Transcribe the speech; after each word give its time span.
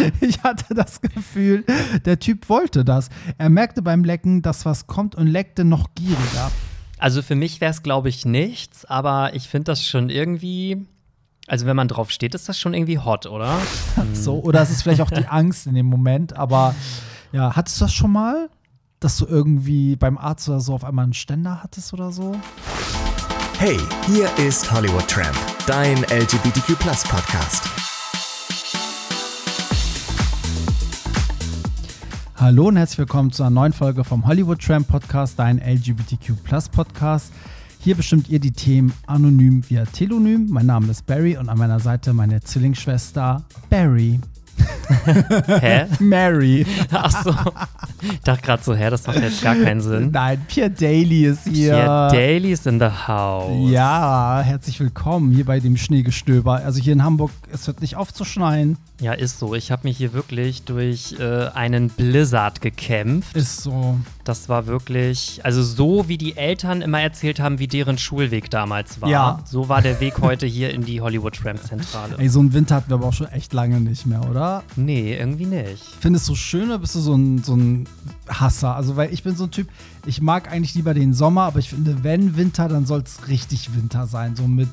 ich 0.20 0.42
hatte 0.42 0.74
das 0.74 1.00
Gefühl, 1.00 1.64
der 2.04 2.18
Typ 2.18 2.48
wollte 2.48 2.84
das. 2.84 3.08
Er 3.38 3.48
merkte 3.48 3.82
beim 3.82 4.04
Lecken, 4.04 4.42
dass 4.42 4.64
was 4.64 4.86
kommt 4.86 5.14
und 5.14 5.26
leckte 5.26 5.64
noch 5.64 5.94
gieriger. 5.94 6.50
Also 6.98 7.22
für 7.22 7.34
mich 7.34 7.60
wäre 7.60 7.70
es, 7.70 7.82
glaube 7.82 8.08
ich, 8.08 8.24
nichts, 8.24 8.84
aber 8.84 9.34
ich 9.34 9.48
finde 9.48 9.72
das 9.72 9.84
schon 9.84 10.08
irgendwie. 10.08 10.86
Also 11.48 11.66
wenn 11.66 11.76
man 11.76 11.86
drauf 11.86 12.10
steht, 12.10 12.34
ist 12.34 12.48
das 12.48 12.58
schon 12.58 12.74
irgendwie 12.74 12.98
hot, 12.98 13.26
oder? 13.26 13.58
So, 14.14 14.40
oder 14.40 14.62
es 14.62 14.70
ist 14.70 14.82
vielleicht 14.82 15.00
auch 15.00 15.10
die 15.10 15.26
Angst 15.28 15.66
in 15.66 15.74
dem 15.74 15.86
Moment, 15.86 16.34
aber 16.34 16.74
ja, 17.32 17.54
hattest 17.54 17.80
du 17.80 17.84
das 17.84 17.92
schon 17.92 18.12
mal? 18.12 18.48
Dass 18.98 19.18
du 19.18 19.26
irgendwie 19.26 19.94
beim 19.94 20.16
Arzt 20.16 20.48
oder 20.48 20.58
so 20.58 20.74
auf 20.74 20.84
einmal 20.84 21.04
einen 21.04 21.12
Ständer 21.12 21.62
hattest 21.62 21.92
oder 21.92 22.10
so? 22.10 22.34
Hey, 23.58 23.78
hier 24.06 24.28
ist 24.38 24.72
Hollywood 24.72 25.06
Tramp, 25.06 25.36
dein 25.66 25.98
LGBTQ 26.04 26.78
Podcast. 26.78 27.68
Hallo 32.38 32.68
und 32.68 32.76
herzlich 32.76 32.98
willkommen 32.98 33.32
zu 33.32 33.44
einer 33.44 33.50
neuen 33.50 33.72
Folge 33.72 34.04
vom 34.04 34.26
Hollywood 34.26 34.60
Tramp 34.60 34.88
Podcast, 34.88 35.38
dein 35.38 35.58
LGBTQ 35.58 36.34
Podcast. 36.70 37.32
Hier 37.80 37.94
bestimmt 37.94 38.28
ihr 38.28 38.38
die 38.38 38.52
Themen 38.52 38.92
anonym 39.06 39.62
via 39.66 39.86
Telonym. 39.86 40.46
Mein 40.50 40.66
Name 40.66 40.90
ist 40.90 41.06
Barry 41.06 41.38
und 41.38 41.48
an 41.48 41.56
meiner 41.56 41.80
Seite 41.80 42.12
meine 42.12 42.42
Zwillingsschwester 42.42 43.42
Barry. 43.70 44.20
Hä? 45.60 45.86
Mary. 46.00 46.66
Ach 46.92 47.24
so. 47.24 47.34
Ich 48.02 48.20
dachte 48.20 48.42
gerade 48.42 48.62
so, 48.62 48.74
hä, 48.74 48.90
das 48.90 49.06
macht 49.06 49.20
jetzt 49.20 49.42
gar 49.42 49.54
keinen 49.54 49.80
Sinn. 49.80 50.10
Nein, 50.12 50.44
Pierre 50.48 50.70
Daly 50.70 51.26
ist 51.26 51.44
hier. 51.44 51.72
Pierre 51.72 52.08
Daly 52.10 52.52
ist 52.52 52.66
in 52.66 52.78
the 52.78 52.90
house. 53.06 53.70
Ja, 53.70 54.40
herzlich 54.44 54.78
willkommen 54.80 55.32
hier 55.32 55.44
bei 55.44 55.60
dem 55.60 55.76
Schneegestöber. 55.76 56.56
Also 56.64 56.80
hier 56.80 56.92
in 56.92 57.02
Hamburg, 57.02 57.30
es 57.52 57.66
hört 57.66 57.80
nicht 57.80 57.96
auf 57.96 58.12
zu 58.12 58.24
schneien. 58.24 58.78
Ja, 59.00 59.12
ist 59.12 59.38
so. 59.38 59.54
Ich 59.54 59.70
habe 59.70 59.82
mich 59.84 59.98
hier 59.98 60.12
wirklich 60.12 60.62
durch 60.62 61.16
äh, 61.18 61.48
einen 61.48 61.90
Blizzard 61.90 62.60
gekämpft. 62.60 63.36
Ist 63.36 63.62
so. 63.62 63.98
Das 64.24 64.48
war 64.48 64.66
wirklich, 64.66 65.40
also 65.44 65.62
so 65.62 66.08
wie 66.08 66.18
die 66.18 66.36
Eltern 66.36 66.82
immer 66.82 67.00
erzählt 67.00 67.38
haben, 67.38 67.58
wie 67.58 67.68
deren 67.68 67.98
Schulweg 67.98 68.50
damals 68.50 69.00
war. 69.00 69.08
Ja. 69.08 69.38
So 69.44 69.68
war 69.68 69.82
der 69.82 70.00
Weg 70.00 70.20
heute 70.20 70.46
hier 70.46 70.72
in 70.72 70.84
die 70.84 71.00
Hollywood 71.00 71.34
Tramp 71.34 71.62
Zentrale. 71.62 72.16
Ey, 72.18 72.28
so 72.28 72.40
einen 72.40 72.52
Winter 72.52 72.76
hatten 72.76 72.90
wir 72.90 72.96
aber 72.96 73.06
auch 73.06 73.12
schon 73.12 73.28
echt 73.28 73.52
lange 73.52 73.80
nicht 73.80 74.06
mehr, 74.06 74.28
oder? 74.28 74.45
Nee, 74.76 75.16
irgendwie 75.16 75.46
nicht. 75.46 75.82
Findest 76.00 76.28
du 76.28 76.34
schön 76.34 76.68
oder 76.68 76.78
bist 76.78 76.94
du 76.94 77.00
so 77.00 77.14
ein, 77.14 77.42
so 77.42 77.54
ein 77.54 77.88
Hasser? 78.28 78.74
Also, 78.74 78.96
weil 78.96 79.12
ich 79.12 79.22
bin 79.22 79.36
so 79.36 79.44
ein 79.44 79.50
Typ, 79.50 79.68
ich 80.06 80.20
mag 80.20 80.50
eigentlich 80.50 80.74
lieber 80.74 80.94
den 80.94 81.14
Sommer, 81.14 81.42
aber 81.42 81.58
ich 81.58 81.70
finde, 81.70 82.02
wenn 82.02 82.36
Winter, 82.36 82.68
dann 82.68 82.86
soll 82.86 83.00
es 83.00 83.28
richtig 83.28 83.74
Winter 83.74 84.06
sein. 84.06 84.36
So 84.36 84.46
mit 84.46 84.68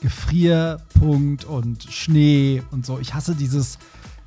Gefrierpunkt 0.00 1.44
und 1.44 1.84
Schnee 1.84 2.62
und 2.70 2.86
so. 2.86 2.98
Ich 2.98 3.14
hasse 3.14 3.34
dieses 3.34 3.78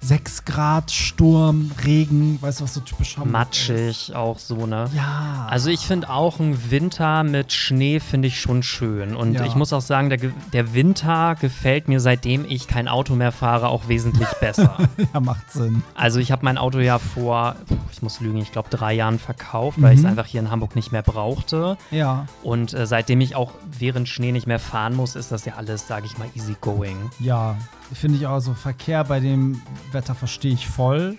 6 0.03 0.45
Grad, 0.45 0.89
Sturm, 0.89 1.69
Regen, 1.85 2.41
weißt 2.41 2.59
du, 2.59 2.63
was 2.63 2.73
so 2.73 2.80
typisch 2.81 3.17
Hamburg 3.17 3.31
Matschig 3.33 4.09
ist? 4.09 4.16
auch 4.16 4.39
so, 4.39 4.66
ne? 4.66 4.89
Ja. 4.95 5.45
Also 5.47 5.69
ich 5.69 5.81
finde 5.81 6.09
auch 6.09 6.39
ein 6.39 6.71
Winter 6.71 7.23
mit 7.23 7.53
Schnee 7.53 7.99
finde 7.99 8.27
ich 8.27 8.41
schon 8.41 8.63
schön. 8.63 9.16
Und 9.16 9.33
Ja. 9.35 9.45
ich 9.45 9.53
muss 9.53 9.71
auch 9.73 9.81
sagen, 9.81 10.09
der, 10.09 10.17
der 10.53 10.73
Winter 10.73 11.35
gefällt 11.39 11.88
mir, 11.88 11.99
seitdem 11.99 12.45
ich 12.49 12.67
kein 12.67 12.88
Auto 12.88 13.13
mehr 13.13 13.31
fahre, 13.31 13.67
auch 13.69 13.88
wesentlich 13.89 14.27
besser. 14.39 14.75
ja, 15.13 15.19
macht 15.19 15.52
Sinn. 15.52 15.83
also 15.93 16.19
ich 16.19 16.31
habe 16.31 16.45
mein 16.45 16.58
Auto 16.58 16.80
ja 16.80 16.97
vor, 16.97 17.55
ich 17.91 18.02
muss 18.02 18.19
lügen, 18.21 18.39
ich 18.39 18.52
glaube 18.52 18.69
drei 18.71 18.93
Jahren 18.93 19.19
verkauft, 19.19 19.80
weil 19.81 19.93
ich 19.93 19.99
es 19.99 20.03
Mhm. 20.03 20.09
einfach 20.09 20.25
hier 20.25 20.41
in 20.41 20.49
Hamburg 20.49 20.75
nicht 20.75 20.91
mehr 20.91 21.03
brauchte. 21.03 21.77
Ja, 21.91 22.25
Und 22.41 22.73
äh, 22.73 22.88
seitdem 22.88 23.21
ich 23.21 23.36
auch 23.36 23.52
während 23.77 24.09
Schnee 24.09 24.31
nicht 24.31 24.47
mehr 24.47 24.59
fahren 24.59 24.95
muss, 24.95 25.15
ist 25.15 25.31
das 25.31 25.45
ja 25.45 25.53
alles, 25.58 25.88
sage 25.88 26.08
ich 26.08 26.17
mal, 26.17 26.27
easy 26.36 26.55
going. 26.59 26.97
ja. 27.19 27.55
Finde 27.94 28.17
ich 28.17 28.28
auch 28.28 28.39
so. 28.39 28.53
Verkehr 28.53 29.03
bei 29.03 29.20
dem 29.20 29.61
Wetter 29.92 30.16
verstehe 30.16 30.53
ich 30.53 30.67
voll. 30.67 31.17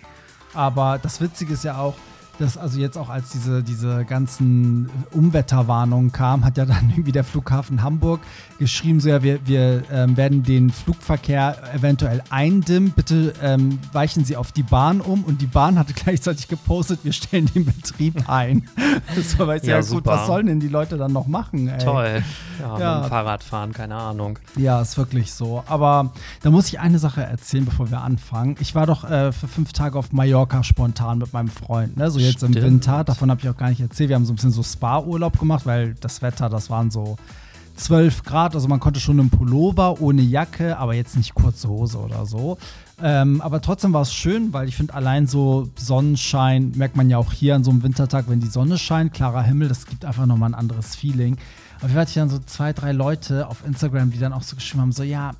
Aber 0.54 0.98
das 0.98 1.20
Witzige 1.20 1.54
ist 1.54 1.64
ja 1.64 1.78
auch, 1.78 1.94
dass 2.38 2.56
also 2.56 2.78
jetzt 2.78 2.96
auch 2.98 3.08
als 3.08 3.30
diese, 3.30 3.62
diese 3.62 4.04
ganzen 4.04 4.88
Umwetterwarnungen 5.12 6.12
kamen, 6.12 6.44
hat 6.44 6.56
ja 6.56 6.64
dann 6.64 6.90
irgendwie 6.90 7.12
der 7.12 7.24
Flughafen 7.24 7.82
Hamburg 7.82 8.20
geschrieben, 8.58 9.00
so 9.00 9.08
ja, 9.08 9.22
wir, 9.22 9.46
wir 9.46 9.82
ähm, 9.90 10.16
werden 10.16 10.42
den 10.42 10.70
Flugverkehr 10.70 11.56
eventuell 11.74 12.22
eindimmen. 12.30 12.92
Bitte 12.94 13.32
ähm, 13.42 13.78
weichen 13.92 14.24
Sie 14.24 14.36
auf 14.36 14.52
die 14.52 14.62
Bahn 14.62 15.00
um. 15.00 15.24
Und 15.24 15.40
die 15.40 15.46
Bahn 15.46 15.78
hatte 15.78 15.92
gleichzeitig 15.94 16.48
gepostet, 16.48 17.00
wir 17.02 17.12
stellen 17.12 17.46
den 17.54 17.64
Betrieb 17.64 18.28
ein. 18.28 18.68
so, 19.36 19.46
weißt 19.46 19.64
du, 19.64 19.70
Ja, 19.70 19.80
ja, 19.80 19.86
gut, 19.86 20.06
was 20.06 20.26
sollen 20.26 20.46
denn 20.46 20.60
die 20.60 20.68
Leute 20.68 20.96
dann 20.96 21.12
noch 21.12 21.26
machen? 21.26 21.68
Ey? 21.68 21.78
Toll. 21.78 22.22
Ja, 22.60 22.78
Ja. 22.78 22.94
mit 22.96 23.04
dem 23.04 23.08
Fahrrad 23.10 23.42
fahren, 23.42 23.72
keine 23.72 23.96
Ahnung. 23.96 24.38
Ja, 24.56 24.80
ist 24.80 24.96
wirklich 24.96 25.32
so. 25.32 25.64
Aber 25.66 26.12
da 26.42 26.50
muss 26.50 26.68
ich 26.68 26.78
eine 26.80 26.98
Sache 26.98 27.22
erzählen, 27.22 27.64
bevor 27.64 27.90
wir 27.90 28.00
anfangen. 28.02 28.56
Ich 28.60 28.74
war 28.74 28.86
doch 28.86 29.04
äh, 29.08 29.32
für 29.32 29.48
fünf 29.48 29.72
Tage 29.72 29.98
auf 29.98 30.12
Mallorca 30.12 30.62
spontan 30.62 31.18
mit 31.18 31.32
meinem 31.32 31.48
Freund, 31.48 31.96
ne? 31.96 32.10
So 32.10 32.18
jetzt 32.22 32.38
Stimmt. 32.38 32.56
im 32.56 32.62
Winter. 32.62 33.04
Davon 33.04 33.30
habe 33.30 33.40
ich 33.40 33.48
auch 33.48 33.56
gar 33.56 33.70
nicht 33.70 33.80
erzählt. 33.80 34.08
Wir 34.08 34.16
haben 34.16 34.24
so 34.24 34.32
ein 34.32 34.36
bisschen 34.36 34.50
so 34.50 34.62
Spa-Urlaub 34.62 35.38
gemacht, 35.38 35.66
weil 35.66 35.94
das 36.00 36.22
Wetter, 36.22 36.48
das 36.48 36.70
waren 36.70 36.90
so 36.90 37.16
12 37.76 38.22
Grad. 38.22 38.54
Also 38.54 38.68
man 38.68 38.80
konnte 38.80 39.00
schon 39.00 39.18
im 39.18 39.30
Pullover 39.30 40.00
ohne 40.00 40.22
Jacke, 40.22 40.78
aber 40.78 40.94
jetzt 40.94 41.16
nicht 41.16 41.34
kurze 41.34 41.68
Hose 41.68 41.98
oder 41.98 42.26
so. 42.26 42.58
Ähm, 43.02 43.40
aber 43.40 43.60
trotzdem 43.60 43.92
war 43.92 44.02
es 44.02 44.14
schön, 44.14 44.52
weil 44.52 44.68
ich 44.68 44.76
finde, 44.76 44.94
allein 44.94 45.26
so 45.26 45.68
Sonnenschein 45.76 46.72
merkt 46.76 46.96
man 46.96 47.10
ja 47.10 47.18
auch 47.18 47.32
hier 47.32 47.54
an 47.56 47.64
so 47.64 47.70
einem 47.70 47.82
Wintertag, 47.82 48.26
wenn 48.28 48.40
die 48.40 48.46
Sonne 48.46 48.78
scheint, 48.78 49.12
klarer 49.12 49.42
Himmel, 49.42 49.68
das 49.68 49.86
gibt 49.86 50.04
einfach 50.04 50.26
nochmal 50.26 50.50
ein 50.50 50.54
anderes 50.54 50.94
Feeling. 50.94 51.36
Auf 51.76 51.88
jeden 51.88 51.94
Fall 51.94 52.02
hatte 52.02 52.10
ich 52.10 52.14
dann 52.14 52.28
so 52.28 52.38
zwei, 52.38 52.72
drei 52.72 52.92
Leute 52.92 53.48
auf 53.48 53.66
Instagram, 53.66 54.12
die 54.12 54.18
dann 54.18 54.32
auch 54.32 54.42
so 54.42 54.54
geschrieben 54.54 54.82
haben: 54.82 54.92
so, 54.92 55.02
ja, 55.02 55.32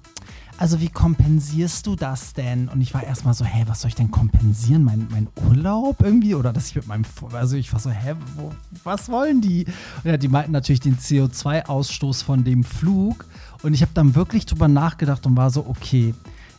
also 0.62 0.80
wie 0.80 0.90
kompensierst 0.90 1.88
du 1.88 1.96
das 1.96 2.34
denn? 2.34 2.68
Und 2.68 2.82
ich 2.82 2.94
war 2.94 3.02
erstmal 3.02 3.34
so, 3.34 3.44
hä, 3.44 3.64
was 3.66 3.80
soll 3.80 3.88
ich 3.88 3.96
denn 3.96 4.12
kompensieren? 4.12 4.84
Mein, 4.84 5.08
mein 5.10 5.26
Urlaub 5.48 5.96
irgendwie? 6.00 6.36
Oder 6.36 6.52
dass 6.52 6.68
ich 6.68 6.76
mit 6.76 6.86
meinem, 6.86 7.04
also 7.32 7.56
ich 7.56 7.72
war 7.72 7.80
so, 7.80 7.90
hä, 7.90 8.14
wo, 8.36 8.52
was 8.84 9.08
wollen 9.08 9.40
die? 9.40 9.64
Und 9.64 10.10
ja, 10.10 10.16
die 10.16 10.28
meinten 10.28 10.52
natürlich 10.52 10.78
den 10.78 10.98
CO2-Ausstoß 10.98 12.22
von 12.22 12.44
dem 12.44 12.62
Flug. 12.62 13.24
Und 13.64 13.74
ich 13.74 13.82
habe 13.82 13.90
dann 13.92 14.14
wirklich 14.14 14.46
drüber 14.46 14.68
nachgedacht 14.68 15.26
und 15.26 15.36
war 15.36 15.50
so, 15.50 15.66
okay, 15.66 16.14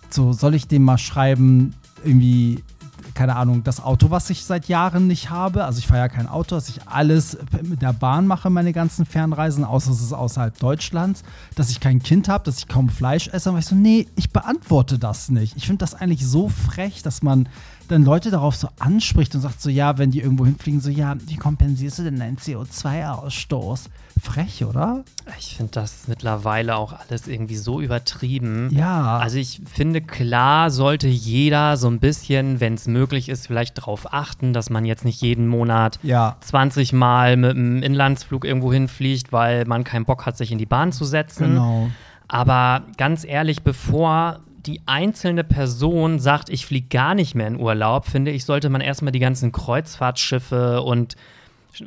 so 0.09 0.33
soll 0.33 0.53
ich 0.55 0.67
dem 0.67 0.83
mal 0.83 0.97
schreiben, 0.97 1.73
irgendwie, 2.03 2.61
keine 3.13 3.35
Ahnung, 3.35 3.63
das 3.63 3.83
Auto, 3.83 4.11
was 4.11 4.29
ich 4.29 4.43
seit 4.43 4.67
Jahren 4.67 5.07
nicht 5.07 5.29
habe. 5.29 5.65
Also 5.65 5.79
ich 5.79 5.87
fahre 5.87 6.01
ja 6.01 6.09
kein 6.09 6.27
Auto, 6.27 6.55
dass 6.55 6.69
ich 6.69 6.87
alles 6.87 7.37
mit 7.61 7.81
der 7.81 7.93
Bahn 7.93 8.27
mache, 8.27 8.49
meine 8.49 8.73
ganzen 8.73 9.05
Fernreisen, 9.05 9.63
außer 9.63 9.91
es 9.91 10.01
ist 10.01 10.13
außerhalb 10.13 10.57
Deutschlands, 10.59 11.23
dass 11.55 11.69
ich 11.69 11.79
kein 11.79 12.01
Kind 12.01 12.29
habe, 12.29 12.43
dass 12.43 12.59
ich 12.59 12.67
kaum 12.67 12.89
Fleisch 12.89 13.27
esse. 13.27 13.51
Und 13.51 13.59
ich 13.59 13.65
so, 13.65 13.75
nee, 13.75 14.07
ich 14.15 14.31
beantworte 14.31 14.99
das 14.99 15.29
nicht. 15.29 15.55
Ich 15.57 15.67
finde 15.67 15.79
das 15.79 15.95
eigentlich 15.95 16.25
so 16.25 16.49
frech, 16.49 17.01
dass 17.03 17.23
man 17.23 17.47
dann 17.87 18.03
Leute 18.03 18.31
darauf 18.31 18.55
so 18.55 18.69
anspricht 18.79 19.35
und 19.35 19.41
sagt 19.41 19.61
so, 19.61 19.69
ja, 19.69 19.97
wenn 19.97 20.11
die 20.11 20.21
irgendwo 20.21 20.45
hinfliegen, 20.45 20.81
so, 20.81 20.89
ja, 20.89 21.15
wie 21.27 21.35
kompensierst 21.35 21.99
du 21.99 22.03
denn 22.03 22.19
deinen 22.19 22.37
CO2-Ausstoß? 22.37 23.89
Frech, 24.21 24.63
oder? 24.65 25.03
Ich 25.39 25.57
finde 25.57 25.71
das 25.73 26.07
mittlerweile 26.07 26.75
auch 26.75 26.93
alles 26.93 27.27
irgendwie 27.27 27.55
so 27.55 27.81
übertrieben. 27.81 28.69
Ja. 28.71 29.17
Also 29.17 29.37
ich 29.37 29.61
finde, 29.71 30.01
klar 30.01 30.71
sollte 30.71 31.07
jeder 31.07 31.77
so 31.77 31.89
ein 31.89 31.99
bisschen, 31.99 32.59
wenn 32.59 32.75
es 32.75 32.87
möglich 32.87 33.29
ist, 33.29 33.47
vielleicht 33.47 33.77
darauf 33.77 34.13
achten, 34.13 34.53
dass 34.53 34.69
man 34.69 34.85
jetzt 34.85 35.05
nicht 35.05 35.21
jeden 35.21 35.47
Monat 35.47 35.99
Ja. 36.03 36.37
20 36.41 36.93
Mal 36.93 37.37
mit 37.37 37.51
einem 37.51 37.83
Inlandsflug 37.83 38.45
irgendwo 38.45 38.71
hinfliegt, 38.71 39.31
weil 39.31 39.65
man 39.65 39.83
keinen 39.83 40.05
Bock 40.05 40.25
hat, 40.25 40.37
sich 40.37 40.51
in 40.51 40.57
die 40.57 40.65
Bahn 40.65 40.91
zu 40.91 41.05
setzen. 41.05 41.49
Genau. 41.49 41.89
Aber 42.27 42.83
ganz 42.97 43.25
ehrlich, 43.25 43.63
bevor 43.63 44.39
die 44.65 44.81
einzelne 44.85 45.43
Person 45.43 46.19
sagt, 46.19 46.49
ich 46.49 46.65
fliege 46.65 46.87
gar 46.87 47.15
nicht 47.15 47.35
mehr 47.35 47.47
in 47.47 47.59
Urlaub, 47.59 48.05
finde 48.05 48.31
ich, 48.31 48.45
sollte 48.45 48.69
man 48.69 48.81
erstmal 48.81 49.11
die 49.11 49.19
ganzen 49.19 49.51
Kreuzfahrtschiffe 49.51 50.81
und 50.81 51.15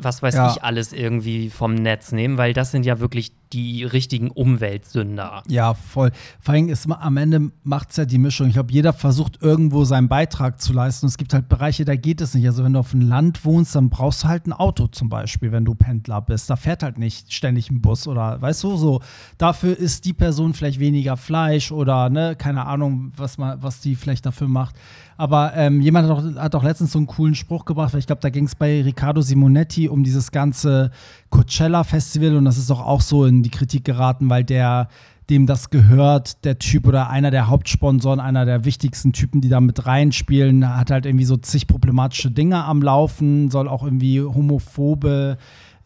was 0.01 0.23
weiß 0.23 0.35
Ja. 0.35 0.53
ich 0.53 0.63
alles 0.63 0.93
irgendwie 0.93 1.51
vom 1.51 1.75
Netz 1.75 2.13
nehmen, 2.13 2.39
weil 2.39 2.53
das 2.53 2.71
sind 2.71 2.85
ja 2.87 2.99
wirklich 3.01 3.33
die 3.53 3.85
richtigen 3.85 4.31
Umweltsünder. 4.31 5.43
Ja, 5.49 5.75
voll. 5.75 6.11
Vor 6.41 6.55
allem 6.55 6.69
ist 6.69 6.91
am 6.91 7.17
Ende 7.17 7.53
macht 7.63 7.91
es 7.91 7.97
ja 7.97 8.05
die 8.05 8.19
Mischung. 8.19 8.49
Ich 8.49 8.55
glaube, 8.55 8.73
jeder 8.73 8.93
versucht 8.93 9.43
irgendwo 9.43 9.85
seinen 9.85 10.09
Beitrag 10.09 10.61
zu 10.61 10.73
leisten. 10.73 11.07
Es 11.07 11.17
gibt 11.17 11.33
halt 11.33 11.49
Bereiche, 11.49 11.85
da 11.85 11.97
geht 11.97 12.21
es 12.21 12.35
nicht. 12.35 12.47
Also 12.47 12.65
wenn 12.65 12.73
du 12.73 12.81
auf 12.81 12.91
dem 12.91 13.03
Land 13.03 13.45
wohnst, 13.45 13.75
dann 13.75 13.91
brauchst 13.91 14.25
du 14.25 14.29
halt 14.29 14.47
ein 14.47 14.53
Auto 14.53 14.87
zum 14.89 15.09
Beispiel, 15.09 15.53
wenn 15.53 15.65
du 15.65 15.75
Pendler 15.75 16.21
bist. 16.21 16.51
Da 16.51 16.57
fährt 16.57 16.83
halt 16.83 16.99
nicht 16.99 17.33
ständig 17.33 17.71
ein 17.71 17.81
Bus 17.81 18.07
oder 18.07 18.41
weißt 18.41 18.65
du, 18.65 18.77
so. 18.77 19.01
Dafür 19.39 19.77
isst 19.77 20.05
die 20.05 20.13
Person 20.13 20.55
vielleicht 20.55 20.81
weniger 20.81 21.17
Fleisch 21.17 21.73
oder 21.73 22.11
ne, 22.11 22.37
keine 22.37 22.67
Ahnung, 22.67 23.13
was 23.17 23.39
man, 23.39 23.63
was 23.63 23.81
die 23.81 23.95
vielleicht 23.95 24.27
dafür 24.27 24.49
macht. 24.49 24.77
Aber 25.19 25.55
ähm, 25.55 25.81
jemand 25.81 26.09
hat 26.09 26.19
auch, 26.19 26.43
hat 26.43 26.55
auch 26.55 26.63
letztens 26.63 26.93
so 26.93 26.99
einen 26.99 27.07
coolen 27.07 27.35
Spruch 27.35 27.65
gebracht, 27.65 27.93
weil 27.93 28.01
ich 28.01 28.07
glaube, 28.07 28.21
da 28.21 28.29
ging 28.29 28.45
es 28.45 28.55
bei 28.55 28.83
Riccardo 28.83 29.23
Simonetti 29.23 29.89
um 29.89 30.05
dieses 30.05 30.31
ganze 30.31 30.91
Coachella-Festival 31.31 32.37
und 32.37 32.45
das 32.45 32.59
ist 32.59 32.69
doch 32.69 32.81
auch 32.81 33.01
so 33.01 33.25
in 33.25 33.36
die 33.43 33.51
Kritik 33.51 33.85
geraten, 33.85 34.31
weil 34.31 34.45
der 34.45 34.89
dem 35.31 35.47
das 35.47 35.71
gehört, 35.71 36.45
der 36.45 36.59
Typ 36.59 36.87
oder 36.87 37.11
einer 37.11 37.31
der 37.31 37.49
Hauptsponsoren, 37.49 38.21
einer 38.21 38.45
der 38.45 38.65
wichtigsten 38.65 39.13
Typen, 39.13 39.41
die 39.41 39.49
da 39.49 39.61
mit 39.61 39.85
reinspielen, 39.85 40.77
hat 40.77 40.91
halt 40.91 41.05
irgendwie 41.05 41.25
so 41.25 41.37
zig 41.37 41.67
problematische 41.67 42.31
Dinge 42.31 42.65
am 42.65 42.81
Laufen, 42.81 43.51
soll 43.51 43.69
auch 43.69 43.83
irgendwie 43.83 44.21
homophobe 44.21 45.37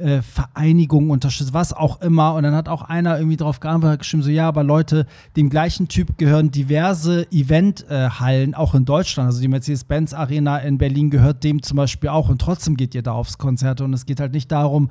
äh, 0.01 0.23
Vereinigungen 0.23 1.11
unterstützt, 1.11 1.53
was 1.53 1.73
auch 1.73 2.01
immer. 2.01 2.35
Und 2.35 2.43
dann 2.43 2.55
hat 2.55 2.69
auch 2.69 2.83
einer 2.83 3.19
irgendwie 3.19 3.37
drauf 3.37 3.61
geantwortet, 3.61 4.01
geschrieben, 4.01 4.23
so 4.23 4.31
ja, 4.31 4.49
aber 4.49 4.63
Leute, 4.63 5.07
dem 5.37 5.51
gleichen 5.51 5.89
Typ 5.89 6.19
gehören 6.19 6.51
diverse 6.51 7.27
Eventhallen, 7.31 8.53
äh, 8.53 8.57
auch 8.57 8.75
in 8.75 8.85
Deutschland. 8.85 9.27
Also 9.27 9.41
die 9.41 9.49
Mercedes-Benz 9.49 10.15
Arena 10.15 10.59
in 10.59 10.79
Berlin 10.79 11.11
gehört 11.11 11.45
dem 11.45 11.63
zum 11.63 11.77
Beispiel 11.77 12.09
auch. 12.09 12.29
Und 12.29 12.41
trotzdem 12.41 12.77
geht 12.77 12.95
ihr 12.95 13.03
da 13.03 13.13
aufs 13.13 13.39
Konzert. 13.39 13.81
Und 13.81 13.93
es 13.93 14.07
geht 14.07 14.21
halt 14.21 14.33
nicht 14.33 14.51
darum, 14.51 14.91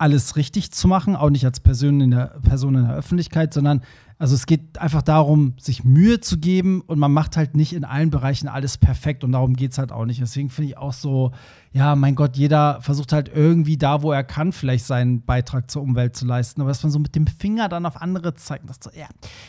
alles 0.00 0.36
richtig 0.36 0.72
zu 0.72 0.88
machen, 0.88 1.14
auch 1.14 1.30
nicht 1.30 1.44
als 1.44 1.60
Person 1.60 2.00
in 2.00 2.10
der, 2.10 2.38
Person 2.42 2.74
in 2.74 2.86
der 2.86 2.96
Öffentlichkeit, 2.96 3.52
sondern 3.52 3.82
also 4.18 4.34
es 4.34 4.46
geht 4.46 4.78
einfach 4.78 5.00
darum, 5.02 5.54
sich 5.58 5.82
Mühe 5.82 6.20
zu 6.20 6.38
geben 6.38 6.82
und 6.82 6.98
man 6.98 7.10
macht 7.10 7.36
halt 7.36 7.56
nicht 7.56 7.72
in 7.72 7.84
allen 7.84 8.10
Bereichen 8.10 8.48
alles 8.48 8.76
perfekt 8.76 9.24
und 9.24 9.32
darum 9.32 9.54
geht 9.54 9.72
es 9.72 9.78
halt 9.78 9.92
auch 9.92 10.04
nicht. 10.04 10.20
Deswegen 10.20 10.50
finde 10.50 10.70
ich 10.70 10.76
auch 10.76 10.92
so, 10.92 11.32
ja, 11.72 11.94
mein 11.94 12.16
Gott, 12.16 12.36
jeder 12.36 12.80
versucht 12.80 13.12
halt 13.12 13.30
irgendwie 13.32 13.76
da, 13.76 14.02
wo 14.02 14.10
er 14.10 14.24
kann, 14.24 14.52
vielleicht 14.52 14.86
seinen 14.86 15.22
Beitrag 15.22 15.70
zur 15.70 15.82
Umwelt 15.82 16.16
zu 16.16 16.26
leisten. 16.26 16.60
Aber 16.60 16.70
dass 16.70 16.82
man 16.82 16.90
so 16.90 16.98
mit 16.98 17.14
dem 17.14 17.28
Finger 17.28 17.68
dann 17.68 17.86
auf 17.86 18.00
andere 18.02 18.34
zeigt, 18.34 18.68
dass 18.68 18.78
so, 18.82 18.90
ja, 18.90 19.06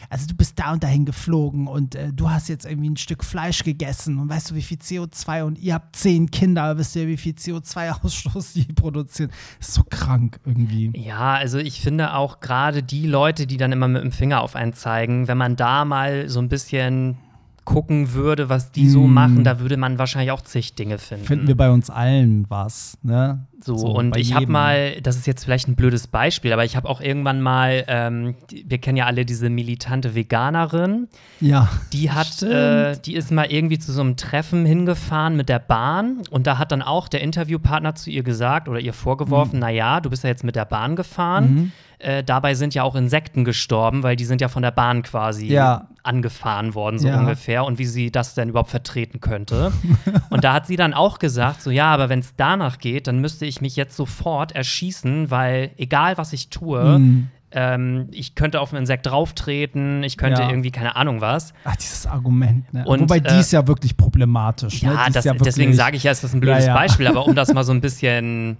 also 0.10 0.28
du 0.28 0.36
bist 0.36 0.60
da 0.60 0.72
und 0.72 0.84
dahin 0.84 1.06
geflogen 1.06 1.68
und 1.68 1.96
äh, 1.96 2.14
du 2.14 2.30
hast 2.30 2.48
jetzt 2.48 2.66
irgendwie 2.66 2.92
ein 2.92 2.98
Stück 2.98 3.24
Fleisch 3.24 3.64
gegessen 3.64 4.20
und 4.20 4.30
weißt 4.30 4.52
du, 4.52 4.56
wie 4.56 4.62
viel 4.62 4.78
CO2 4.78 5.44
und 5.44 5.58
ihr 5.58 5.74
habt 5.74 5.96
zehn 5.96 6.30
Kinder, 6.30 6.78
wisst 6.78 6.96
ihr, 6.96 7.08
wie 7.08 7.18
viel 7.18 7.34
CO2-Ausstoß 7.34 8.54
die 8.54 8.72
produzieren. 8.74 9.32
Das 9.58 9.70
ist 9.70 9.74
so 9.74 9.84
krank 9.84 10.40
irgendwie. 10.46 10.92
Ja, 10.96 11.34
also 11.34 11.58
ich 11.58 11.82
finde 11.82 12.14
auch 12.14 12.40
gerade 12.40 12.84
die 12.84 13.08
Leute, 13.08 13.48
die 13.48 13.58
dann 13.58 13.72
immer 13.72 13.88
mit 13.88 14.04
dem 14.04 14.12
Finger 14.12 14.42
auf 14.42 14.56
einen 14.56 14.74
zeigen, 14.74 15.28
wenn 15.28 15.40
man 15.40 15.56
da 15.56 15.86
mal 15.86 16.30
so 16.30 16.40
ein 16.40 16.50
bisschen 16.50 17.18
gucken 17.64 18.14
würde, 18.14 18.50
was 18.50 18.72
die 18.72 18.90
so 18.90 19.02
mm. 19.02 19.14
machen, 19.14 19.44
da 19.44 19.60
würde 19.60 19.78
man 19.78 20.00
wahrscheinlich 20.00 20.32
auch 20.32 20.42
zig 20.42 20.74
Dinge 20.74 20.98
finden. 20.98 21.26
Finden 21.26 21.48
wir 21.48 21.56
bei 21.56 21.70
uns 21.70 21.90
allen 21.90 22.46
was, 22.50 22.98
ne? 23.04 23.46
So, 23.64 23.78
so 23.78 23.88
und 23.90 24.18
ich 24.18 24.34
habe 24.34 24.48
mal, 24.48 25.00
das 25.02 25.18
ist 25.18 25.28
jetzt 25.28 25.44
vielleicht 25.44 25.68
ein 25.68 25.76
blödes 25.76 26.08
Beispiel, 26.08 26.52
aber 26.52 26.66
ich 26.66 26.76
habe 26.76 26.90
auch 26.90 27.00
irgendwann 27.00 27.42
mal, 27.42 27.84
ähm, 27.88 28.36
wir 28.52 28.80
kennen 28.80 28.98
ja 28.98 29.06
alle 29.06 29.24
diese 29.24 29.52
militante 29.52 30.16
Veganerin. 30.16 31.08
Ja. 31.40 31.70
Die 31.94 32.10
hat, 32.10 32.42
äh, 32.42 32.98
die 32.98 33.14
ist 33.14 33.32
mal 33.32 33.46
irgendwie 33.52 33.78
zu 33.78 33.92
so 33.92 34.02
einem 34.02 34.18
Treffen 34.18 34.66
hingefahren 34.66 35.36
mit 35.38 35.48
der 35.48 35.60
Bahn 35.60 36.24
und 36.32 36.48
da 36.48 36.58
hat 36.58 36.72
dann 36.72 36.82
auch 36.82 37.08
der 37.08 37.22
Interviewpartner 37.22 37.94
zu 37.94 38.10
ihr 38.10 38.24
gesagt 38.24 38.68
oder 38.68 38.80
ihr 38.80 38.94
vorgeworfen, 38.94 39.58
mhm. 39.58 39.62
naja, 39.62 40.02
du 40.02 40.10
bist 40.10 40.24
ja 40.24 40.32
jetzt 40.32 40.44
mit 40.44 40.56
der 40.56 40.66
Bahn 40.66 40.96
gefahren. 40.96 41.54
Mhm. 41.54 41.72
Äh, 42.02 42.24
dabei 42.24 42.56
sind 42.56 42.74
ja 42.74 42.84
auch 42.84 42.96
Insekten 42.96 43.46
gestorben, 43.46 44.04
weil 44.04 44.16
die 44.16 44.26
sind 44.26 44.42
ja 44.42 44.48
von 44.48 44.64
der 44.64 44.72
Bahn 44.72 45.04
quasi 45.04 45.48
ja. 45.48 45.88
angefahren 46.04 46.74
worden, 46.74 47.00
so 47.00 47.08
ja. 47.08 47.20
ungefähr. 47.20 47.64
Und 47.64 47.80
wie 47.80 47.86
sie 47.86 48.12
das 48.12 48.34
denn 48.34 48.50
überhaupt 48.50 48.72
vertreten 48.72 49.20
könnte. 49.20 49.72
und 50.30 50.44
da 50.44 50.54
hat 50.54 50.68
sie 50.68 50.76
dann 50.76 50.94
auch 50.94 51.20
gesagt, 51.20 51.62
so 51.62 51.70
ja, 51.70 51.94
aber 51.94 52.10
wenn 52.10 52.20
es 52.20 52.36
danach 52.36 52.80
geht, 52.80 53.08
dann 53.08 53.20
müsste 53.20 53.46
ich 53.46 53.62
mich 53.62 53.76
jetzt 53.76 53.96
sofort 53.96 54.52
erschießen, 54.54 55.30
weil 55.30 55.72
egal 55.78 56.18
was 56.18 56.34
ich 56.34 56.50
tue, 56.50 57.00
mhm. 57.00 57.28
Ähm, 57.54 58.08
ich 58.12 58.36
könnte 58.36 58.62
auf 58.62 58.72
ein 58.72 58.78
Insekt 58.78 59.08
drauftreten, 59.08 60.04
ich 60.04 60.18
könnte 60.18 60.42
ja. 60.42 60.50
irgendwie 60.50 60.72
keine 60.72 60.96
Ahnung 60.96 61.20
was. 61.20 61.54
Ach, 61.66 61.76
dieses 61.76 62.08
Argument, 62.08 62.74
ne? 62.74 62.86
Und, 62.86 63.02
Wobei 63.02 63.20
die 63.20 63.36
äh, 63.36 63.40
ist 63.42 63.52
ja 63.52 63.68
wirklich 63.68 63.98
problematisch. 63.98 64.82
Ne? 64.84 64.94
Ja, 64.94 65.10
das, 65.10 65.26
ja 65.26 65.34
deswegen 65.34 65.74
sage 65.74 65.98
ich 65.98 66.04
ja, 66.04 66.14
ist 66.14 66.24
das 66.24 66.34
ein 66.34 66.40
blödes 66.40 66.66
ja, 66.66 66.74
Beispiel, 66.74 67.08
aber 67.08 67.26
um 67.26 67.36
das 67.36 67.54
mal 67.54 67.66
so 67.66 67.74
ein 67.74 67.82
bisschen 67.82 68.56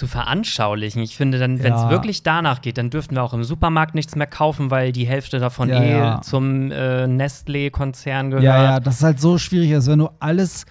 zu 0.00 0.06
veranschaulichen. 0.06 1.02
Ich 1.02 1.14
finde, 1.14 1.38
dann, 1.38 1.62
wenn 1.62 1.74
es 1.74 1.82
ja. 1.82 1.90
wirklich 1.90 2.22
danach 2.22 2.62
geht, 2.62 2.78
dann 2.78 2.88
dürften 2.88 3.16
wir 3.16 3.22
auch 3.22 3.34
im 3.34 3.44
Supermarkt 3.44 3.94
nichts 3.94 4.16
mehr 4.16 4.26
kaufen, 4.26 4.70
weil 4.70 4.92
die 4.92 5.06
Hälfte 5.06 5.38
davon 5.38 5.68
ja, 5.68 5.82
eh 5.82 5.90
ja. 5.90 6.22
zum 6.22 6.72
äh, 6.72 7.06
Nestlé-Konzern 7.06 8.30
gehört. 8.30 8.44
Ja, 8.44 8.62
ja, 8.62 8.80
das 8.80 8.96
ist 8.96 9.02
halt 9.02 9.20
so 9.20 9.36
schwierig. 9.36 9.74
Also, 9.74 9.92
wenn 9.92 9.98
du 9.98 10.08
alles. 10.18 10.64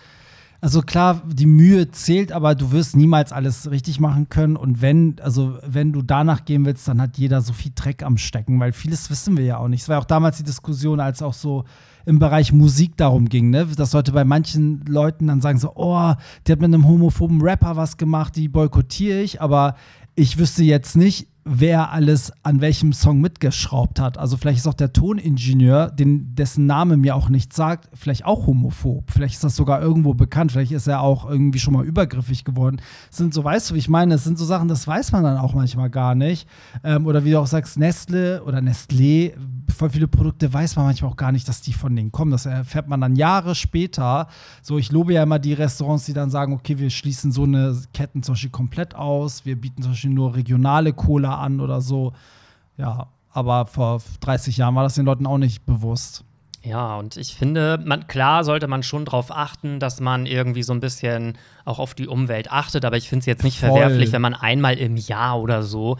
Also 0.61 0.81
klar, 0.81 1.21
die 1.25 1.45
Mühe 1.45 1.89
zählt, 1.89 2.33
aber 2.33 2.53
du 2.53 2.73
wirst 2.73 2.97
niemals 2.97 3.31
alles 3.31 3.71
richtig 3.71 4.01
machen 4.01 4.27
können. 4.27 4.57
Und 4.57 4.81
wenn, 4.81 5.15
also 5.21 5.57
wenn 5.65 5.93
du 5.93 6.01
danach 6.01 6.43
gehen 6.43 6.65
willst, 6.65 6.85
dann 6.85 6.99
hat 6.99 7.17
jeder 7.17 7.39
so 7.39 7.53
viel 7.53 7.71
Dreck 7.73 8.03
am 8.03 8.17
Stecken, 8.17 8.59
weil 8.59 8.73
vieles 8.73 9.09
wissen 9.09 9.37
wir 9.37 9.45
ja 9.45 9.57
auch 9.57 9.69
nicht. 9.69 9.83
Es 9.83 9.87
war 9.87 9.95
ja 9.95 10.01
auch 10.01 10.05
damals 10.05 10.35
die 10.35 10.43
Diskussion, 10.43 10.99
als 10.99 11.21
auch 11.21 11.33
so 11.33 11.63
im 12.09 12.17
Bereich 12.19 12.51
Musik 12.51 12.97
darum 12.97 13.29
ging, 13.29 13.51
ne? 13.51 13.67
Dass 13.67 13.93
Leute 13.93 14.11
bei 14.11 14.25
manchen 14.25 14.83
Leuten 14.87 15.27
dann 15.27 15.41
sagen 15.41 15.59
so, 15.59 15.73
oh, 15.75 16.13
der 16.45 16.53
hat 16.53 16.59
mit 16.59 16.73
einem 16.73 16.87
homophoben 16.87 17.39
Rapper 17.41 17.77
was 17.77 17.97
gemacht, 17.97 18.35
die 18.35 18.49
boykottiere 18.49 19.21
ich, 19.21 19.41
aber 19.41 19.75
ich 20.15 20.37
wüsste 20.37 20.63
jetzt 20.63 20.97
nicht, 20.97 21.28
wer 21.45 21.91
alles 21.91 22.31
an 22.43 22.61
welchem 22.61 22.93
Song 22.93 23.21
mitgeschraubt 23.21 23.99
hat. 23.99 24.17
Also 24.17 24.37
vielleicht 24.37 24.59
ist 24.59 24.67
auch 24.67 24.73
der 24.73 24.93
Toningenieur, 24.93 25.89
den, 25.89 26.35
dessen 26.35 26.65
Name 26.65 26.97
mir 26.97 27.15
auch 27.15 27.29
nicht 27.29 27.53
sagt, 27.53 27.89
vielleicht 27.93 28.25
auch 28.25 28.45
homophob. 28.45 29.09
Vielleicht 29.11 29.35
ist 29.35 29.43
das 29.43 29.55
sogar 29.55 29.81
irgendwo 29.81 30.13
bekannt. 30.13 30.51
Vielleicht 30.51 30.71
ist 30.71 30.87
er 30.87 31.01
auch 31.01 31.29
irgendwie 31.29 31.59
schon 31.59 31.73
mal 31.73 31.85
übergriffig 31.85 32.43
geworden. 32.43 32.81
Das 33.09 33.17
sind 33.17 33.33
so, 33.33 33.43
weißt 33.43 33.69
du, 33.69 33.75
wie 33.75 33.79
ich 33.79 33.89
meine? 33.89 34.13
Das 34.13 34.23
sind 34.23 34.37
so 34.37 34.45
Sachen, 34.45 34.67
das 34.67 34.87
weiß 34.87 35.11
man 35.11 35.23
dann 35.23 35.37
auch 35.37 35.53
manchmal 35.53 35.89
gar 35.89 36.13
nicht. 36.13 36.47
Ähm, 36.83 37.05
oder 37.05 37.23
wie 37.23 37.31
du 37.31 37.39
auch 37.39 37.47
sagst, 37.47 37.77
Nestle 37.77 38.43
oder 38.43 38.59
Nestlé, 38.59 39.33
voll 39.73 39.89
viele 39.89 40.07
Produkte 40.07 40.51
weiß 40.51 40.75
man 40.75 40.85
manchmal 40.85 41.11
auch 41.11 41.17
gar 41.17 41.31
nicht, 41.31 41.47
dass 41.47 41.61
die 41.61 41.73
von 41.73 41.95
denen 41.95 42.11
kommen. 42.11 42.31
Das 42.31 42.45
erfährt 42.45 42.87
man 42.87 43.01
dann 43.01 43.15
Jahre 43.15 43.55
später. 43.55 44.27
So, 44.61 44.77
ich 44.77 44.91
lobe 44.91 45.13
ja 45.13 45.23
immer 45.23 45.39
die 45.39 45.53
Restaurants, 45.53 46.05
die 46.05 46.13
dann 46.13 46.29
sagen, 46.29 46.53
okay, 46.53 46.77
wir 46.79 46.89
schließen 46.89 47.31
so 47.31 47.43
eine 47.43 47.79
Ketten 47.93 48.23
zum 48.23 48.33
Beispiel 48.33 48.49
komplett 48.49 48.93
aus. 48.95 49.45
Wir 49.45 49.59
bieten 49.59 49.81
zum 49.81 49.93
Beispiel 49.93 50.11
nur 50.11 50.35
regionale 50.35 50.93
Cola 50.93 51.28
an 51.37 51.59
oder 51.59 51.81
so. 51.81 52.13
Ja, 52.77 53.07
aber 53.31 53.65
vor 53.65 54.01
30 54.21 54.57
Jahren 54.57 54.75
war 54.75 54.83
das 54.83 54.95
den 54.95 55.05
Leuten 55.05 55.27
auch 55.27 55.37
nicht 55.37 55.65
bewusst. 55.65 56.23
Ja, 56.61 56.97
und 56.97 57.15
ich 57.15 57.35
finde, 57.35 57.79
man, 57.85 58.07
klar 58.07 58.43
sollte 58.43 58.67
man 58.67 58.83
schon 58.83 59.05
darauf 59.05 59.31
achten, 59.31 59.79
dass 59.79 60.01
man 60.01 60.25
irgendwie 60.25 60.63
so 60.63 60.73
ein 60.73 60.81
bisschen 60.81 61.37
auch 61.63 61.79
auf 61.79 61.93
die 61.93 62.07
Umwelt 62.07 62.51
achtet, 62.51 62.83
aber 62.83 62.97
ich 62.97 63.07
finde 63.07 63.21
es 63.21 63.25
jetzt 63.27 63.43
nicht 63.43 63.59
Voll. 63.59 63.69
verwerflich, 63.69 64.11
wenn 64.11 64.21
man 64.21 64.33
einmal 64.33 64.77
im 64.77 64.97
Jahr 64.97 65.39
oder 65.39 65.63
so 65.63 65.97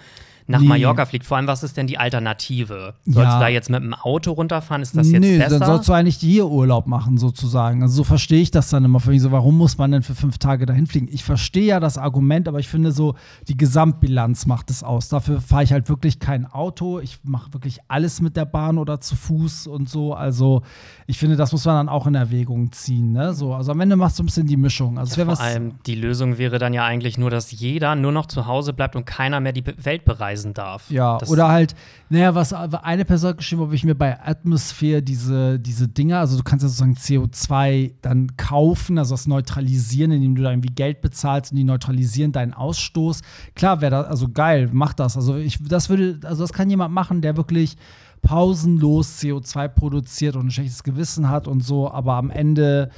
nach 0.49 0.61
nee. 0.61 0.67
Mallorca 0.67 1.05
fliegt. 1.05 1.25
Vor 1.25 1.37
allem, 1.37 1.45
was 1.45 1.61
ist 1.61 1.77
denn 1.77 1.85
die 1.85 1.99
Alternative? 1.99 2.95
Sollst 3.05 3.17
ja. 3.17 3.35
du 3.35 3.39
da 3.39 3.47
jetzt 3.47 3.69
mit 3.69 3.83
dem 3.83 3.93
Auto 3.93 4.31
runterfahren? 4.31 4.81
Ist 4.81 4.97
das 4.97 5.11
jetzt 5.11 5.21
nee, 5.21 5.37
besser? 5.37 5.59
dann 5.59 5.67
sollst 5.67 5.87
du 5.87 5.93
eigentlich 5.93 6.17
hier 6.17 6.47
Urlaub 6.47 6.87
machen, 6.87 7.19
sozusagen. 7.19 7.83
Also 7.83 7.97
so 7.97 8.03
verstehe 8.03 8.41
ich 8.41 8.49
das 8.49 8.69
dann 8.71 8.83
immer 8.83 8.99
für 8.99 9.11
mich 9.11 9.21
so, 9.21 9.31
warum 9.31 9.57
muss 9.57 9.77
man 9.77 9.91
denn 9.91 10.01
für 10.01 10.15
fünf 10.15 10.39
Tage 10.39 10.65
dahin 10.65 10.87
fliegen? 10.87 11.07
Ich 11.11 11.23
verstehe 11.23 11.65
ja 11.65 11.79
das 11.79 11.99
Argument, 11.99 12.47
aber 12.47 12.57
ich 12.59 12.67
finde 12.67 12.91
so, 12.91 13.13
die 13.47 13.57
Gesamtbilanz 13.57 14.47
macht 14.47 14.71
es 14.71 14.83
aus. 14.83 15.07
Dafür 15.07 15.39
fahre 15.39 15.63
ich 15.63 15.71
halt 15.71 15.87
wirklich 15.87 16.19
kein 16.19 16.47
Auto. 16.47 16.99
Ich 16.99 17.19
mache 17.23 17.53
wirklich 17.53 17.77
alles 17.87 18.19
mit 18.19 18.35
der 18.35 18.45
Bahn 18.45 18.79
oder 18.79 18.99
zu 18.99 19.15
Fuß 19.15 19.67
und 19.67 19.87
so. 19.87 20.15
Also 20.15 20.63
ich 21.05 21.19
finde, 21.19 21.35
das 21.35 21.51
muss 21.51 21.63
man 21.65 21.75
dann 21.75 21.89
auch 21.89 22.07
in 22.07 22.15
Erwägung 22.15 22.71
ziehen. 22.71 23.11
Ne? 23.11 23.35
So, 23.35 23.53
also 23.53 23.71
am 23.71 23.79
Ende 23.81 23.95
machst 23.95 24.17
du 24.17 24.23
ein 24.23 24.25
bisschen 24.25 24.47
die 24.47 24.57
Mischung. 24.57 24.97
Also 24.97 25.21
ja, 25.21 25.27
vor 25.27 25.39
allem, 25.39 25.73
die 25.85 25.95
Lösung 25.95 26.39
wäre 26.39 26.57
dann 26.57 26.73
ja 26.73 26.85
eigentlich 26.85 27.19
nur, 27.19 27.29
dass 27.29 27.51
jeder 27.51 27.95
nur 27.95 28.11
noch 28.11 28.25
zu 28.25 28.47
Hause 28.47 28.73
bleibt 28.73 28.95
und 28.95 29.05
keiner 29.05 29.39
mehr 29.39 29.53
die 29.53 29.63
Welt 29.65 30.05
bereist 30.05 30.38
reisen 30.39 30.53
darf. 30.53 30.89
Ja, 30.89 31.17
das 31.17 31.29
oder 31.29 31.49
halt, 31.49 31.75
naja, 32.09 32.33
was 32.35 32.53
eine 32.53 33.05
Person 33.05 33.37
geschrieben, 33.37 33.61
ob 33.61 33.73
ich 33.73 33.83
mir 33.83 33.95
bei 33.95 34.19
Atmosphere 34.19 35.01
diese, 35.01 35.59
diese 35.59 35.87
Dinger, 35.87 36.19
also 36.19 36.37
du 36.37 36.43
kannst 36.43 36.63
ja 36.63 36.69
sozusagen 36.69 36.95
CO2 36.95 37.93
dann 38.01 38.35
kaufen, 38.37 38.97
also 38.97 39.13
das 39.13 39.27
neutralisieren, 39.27 40.11
indem 40.11 40.35
du 40.35 40.43
da 40.43 40.51
irgendwie 40.51 40.73
Geld 40.73 41.01
bezahlst 41.01 41.51
und 41.51 41.57
die 41.57 41.63
neutralisieren 41.63 42.31
deinen 42.31 42.53
Ausstoß. 42.53 43.21
Klar 43.55 43.81
wäre 43.81 43.91
das, 43.91 44.07
also 44.07 44.29
geil, 44.29 44.69
mach 44.71 44.93
das. 44.93 45.15
Also 45.15 45.35
ich, 45.35 45.59
das 45.61 45.89
würde, 45.89 46.19
also 46.23 46.43
das 46.43 46.53
kann 46.53 46.69
jemand 46.69 46.93
machen, 46.93 47.21
der 47.21 47.37
wirklich 47.37 47.75
pausenlos 48.21 49.19
CO2 49.21 49.69
produziert 49.69 50.35
und 50.35 50.47
ein 50.47 50.51
schlechtes 50.51 50.83
Gewissen 50.83 51.29
hat 51.29 51.47
und 51.47 51.61
so, 51.63 51.89
aber 51.89 52.15
am 52.15 52.29
Ende 52.29 52.89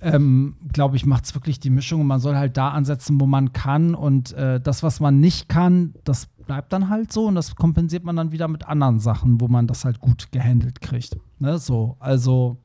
ähm, 0.00 0.56
glaube 0.72 0.96
ich, 0.96 1.06
macht 1.06 1.24
es 1.24 1.34
wirklich 1.34 1.58
die 1.58 1.70
Mischung 1.70 2.02
und 2.02 2.06
man 2.06 2.20
soll 2.20 2.36
halt 2.36 2.56
da 2.56 2.70
ansetzen, 2.70 3.20
wo 3.20 3.26
man 3.26 3.52
kann 3.52 3.94
und 3.94 4.32
äh, 4.34 4.60
das, 4.60 4.82
was 4.82 5.00
man 5.00 5.20
nicht 5.20 5.48
kann, 5.48 5.94
das 6.04 6.28
bleibt 6.46 6.72
dann 6.72 6.88
halt 6.88 7.12
so 7.12 7.26
und 7.26 7.34
das 7.34 7.54
kompensiert 7.56 8.04
man 8.04 8.16
dann 8.16 8.32
wieder 8.32 8.48
mit 8.48 8.66
anderen 8.66 9.00
Sachen, 9.00 9.40
wo 9.40 9.48
man 9.48 9.66
das 9.66 9.84
halt 9.84 10.00
gut 10.00 10.30
gehandelt 10.32 10.80
kriegt. 10.80 11.16
Ne? 11.38 11.58
So, 11.58 11.96
also 11.98 12.56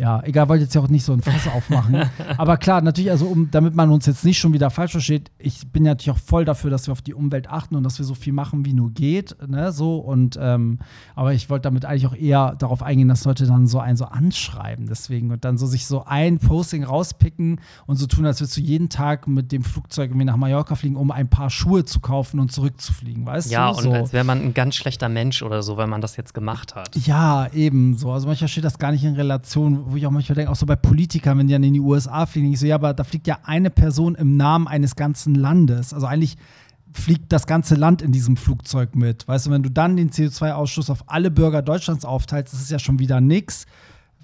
ja, 0.00 0.22
egal, 0.24 0.48
wollte 0.48 0.64
jetzt 0.64 0.74
ja 0.74 0.80
auch 0.80 0.88
nicht 0.88 1.04
so 1.04 1.12
ein 1.12 1.20
Fass 1.20 1.46
aufmachen. 1.54 2.08
Aber 2.38 2.56
klar, 2.56 2.80
natürlich, 2.80 3.10
also 3.10 3.26
um, 3.26 3.50
damit 3.50 3.74
man 3.74 3.90
uns 3.90 4.06
jetzt 4.06 4.24
nicht 4.24 4.38
schon 4.38 4.54
wieder 4.54 4.70
falsch 4.70 4.92
versteht, 4.92 5.30
ich 5.38 5.68
bin 5.68 5.84
ja 5.84 5.90
natürlich 5.90 6.16
auch 6.16 6.22
voll 6.22 6.46
dafür, 6.46 6.70
dass 6.70 6.88
wir 6.88 6.92
auf 6.92 7.02
die 7.02 7.12
Umwelt 7.12 7.50
achten 7.50 7.76
und 7.76 7.82
dass 7.82 7.98
wir 7.98 8.06
so 8.06 8.14
viel 8.14 8.32
machen, 8.32 8.64
wie 8.64 8.72
nur 8.72 8.90
geht. 8.92 9.36
Ne, 9.46 9.72
so 9.72 9.98
und 9.98 10.38
ähm, 10.40 10.78
aber 11.14 11.34
ich 11.34 11.50
wollte 11.50 11.64
damit 11.64 11.84
eigentlich 11.84 12.06
auch 12.06 12.16
eher 12.16 12.56
darauf 12.58 12.82
eingehen, 12.82 13.08
dass 13.08 13.26
Leute 13.26 13.44
dann 13.44 13.66
so 13.66 13.78
einen 13.78 13.98
so 13.98 14.06
anschreiben, 14.06 14.86
deswegen 14.86 15.30
und 15.32 15.44
dann 15.44 15.58
so 15.58 15.66
sich 15.66 15.84
so 15.84 16.02
ein 16.06 16.38
Posting 16.38 16.82
rauspicken 16.82 17.60
und 17.86 17.96
so 17.96 18.06
tun, 18.06 18.24
als 18.24 18.40
würdest 18.40 18.56
du 18.56 18.62
jeden 18.62 18.88
Tag 18.88 19.28
mit 19.28 19.52
dem 19.52 19.62
Flugzeug 19.62 20.12
irgendwie 20.12 20.24
nach 20.24 20.38
Mallorca 20.38 20.76
fliegen, 20.76 20.96
um 20.96 21.10
ein 21.10 21.28
paar 21.28 21.50
Schuhe 21.50 21.84
zu 21.84 22.00
kaufen 22.00 22.40
und 22.40 22.50
zurückzufliegen, 22.50 23.26
weißt 23.26 23.50
ja, 23.50 23.70
du? 23.70 23.76
Ja, 23.76 23.76
und 23.76 23.84
so. 23.84 23.92
als 23.92 24.12
wäre 24.14 24.24
man 24.24 24.40
ein 24.40 24.54
ganz 24.54 24.76
schlechter 24.76 25.10
Mensch 25.10 25.42
oder 25.42 25.62
so, 25.62 25.76
wenn 25.76 25.90
man 25.90 26.00
das 26.00 26.16
jetzt 26.16 26.32
gemacht 26.32 26.74
hat. 26.74 26.96
Ja, 26.96 27.48
eben 27.52 27.98
so. 27.98 28.12
Also 28.12 28.26
manchmal 28.26 28.48
steht 28.48 28.64
das 28.64 28.78
gar 28.78 28.92
nicht 28.92 29.04
in 29.04 29.14
Relation, 29.14 29.89
wo 29.90 29.96
ich 29.96 30.06
auch 30.06 30.10
manchmal 30.10 30.36
denke, 30.36 30.50
auch 30.50 30.56
so 30.56 30.66
bei 30.66 30.76
Politikern, 30.76 31.38
wenn 31.38 31.46
die 31.46 31.52
dann 31.52 31.62
in 31.62 31.74
die 31.74 31.80
USA 31.80 32.26
fliegen, 32.26 32.52
ich 32.52 32.60
so, 32.60 32.66
ja, 32.66 32.74
aber 32.74 32.94
da 32.94 33.04
fliegt 33.04 33.26
ja 33.26 33.38
eine 33.44 33.70
Person 33.70 34.14
im 34.14 34.36
Namen 34.36 34.68
eines 34.68 34.96
ganzen 34.96 35.34
Landes. 35.34 35.94
Also 35.94 36.06
eigentlich 36.06 36.36
fliegt 36.92 37.32
das 37.32 37.46
ganze 37.46 37.74
Land 37.74 38.02
in 38.02 38.12
diesem 38.12 38.36
Flugzeug 38.36 38.96
mit. 38.96 39.26
Weißt 39.28 39.46
du, 39.46 39.50
wenn 39.50 39.62
du 39.62 39.70
dann 39.70 39.96
den 39.96 40.10
CO2-Ausstoß 40.10 40.90
auf 40.90 41.04
alle 41.06 41.30
Bürger 41.30 41.62
Deutschlands 41.62 42.04
aufteilst, 42.04 42.52
das 42.52 42.60
ist 42.60 42.70
ja 42.70 42.78
schon 42.78 42.98
wieder 42.98 43.20
nichts. 43.20 43.66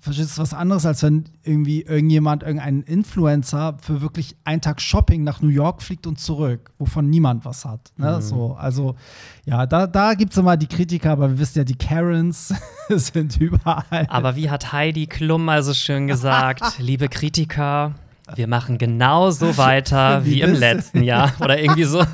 Verstehst 0.06 0.38
du, 0.38 0.42
was 0.42 0.54
anderes, 0.54 0.86
als 0.86 1.02
wenn 1.02 1.24
irgendwie 1.42 1.82
irgendjemand, 1.82 2.44
irgendein 2.44 2.82
Influencer 2.82 3.76
für 3.82 4.02
wirklich 4.02 4.36
einen 4.44 4.60
Tag 4.60 4.80
Shopping 4.80 5.24
nach 5.24 5.40
New 5.40 5.48
York 5.48 5.82
fliegt 5.82 6.06
und 6.06 6.20
zurück, 6.20 6.70
wovon 6.78 7.10
niemand 7.10 7.44
was 7.44 7.64
hat. 7.64 7.90
Ne? 7.96 8.12
Mhm. 8.14 8.20
So, 8.20 8.54
also, 8.54 8.94
ja, 9.46 9.66
da, 9.66 9.88
da 9.88 10.14
gibt 10.14 10.30
es 10.30 10.38
immer 10.38 10.56
die 10.56 10.68
Kritiker, 10.68 11.10
aber 11.10 11.30
wir 11.30 11.40
wissen 11.40 11.58
ja, 11.58 11.64
die 11.64 11.74
Karens 11.74 12.54
sind 12.88 13.40
überall. 13.40 14.06
Aber 14.08 14.36
wie 14.36 14.48
hat 14.48 14.70
Heidi 14.72 15.08
Klum 15.08 15.44
mal 15.44 15.64
so 15.64 15.74
schön 15.74 16.06
gesagt, 16.06 16.62
liebe 16.78 17.08
Kritiker, 17.08 17.96
wir 18.36 18.46
machen 18.46 18.78
genauso 18.78 19.58
weiter 19.58 20.24
wie, 20.24 20.36
wie 20.36 20.40
im 20.42 20.54
letzten 20.54 21.02
Jahr. 21.02 21.32
Oder 21.40 21.60
irgendwie 21.60 21.82
so. 21.82 22.04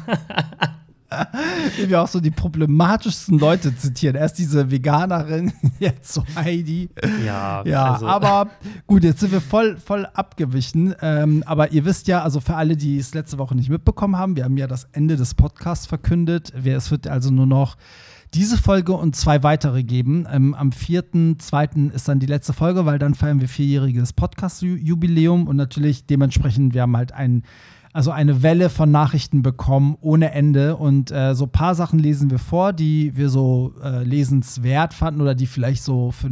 wie 1.77 1.89
wir 1.89 2.03
auch 2.03 2.09
so 2.09 2.21
die 2.21 2.31
problematischsten 2.31 3.39
Leute 3.39 3.77
zitieren. 3.77 4.17
Erst 4.17 4.39
diese 4.39 4.71
Veganerin, 4.71 5.53
jetzt 5.79 6.13
so 6.13 6.25
Heidi. 6.37 6.91
Ja, 7.25 7.63
ja 7.65 7.93
also. 7.95 8.07
aber 8.07 8.51
gut, 8.87 9.05
jetzt 9.05 9.21
sind 9.21 9.33
wir 9.33 9.41
voll, 9.41 9.77
voll 9.77 10.07
abgewichen. 10.07 10.95
Ähm, 11.01 11.43
aber 11.47 11.73
ihr 11.73 11.85
wisst 11.85 12.09
ja, 12.09 12.23
also 12.23 12.41
für 12.41 12.55
alle, 12.55 12.77
die 12.77 12.99
es 12.99 13.15
letzte 13.15 13.39
Woche 13.39 13.55
nicht 13.55 13.71
mitbekommen 13.71 14.17
haben, 14.17 14.37
wir 14.37 14.45
haben 14.45 14.57
ja 14.57 14.67
das 14.67 14.89
Ende 14.93 15.17
des 15.17 15.35
Podcasts 15.35 15.87
verkündet. 15.87 16.53
Es 16.65 16.91
wird 16.91 17.07
also 17.07 17.31
nur 17.31 17.47
noch 17.47 17.77
diese 18.35 18.57
Folge 18.57 18.95
und 18.95 19.15
zwei 19.15 19.43
weitere 19.43 19.83
geben. 19.83 20.27
Ähm, 20.31 20.55
am 20.55 20.71
4.2. 20.71 21.93
ist 21.93 22.09
dann 22.09 22.19
die 22.19 22.27
letzte 22.27 22.53
Folge, 22.53 22.87
weil 22.87 22.99
dann 22.99 23.15
feiern 23.15 23.41
wir 23.41 23.49
vierjähriges 23.49 24.15
Podcast-Jubiläum 24.15 25.47
und 25.47 25.57
natürlich 25.57 26.07
dementsprechend, 26.07 26.73
wir 26.73 26.83
haben 26.83 26.97
halt 26.97 27.13
ein 27.13 27.43
also 27.93 28.11
eine 28.11 28.43
Welle 28.43 28.71
von 28.71 28.91
Nachrichten 28.91 29.43
bekommen 29.43 29.97
ohne 30.01 30.33
Ende. 30.33 30.77
Und 30.77 31.11
äh, 31.11 31.35
so 31.35 31.45
ein 31.45 31.53
paar 31.53 31.75
Sachen 31.75 31.99
lesen 31.99 32.31
wir 32.31 32.39
vor, 32.39 32.73
die 32.73 33.17
wir 33.17 33.29
so 33.29 33.75
äh, 33.83 34.03
lesenswert 34.03 34.95
fanden 34.95 35.21
oder 35.21 35.35
die 35.35 35.47
vielleicht 35.47 35.83
so 35.83 36.11
für 36.11 36.31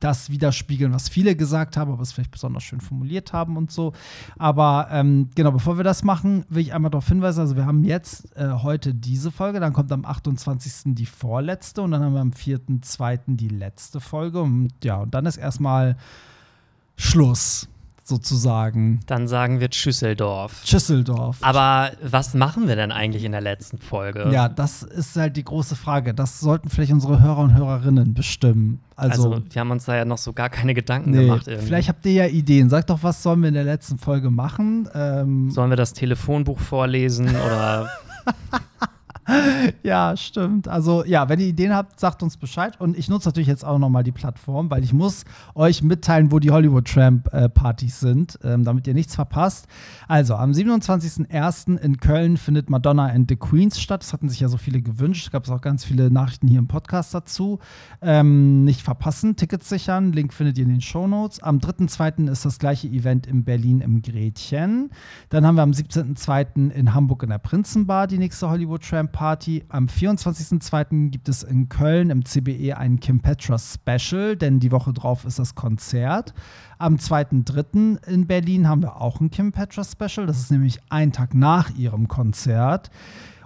das 0.00 0.30
widerspiegeln, 0.30 0.92
was 0.92 1.08
viele 1.08 1.36
gesagt 1.36 1.76
haben, 1.76 1.92
aber 1.92 2.02
es 2.02 2.12
vielleicht 2.12 2.32
besonders 2.32 2.64
schön 2.64 2.80
formuliert 2.80 3.32
haben 3.32 3.56
und 3.56 3.70
so. 3.70 3.92
Aber 4.36 4.88
ähm, 4.90 5.30
genau, 5.34 5.52
bevor 5.52 5.76
wir 5.76 5.84
das 5.84 6.02
machen, 6.02 6.44
will 6.48 6.62
ich 6.62 6.74
einmal 6.74 6.90
darauf 6.90 7.06
hinweisen, 7.06 7.40
also 7.40 7.56
wir 7.56 7.66
haben 7.66 7.84
jetzt 7.84 8.36
äh, 8.36 8.50
heute 8.50 8.94
diese 8.94 9.30
Folge, 9.30 9.60
dann 9.60 9.72
kommt 9.72 9.92
am 9.92 10.04
28. 10.04 10.94
die 10.94 11.06
vorletzte 11.06 11.82
und 11.82 11.92
dann 11.92 12.02
haben 12.02 12.14
wir 12.14 12.20
am 12.20 12.30
4.2. 12.32 13.36
die 13.36 13.48
letzte 13.48 14.00
Folge. 14.00 14.42
Und 14.42 14.72
ja, 14.82 14.96
und 14.96 15.14
dann 15.14 15.26
ist 15.26 15.36
erstmal 15.36 15.96
Schluss 16.96 17.68
sozusagen. 18.04 19.00
Dann 19.06 19.28
sagen 19.28 19.60
wir 19.60 19.68
Schüsseldorf. 19.70 20.62
Schüsseldorf. 20.64 21.38
Aber 21.40 21.92
was 22.02 22.34
machen 22.34 22.68
wir 22.68 22.76
denn 22.76 22.92
eigentlich 22.92 23.24
in 23.24 23.32
der 23.32 23.40
letzten 23.40 23.78
Folge? 23.78 24.30
Ja, 24.32 24.48
das 24.48 24.82
ist 24.82 25.16
halt 25.16 25.36
die 25.36 25.44
große 25.44 25.76
Frage. 25.76 26.14
Das 26.14 26.40
sollten 26.40 26.68
vielleicht 26.68 26.92
unsere 26.92 27.22
Hörer 27.22 27.38
und 27.38 27.54
Hörerinnen 27.54 28.14
bestimmen. 28.14 28.80
Also, 28.96 29.32
also 29.32 29.44
wir 29.50 29.60
haben 29.60 29.70
uns 29.70 29.84
da 29.84 29.96
ja 29.96 30.04
noch 30.04 30.18
so 30.18 30.32
gar 30.32 30.50
keine 30.50 30.74
Gedanken 30.74 31.10
nee, 31.10 31.26
gemacht. 31.26 31.46
Irgendwie. 31.46 31.66
Vielleicht 31.66 31.88
habt 31.88 32.04
ihr 32.06 32.12
ja 32.12 32.26
Ideen. 32.26 32.68
Sagt 32.68 32.90
doch, 32.90 33.02
was 33.02 33.22
sollen 33.22 33.40
wir 33.40 33.48
in 33.48 33.54
der 33.54 33.64
letzten 33.64 33.98
Folge 33.98 34.30
machen? 34.30 34.88
Ähm 34.94 35.50
sollen 35.50 35.70
wir 35.70 35.76
das 35.76 35.92
Telefonbuch 35.92 36.58
vorlesen 36.60 37.28
oder 37.28 37.88
ja, 39.84 40.16
stimmt. 40.16 40.66
Also 40.66 41.04
ja, 41.04 41.28
wenn 41.28 41.38
ihr 41.38 41.46
Ideen 41.46 41.74
habt, 41.74 42.00
sagt 42.00 42.22
uns 42.22 42.36
Bescheid. 42.36 42.80
Und 42.80 42.98
ich 42.98 43.08
nutze 43.08 43.28
natürlich 43.28 43.48
jetzt 43.48 43.64
auch 43.64 43.78
nochmal 43.78 44.02
die 44.02 44.12
Plattform, 44.12 44.70
weil 44.70 44.82
ich 44.82 44.92
muss 44.92 45.24
euch 45.54 45.82
mitteilen, 45.82 46.32
wo 46.32 46.40
die 46.40 46.50
Hollywood 46.50 46.88
Tramp 46.88 47.32
äh, 47.32 47.48
Partys 47.48 48.00
sind, 48.00 48.38
ähm, 48.42 48.64
damit 48.64 48.86
ihr 48.86 48.94
nichts 48.94 49.14
verpasst. 49.14 49.66
Also 50.08 50.34
am 50.34 50.50
27.01. 50.50 51.78
in 51.78 51.98
Köln 51.98 52.36
findet 52.36 52.68
Madonna 52.68 53.06
and 53.06 53.30
the 53.30 53.36
Queens 53.36 53.80
statt. 53.80 54.02
Das 54.02 54.12
hatten 54.12 54.28
sich 54.28 54.40
ja 54.40 54.48
so 54.48 54.56
viele 54.56 54.82
gewünscht. 54.82 55.26
Es 55.26 55.30
gab 55.30 55.48
auch 55.48 55.60
ganz 55.60 55.84
viele 55.84 56.10
Nachrichten 56.10 56.48
hier 56.48 56.58
im 56.58 56.68
Podcast 56.68 57.14
dazu. 57.14 57.60
Ähm, 58.00 58.64
nicht 58.64 58.82
verpassen, 58.82 59.36
Tickets 59.36 59.68
sichern. 59.68 60.12
Link 60.12 60.34
findet 60.34 60.58
ihr 60.58 60.64
in 60.64 60.70
den 60.70 60.80
Show 60.80 61.06
Notes. 61.06 61.40
Am 61.42 61.58
3.02. 61.58 62.28
ist 62.30 62.44
das 62.44 62.58
gleiche 62.58 62.88
Event 62.88 63.28
in 63.28 63.44
Berlin 63.44 63.80
im 63.80 64.02
Gretchen. 64.02 64.90
Dann 65.28 65.46
haben 65.46 65.54
wir 65.54 65.62
am 65.62 65.70
17.02. 65.70 66.70
in 66.70 66.92
Hamburg 66.92 67.22
in 67.22 67.30
der 67.30 67.38
Prinzenbar 67.38 68.08
die 68.08 68.18
nächste 68.18 68.50
Hollywood 68.50 68.82
Tramp 68.82 69.11
Party. 69.12 69.64
Am 69.68 69.86
24.02. 69.86 71.10
gibt 71.10 71.28
es 71.28 71.42
in 71.42 71.68
Köln 71.68 72.10
im 72.10 72.24
CBE 72.24 72.76
ein 72.76 72.98
Kim 72.98 73.20
Petras 73.20 73.74
Special, 73.74 74.36
denn 74.36 74.58
die 74.58 74.72
Woche 74.72 74.92
drauf 74.92 75.24
ist 75.24 75.38
das 75.38 75.54
Konzert. 75.54 76.34
Am 76.78 76.96
2.03. 76.96 78.04
in 78.08 78.26
Berlin 78.26 78.68
haben 78.68 78.82
wir 78.82 79.00
auch 79.00 79.20
ein 79.20 79.30
Kim 79.30 79.52
Petras 79.52 79.92
Special. 79.92 80.26
Das 80.26 80.38
ist 80.38 80.50
nämlich 80.50 80.80
ein 80.88 81.12
Tag 81.12 81.34
nach 81.34 81.70
ihrem 81.76 82.08
Konzert. 82.08 82.90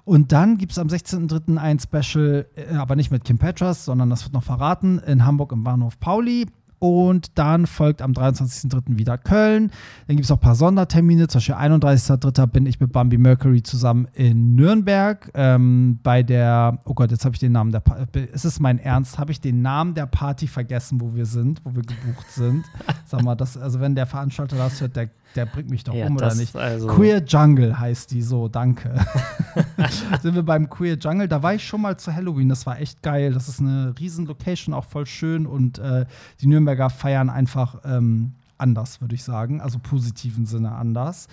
Und 0.04 0.30
dann 0.30 0.56
gibt 0.56 0.73
es 0.73 0.78
am 0.78 0.87
16.03. 0.87 1.58
ein 1.58 1.80
Special, 1.80 2.46
äh, 2.54 2.75
aber 2.76 2.94
nicht 2.94 3.11
mit 3.11 3.25
Kim 3.25 3.38
Petras, 3.38 3.85
sondern 3.85 4.08
das 4.08 4.23
wird 4.25 4.32
noch 4.32 4.44
verraten, 4.44 5.00
in 5.00 5.26
Hamburg 5.26 5.52
im 5.52 5.64
Bahnhof 5.64 5.99
Pauli. 5.99 6.46
Und 6.78 7.38
dann 7.38 7.66
folgt 7.66 8.02
am 8.02 8.12
23.03. 8.12 8.99
wieder 8.99 9.16
Köln. 9.16 9.71
Dann 10.06 10.16
gibt 10.16 10.25
es 10.25 10.30
auch 10.30 10.37
ein 10.37 10.40
paar 10.40 10.54
Sondertermine. 10.54 11.26
Zum 11.28 11.38
Beispiel 11.38 11.54
31.03. 11.54 12.47
bin 12.47 12.66
ich 12.66 12.80
mit 12.80 12.92
Bambi 12.92 13.16
Mercury 13.18 13.62
zusammen 13.62 14.09
in 14.12 14.54
Nürnberg. 14.54 15.30
Ähm, 15.35 15.99
bei 16.02 16.23
der, 16.23 16.78
oh 16.85 16.95
Gott, 16.95 17.11
jetzt 17.11 17.25
habe 17.25 17.35
ich 17.35 17.40
den 17.40 17.52
Namen 17.52 17.73
der 17.73 17.80
Party. 17.80 18.21
Ist 18.21 18.45
es 18.45 18.61
mein 18.61 18.78
Ernst? 18.78 19.18
Habe 19.18 19.33
ich 19.33 19.40
den 19.40 19.62
Namen 19.62 19.95
der 19.95 20.06
Party 20.06 20.47
vergessen, 20.47 21.00
wo 21.00 21.14
wir 21.14 21.26
sind, 21.26 21.62
wo 21.64 21.75
wir 21.75 21.83
gebucht 21.83 22.30
sind? 22.30 22.64
Sag 23.06 23.23
mal, 23.23 23.35
das, 23.35 23.56
also 23.56 23.80
wenn 23.80 23.95
der 23.95 24.06
Veranstalter 24.06 24.56
das 24.56 24.80
hört, 24.80 24.97
der 24.97 25.11
der 25.37 25.47
bringt 25.47 25.71
mich 25.71 25.85
doch 25.85 25.95
ja, 25.95 26.06
um, 26.06 26.16
oder 26.16 26.35
nicht? 26.35 26.56
Also 26.56 26.87
Queer 26.88 27.23
Jungle 27.23 27.78
heißt 27.78 28.11
die 28.11 28.23
so, 28.23 28.49
danke. 28.49 28.95
Sind 30.23 30.35
wir 30.35 30.42
beim 30.42 30.68
Queer 30.68 30.97
Jungle, 30.97 31.28
da 31.28 31.42
war 31.42 31.54
ich 31.54 31.66
schon 31.66 31.83
mal 31.83 31.99
zu 31.99 32.14
Halloween, 32.14 32.49
das 32.49 32.66
war 32.66 32.80
echt 32.80 33.02
geil. 33.02 33.33
Das 33.33 33.49
ist 33.49 33.61
eine 33.61 33.95
riesen 33.99 34.26
Location, 34.26 34.75
auch 34.75 34.85
voll 34.85 35.06
schön 35.06 35.47
und 35.47 35.78
äh, 35.78 36.06
die 36.40 36.47
Nürnberger 36.66 36.90
feiern 36.90 37.30
einfach 37.30 37.76
ähm, 37.85 38.32
anders, 38.58 39.00
würde 39.00 39.14
ich 39.14 39.23
sagen, 39.23 39.61
also 39.61 39.78
positiven 39.78 40.46
Sinne 40.46 40.73
anders. 40.73 41.28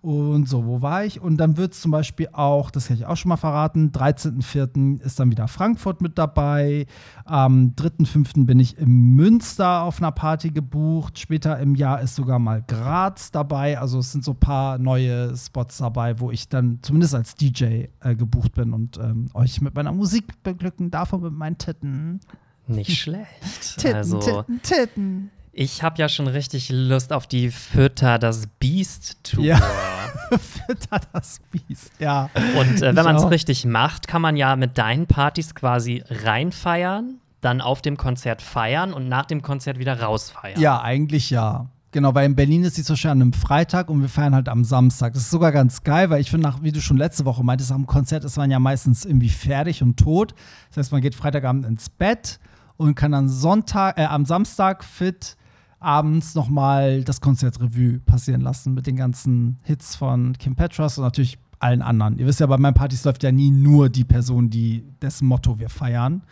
Und 0.00 0.48
so, 0.48 0.64
wo 0.64 0.80
war 0.80 1.04
ich? 1.04 1.20
Und 1.20 1.38
dann 1.38 1.56
wird 1.56 1.72
es 1.72 1.80
zum 1.80 1.90
Beispiel 1.90 2.28
auch, 2.32 2.70
das 2.70 2.88
hätte 2.88 3.00
ich 3.00 3.06
auch 3.06 3.16
schon 3.16 3.30
mal 3.30 3.36
verraten, 3.36 3.90
13.04. 3.90 5.00
ist 5.02 5.18
dann 5.18 5.32
wieder 5.32 5.48
Frankfurt 5.48 6.00
mit 6.00 6.16
dabei. 6.16 6.86
Am 7.24 7.74
3.05. 7.76 8.46
bin 8.46 8.60
ich 8.60 8.78
in 8.78 9.16
Münster 9.16 9.82
auf 9.82 9.98
einer 10.00 10.12
Party 10.12 10.50
gebucht. 10.50 11.18
Später 11.18 11.58
im 11.58 11.74
Jahr 11.74 12.00
ist 12.00 12.14
sogar 12.14 12.38
mal 12.38 12.62
Graz 12.62 13.32
dabei. 13.32 13.80
Also 13.80 13.98
es 13.98 14.12
sind 14.12 14.24
so 14.24 14.32
ein 14.32 14.40
paar 14.40 14.78
neue 14.78 15.36
Spots 15.36 15.78
dabei, 15.78 16.20
wo 16.20 16.30
ich 16.30 16.48
dann 16.48 16.78
zumindest 16.80 17.16
als 17.16 17.34
DJ 17.34 17.86
äh, 18.00 18.14
gebucht 18.14 18.52
bin 18.52 18.72
und 18.72 18.98
ähm, 18.98 19.26
euch 19.34 19.60
mit 19.60 19.74
meiner 19.74 19.92
Musik 19.92 20.44
beglücken 20.44 20.92
darf 20.92 21.12
und 21.12 21.24
mit 21.24 21.32
meinen 21.32 21.58
Titten. 21.58 22.20
Nicht 22.68 22.98
schlecht. 22.98 23.28
Titten, 23.78 23.96
also, 23.96 24.18
Titten, 24.18 24.62
Titten. 24.62 25.30
Ich 25.52 25.82
habe 25.82 25.96
ja 25.98 26.08
schon 26.08 26.28
richtig 26.28 26.68
Lust 26.70 27.12
auf 27.12 27.26
die 27.26 27.50
Fütter 27.50 28.18
das 28.18 28.46
Beast 28.60 29.18
Tour. 29.24 29.44
Ja. 29.44 29.58
Fütter 30.30 31.00
das 31.12 31.40
Beast, 31.50 31.90
ja. 31.98 32.30
Und 32.58 32.82
äh, 32.82 32.94
wenn 32.94 33.04
man 33.04 33.16
es 33.16 33.28
richtig 33.30 33.64
macht, 33.64 34.06
kann 34.06 34.22
man 34.22 34.36
ja 34.36 34.54
mit 34.54 34.78
deinen 34.78 35.06
Partys 35.06 35.54
quasi 35.54 36.04
reinfeiern, 36.08 37.18
dann 37.40 37.60
auf 37.60 37.82
dem 37.82 37.96
Konzert 37.96 38.42
feiern 38.42 38.92
und 38.92 39.08
nach 39.08 39.26
dem 39.26 39.42
Konzert 39.42 39.78
wieder 39.78 40.00
rausfeiern. 40.00 40.60
Ja, 40.60 40.80
eigentlich 40.82 41.30
ja. 41.30 41.66
Genau, 41.90 42.14
weil 42.14 42.26
in 42.26 42.36
Berlin 42.36 42.64
ist 42.64 42.76
die 42.76 42.82
zum 42.82 42.94
Beispiel 42.94 43.10
an 43.10 43.22
einem 43.22 43.32
Freitag 43.32 43.88
und 43.88 44.02
wir 44.02 44.10
feiern 44.10 44.34
halt 44.34 44.48
am 44.50 44.62
Samstag. 44.62 45.14
Das 45.14 45.22
ist 45.22 45.30
sogar 45.30 45.52
ganz 45.52 45.82
geil, 45.82 46.10
weil 46.10 46.20
ich 46.20 46.30
finde, 46.30 46.54
wie 46.60 46.70
du 46.70 46.82
schon 46.82 46.98
letzte 46.98 47.24
Woche 47.24 47.42
meintest, 47.42 47.72
am 47.72 47.86
Konzert 47.86 48.24
ist 48.24 48.36
man 48.36 48.50
ja 48.50 48.58
meistens 48.58 49.06
irgendwie 49.06 49.30
fertig 49.30 49.82
und 49.82 49.96
tot. 49.96 50.34
Das 50.68 50.76
heißt, 50.76 50.92
man 50.92 51.00
geht 51.00 51.14
Freitagabend 51.14 51.64
ins 51.64 51.88
Bett 51.88 52.38
und 52.78 52.94
kann 52.94 53.12
dann 53.12 53.28
Sonntag, 53.28 53.98
äh, 53.98 54.04
am 54.04 54.24
Samstag 54.24 54.82
fit 54.82 55.36
abends 55.80 56.34
nochmal 56.34 57.04
das 57.04 57.20
Konzertrevue 57.20 58.00
passieren 58.00 58.40
lassen 58.40 58.72
mit 58.74 58.86
den 58.86 58.96
ganzen 58.96 59.58
Hits 59.62 59.94
von 59.94 60.32
Kim 60.38 60.56
Petras 60.56 60.96
und 60.98 61.04
natürlich 61.04 61.38
allen 61.60 61.82
anderen. 61.82 62.18
Ihr 62.18 62.26
wisst 62.26 62.40
ja, 62.40 62.46
bei 62.46 62.56
meinen 62.56 62.74
Partys 62.74 63.04
läuft 63.04 63.22
ja 63.22 63.32
nie 63.32 63.50
nur 63.50 63.88
die 63.88 64.04
Person, 64.04 64.48
die 64.48 64.84
dessen 65.02 65.26
Motto 65.26 65.58
wir 65.58 65.68
feiern. 65.68 66.22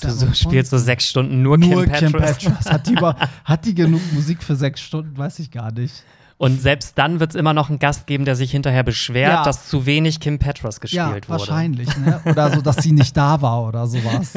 Du 0.00 0.10
so 0.10 0.32
spielst 0.32 0.70
so 0.70 0.78
sechs 0.78 1.08
Stunden 1.08 1.42
nur, 1.42 1.56
nur 1.56 1.84
Kim, 1.84 1.92
Kim 1.92 2.12
Petras. 2.12 2.38
Petras. 2.38 2.70
Hat, 2.70 2.86
die 2.86 2.92
über, 2.94 3.14
hat 3.44 3.64
die 3.64 3.74
genug 3.74 4.00
Musik 4.12 4.42
für 4.42 4.56
sechs 4.56 4.80
Stunden? 4.80 5.16
Weiß 5.16 5.38
ich 5.38 5.50
gar 5.50 5.70
nicht. 5.72 6.02
Und 6.38 6.60
selbst 6.62 6.96
dann 6.96 7.18
wird 7.18 7.30
es 7.30 7.36
immer 7.36 7.52
noch 7.52 7.68
einen 7.68 7.80
Gast 7.80 8.06
geben, 8.06 8.24
der 8.24 8.36
sich 8.36 8.52
hinterher 8.52 8.84
beschwert, 8.84 9.32
ja. 9.32 9.42
dass 9.42 9.68
zu 9.68 9.86
wenig 9.86 10.20
Kim 10.20 10.38
Petras 10.38 10.80
gespielt 10.80 11.02
ja, 11.02 11.12
wurde. 11.12 11.28
Wahrscheinlich, 11.28 11.96
ne? 11.98 12.20
Oder 12.24 12.54
so, 12.54 12.62
dass 12.62 12.76
sie 12.76 12.92
nicht 12.92 13.16
da 13.16 13.42
war 13.42 13.64
oder 13.64 13.88
sowas. 13.88 14.34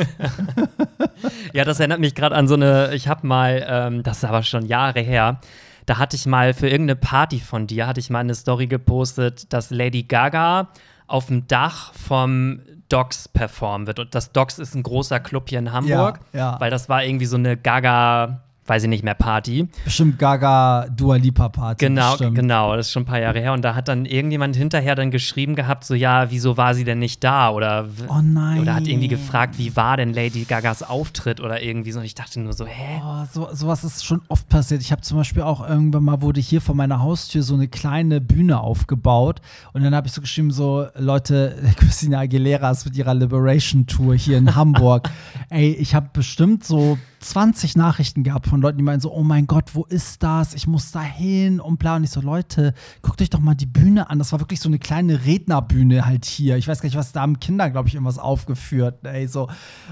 ja, 1.54 1.64
das 1.64 1.80
erinnert 1.80 2.00
mich 2.00 2.16
gerade 2.16 2.36
an 2.36 2.48
so 2.48 2.56
eine, 2.56 2.96
ich 2.96 3.08
habe 3.08 3.28
mal, 3.28 3.64
ähm, 3.68 4.02
das 4.02 4.18
ist 4.18 4.26
aber 4.26 4.42
schon 4.42 4.66
Jahre 4.66 5.02
her, 5.02 5.40
da 5.86 6.00
hatte 6.00 6.16
ich 6.16 6.26
mal 6.26 6.56
für 6.56 6.68
irgendeine 6.68 6.96
Party 6.96 7.40
von 7.40 7.68
dir, 7.68 7.86
hatte 7.86 8.00
ich 8.00 8.10
mal 8.10 8.20
eine 8.20 8.34
Story 8.34 8.66
gepostet, 8.66 9.54
dass 9.54 9.70
Lady 9.70 10.02
Gaga 10.02 10.70
auf 11.06 11.28
dem 11.28 11.46
Dach 11.46 11.94
vom 11.94 12.62
Docs 12.90 13.28
performen 13.28 13.86
wird. 13.86 14.00
Und 14.00 14.16
das 14.16 14.32
Docs 14.32 14.58
ist 14.58 14.74
ein 14.74 14.82
großer 14.82 15.20
Club 15.20 15.50
hier 15.50 15.60
in 15.60 15.72
Hamburg, 15.72 16.20
ja, 16.34 16.54
ja. 16.54 16.60
weil 16.60 16.72
das 16.72 16.90
war 16.90 17.04
irgendwie 17.04 17.26
so 17.28 17.38
eine 17.38 17.58
Gaga 17.58 18.42
weiß 18.68 18.84
ich 18.84 18.90
nicht 18.90 19.04
mehr, 19.04 19.16
Party. 19.16 19.68
Bestimmt 19.84 20.20
Gaga 20.20 20.88
Dua 20.96 21.16
Lipa 21.16 21.50
Party. 21.50 21.86
Genau, 21.86 22.12
bestimmt. 22.12 22.36
genau, 22.36 22.76
das 22.76 22.88
ist 22.88 22.94
schon 22.94 23.04
ein 23.04 23.08
paar 23.08 23.20
Jahre 23.20 23.40
her. 23.40 23.54
Und 23.54 23.64
da 23.64 23.76
hat 23.76 23.88
dann 23.88 24.06
irgendjemand 24.06 24.56
hinterher 24.56 24.96
dann 24.96 25.12
geschrieben 25.12 25.56
gehabt, 25.56 25.84
so 25.84 25.94
ja, 25.94 26.32
wieso 26.32 26.58
war 26.58 26.74
sie 26.76 26.84
denn 26.84 27.00
nicht 27.00 27.24
da? 27.24 27.50
Oder, 27.50 27.88
Oh 28.08 28.22
nein. 28.24 28.60
oder 28.62 28.76
hat 28.76 28.88
irgendwie 28.88 29.08
gefragt, 29.08 29.58
wie 29.58 29.76
war 29.76 29.98
denn 29.98 30.14
Lady 30.14 30.44
Gagas 30.46 30.84
Auftritt 30.84 31.42
oder 31.42 31.62
irgendwie 31.62 31.92
so. 31.92 32.00
Und 32.00 32.06
ich 32.06 32.16
dachte 32.16 32.40
nur 32.40 32.54
so, 32.54 32.66
hä? 32.66 33.02
Oh, 33.04 33.26
so, 33.34 33.50
sowas 33.52 33.84
ist 33.84 34.06
schon 34.06 34.22
oft 34.28 34.48
passiert. 34.48 34.82
Ich 34.82 34.92
habe 34.92 35.02
zum 35.02 35.18
Beispiel 35.18 35.42
auch 35.44 35.68
irgendwann 35.68 36.04
mal 36.04 36.22
wurde 36.22 36.40
hier 36.40 36.62
vor 36.62 36.76
meiner 36.76 37.02
Haustür 37.02 37.44
so 37.44 37.56
eine 37.56 37.68
kleine 37.68 38.22
Bühne 38.22 38.60
aufgebaut 38.62 39.42
und 39.74 39.84
dann 39.84 39.96
habe 39.96 40.08
ich 40.08 40.14
so 40.14 40.22
geschrieben 40.22 40.52
so 40.52 40.88
Leute, 40.96 41.56
Christina 41.78 42.20
Aguilera 42.20 42.72
ist 42.72 42.86
mit 42.86 42.96
ihrer 42.96 43.14
Liberation 43.16 43.88
Tour 43.88 44.16
hier 44.16 44.38
in 44.38 44.56
Hamburg. 44.56 45.10
Ey, 45.50 45.72
ich 45.74 45.96
habe 45.96 46.10
bestimmt 46.14 46.64
so 46.64 46.98
20 47.22 47.76
Nachrichten 47.76 48.24
gehabt 48.24 48.48
von 48.48 48.62
Leuten, 48.62 48.78
die 48.78 48.84
meinen 48.84 49.00
so, 49.00 49.14
oh 49.14 49.24
mein 49.24 49.48
Gott, 49.48 49.74
wo 49.74 49.86
ist 49.86 50.24
das? 50.24 50.54
Ich 50.54 50.68
muss 50.68 50.92
da 50.92 51.02
hin 51.02 51.60
und 51.60 51.78
bla. 51.78 51.96
Und 51.96 52.04
ich 52.04 52.10
so, 52.10 52.22
Leute, 52.22 52.74
guckt 53.02 53.22
euch 53.22 53.30
doch 53.30 53.40
mal 53.40 53.56
die 53.56 53.66
Bühne 53.66 54.10
an. 54.10 54.20
Das 54.20 54.32
war 54.32 54.40
wirklich 54.40 54.60
so 54.60 54.70
eine 54.70 54.80
kleine 54.80 55.26
Rednerbühne 55.26 56.06
halt 56.06 56.26
hier. 56.26 56.58
Ich 56.58 56.68
weiß 56.68 56.82
gar 56.82 56.88
nicht, 56.88 56.98
was 56.98 57.12
da 57.12 57.22
haben 57.22 57.40
Kinder, 57.40 57.70
glaube 57.70 57.88
ich, 57.88 57.94
irgendwas 57.94 58.18
aufgeführt. 58.18 59.06
Ey, 59.06 59.28
so. 59.28 59.48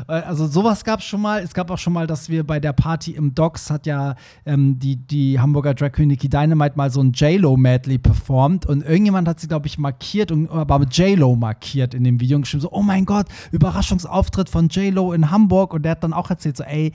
Äh, 0.08 0.14
Also 0.14 0.48
sowas 0.48 0.84
gab 0.84 1.00
es 1.00 1.06
schon 1.06 1.22
mal. 1.22 1.42
Es 1.42 1.54
gab 1.54 1.70
auch 1.72 1.78
schon 1.78 1.94
mal, 1.94 2.08
dass 2.08 2.30
wir 2.30 2.46
bei 2.46 2.60
der 2.60 2.74
Party 2.74 3.12
im 3.12 3.36
Docks 3.36 3.70
hat 3.70 3.86
ja 3.86 4.16
ähm, 4.46 4.80
die, 4.80 4.96
die 4.96 5.40
Hamburger 5.40 5.74
Drag 5.74 5.92
Queen 5.92 6.08
Nicki 6.08 6.30
Dynamite 6.30 6.76
mal 6.76 6.90
so 6.90 7.02
ein 7.02 7.12
J-Lo-Medley 7.12 7.98
performt 7.98 8.66
und 8.66 8.82
irgendjemand 8.82 9.28
hat 9.28 9.40
sie, 9.40 9.48
glaube 9.48 9.68
ich, 9.68 9.78
markiert 9.78 10.32
und 10.32 10.50
aber 10.50 10.80
mit 10.80 10.98
J-Lo 10.98 11.36
markiert 11.36 11.94
in 11.94 12.04
dem 12.04 12.20
Video 12.20 12.36
und 12.38 12.44
geschrieben 12.44 12.62
so, 12.62 12.72
oh 12.72 12.82
mein 12.82 13.06
Gott, 13.06 13.28
Überraschungsauftritt 13.52 14.50
von 14.50 14.68
J-Lo 14.70 15.14
in 15.14 15.30
Hamburg 15.32 15.74
und 15.74 15.84
der 15.84 15.92
hat 15.92 16.04
dann 16.04 16.14
auch 16.14 16.30
erzählt 16.30 16.58
so, 16.58 16.64
ey, 16.64 16.94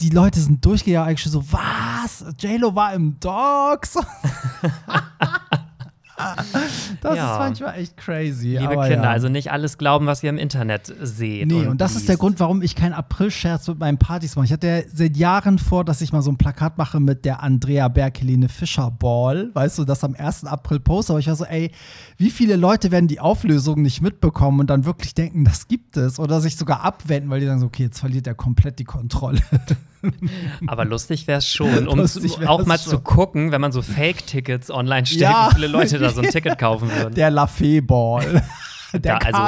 die 0.00 0.10
Leute 0.10 0.40
sind 0.40 0.64
durchgegangen, 0.64 1.08
eigentlich 1.08 1.30
so, 1.30 1.44
was? 1.52 2.24
J-Lo 2.38 2.74
war 2.74 2.94
im 2.94 3.18
Dogs? 3.20 3.96
das 7.00 7.16
Ja. 7.16 7.32
ist 7.32 7.38
manchmal 7.38 7.78
echt 7.78 7.96
crazy. 7.96 8.56
Liebe 8.58 8.68
Kinder, 8.68 9.02
ja. 9.04 9.10
also 9.10 9.28
nicht 9.28 9.50
alles 9.52 9.78
glauben, 9.78 10.06
was 10.06 10.22
ihr 10.22 10.30
im 10.30 10.38
Internet 10.38 10.92
seht. 11.02 11.48
Nee, 11.48 11.66
und, 11.66 11.80
das 11.80 11.96
ist 11.96 12.08
der 12.08 12.14
liest. 12.14 12.20
Grund, 12.20 12.40
warum 12.40 12.62
ich 12.62 12.74
keinen 12.76 12.92
April-Scherz 12.92 13.68
mit 13.68 13.78
meinen 13.78 13.98
Partys 13.98 14.36
mache. 14.36 14.46
Ich 14.46 14.52
hatte 14.52 14.66
ja 14.66 14.80
seit 14.92 15.16
Jahren 15.16 15.58
vor, 15.58 15.84
dass 15.84 16.00
ich 16.00 16.12
mal 16.12 16.22
so 16.22 16.30
ein 16.30 16.36
Plakat 16.38 16.78
mache 16.78 17.00
mit 17.00 17.24
der 17.24 17.42
Andrea 17.42 17.88
Berg 17.88 18.20
Helene 18.20 18.48
Fischer 18.48 18.90
Ball. 18.90 19.50
Weißt 19.54 19.78
du, 19.78 19.84
das 19.84 20.04
am 20.04 20.14
1. 20.14 20.44
April 20.44 20.80
poste. 20.80 21.12
Aber 21.12 21.20
ich 21.20 21.26
war 21.26 21.36
so, 21.36 21.44
ey, 21.44 21.70
wie 22.16 22.30
viele 22.30 22.56
Leute 22.56 22.90
werden 22.90 23.08
die 23.08 23.20
Auflösung 23.20 23.82
nicht 23.82 24.00
mitbekommen 24.00 24.60
und 24.60 24.70
dann 24.70 24.84
wirklich 24.84 25.14
denken, 25.14 25.44
das 25.44 25.68
gibt 25.68 25.96
es? 25.96 26.18
Oder 26.18 26.40
sich 26.40 26.56
sogar 26.56 26.84
abwenden, 26.84 27.30
weil 27.30 27.40
die 27.40 27.46
sagen 27.46 27.60
so, 27.60 27.66
okay, 27.66 27.84
jetzt 27.84 27.98
verliert 28.00 28.26
er 28.26 28.34
komplett 28.34 28.78
die 28.78 28.84
Kontrolle. 28.84 29.40
Aber 30.66 30.84
lustig 30.84 31.26
wäre 31.26 31.38
es 31.38 31.48
schon, 31.48 31.88
um 31.88 32.04
zu, 32.06 32.20
auch 32.46 32.64
mal 32.66 32.78
schon. 32.78 32.90
zu 32.90 32.98
gucken, 33.00 33.52
wenn 33.52 33.60
man 33.60 33.72
so 33.72 33.82
Fake-Tickets 33.82 34.70
online 34.70 35.06
stellt, 35.06 35.22
Ja. 35.22 35.48
wie 35.50 35.54
viele 35.54 35.66
Leute 35.68 35.98
da 35.98 36.10
so 36.10 36.20
ein 36.22 36.28
Ticket 36.30 36.58
kaufen 36.58 36.90
würden. 36.90 37.14
Der 37.14 37.30
Lafay 37.30 37.80
Ball. 37.80 38.42
der 38.92 39.00
Da, 39.00 39.16
also- 39.18 39.38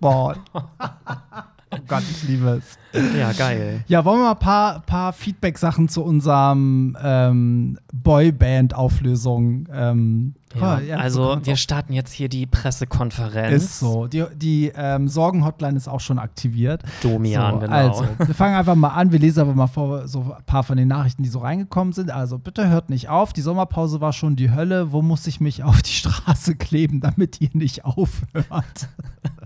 Ball. 0.00 0.36
oh 0.54 1.78
Gott, 1.86 2.02
ich 2.10 2.22
liebe 2.28 2.60
es. 2.60 2.78
Ja, 3.18 3.32
geil. 3.32 3.84
Ja, 3.86 4.04
wollen 4.04 4.18
wir 4.18 4.24
mal 4.24 4.30
ein 4.32 4.38
paar, 4.38 4.80
paar 4.80 5.12
Feedback-Sachen 5.12 5.88
zu 5.88 6.02
unserem 6.02 6.96
ähm, 7.02 7.78
Boyband-Auflösung. 7.92 9.68
Ähm, 9.72 10.34
Ja, 10.54 10.78
oh, 10.78 10.80
ja, 10.80 10.96
so 11.10 11.30
also 11.30 11.46
wir 11.46 11.56
starten 11.56 11.92
jetzt 11.92 12.12
hier 12.12 12.28
die 12.28 12.44
Pressekonferenz. 12.44 13.62
Ist 13.62 13.78
so. 13.78 14.08
Die, 14.08 14.24
die 14.34 14.72
ähm, 14.74 15.06
Sorgen-Hotline 15.06 15.76
ist 15.76 15.86
auch 15.86 16.00
schon 16.00 16.18
aktiviert. 16.18 16.82
Domian, 17.02 17.54
so, 17.54 17.60
genau. 17.60 17.72
Also, 17.72 18.04
wir 18.18 18.34
fangen 18.34 18.56
einfach 18.56 18.74
mal 18.74 18.88
an. 18.88 19.12
Wir 19.12 19.20
lesen 19.20 19.38
aber 19.40 19.54
mal 19.54 19.68
vor 19.68 20.08
so 20.08 20.34
ein 20.36 20.42
paar 20.46 20.64
von 20.64 20.76
den 20.76 20.88
Nachrichten, 20.88 21.22
die 21.22 21.28
so 21.28 21.38
reingekommen 21.38 21.92
sind. 21.92 22.10
Also, 22.10 22.38
bitte 22.38 22.68
hört 22.68 22.90
nicht 22.90 23.08
auf. 23.08 23.32
Die 23.32 23.42
Sommerpause 23.42 24.00
war 24.00 24.12
schon 24.12 24.34
die 24.34 24.50
Hölle. 24.50 24.90
Wo 24.90 25.02
muss 25.02 25.28
ich 25.28 25.40
mich 25.40 25.62
auf 25.62 25.82
die 25.82 25.92
Straße 25.92 26.56
kleben, 26.56 27.00
damit 27.00 27.40
ihr 27.40 27.50
nicht 27.52 27.84
aufhört? 27.84 28.88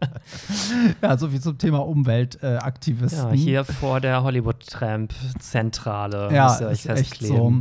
ja, 1.02 1.18
so 1.18 1.28
viel 1.28 1.40
zum 1.40 1.58
Thema 1.58 1.87
Umweltaktivisten. 1.87 3.28
ja, 3.28 3.34
hier 3.34 3.64
vor 3.64 4.00
der 4.00 4.23
Hollywood-Tramp-Zentrale 4.23 6.32
Ja, 6.32 6.49
müsst 6.49 6.62
ihr 6.62 6.68
euch 6.68 6.87
ist 6.87 7.00
echt 7.00 7.23
so. 7.23 7.52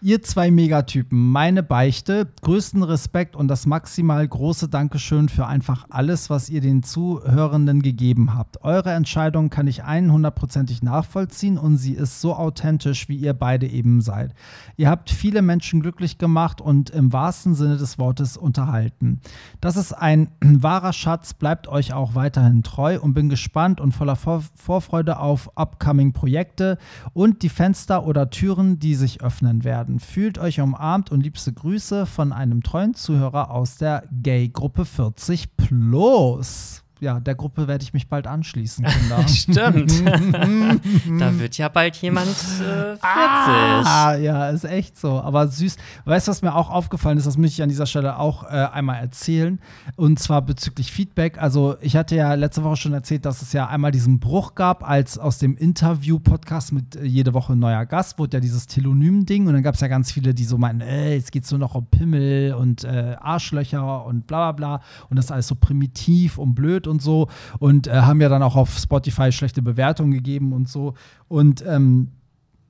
Ihr 0.00 0.22
zwei 0.22 0.50
Megatypen, 0.50 1.30
meine 1.30 1.62
Beichte, 1.62 2.28
größten 2.42 2.82
Respekt 2.82 3.36
und 3.36 3.48
das 3.48 3.64
maximal 3.64 4.26
große 4.26 4.68
Dankeschön 4.68 5.30
für 5.30 5.46
einfach 5.46 5.86
alles, 5.88 6.28
was 6.28 6.50
ihr 6.50 6.60
den 6.60 6.82
Zuhörenden 6.82 7.80
gegeben 7.80 8.34
habt. 8.34 8.62
Eure 8.62 8.92
Entscheidung 8.92 9.48
kann 9.48 9.66
ich 9.66 9.82
100%ig 9.84 10.82
nachvollziehen 10.82 11.56
und 11.56 11.78
sie 11.78 11.94
ist 11.94 12.20
so 12.20 12.34
authentisch, 12.34 13.08
wie 13.08 13.16
ihr 13.16 13.32
beide 13.32 13.66
eben 13.66 14.02
seid. 14.02 14.34
Ihr 14.76 14.90
habt 14.90 15.10
viele 15.10 15.40
Menschen 15.40 15.80
glücklich 15.80 16.18
gemacht 16.18 16.60
und 16.60 16.90
im 16.90 17.12
wahrsten 17.12 17.54
Sinne 17.54 17.78
des 17.78 17.98
Wortes 17.98 18.36
unterhalten. 18.36 19.20
Das 19.62 19.76
ist 19.76 19.94
ein 19.94 20.28
wahrer 20.42 20.92
Schatz, 20.92 21.32
bleibt 21.32 21.66
euch 21.66 21.94
auch 21.94 22.14
weiterhin 22.14 22.62
treu 22.62 23.00
und 23.00 23.14
bin 23.14 23.30
gespannt 23.30 23.80
und 23.80 23.92
voller 23.92 24.16
Vor 24.16 24.42
Vorfreude 24.54 25.18
auf 25.18 25.56
upcoming 25.56 26.12
Projekte 26.12 26.78
und 27.12 27.42
die 27.42 27.48
Fenster 27.48 28.06
oder 28.06 28.30
Türen, 28.30 28.78
die 28.78 28.94
sich 28.94 29.22
öffnen 29.22 29.64
werden. 29.64 29.93
Fühlt 29.98 30.38
euch 30.38 30.60
umarmt 30.60 31.10
und 31.10 31.22
liebste 31.22 31.52
Grüße 31.52 32.06
von 32.06 32.32
einem 32.32 32.62
treuen 32.62 32.94
Zuhörer 32.94 33.50
aus 33.50 33.76
der 33.76 34.04
Gay-Gruppe 34.22 34.84
40 34.84 35.56
Plus. 35.56 36.83
Ja, 37.00 37.18
der 37.18 37.34
Gruppe 37.34 37.66
werde 37.66 37.82
ich 37.82 37.92
mich 37.92 38.08
bald 38.08 38.26
anschließen, 38.26 38.84
Kinder. 39.08 39.28
Stimmt. 39.28 39.92
da 41.20 41.38
wird 41.38 41.58
ja 41.58 41.68
bald 41.68 41.96
jemand 41.96 42.28
äh, 42.28 42.96
40. 42.96 43.02
Ah, 43.02 44.16
ja, 44.16 44.50
ist 44.50 44.64
echt 44.64 44.96
so. 44.96 45.20
Aber 45.20 45.48
süß. 45.48 45.76
Weißt 46.04 46.28
du, 46.28 46.30
was 46.30 46.42
mir 46.42 46.54
auch 46.54 46.70
aufgefallen 46.70 47.18
ist? 47.18 47.26
Das 47.26 47.36
möchte 47.36 47.54
ich 47.54 47.62
an 47.62 47.68
dieser 47.68 47.86
Stelle 47.86 48.18
auch 48.18 48.44
äh, 48.44 48.46
einmal 48.46 49.00
erzählen. 49.00 49.58
Und 49.96 50.18
zwar 50.18 50.42
bezüglich 50.42 50.92
Feedback. 50.92 51.38
Also, 51.38 51.76
ich 51.80 51.96
hatte 51.96 52.14
ja 52.14 52.34
letzte 52.34 52.62
Woche 52.62 52.76
schon 52.76 52.92
erzählt, 52.92 53.24
dass 53.24 53.42
es 53.42 53.52
ja 53.52 53.66
einmal 53.66 53.90
diesen 53.90 54.20
Bruch 54.20 54.54
gab, 54.54 54.88
als 54.88 55.18
aus 55.18 55.38
dem 55.38 55.56
Interview-Podcast 55.56 56.72
mit 56.72 56.96
äh, 56.96 57.04
jede 57.04 57.34
Woche 57.34 57.54
ein 57.54 57.58
neuer 57.58 57.86
Gast 57.86 58.18
wurde 58.18 58.36
ja 58.36 58.40
dieses 58.40 58.66
Telonym-Ding. 58.68 59.46
Und 59.46 59.54
dann 59.54 59.62
gab 59.62 59.74
es 59.74 59.80
ja 59.80 59.88
ganz 59.88 60.12
viele, 60.12 60.32
die 60.32 60.44
so 60.44 60.58
meinten, 60.58 60.82
ey, 60.82 61.16
jetzt 61.16 61.32
geht 61.32 61.44
es 61.44 61.50
nur 61.50 61.60
noch 61.60 61.74
um 61.74 61.86
Pimmel 61.86 62.54
und 62.54 62.84
äh, 62.84 63.16
Arschlöcher 63.20 64.04
und 64.06 64.26
bla 64.26 64.52
bla 64.52 64.78
bla. 64.78 64.84
Und 65.10 65.16
das 65.16 65.26
ist 65.26 65.32
alles 65.32 65.48
so 65.48 65.54
primitiv 65.54 66.38
und 66.38 66.54
blöd 66.54 66.83
und 66.86 67.02
so. 67.02 67.28
Und 67.58 67.86
äh, 67.86 67.92
haben 67.92 68.20
ja 68.20 68.28
dann 68.28 68.42
auch 68.42 68.56
auf 68.56 68.78
Spotify 68.78 69.32
schlechte 69.32 69.62
Bewertungen 69.62 70.12
gegeben 70.12 70.52
und 70.52 70.68
so. 70.68 70.94
Und 71.28 71.64
ähm, 71.66 72.08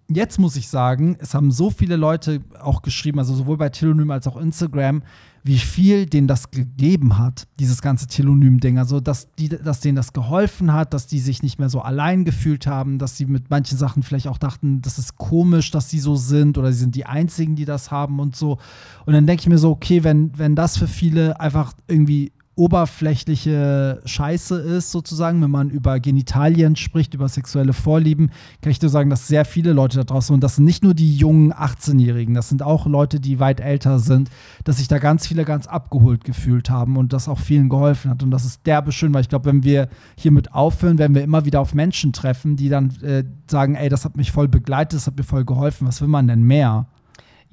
jetzt 0.09 0.39
muss 0.39 0.57
ich 0.57 0.69
sagen, 0.69 1.17
es 1.19 1.35
haben 1.35 1.51
so 1.51 1.71
viele 1.71 1.97
Leute 1.97 2.41
auch 2.61 2.83
geschrieben, 2.83 3.19
also 3.19 3.35
sowohl 3.35 3.57
bei 3.57 3.69
Telonym 3.69 4.11
als 4.11 4.27
auch 4.27 4.37
Instagram, 4.37 5.03
wie 5.47 5.59
viel 5.59 6.07
denen 6.07 6.27
das 6.27 6.51
gegeben 6.51 7.19
hat, 7.19 7.47
dieses 7.59 7.83
ganze 7.83 8.07
Telonym-Ding. 8.07 8.79
Also, 8.79 9.01
dass, 9.01 9.31
die, 9.33 9.51
dass 9.51 9.81
denen 9.81 9.97
das 9.97 10.15
geholfen 10.15 10.73
hat, 10.73 10.95
dass 10.95 11.07
die 11.07 11.21
sich 11.21 11.43
nicht 11.43 11.59
mehr 11.59 11.69
so 11.69 11.81
allein 11.81 12.25
gefühlt 12.25 12.67
haben, 12.67 12.99
dass 12.99 13.19
sie 13.19 13.27
mit 13.27 13.51
manchen 13.51 13.77
Sachen 13.77 14.03
vielleicht 14.03 14.27
auch 14.27 14.39
dachten, 14.39 14.81
das 14.81 14.99
ist 14.99 15.17
komisch, 15.17 15.71
dass 15.71 15.91
sie 15.91 16.01
so 16.01 16.17
sind 16.17 16.57
oder 16.57 16.73
sie 16.73 16.79
sind 16.79 16.95
die 16.95 17.05
Einzigen, 17.05 17.57
die 17.57 17.67
das 17.67 17.91
haben 17.91 18.21
und 18.21 18.37
so. 18.37 18.59
Und 19.05 19.13
dann 19.13 19.27
denke 19.27 19.43
ich 19.43 19.49
mir 19.49 19.59
so, 19.59 19.71
okay, 19.71 20.03
wenn, 20.03 20.37
wenn 20.39 20.57
das 20.57 20.79
für 20.79 20.89
viele 20.89 21.39
einfach 21.41 21.75
irgendwie 21.89 22.33
oberflächliche 22.57 24.01
Scheiße 24.05 24.57
ist, 24.57 24.93
sozusagen, 24.93 25.43
wenn 25.43 25.51
man 25.51 25.71
über 25.71 25.99
Genitalien 25.99 26.77
spricht, 26.77 27.15
über 27.15 27.29
sexuelle 27.29 27.73
Vorlieben, 27.73 28.31
kann 28.61 28.71
ich 28.71 28.79
dir 28.79 28.89
sagen, 28.89 29.11
dass 29.11 29.27
sehr 29.27 29.45
viele 29.45 29.73
Leute 29.73 29.99
da 29.99 30.05
draußen, 30.05 30.33
und 30.33 30.43
das 30.43 30.57
sind 30.57 30.65
nicht 30.65 30.85
nur 30.85 30.95
die 30.95 31.17
jungen 31.17 31.53
18-Jährigen, 31.53 32.35
das 32.35 32.49
sind 32.49 32.63
auch 32.63 32.87
Leute, 32.87 33.19
die 33.19 33.41
weit 33.41 33.61
älter 33.61 33.99
sind, 33.99 34.31
dass 34.63 34.77
sich 34.77 34.87
da 34.87 34.99
ganz 34.99 35.27
viele 35.27 35.45
ganz 35.45 35.67
abgeholt 35.67 36.25
gefühlt 36.25 36.71
haben 36.71 36.97
und 36.97 37.13
das 37.13 37.29
auch 37.29 37.39
vielen 37.39 37.69
geholfen 37.69 38.11
hat. 38.11 38.23
Und 38.23 38.31
das 38.31 38.45
ist 38.45 38.67
derbe 38.67 38.93
schön, 38.93 39.13
weil 39.13 39.23
ich 39.23 39.29
glaube, 39.29 39.47
wenn 39.47 39.65
wir 39.65 39.89
hiermit 40.17 40.53
aufhören, 40.55 40.99
werden 40.99 41.15
wir 41.15 41.25
immer 41.25 41.45
wieder 41.45 41.61
auf 41.61 41.75
Menschen 41.75 42.13
treffen, 42.13 42.57
die 42.57 42.69
dann 42.69 42.91
äh, 43.03 43.25
sagen, 43.51 43.75
ey, 43.75 43.89
das 43.89 44.05
hat 44.05 44.17
mich 44.17 44.31
voll 44.31 44.49
begleitet, 44.49 44.99
das 44.99 45.07
hat 45.07 45.17
mir 45.17 45.25
voll 45.25 45.45
geholfen, 45.45 45.89
was 45.89 46.01
will 46.01 46.09
man 46.09 46.29
denn 46.29 46.43
mehr? 46.43 46.87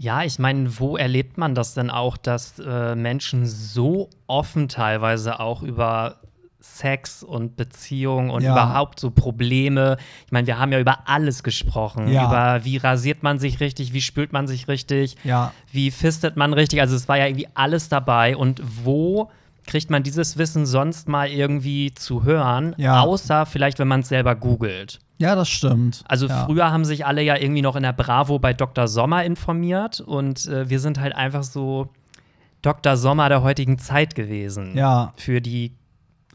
Ja, 0.02 0.24
ich 0.24 0.40
meine, 0.40 0.80
wo 0.80 0.98
erlebt 0.98 1.38
man 1.38 1.54
das 1.54 1.76
denn 1.76 1.92
auch, 1.92 2.18
dass 2.18 2.58
äh, 2.58 2.96
Menschen 2.96 3.46
so 3.46 4.10
offen 4.26 4.68
teilweise 4.68 5.40
auch 5.40 5.62
über 5.62 6.22
Sex 6.60 7.22
und 7.22 7.56
Beziehung 7.56 8.32
und 8.32 8.42
Ja. 8.42 8.54
überhaupt 8.54 9.00
so 9.00 9.12
Probleme. 9.12 9.98
Ich 10.26 10.32
meine, 10.32 10.48
wir 10.48 10.58
haben 10.58 10.72
ja 10.72 10.80
über 10.80 11.08
alles 11.08 11.44
gesprochen. 11.44 12.08
Ja. 12.08 12.26
Über 12.26 12.66
wie 12.66 12.78
rasiert 12.78 13.22
man 13.22 13.38
sich 13.38 13.60
richtig, 13.60 13.94
wie 13.94 14.02
spült 14.02 14.34
man 14.34 14.48
sich 14.48 14.68
richtig, 14.68 15.18
Ja. 15.24 15.54
wie 15.72 15.92
fistet 15.92 16.36
man 16.36 16.54
richtig. 16.54 16.82
Also 16.82 16.96
es 16.96 17.08
war 17.08 17.18
ja 17.20 17.28
irgendwie 17.28 17.48
alles 17.54 17.88
dabei. 17.88 18.36
Und 18.36 18.60
wo 18.84 19.30
kriegt 19.72 19.90
man 19.90 20.04
dieses 20.04 20.38
Wissen 20.38 20.66
sonst 20.66 21.08
mal 21.08 21.30
irgendwie 21.30 21.94
zu 21.94 22.26
hören, 22.26 22.76
Ja. 22.78 23.00
außer 23.00 23.46
vielleicht, 23.46 23.80
wenn 23.80 23.88
man 23.88 24.02
es 24.02 24.10
selber 24.10 24.36
googelt. 24.36 25.00
Ja, 25.18 25.34
das 25.34 25.48
stimmt. 25.48 26.04
Also 26.10 26.28
ja. 26.28 26.44
früher 26.46 26.72
haben 26.74 26.84
sich 26.84 27.06
alle 27.06 27.22
ja 27.22 27.38
irgendwie 27.38 27.62
noch 27.62 27.78
in 27.78 27.84
der 27.84 27.94
Bravo 27.94 28.38
bei 28.38 28.52
Dr. 28.52 28.90
Sommer 28.90 29.24
informiert 29.24 30.02
und 30.02 30.46
äh, 30.48 30.70
wir 30.70 30.82
sind 30.82 31.00
halt 31.00 31.16
einfach 31.16 31.44
so 31.44 31.88
Dr. 32.62 32.98
Sommer 32.98 33.30
der 33.30 33.44
heutigen 33.44 33.78
Zeit 33.80 34.14
gewesen. 34.14 34.76
Ja. 34.76 35.14
Für 35.16 35.40
die 35.40 35.72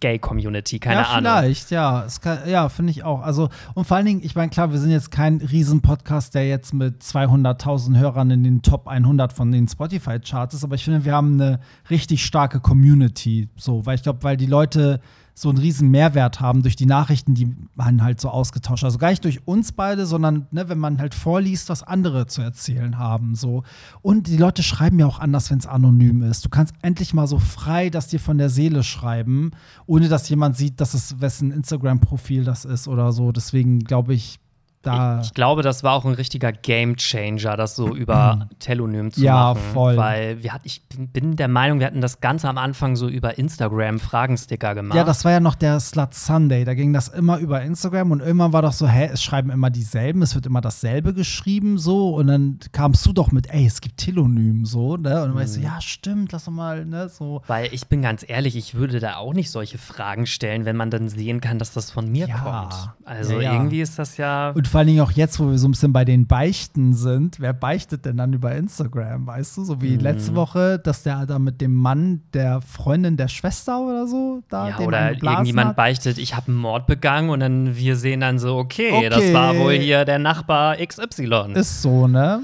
Gay-Community, 0.01 0.79
keine 0.79 1.01
ja, 1.01 1.07
Ahnung. 1.07 1.33
Vielleicht, 1.33 1.71
ja. 1.71 2.07
Kann, 2.21 2.39
ja, 2.49 2.69
finde 2.69 2.91
ich 2.91 3.05
auch. 3.05 3.23
Also, 3.23 3.49
und 3.75 3.87
vor 3.87 3.97
allen 3.97 4.07
Dingen, 4.07 4.21
ich 4.23 4.35
meine, 4.35 4.51
klar, 4.51 4.73
wir 4.73 4.79
sind 4.79 4.91
jetzt 4.91 5.11
kein 5.11 5.39
Riesen-Podcast, 5.39 6.35
der 6.35 6.49
jetzt 6.49 6.75
mit 6.75 7.03
200.000 7.03 7.99
Hörern 7.99 8.31
in 8.31 8.45
den 8.45 8.63
Top 8.63 8.89
100 8.89 9.33
von 9.33 9.53
den 9.53 9.69
Spotify-Charts 9.69 10.55
ist, 10.55 10.65
aber 10.65 10.75
ich 10.75 10.85
finde, 10.85 11.05
wir 11.05 11.13
haben 11.13 11.41
eine 11.41 11.61
richtig 11.91 12.25
starke 12.25 12.61
Community. 12.61 13.49
So, 13.57 13.87
weil 13.87 13.97
ich 13.97 14.03
glaube, 14.03 14.23
weil 14.23 14.37
die 14.37 14.47
Leute 14.47 15.01
so 15.39 15.51
einen 15.51 15.59
riesen 15.59 15.91
Mehrwert 15.91 16.41
haben 16.41 16.63
durch 16.63 16.77
die 16.77 16.87
Nachrichten, 16.87 17.35
die 17.35 17.55
man 17.75 18.03
halt 18.03 18.23
so 18.23 18.31
ausgetauscht. 18.31 18.85
Also 18.85 18.97
gar 18.97 19.11
nicht 19.11 19.23
durch 19.23 19.47
uns 19.47 19.71
beide, 19.71 20.07
sondern 20.07 20.47
ne, 20.51 20.71
wenn 20.71 20.79
man 20.79 20.99
halt 20.99 21.15
vorliest, 21.15 21.69
was 21.69 21.83
andere 21.83 22.27
zu 22.27 22.41
erzählen 22.41 22.99
haben. 22.99 23.35
So. 23.35 23.63
Und 24.01 24.29
die 24.29 24.39
Leute 24.39 24.63
schreiben 24.63 24.99
ja 24.99 25.05
auch 25.05 25.19
anders, 25.19 25.51
wenn 25.51 25.59
es 25.59 25.67
anonym 25.67 26.23
ist. 26.23 26.47
Du 26.47 26.49
kannst 26.49 26.75
endlich 26.81 27.13
mal 27.13 27.27
so 27.27 27.39
frei 27.39 27.91
das 27.91 28.09
dir 28.09 28.19
von 28.19 28.39
der 28.39 28.49
Seele 28.49 28.83
schreiben, 28.83 29.51
ohne 29.85 30.09
dass 30.09 30.27
jemand 30.31 30.57
sieht, 30.57 30.81
dass 30.81 30.95
es 30.95 31.21
wessen 31.21 31.53
Instagram-Profil 31.53 32.45
das 32.45 32.65
ist 32.65 32.89
oder 32.89 33.13
so. 33.13 33.31
Deswegen 33.31 33.81
glaube 33.81 34.15
ich, 34.15 34.41
da. 34.87 35.21
Ich, 35.21 35.27
ich, 35.27 35.35
glaube, 35.35 35.63
das 35.63 35.83
war 35.83 35.95
auch 35.95 36.05
ein 36.05 36.15
richtiger 36.15 36.53
Game 36.53 36.97
Changer, 36.97 37.57
das 37.57 37.77
so 37.77 37.95
über 37.97 38.49
Telonym 38.59 39.13
zu 39.13 39.21
ja, 39.23 39.35
machen. 39.35 39.59
Ja, 39.59 39.73
voll. 39.73 39.97
Weil 39.97 40.43
wir 40.43 40.53
hat, 40.53 40.63
ich 40.65 40.83
bin 40.89 41.37
der 41.37 41.49
Meinung, 41.49 41.79
wir 41.81 41.87
hatten 41.87 42.01
das 42.01 42.21
Ganze 42.21 42.49
am 42.49 42.59
Anfang 42.59 42.97
so 42.97 43.09
über 43.09 43.39
Instagram 43.39 43.99
Fragensticker 43.99 44.75
gemacht. 44.75 44.97
Ja, 44.97 45.05
das 45.05 45.25
war 45.25 45.33
ja 45.33 45.41
noch 45.41 45.55
der 45.55 45.81
Slut 45.81 46.15
Sunday. 46.15 46.65
Da 46.65 46.75
ging 46.75 46.93
das 46.93 47.09
immer 47.09 47.39
über 47.39 47.63
Instagram 47.63 48.11
und 48.13 48.21
irgendwann 48.21 48.53
war 48.53 48.63
doch 48.63 48.73
so, 48.73 48.89
hä, 48.89 49.11
es 49.13 49.23
schreiben 49.23 49.51
immer 49.51 49.71
dieselben, 49.71 50.23
es 50.23 50.35
wird 50.35 50.47
immer 50.47 50.61
dasselbe 50.61 51.15
geschrieben 51.15 51.79
so 51.79 52.15
und 52.15 52.29
dann 52.29 52.59
kamst 52.73 53.05
du 53.07 53.13
doch 53.13 53.33
mit, 53.33 53.51
ey, 53.51 53.67
es 53.67 53.81
gibt 53.81 53.99
Telonym 53.99 54.65
so, 54.65 54.97
ne? 54.97 55.23
Und 55.23 55.29
dann 55.29 55.35
weißt 55.35 55.57
du, 55.57 55.61
mhm. 55.61 55.67
ja, 55.67 55.81
stimmt, 55.81 56.33
lass 56.33 56.45
doch 56.45 56.53
mal, 56.53 56.85
ne, 56.85 57.09
so. 57.09 57.43
Weil 57.47 57.73
ich 57.73 57.87
bin 57.89 58.03
ganz 58.03 58.25
ehrlich, 58.27 58.57
ich 58.57 58.75
würde 58.75 59.01
da 59.01 59.17
auch 59.17 59.35
nicht 59.35 59.51
solche 59.51 59.79
Fragen 59.79 60.27
stellen, 60.27 60.65
wenn 60.65 60.77
man 60.77 60.91
dann 60.91 61.09
sehen 61.09 61.41
kann, 61.41 61.59
dass 61.59 61.73
das 61.73 61.91
von 61.91 62.11
mir 62.11 62.29
ja. 62.29 62.39
kommt. 62.39 62.95
Also 63.05 63.35
ja, 63.35 63.43
ja. 63.43 63.53
irgendwie 63.55 63.81
ist 63.81 63.99
das 63.99 64.17
ja. 64.17 64.51
Und 64.51 64.69
vor 64.77 64.81
allen 64.81 64.89
Dingen 64.89 65.01
auch 65.01 65.13
jetzt, 65.13 65.41
wo 65.41 65.49
wir 65.49 65.57
so 65.57 65.69
ein 65.69 65.71
bisschen 65.71 65.95
bei 65.95 66.05
den 66.05 66.27
Beichten 66.27 66.93
sind, 66.93 67.41
wer 67.41 67.55
beichtet 67.55 68.05
denn 68.05 68.19
dann 68.19 68.35
über 68.35 68.55
Instagram, 68.55 69.27
weißt 69.27 69.57
du? 69.57 69.65
So 69.65 69.81
wie 69.81 69.93
mhm. 69.93 70.01
letzte 70.01 70.35
Woche, 70.35 70.79
dass 70.79 71.03
der 71.03 71.25
da 71.25 71.39
mit 71.39 71.63
dem 71.63 71.75
Mann 71.75 72.21
der 72.35 72.61
Freundin 72.61 73.17
der 73.17 73.29
Schwester 73.29 73.81
oder 73.81 74.07
so 74.07 74.43
da 74.51 74.69
ja, 74.69 74.79
oder 74.81 75.13
irgendjemand 75.13 75.69
hat. 75.69 75.77
beichtet, 75.77 76.19
ich 76.19 76.37
habe 76.37 76.49
einen 76.49 76.59
Mord 76.59 76.87
begangen 76.87 77.31
und 77.31 77.41
dann 77.41 77.75
wir 77.75 77.97
sehen 77.97 78.21
dann 78.21 78.39
so, 78.39 78.59
okay, 78.59 78.93
okay, 78.93 79.09
das 79.09 79.33
war 79.33 79.57
wohl 79.57 79.73
hier 79.73 80.05
der 80.05 80.19
Nachbar 80.19 80.77
XY. 80.77 81.55
Ist 81.55 81.81
so, 81.81 82.07
ne? 82.07 82.43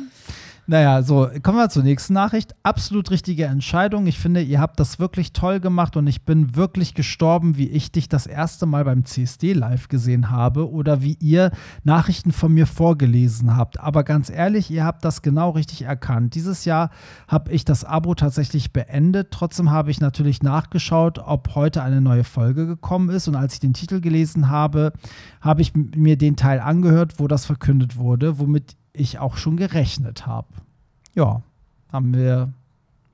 Naja, 0.69 1.03
so, 1.03 1.29
kommen 1.43 1.59
wir 1.59 1.71
zur 1.71 1.83
nächsten 1.83 2.13
Nachricht. 2.15 2.55
Absolut 2.63 3.11
richtige 3.11 3.47
Entscheidung. 3.47 4.07
Ich 4.07 4.21
finde, 4.21 4.43
ihr 4.43 4.61
habt 4.61 4.79
das 4.79 5.01
wirklich 5.01 5.33
toll 5.33 5.59
gemacht 5.59 5.97
und 5.97 6.07
ich 6.07 6.25
bin 6.25 6.55
wirklich 6.55 6.95
gestorben, 6.95 7.57
wie 7.57 7.69
ich 7.69 7.91
dich 7.91 8.09
das 8.09 8.29
erste 8.29 8.65
Mal 8.67 8.85
beim 8.85 9.05
CSD 9.05 9.55
live 9.55 9.89
gesehen 9.89 10.31
habe 10.31 10.71
oder 10.71 11.03
wie 11.03 11.17
ihr 11.19 11.51
Nachrichten 11.83 12.31
von 12.31 12.55
mir 12.55 12.69
vorgelesen 12.69 13.57
habt. 13.57 13.81
Aber 13.81 14.05
ganz 14.05 14.31
ehrlich, 14.31 14.71
ihr 14.71 14.85
habt 14.85 15.05
das 15.05 15.21
genau 15.21 15.51
richtig 15.51 15.83
erkannt. 15.83 16.37
Dieses 16.37 16.65
Jahr 16.65 16.91
habe 17.27 17.51
ich 17.51 17.65
das 17.65 17.83
Abo 17.85 18.15
tatsächlich 18.15 18.73
beendet. 18.73 19.33
Trotzdem 19.33 19.73
habe 19.73 19.91
ich 19.91 20.01
natürlich 20.01 20.45
nachgeschaut, 20.45 21.19
ob 21.19 21.57
heute 21.57 21.83
eine 21.83 22.01
neue 22.01 22.23
Folge 22.23 22.69
gekommen 22.69 23.11
ist. 23.11 23.27
Und 23.27 23.35
als 23.35 23.55
ich 23.55 23.61
den 23.61 23.75
Titel 23.75 24.01
gelesen 24.01 24.49
habe, 24.49 24.93
habe 25.41 25.61
ich 25.61 25.75
mir 25.75 26.17
den 26.17 26.37
Teil 26.37 26.61
angehört, 26.61 27.15
wo 27.19 27.27
das 27.27 27.47
verkündet 27.47 27.97
wurde, 27.97 28.39
womit 28.39 28.77
ich 28.93 29.19
auch 29.19 29.37
schon 29.37 29.57
gerechnet 29.57 30.27
habe. 30.27 30.49
Ja, 31.15 31.43
haben 31.91 32.15
wir 32.15 32.53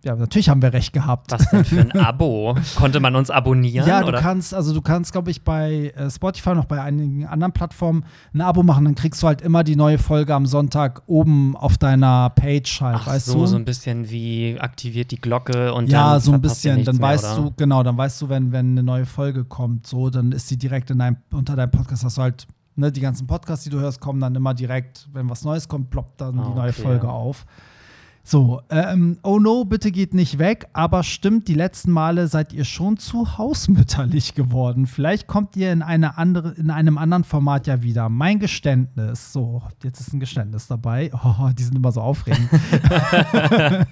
ja, 0.04 0.14
natürlich 0.14 0.48
haben 0.48 0.62
wir 0.62 0.72
recht 0.72 0.92
gehabt. 0.92 1.32
Was 1.32 1.50
denn 1.50 1.64
für 1.64 1.80
ein 1.80 1.90
Abo? 1.98 2.56
Konnte 2.76 3.00
man 3.00 3.16
uns 3.16 3.30
abonnieren? 3.30 3.86
Ja, 3.86 4.00
du 4.02 4.08
oder? 4.08 4.20
kannst, 4.20 4.54
also 4.54 4.72
du 4.72 4.80
kannst, 4.80 5.10
glaube 5.10 5.30
ich, 5.32 5.42
bei 5.42 5.92
äh, 5.96 6.08
Spotify 6.08 6.54
noch 6.54 6.66
bei 6.66 6.80
einigen 6.80 7.26
anderen 7.26 7.52
Plattformen 7.52 8.04
ein 8.32 8.40
Abo 8.40 8.62
machen, 8.62 8.84
dann 8.84 8.94
kriegst 8.94 9.22
du 9.22 9.26
halt 9.26 9.42
immer 9.42 9.64
die 9.64 9.74
neue 9.74 9.98
Folge 9.98 10.34
am 10.34 10.46
Sonntag 10.46 11.02
oben 11.06 11.56
auf 11.56 11.78
deiner 11.78 12.30
Page 12.30 12.80
halt, 12.80 12.96
Ach 13.00 13.06
weißt 13.08 13.26
so, 13.26 13.40
du? 13.40 13.46
so 13.46 13.56
ein 13.56 13.64
bisschen 13.64 14.08
wie 14.08 14.56
aktiviert 14.60 15.10
die 15.10 15.20
Glocke 15.20 15.74
und 15.74 15.90
ja, 15.90 16.12
dann 16.12 16.20
so 16.20 16.32
ein 16.32 16.40
bisschen, 16.40 16.84
dann 16.84 16.96
mehr, 16.96 17.08
weißt 17.08 17.36
oder? 17.36 17.42
du, 17.48 17.54
genau, 17.56 17.82
dann 17.82 17.96
weißt 17.96 18.22
du, 18.22 18.28
wenn, 18.28 18.52
wenn 18.52 18.70
eine 18.70 18.84
neue 18.84 19.04
Folge 19.04 19.44
kommt, 19.44 19.88
so, 19.88 20.10
dann 20.10 20.30
ist 20.30 20.48
die 20.48 20.56
direkt 20.56 20.90
in 20.90 20.98
deinem, 20.98 21.16
unter 21.32 21.56
deinem 21.56 21.72
Podcast, 21.72 22.04
hast 22.04 22.18
du 22.18 22.22
halt 22.22 22.46
Ne, 22.78 22.92
die 22.92 23.00
ganzen 23.00 23.26
Podcasts, 23.26 23.64
die 23.64 23.70
du 23.70 23.80
hörst, 23.80 24.00
kommen 24.00 24.20
dann 24.20 24.36
immer 24.36 24.54
direkt, 24.54 25.08
wenn 25.12 25.28
was 25.28 25.42
Neues 25.44 25.66
kommt, 25.66 25.90
ploppt 25.90 26.20
dann 26.20 26.38
Ah, 26.38 26.44
die 26.44 26.54
neue 26.54 26.70
okay, 26.70 26.82
Folge 26.82 27.06
ja. 27.08 27.12
auf. 27.12 27.44
So, 28.30 28.60
ähm, 28.68 29.16
oh 29.22 29.38
no, 29.38 29.64
bitte 29.64 29.90
geht 29.90 30.12
nicht 30.12 30.38
weg, 30.38 30.68
aber 30.74 31.02
stimmt, 31.02 31.48
die 31.48 31.54
letzten 31.54 31.90
Male 31.92 32.26
seid 32.26 32.52
ihr 32.52 32.66
schon 32.66 32.98
zu 32.98 33.38
hausmütterlich 33.38 34.34
geworden. 34.34 34.84
Vielleicht 34.84 35.26
kommt 35.26 35.56
ihr 35.56 35.72
in, 35.72 35.80
eine 35.80 36.18
andere, 36.18 36.50
in 36.50 36.70
einem 36.70 36.98
anderen 36.98 37.24
Format 37.24 37.66
ja 37.66 37.82
wieder. 37.82 38.10
Mein 38.10 38.38
Geständnis. 38.38 39.32
So, 39.32 39.62
jetzt 39.82 40.00
ist 40.00 40.12
ein 40.12 40.20
Geständnis 40.20 40.66
dabei. 40.66 41.10
Oh, 41.40 41.50
die 41.56 41.62
sind 41.62 41.76
immer 41.76 41.92
so 41.92 42.00
aufregend. 42.00 42.48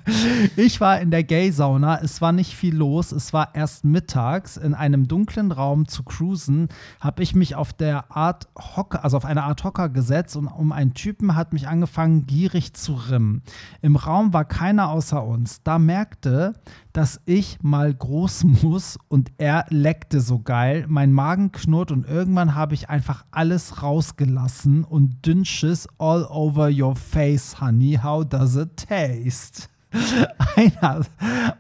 ich 0.56 0.80
war 0.80 1.00
in 1.00 1.10
der 1.10 1.22
Gay-Sauna, 1.22 2.00
es 2.02 2.20
war 2.20 2.32
nicht 2.32 2.54
viel 2.54 2.74
los, 2.74 3.12
es 3.12 3.32
war 3.32 3.54
erst 3.54 3.84
mittags 3.84 4.56
in 4.56 4.74
einem 4.74 5.06
dunklen 5.06 5.52
Raum 5.52 5.86
zu 5.86 6.02
cruisen, 6.02 6.68
habe 6.98 7.22
ich 7.22 7.34
mich 7.34 7.54
auf 7.54 7.72
der 7.72 8.10
Art 8.16 8.48
Hocker, 8.56 9.04
also 9.04 9.18
auf 9.18 9.24
eine 9.24 9.44
Art 9.44 9.64
Hocker 9.64 9.90
gesetzt 9.90 10.36
und 10.36 10.46
um 10.46 10.72
einen 10.72 10.94
Typen 10.94 11.36
hat 11.36 11.52
mich 11.52 11.68
angefangen 11.68 12.26
gierig 12.26 12.72
zu 12.74 12.94
rimmen. 12.94 13.42
Im 13.82 13.96
Raum 13.96 14.25
war 14.32 14.44
keiner 14.44 14.90
außer 14.90 15.24
uns. 15.24 15.62
Da 15.62 15.78
merkte, 15.78 16.54
dass 16.92 17.20
ich 17.24 17.58
mal 17.62 17.92
groß 17.92 18.44
muss 18.62 18.98
und 19.08 19.30
er 19.38 19.66
leckte 19.68 20.20
so 20.20 20.38
geil. 20.38 20.86
Mein 20.88 21.12
Magen 21.12 21.52
knurrt 21.52 21.92
und 21.92 22.06
irgendwann 22.06 22.54
habe 22.54 22.74
ich 22.74 22.90
einfach 22.90 23.24
alles 23.30 23.82
rausgelassen 23.82 24.84
und 24.84 25.24
Dünnschiss 25.26 25.88
all 25.98 26.24
over 26.24 26.70
your 26.70 26.96
face, 26.96 27.60
honey. 27.60 27.98
How 28.02 28.24
does 28.24 28.56
it 28.56 28.76
taste? 28.76 29.68
Einer, 30.56 31.06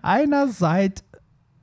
einerseits 0.02 1.04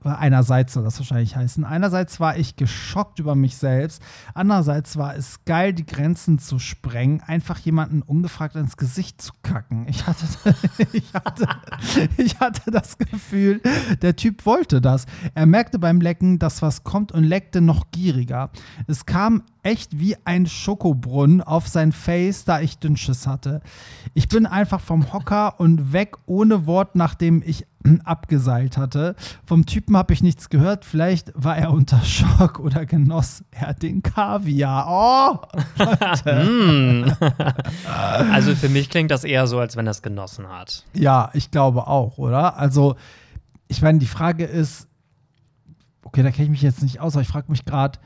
einerseits 0.05 0.73
soll 0.73 0.83
das 0.83 0.99
wahrscheinlich 0.99 1.35
heißen. 1.35 1.63
Einerseits 1.63 2.19
war 2.19 2.37
ich 2.37 2.55
geschockt 2.55 3.19
über 3.19 3.35
mich 3.35 3.57
selbst, 3.57 4.01
andererseits 4.33 4.97
war 4.97 5.15
es 5.15 5.45
geil, 5.45 5.73
die 5.73 5.85
Grenzen 5.85 6.39
zu 6.39 6.59
sprengen, 6.59 7.21
einfach 7.21 7.59
jemanden 7.59 8.01
ungefragt 8.01 8.55
ins 8.55 8.77
Gesicht 8.77 9.21
zu 9.21 9.33
kacken. 9.43 9.87
Ich 9.87 10.05
hatte, 10.05 10.25
ich 10.93 11.13
hatte, 11.13 11.47
ich 12.17 12.39
hatte 12.39 12.71
das 12.71 12.97
Gefühl, 12.97 13.61
der 14.01 14.15
Typ 14.15 14.45
wollte 14.45 14.81
das. 14.81 15.05
Er 15.33 15.45
merkte 15.45 15.79
beim 15.79 16.01
Lecken, 16.01 16.39
dass 16.39 16.61
was 16.61 16.83
kommt 16.83 17.11
und 17.11 17.23
leckte 17.23 17.61
noch 17.61 17.91
gieriger. 17.91 18.51
Es 18.87 19.05
kam 19.05 19.43
echt 19.63 19.97
wie 19.97 20.15
ein 20.25 20.45
Schokobrunnen 20.45 21.41
auf 21.41 21.67
sein 21.67 21.91
Face, 21.91 22.45
da 22.45 22.59
ich 22.59 22.77
Dünnschiss 22.79 23.25
hatte. 23.25 23.61
Ich 24.13 24.27
bin 24.27 24.45
einfach 24.45 24.81
vom 24.81 25.11
Hocker 25.13 25.59
und 25.59 25.93
weg 25.93 26.17
ohne 26.25 26.67
Wort, 26.67 26.95
nachdem 26.95 27.41
ich 27.45 27.65
abgeseilt 28.03 28.77
hatte. 28.77 29.15
Vom 29.45 29.65
Typen 29.65 29.95
habe 29.95 30.13
ich 30.13 30.21
nichts 30.21 30.49
gehört. 30.49 30.83
Vielleicht 30.85 31.31
war 31.35 31.57
er 31.57 31.71
unter 31.71 32.01
Schock 32.03 32.59
oder 32.59 32.85
genoss 32.85 33.43
er 33.51 33.73
den 33.73 34.03
Kaviar. 34.03 34.85
Oh! 34.89 35.39
Hm. 36.25 37.05
also 38.31 38.55
für 38.55 38.69
mich 38.69 38.89
klingt 38.89 39.11
das 39.11 39.23
eher 39.23 39.47
so, 39.47 39.59
als 39.59 39.77
wenn 39.77 39.87
er 39.87 39.91
es 39.91 40.01
genossen 40.01 40.49
hat. 40.49 40.83
Ja, 40.93 41.29
ich 41.33 41.51
glaube 41.51 41.87
auch, 41.87 42.17
oder? 42.17 42.57
Also, 42.57 42.95
ich 43.69 43.81
meine, 43.81 43.99
die 43.99 44.07
Frage 44.07 44.43
ist, 44.43 44.87
okay, 46.03 46.21
da 46.21 46.31
kenne 46.31 46.45
ich 46.45 46.51
mich 46.51 46.61
jetzt 46.61 46.83
nicht 46.83 46.99
aus, 46.99 47.15
aber 47.15 47.21
ich 47.21 47.27
frage 47.27 47.49
mich 47.49 47.65
gerade, 47.65 47.97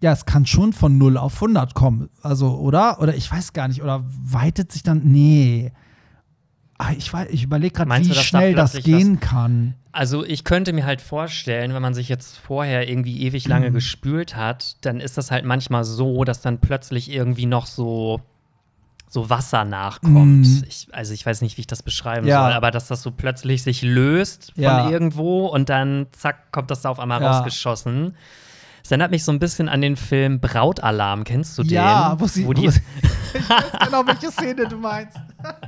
ja, 0.00 0.12
es 0.12 0.26
kann 0.26 0.46
schon 0.46 0.72
von 0.72 0.96
0 0.98 1.16
auf 1.16 1.34
100 1.36 1.74
kommen. 1.74 2.08
Also, 2.22 2.56
oder? 2.58 3.00
Oder 3.00 3.14
ich 3.14 3.30
weiß 3.30 3.52
gar 3.52 3.68
nicht. 3.68 3.82
Oder 3.82 4.04
weitet 4.06 4.70
sich 4.72 4.82
dann. 4.82 5.02
Nee. 5.04 5.72
Ah, 6.80 6.92
ich 6.96 7.12
ich 7.30 7.42
überlege 7.42 7.74
gerade, 7.74 7.90
wie 7.90 8.02
du, 8.02 8.08
dass 8.10 8.18
da 8.18 8.22
schnell 8.22 8.54
das 8.54 8.74
gehen 8.74 9.18
kann. 9.18 9.74
Also 9.90 10.24
ich 10.24 10.44
könnte 10.44 10.72
mir 10.72 10.86
halt 10.86 11.00
vorstellen, 11.00 11.74
wenn 11.74 11.82
man 11.82 11.92
sich 11.94 12.08
jetzt 12.08 12.36
vorher 12.38 12.88
irgendwie 12.88 13.22
ewig 13.22 13.48
lange 13.48 13.70
Mhm. 13.70 13.74
gespült 13.74 14.36
hat, 14.36 14.76
dann 14.82 15.00
ist 15.00 15.18
das 15.18 15.32
halt 15.32 15.44
manchmal 15.44 15.82
so, 15.82 16.22
dass 16.22 16.40
dann 16.40 16.58
plötzlich 16.60 17.10
irgendwie 17.10 17.46
noch 17.46 17.66
so 17.66 18.20
so 19.10 19.30
Wasser 19.30 19.64
nachkommt. 19.64 20.46
Mhm. 20.46 20.64
Ich, 20.68 20.86
also 20.92 21.14
ich 21.14 21.24
weiß 21.24 21.40
nicht, 21.40 21.56
wie 21.56 21.62
ich 21.62 21.66
das 21.66 21.82
beschreiben 21.82 22.26
Ja. 22.28 22.42
soll, 22.44 22.52
aber 22.52 22.70
dass 22.70 22.88
das 22.88 23.02
so 23.02 23.10
plötzlich 23.10 23.62
sich 23.62 23.80
löst 23.80 24.52
von 24.54 24.62
Ja. 24.62 24.90
irgendwo 24.90 25.46
und 25.46 25.70
dann 25.70 26.06
zack 26.12 26.52
kommt 26.52 26.70
das 26.70 26.82
da 26.82 26.90
auf 26.90 27.00
einmal 27.00 27.22
Ja. 27.22 27.30
rausgeschossen. 27.32 28.14
Es 28.88 28.92
erinnert 28.92 29.10
mich 29.10 29.22
so 29.22 29.32
ein 29.32 29.38
bisschen 29.38 29.68
an 29.68 29.82
den 29.82 29.96
Film 29.96 30.40
Brautalarm. 30.40 31.22
Kennst 31.24 31.58
du 31.58 31.62
den? 31.62 31.72
Ja, 31.72 32.18
wo 32.18 32.26
sie. 32.26 32.46
wo, 32.46 32.54
die, 32.54 32.68
wo 32.68 32.70
sie 32.70 32.80
ich 33.34 33.46
weiß 33.50 33.64
genau, 33.84 34.06
welche 34.06 34.30
Szene 34.30 34.66
du 34.66 34.78
meinst. 34.78 35.18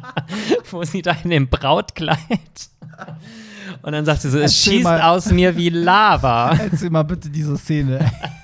wo 0.70 0.83
sie 0.85 1.02
da 1.02 1.14
in 1.22 1.28
dem 1.28 1.46
Brautkleid 1.46 2.18
und 3.83 3.92
dann 3.92 4.06
sagt 4.06 4.22
sie 4.22 4.30
so, 4.30 4.38
es 4.38 4.52
Erzähl 4.52 4.72
schießt 4.72 4.85
mal. 4.85 5.02
aus 5.02 5.30
mir 5.33 5.54
wie 5.54 5.68
Lava. 5.68 6.54
Erzähl 6.54 6.88
mal 6.88 7.02
bitte 7.02 7.28
diese 7.28 7.59
Szene. 7.59 8.11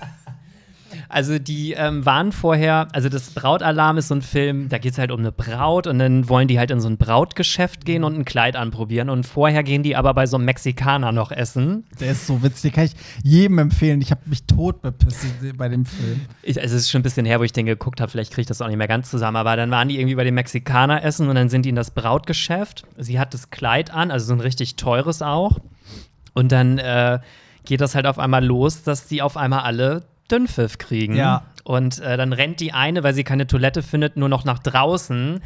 Also 1.08 1.38
die 1.38 1.72
ähm, 1.72 2.04
waren 2.04 2.32
vorher, 2.32 2.88
also 2.92 3.08
das 3.08 3.30
Brautalarm 3.30 3.98
ist 3.98 4.08
so 4.08 4.14
ein 4.14 4.22
Film, 4.22 4.68
da 4.68 4.78
geht 4.78 4.92
es 4.92 4.98
halt 4.98 5.10
um 5.10 5.20
eine 5.20 5.32
Braut 5.32 5.86
und 5.86 5.98
dann 5.98 6.28
wollen 6.28 6.48
die 6.48 6.58
halt 6.58 6.70
in 6.70 6.80
so 6.80 6.88
ein 6.88 6.96
Brautgeschäft 6.96 7.84
gehen 7.84 8.04
und 8.04 8.18
ein 8.18 8.24
Kleid 8.24 8.56
anprobieren 8.56 9.10
und 9.10 9.26
vorher 9.26 9.62
gehen 9.62 9.82
die 9.82 9.96
aber 9.96 10.14
bei 10.14 10.26
so 10.26 10.36
einem 10.36 10.46
Mexikaner 10.46 11.12
noch 11.12 11.30
essen. 11.30 11.84
Der 12.00 12.12
ist 12.12 12.26
so 12.26 12.42
witzig, 12.42 12.72
kann 12.74 12.84
ich 12.84 12.92
jedem 13.22 13.58
empfehlen. 13.58 14.00
Ich 14.00 14.10
habe 14.10 14.22
mich 14.26 14.44
tot 14.44 14.82
bepisst 14.82 15.26
bei 15.56 15.68
dem 15.68 15.86
Film. 15.86 16.20
Ich, 16.42 16.56
es 16.56 16.72
ist 16.72 16.90
schon 16.90 17.00
ein 17.00 17.04
bisschen 17.04 17.26
her, 17.26 17.40
wo 17.40 17.44
ich 17.44 17.52
den 17.52 17.66
geguckt 17.66 18.00
habe, 18.00 18.10
vielleicht 18.10 18.32
kriege 18.32 18.42
ich 18.42 18.46
das 18.48 18.60
auch 18.62 18.68
nicht 18.68 18.78
mehr 18.78 18.88
ganz 18.88 19.10
zusammen, 19.10 19.36
aber 19.36 19.56
dann 19.56 19.70
waren 19.70 19.88
die 19.88 19.98
irgendwie 19.98 20.16
bei 20.16 20.24
dem 20.24 20.34
Mexikaner 20.34 21.04
essen 21.04 21.28
und 21.28 21.34
dann 21.34 21.48
sind 21.48 21.64
die 21.64 21.70
in 21.70 21.76
das 21.76 21.90
Brautgeschäft. 21.90 22.84
Sie 22.96 23.18
hat 23.18 23.34
das 23.34 23.50
Kleid 23.50 23.90
an, 23.90 24.10
also 24.10 24.26
so 24.26 24.32
ein 24.32 24.40
richtig 24.40 24.76
teures 24.76 25.22
auch. 25.22 25.58
Und 26.34 26.52
dann 26.52 26.78
äh, 26.78 27.18
geht 27.64 27.80
das 27.80 27.94
halt 27.94 28.06
auf 28.06 28.18
einmal 28.18 28.44
los, 28.44 28.82
dass 28.82 29.06
die 29.06 29.22
auf 29.22 29.36
einmal 29.36 29.60
alle 29.60 30.04
Dünnpfiff 30.30 30.78
kriegen. 30.78 31.16
Ja. 31.16 31.44
Und 31.64 31.98
äh, 31.98 32.16
dann 32.16 32.32
rennt 32.32 32.60
die 32.60 32.72
eine, 32.72 33.02
weil 33.02 33.14
sie 33.14 33.24
keine 33.24 33.46
Toilette 33.46 33.82
findet, 33.82 34.16
nur 34.16 34.28
noch 34.28 34.44
nach 34.44 34.58
draußen 34.58 35.40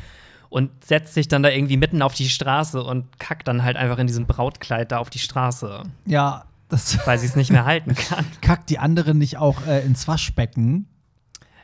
und 0.51 0.85
setzt 0.85 1.15
sich 1.15 1.29
dann 1.29 1.43
da 1.43 1.49
irgendwie 1.49 1.77
mitten 1.77 2.03
auf 2.03 2.15
die 2.15 2.29
Straße 2.29 2.83
und 2.83 3.19
kackt 3.19 3.49
dann 3.49 3.63
halt 3.63 3.77
einfach 3.77 3.99
in 3.99 4.07
diesem 4.07 4.27
Brautkleid 4.27 4.93
da 4.93 4.99
auf 4.99 5.09
die 5.09 5.21
Straße. 5.21 5.85
Ja, 6.05 6.45
das. 6.69 6.99
Weil 7.07 7.19
sie 7.19 7.27
es 7.27 7.37
nicht 7.37 7.51
mehr 7.51 7.65
halten 7.65 7.95
kann. 8.09 8.27
Kackt 8.43 8.69
die 8.69 8.79
andere 8.79 9.15
nicht 9.15 9.39
auch 9.39 9.67
äh, 9.67 9.81
ins 9.85 10.07
Waschbecken? 10.07 10.87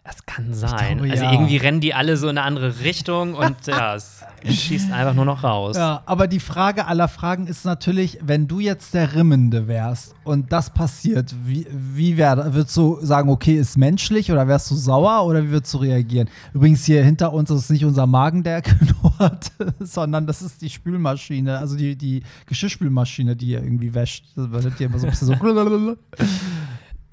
Das 0.06 0.24
kann 0.24 0.54
sein. 0.54 0.98
glaube, 0.98 1.10
also 1.10 1.24
ja. 1.24 1.32
irgendwie 1.32 1.56
rennen 1.56 1.80
die 1.80 1.92
alle 1.92 2.16
so 2.16 2.28
in 2.28 2.38
eine 2.38 2.46
andere 2.46 2.80
Richtung 2.84 3.34
und 3.34 3.56
ja, 3.66 3.96
es 3.96 4.22
schießt 4.48 4.92
einfach 4.92 5.14
nur 5.14 5.24
noch 5.24 5.42
raus. 5.42 5.76
Ja, 5.76 6.02
aber 6.06 6.28
die 6.28 6.38
Frage 6.38 6.86
aller 6.86 7.08
Fragen 7.08 7.48
ist 7.48 7.64
natürlich, 7.64 8.20
wenn 8.22 8.46
du 8.46 8.60
jetzt 8.60 8.94
der 8.94 9.16
Rimmende 9.16 9.66
wärst 9.66 10.14
und 10.22 10.52
das 10.52 10.70
passiert, 10.70 11.34
wie, 11.44 11.66
wie 11.72 12.16
wär, 12.16 12.54
würdest 12.54 12.76
du 12.76 12.98
sagen, 13.02 13.30
okay, 13.30 13.56
ist 13.56 13.76
menschlich 13.76 14.30
oder 14.30 14.46
wärst 14.46 14.70
du 14.70 14.76
sauer 14.76 15.26
oder 15.26 15.42
wie 15.42 15.50
würdest 15.50 15.74
du 15.74 15.78
reagieren? 15.78 16.28
Übrigens 16.54 16.84
hier 16.84 17.02
hinter 17.02 17.32
uns 17.32 17.50
ist 17.50 17.68
nicht 17.70 17.84
unser 17.84 18.06
Magen, 18.06 18.44
der 18.44 18.62
knurrt, 18.62 19.50
sondern 19.80 20.28
das 20.28 20.40
ist 20.40 20.62
die 20.62 20.70
Spülmaschine, 20.70 21.58
also 21.58 21.76
die, 21.76 21.96
die 21.96 22.22
Geschirrspülmaschine, 22.46 23.34
die 23.34 23.46
ihr 23.46 23.62
irgendwie 23.62 23.92
wäscht. 23.92 24.26
Das 24.36 24.52
wird 24.52 24.78
hier 24.78 24.86
immer 24.86 25.00
so 25.00 25.06
ein 25.06 25.10
bisschen 25.10 25.26
so. 25.26 25.96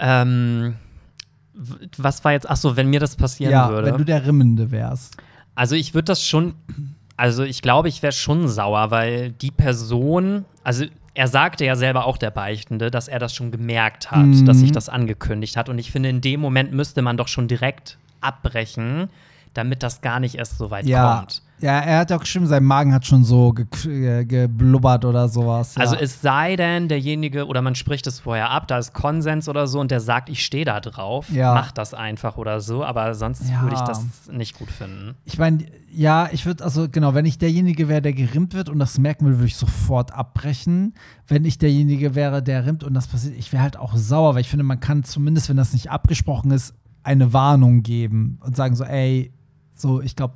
Ähm, 0.00 0.74
was 1.96 2.24
war 2.24 2.32
jetzt, 2.32 2.48
ach 2.48 2.56
so, 2.56 2.76
wenn 2.76 2.88
mir 2.90 3.00
das 3.00 3.16
passieren 3.16 3.52
ja, 3.52 3.68
würde. 3.70 3.88
wenn 3.88 3.98
du 3.98 4.04
der 4.04 4.26
Rimmende 4.26 4.70
wärst. 4.70 5.16
Also 5.54 5.76
ich 5.76 5.94
würde 5.94 6.06
das 6.06 6.22
schon, 6.22 6.54
also 7.16 7.44
ich 7.44 7.62
glaube, 7.62 7.88
ich 7.88 8.02
wäre 8.02 8.12
schon 8.12 8.48
sauer, 8.48 8.90
weil 8.90 9.30
die 9.30 9.50
Person, 9.52 10.44
also 10.64 10.84
er 11.14 11.28
sagte 11.28 11.64
ja 11.64 11.76
selber 11.76 12.06
auch 12.06 12.16
der 12.16 12.32
Beichtende, 12.32 12.90
dass 12.90 13.06
er 13.06 13.20
das 13.20 13.32
schon 13.34 13.52
gemerkt 13.52 14.10
hat, 14.10 14.26
Mhm. 14.26 14.46
dass 14.46 14.58
sich 14.58 14.72
das 14.72 14.88
angekündigt 14.88 15.56
hat. 15.56 15.68
Und 15.68 15.78
ich 15.78 15.92
finde, 15.92 16.08
in 16.08 16.20
dem 16.20 16.40
Moment 16.40 16.72
müsste 16.72 17.02
man 17.02 17.16
doch 17.16 17.28
schon 17.28 17.46
direkt 17.46 17.98
abbrechen, 18.20 19.08
damit 19.54 19.82
das 19.82 20.00
gar 20.00 20.20
nicht 20.20 20.34
erst 20.34 20.58
so 20.58 20.70
weit 20.70 20.86
Ja, 20.86 21.18
kommt. 21.18 21.42
ja, 21.60 21.78
er 21.80 21.98
hat 22.00 22.12
auch 22.12 22.20
geschrieben, 22.20 22.46
sein 22.46 22.64
Magen 22.64 22.92
hat 22.92 23.06
schon 23.06 23.24
so 23.24 23.52
ge 23.52 23.66
ge 23.82 24.24
geblubbert 24.24 25.04
oder 25.04 25.28
sowas. 25.28 25.74
Ja. 25.76 25.80
Also 25.82 25.96
es 25.96 26.20
sei 26.20 26.56
denn, 26.56 26.88
derjenige, 26.88 27.46
oder 27.46 27.62
man 27.62 27.74
spricht 27.74 28.06
es 28.06 28.20
vorher 28.20 28.50
ab, 28.50 28.68
da 28.68 28.78
ist 28.78 28.92
Konsens 28.92 29.48
oder 29.48 29.66
so 29.66 29.80
und 29.80 29.90
der 29.90 30.00
sagt, 30.00 30.28
ich 30.28 30.44
stehe 30.44 30.64
da 30.64 30.80
drauf, 30.80 31.28
Ja. 31.30 31.54
mach 31.54 31.72
das 31.72 31.94
einfach 31.94 32.36
oder 32.36 32.60
so, 32.60 32.84
aber 32.84 33.14
sonst 33.14 33.48
Ja. 33.48 33.62
würde 33.62 33.74
ich 33.76 33.80
das 33.82 34.04
nicht 34.30 34.58
gut 34.58 34.70
finden. 34.70 35.14
Ich 35.24 35.38
meine, 35.38 35.64
ja, 35.90 36.28
ich 36.32 36.44
würde, 36.44 36.64
also 36.64 36.88
genau, 36.88 37.14
wenn 37.14 37.24
ich 37.24 37.38
derjenige 37.38 37.88
wäre, 37.88 38.02
der 38.02 38.12
gerimmt 38.12 38.52
wird 38.54 38.68
und 38.68 38.78
das 38.80 38.98
merken 38.98 39.26
will, 39.26 39.34
würde 39.34 39.46
ich 39.46 39.56
sofort 39.56 40.12
abbrechen. 40.12 40.94
Wenn 41.28 41.44
ich 41.44 41.58
derjenige 41.58 42.16
wäre, 42.16 42.42
der 42.42 42.66
rimmt 42.66 42.82
und 42.82 42.94
das 42.94 43.06
passiert, 43.06 43.34
ich 43.38 43.52
wäre 43.52 43.62
halt 43.62 43.76
auch 43.76 43.94
sauer, 43.96 44.34
weil 44.34 44.40
ich 44.40 44.48
finde, 44.48 44.64
man 44.64 44.80
kann 44.80 45.04
zumindest, 45.04 45.48
wenn 45.48 45.56
das 45.56 45.72
nicht 45.72 45.90
abgesprochen 45.92 46.50
ist, 46.50 46.74
eine 47.04 47.32
Warnung 47.32 47.82
geben 47.82 48.40
und 48.44 48.56
sagen 48.56 48.74
so, 48.74 48.82
ey, 48.84 49.30
so, 49.84 50.00
ich 50.00 50.16
glaube, 50.16 50.32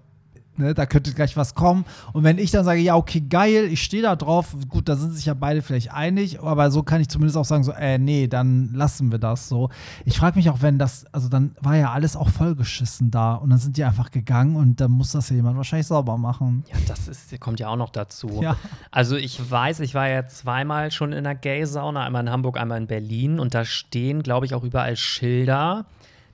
ne, 0.59 0.75
da 0.75 0.87
könnte 0.87 1.13
gleich 1.15 1.37
was 1.37 1.55
kommen. 1.55 1.85
Und 2.13 2.25
wenn 2.25 2.39
ich 2.39 2.51
dann 2.51 2.65
sage, 2.65 2.81
ja, 2.81 2.97
okay, 2.97 3.21
geil, 3.21 3.65
ich 3.71 3.83
stehe 3.83 4.03
da 4.03 4.15
drauf, 4.15 4.55
gut, 4.69 4.89
da 4.89 4.97
sind 4.97 5.13
sich 5.13 5.27
ja 5.27 5.35
beide 5.35 5.63
vielleicht 5.63 5.93
einig, 5.93 6.41
aber 6.41 6.71
so 6.71 6.83
kann 6.83 7.01
ich 7.01 7.09
zumindest 7.09 7.37
auch 7.39 7.45
sagen, 7.45 7.65
so, 7.65 7.73
äh, 7.73 7.99
nee, 7.99 8.27
dann 8.27 8.75
lassen 8.75 9.11
wir 9.11 9.19
das 9.19 9.49
so. 9.49 9.71
Ich 10.05 10.19
frage 10.19 10.37
mich 10.37 10.51
auch, 10.51 10.61
wenn 10.61 10.79
das, 10.79 11.07
also 11.13 11.29
dann 11.29 11.55
war 11.63 11.77
ja 11.77 11.93
alles 11.93 12.15
auch 12.17 12.29
vollgeschissen 12.29 13.11
da 13.11 13.37
und 13.37 13.51
dann 13.51 13.59
sind 13.59 13.79
die 13.79 13.85
einfach 13.85 14.11
gegangen 14.11 14.57
und 14.57 14.81
dann 14.81 14.91
muss 14.91 15.13
das 15.13 15.31
ja 15.31 15.37
jemand 15.37 15.57
wahrscheinlich 15.57 15.87
sauber 15.87 16.19
machen. 16.19 16.65
Ja, 16.69 16.77
das 16.87 17.09
ist, 17.09 17.41
kommt 17.41 17.59
ja 17.59 17.69
auch 17.69 17.77
noch 17.77 17.91
dazu. 17.91 18.41
Ja. 18.43 18.57
Also 18.91 19.17
ich 19.17 19.51
weiß, 19.51 19.81
ich 19.81 19.95
war 19.95 20.09
ja 20.09 20.27
zweimal 20.27 20.91
schon 20.91 21.13
in 21.13 21.19
einer 21.19 21.35
Gay-Sauna, 21.35 22.05
einmal 22.05 22.23
in 22.27 22.31
Hamburg, 22.31 22.59
einmal 22.59 22.79
in 22.79 22.87
Berlin 22.87 23.41
und 23.41 23.55
da 23.55 23.65
stehen, 23.65 24.23
glaube 24.23 24.45
ich, 24.45 24.55
auch 24.55 24.65
überall 24.65 24.97
Schilder, 24.97 25.87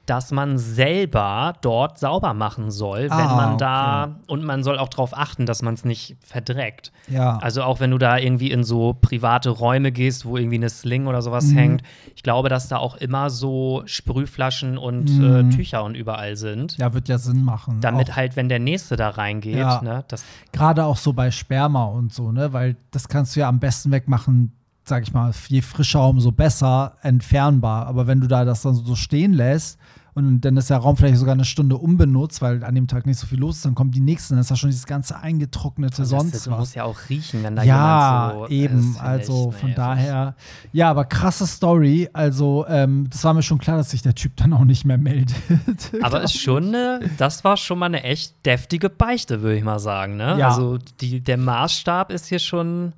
dass 0.06 0.30
man 0.32 0.58
selber 0.58 1.54
dort 1.62 1.98
sauber 1.98 2.34
machen 2.34 2.70
soll, 2.70 3.04
wenn 3.04 3.10
Ah, 3.12 3.36
man 3.36 3.58
da 3.58 4.16
und 4.26 4.44
man 4.44 4.62
soll 4.62 4.78
auch 4.78 4.88
darauf 4.88 5.16
achten, 5.16 5.46
dass 5.46 5.62
man 5.62 5.74
es 5.74 5.84
nicht 5.84 6.16
verdreckt. 6.24 6.92
Ja. 7.08 7.38
Also 7.38 7.62
auch 7.62 7.80
wenn 7.80 7.90
du 7.90 7.98
da 7.98 8.18
irgendwie 8.18 8.50
in 8.50 8.64
so 8.64 8.94
private 9.00 9.48
Räume 9.50 9.92
gehst, 9.92 10.26
wo 10.26 10.36
irgendwie 10.36 10.56
eine 10.56 10.68
Sling 10.68 11.06
oder 11.06 11.22
sowas 11.22 11.46
Mhm. 11.46 11.56
hängt, 11.56 11.82
ich 12.14 12.22
glaube, 12.22 12.48
dass 12.50 12.68
da 12.68 12.76
auch 12.78 12.96
immer 12.96 13.30
so 13.30 13.82
Sprühflaschen 13.86 14.76
und 14.78 15.10
Mhm. 15.18 15.50
äh, 15.50 15.54
Tücher 15.54 15.82
und 15.84 15.94
überall 15.94 16.36
sind. 16.36 16.76
ja, 16.78 16.92
wird 16.92 17.08
ja 17.08 17.18
Sinn 17.18 17.42
machen. 17.44 17.80
Damit 17.80 18.10
Auch- 18.10 18.16
halt, 18.16 18.36
wenn 18.36 18.48
der 18.48 18.58
Nächste 18.58 18.96
da 18.96 19.08
reingeht, 19.10 19.56
Ja. 19.56 19.80
ne, 19.82 20.04
das 20.08 20.24
Gerade 20.52 20.84
auch 20.84 20.96
so 20.98 21.12
bei 21.12 21.30
Sperma 21.30 21.84
und 21.84 22.12
so, 22.12 22.30
ne? 22.30 22.52
Weil 22.52 22.76
das 22.90 23.08
kannst 23.08 23.34
du 23.34 23.40
ja 23.40 23.48
am 23.48 23.58
besten 23.58 23.90
wegmachen, 23.90 24.52
sag 24.84 25.02
ich 25.02 25.12
mal, 25.14 25.32
je 25.48 25.62
frischer, 25.62 26.06
umso 26.08 26.30
besser 26.30 26.96
entfernbar. 27.02 27.86
Aber 27.86 28.06
wenn 28.06 28.20
du 28.20 28.26
da 28.26 28.44
das 28.44 28.62
dann 28.62 28.74
so 28.74 28.94
stehen 28.94 29.32
lässt 29.32 29.78
und 30.14 30.40
dann 30.42 30.56
ist 30.56 30.70
der 30.70 30.78
Raum 30.78 30.96
vielleicht 30.96 31.16
sogar 31.18 31.32
eine 31.34 31.44
Stunde 31.44 31.76
unbenutzt, 31.76 32.40
weil 32.40 32.62
an 32.64 32.74
dem 32.74 32.86
Tag 32.86 33.04
nicht 33.06 33.18
so 33.18 33.26
viel 33.26 33.38
los 33.40 33.56
ist, 33.56 33.64
dann 33.64 33.74
kommen 33.74 33.90
die 33.90 34.00
nächsten, 34.00 34.34
dann 34.34 34.40
ist 34.40 34.50
da 34.50 34.56
schon 34.56 34.70
dieses 34.70 34.86
ganze 34.86 35.18
eingetrocknete 35.18 35.98
Das- 36.02 36.08
sonst 36.08 36.34
das 36.34 36.50
was. 36.50 36.58
muss 36.58 36.74
ja 36.74 36.84
auch 36.84 36.96
riechen, 37.08 37.42
wenn 37.42 37.56
da 37.56 37.62
Ja, 37.64 38.28
jemand 38.32 38.48
so. 38.48 38.54
eben. 38.54 38.76
Das 38.76 38.84
finde 38.84 39.00
Also 39.00 39.50
ich, 39.52 39.60
von 39.60 39.68
nee, 39.70 39.74
daher, 39.74 40.34
ja, 40.72 40.90
aber 40.90 41.04
krasse 41.04 41.46
Story. 41.46 42.08
Also, 42.12 42.64
ähm, 42.68 43.08
das 43.10 43.24
war 43.24 43.34
mir 43.34 43.42
schon 43.42 43.58
klar, 43.58 43.76
dass 43.76 43.90
sich 43.90 44.02
der 44.02 44.14
Typ 44.14 44.36
dann 44.36 44.52
auch 44.52 44.64
nicht 44.64 44.84
mehr 44.84 44.98
meldet. 44.98 45.34
Aber 46.02 46.22
ist 46.22 46.38
schon 46.38 46.68
eine, 46.68 47.00
das 47.18 47.42
war 47.44 47.56
schon 47.56 47.78
mal 47.78 47.86
eine 47.86 48.02
echt 48.04 48.34
deftige 48.46 48.88
Beichte, 48.90 49.42
würde 49.42 49.56
ich 49.58 49.64
mal 49.64 49.78
sagen. 49.78 50.16
Ne? 50.16 50.36
Ja. 50.38 50.48
Also 50.50 50.78
die, 51.00 51.20
der 51.20 51.38
Maßstab 51.38 52.10
ist 52.12 52.26
hier 52.26 52.38
schon 52.38 52.92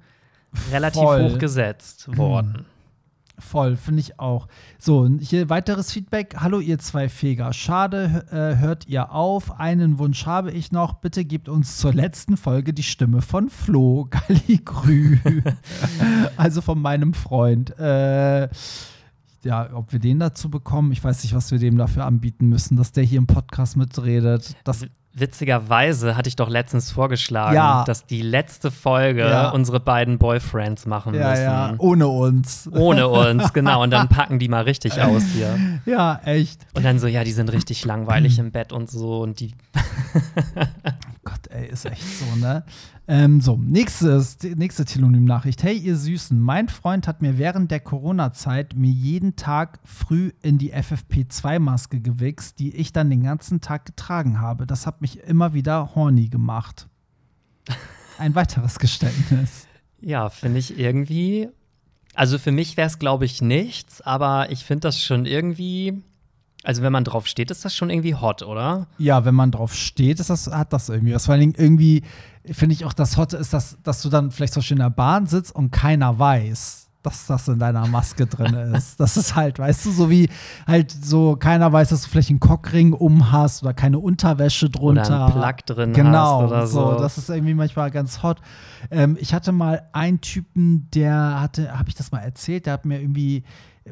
relativ 0.70 1.02
Voll. 1.02 1.30
hoch 1.30 1.38
gesetzt 1.38 2.16
worden. 2.16 2.64
Voll, 3.38 3.76
finde 3.76 4.00
ich 4.00 4.18
auch. 4.18 4.48
So, 4.78 5.06
hier 5.20 5.50
weiteres 5.50 5.92
Feedback. 5.92 6.36
Hallo, 6.38 6.58
ihr 6.58 6.78
zwei 6.78 7.08
Feger. 7.10 7.52
Schade, 7.52 8.24
äh, 8.30 8.58
hört 8.60 8.88
ihr 8.88 9.12
auf. 9.12 9.60
Einen 9.60 9.98
Wunsch 9.98 10.24
habe 10.24 10.50
ich 10.52 10.72
noch. 10.72 10.94
Bitte 10.94 11.24
gebt 11.24 11.48
uns 11.50 11.76
zur 11.76 11.92
letzten 11.92 12.38
Folge 12.38 12.72
die 12.72 12.82
Stimme 12.82 13.20
von 13.20 13.50
Flo 13.50 14.08
Galligrü. 14.10 15.18
also 16.38 16.62
von 16.62 16.80
meinem 16.80 17.12
Freund. 17.12 17.78
Äh, 17.78 18.48
ja, 19.42 19.68
ob 19.74 19.92
wir 19.92 20.00
den 20.00 20.18
dazu 20.18 20.48
bekommen, 20.50 20.90
ich 20.92 21.04
weiß 21.04 21.22
nicht, 21.22 21.34
was 21.34 21.50
wir 21.52 21.58
dem 21.58 21.76
dafür 21.76 22.04
anbieten 22.06 22.48
müssen, 22.48 22.76
dass 22.76 22.92
der 22.92 23.04
hier 23.04 23.18
im 23.18 23.26
Podcast 23.26 23.76
mitredet. 23.76 24.56
Das, 24.64 24.82
W- 24.82 24.88
Witzigerweise 25.18 26.14
hatte 26.14 26.28
ich 26.28 26.36
doch 26.36 26.50
letztens 26.50 26.90
vorgeschlagen, 26.90 27.54
Ja. 27.54 27.84
dass 27.84 28.04
die 28.04 28.20
letzte 28.20 28.70
Folge 28.70 29.22
Ja. 29.22 29.48
unsere 29.48 29.80
beiden 29.80 30.18
Boyfriends 30.18 30.84
machen 30.84 31.14
ja, 31.14 31.30
müssen. 31.30 31.42
ja, 31.42 31.74
ohne 31.78 32.06
uns. 32.08 32.68
Ohne 32.70 33.08
uns, 33.08 33.52
genau. 33.54 33.82
Und 33.82 33.90
dann 33.92 34.08
packen 34.10 34.38
die 34.38 34.48
mal 34.48 34.64
richtig 34.64 35.00
aus 35.00 35.22
hier. 35.34 35.58
Ja, 35.86 36.20
echt. 36.26 36.60
Und 36.74 36.84
dann 36.84 36.98
so, 36.98 37.06
ja, 37.06 37.24
die 37.24 37.32
sind 37.32 37.50
richtig 37.50 37.82
langweilig 37.86 38.38
im 38.38 38.50
Bett 38.52 38.72
und 38.74 38.90
so. 38.90 39.20
Und 39.20 39.40
die 39.40 39.54
Gott, 41.24 41.46
ey, 41.50 41.66
ist 41.68 41.86
echt 41.86 42.02
so, 42.02 42.36
ne? 42.36 42.62
Ähm, 43.08 43.40
so, 43.40 43.56
nächstes, 43.56 44.38
nächste 44.42 44.84
Telonym-Nachricht. 44.84 45.62
Hey, 45.62 45.76
ihr 45.76 45.96
Süßen, 45.96 46.40
mein 46.40 46.68
Freund 46.68 47.06
hat 47.06 47.22
mir 47.22 47.38
während 47.38 47.70
der 47.70 47.78
Corona-Zeit 47.78 48.74
mir 48.74 48.90
jeden 48.90 49.36
Tag 49.36 49.78
früh 49.84 50.32
in 50.42 50.58
die 50.58 50.74
FFP2-Maske 50.74 52.00
gewichst, 52.00 52.58
die 52.58 52.74
ich 52.74 52.92
dann 52.92 53.08
den 53.08 53.22
ganzen 53.22 53.60
Tag 53.60 53.86
getragen 53.86 54.40
habe. 54.40 54.66
Das 54.66 54.86
hat 54.86 55.02
mich 55.02 55.20
immer 55.20 55.54
wieder 55.54 55.94
horny 55.94 56.28
gemacht. 56.28 56.88
Ein 58.18 58.34
weiteres 58.34 58.78
Geständnis. 58.78 59.68
Ja, 60.00 60.28
finde 60.28 60.58
ich 60.58 60.78
irgendwie. 60.78 61.48
Also 62.14 62.38
für 62.38 62.52
mich 62.52 62.76
wäre 62.76 62.88
es, 62.88 62.98
glaube 62.98 63.24
ich, 63.24 63.40
nichts, 63.40 64.00
aber 64.00 64.50
ich 64.50 64.64
finde 64.64 64.80
das 64.80 65.00
schon 65.00 65.26
irgendwie. 65.26 66.02
Also 66.66 66.82
wenn 66.82 66.92
man 66.92 67.04
drauf 67.04 67.28
steht, 67.28 67.52
ist 67.52 67.64
das 67.64 67.76
schon 67.76 67.90
irgendwie 67.90 68.16
hot, 68.16 68.42
oder? 68.42 68.88
Ja, 68.98 69.24
wenn 69.24 69.36
man 69.36 69.52
drauf 69.52 69.72
steht, 69.72 70.18
ist 70.18 70.30
das, 70.30 70.48
hat 70.48 70.72
das 70.72 70.88
irgendwie 70.88 71.14
was. 71.14 71.26
Vor 71.26 71.34
allen 71.34 71.40
Dingen 71.40 71.54
irgendwie 71.56 72.02
finde 72.44 72.74
ich 72.74 72.84
auch 72.84 72.92
das 72.92 73.16
Hotte 73.16 73.36
ist, 73.36 73.52
dass, 73.52 73.78
dass 73.84 74.02
du 74.02 74.08
dann 74.08 74.32
vielleicht 74.32 74.52
zum 74.52 74.62
Beispiel 74.62 74.76
in 74.76 74.82
der 74.82 74.90
Bahn 74.90 75.26
sitzt 75.26 75.54
und 75.54 75.70
keiner 75.70 76.18
weiß, 76.18 76.88
dass 77.04 77.28
das 77.28 77.46
in 77.46 77.60
deiner 77.60 77.86
Maske 77.86 78.26
drin 78.26 78.54
ist. 78.74 78.98
Das 78.98 79.16
ist 79.16 79.36
halt, 79.36 79.60
weißt 79.60 79.86
du, 79.86 79.92
so 79.92 80.10
wie 80.10 80.28
halt 80.66 80.90
so 80.90 81.36
keiner 81.36 81.72
weiß, 81.72 81.90
dass 81.90 82.02
du 82.02 82.08
vielleicht 82.08 82.30
einen 82.30 82.40
Cockring 82.40 82.94
um 82.94 83.30
hast 83.30 83.62
oder 83.62 83.72
keine 83.72 84.00
Unterwäsche 84.00 84.68
drunter. 84.68 85.06
Oder 85.06 85.26
einen 85.26 85.34
Plug 85.34 85.66
drin 85.66 85.92
genau, 85.92 86.42
hast 86.42 86.48
oder 86.48 86.66
so. 86.66 86.94
Das 86.98 87.16
ist 87.16 87.30
irgendwie 87.30 87.54
manchmal 87.54 87.92
ganz 87.92 88.24
hot. 88.24 88.40
Ähm, 88.90 89.16
ich 89.20 89.32
hatte 89.32 89.52
mal 89.52 89.88
einen 89.92 90.20
Typen, 90.20 90.88
der 90.92 91.40
hatte, 91.40 91.78
habe 91.78 91.88
ich 91.90 91.94
das 91.94 92.10
mal 92.10 92.22
erzählt, 92.22 92.66
der 92.66 92.72
hat 92.72 92.86
mir 92.86 93.00
irgendwie 93.00 93.44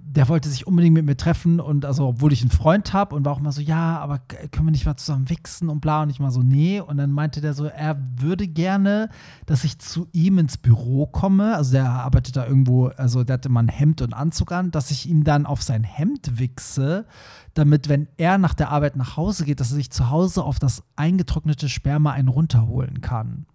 der 0.02 0.28
wollte 0.28 0.48
sich 0.48 0.66
unbedingt 0.66 0.94
mit 0.94 1.04
mir 1.04 1.16
treffen 1.16 1.61
und 1.61 1.85
also, 1.85 2.09
obwohl 2.09 2.33
ich 2.33 2.40
einen 2.40 2.50
Freund 2.50 2.92
habe 2.92 3.14
und 3.14 3.24
war 3.24 3.33
auch 3.33 3.40
mal 3.40 3.52
so, 3.52 3.61
ja, 3.61 3.98
aber 3.98 4.18
können 4.18 4.66
wir 4.66 4.72
nicht 4.72 4.87
mal 4.87 4.96
zusammen 4.96 5.30
wichsen 5.30 5.68
und 5.68 5.80
bla 5.80 6.02
und 6.02 6.11
ich 6.11 6.18
mal 6.18 6.30
so, 6.30 6.42
nee. 6.42 6.80
Und 6.80 6.96
dann 6.96 7.12
meinte 7.12 7.40
der 7.40 7.54
so, 7.54 7.66
er 7.66 7.96
würde 8.16 8.48
gerne, 8.48 9.09
dass 9.46 9.62
ich 9.62 9.78
zu 9.78 10.09
ihm 10.12 10.38
ins 10.38 10.57
Büro 10.57 11.07
komme. 11.07 11.54
Also 11.54 11.72
der 11.72 11.88
arbeitet 11.88 12.37
da 12.37 12.46
irgendwo, 12.46 12.87
also 12.88 13.22
der 13.22 13.35
hatte 13.35 13.48
mal 13.48 13.61
ein 13.61 13.68
Hemd 13.68 14.02
und 14.02 14.14
Anzug 14.14 14.52
an, 14.52 14.70
dass 14.70 14.90
ich 14.90 15.09
ihm 15.09 15.22
dann 15.22 15.46
auf 15.46 15.62
sein 15.62 15.85
Hemd 15.85 16.38
wichse, 16.38 17.07
damit, 17.54 17.88
wenn 17.88 18.09
er 18.16 18.38
nach 18.38 18.54
der 18.54 18.70
Arbeit 18.70 18.96
nach 18.96 19.16
Hause 19.16 19.44
geht, 19.44 19.61
dass 19.61 19.70
er 19.70 19.76
sich 19.76 19.90
zu 19.90 20.11
Hause 20.11 20.42
auf 20.42 20.59
das 20.59 20.83
eingetrocknete 20.96 21.68
Sperma 21.68 22.11
einen 22.12 22.28
runterholen 22.28 23.00
kann. 23.00 23.46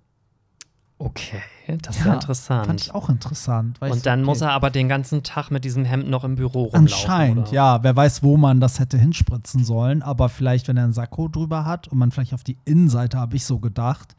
Okay, 1.02 1.42
das 1.82 1.96
ist 1.96 2.06
ja, 2.06 2.14
interessant. 2.14 2.68
Fand 2.68 2.82
ich 2.82 2.94
auch 2.94 3.08
interessant. 3.08 3.82
Und 3.82 4.06
dann 4.06 4.20
okay. 4.20 4.26
muss 4.26 4.42
er 4.42 4.52
aber 4.52 4.70
den 4.70 4.90
ganzen 4.90 5.24
Tag 5.24 5.50
mit 5.50 5.64
diesem 5.64 5.86
Hemd 5.86 6.10
noch 6.10 6.26
im 6.26 6.36
Büro 6.36 6.64
rumlaufen. 6.64 6.80
Anscheinend, 6.82 7.48
oder? 7.48 7.54
ja. 7.54 7.84
Wer 7.84 7.96
weiß, 7.96 8.22
wo 8.22 8.36
man 8.36 8.60
das 8.60 8.80
hätte 8.80 8.98
hinspritzen 8.98 9.64
sollen. 9.64 10.02
Aber 10.02 10.28
vielleicht, 10.28 10.68
wenn 10.68 10.76
er 10.76 10.84
einen 10.84 10.94
Sakko 10.94 11.30
drüber 11.30 11.64
hat 11.64 11.88
und 11.88 11.98
man 11.98 12.12
vielleicht 12.12 12.34
auf 12.34 12.44
die 12.44 12.58
Innenseite, 12.66 13.18
habe 13.18 13.38
ich 13.38 13.46
so 13.46 13.60
gedacht, 13.60 14.14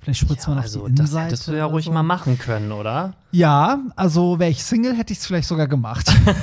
Vielleicht 0.00 0.20
spritzt 0.20 0.46
ja, 0.46 0.50
man 0.50 0.58
auf 0.58 0.64
also, 0.64 0.86
die 0.86 0.92
Innenseite. 0.92 1.12
Das 1.12 1.24
hättest 1.24 1.48
du 1.48 1.52
ja 1.58 1.66
ruhig 1.66 1.84
so. 1.84 1.92
mal 1.92 2.02
machen 2.02 2.38
können, 2.38 2.72
oder? 2.72 3.12
Ja, 3.32 3.80
also 3.96 4.38
wäre 4.38 4.50
ich 4.50 4.64
Single, 4.64 4.96
hätte 4.96 5.12
ich 5.12 5.18
es 5.18 5.26
vielleicht 5.26 5.46
sogar 5.46 5.68
gemacht. 5.68 6.10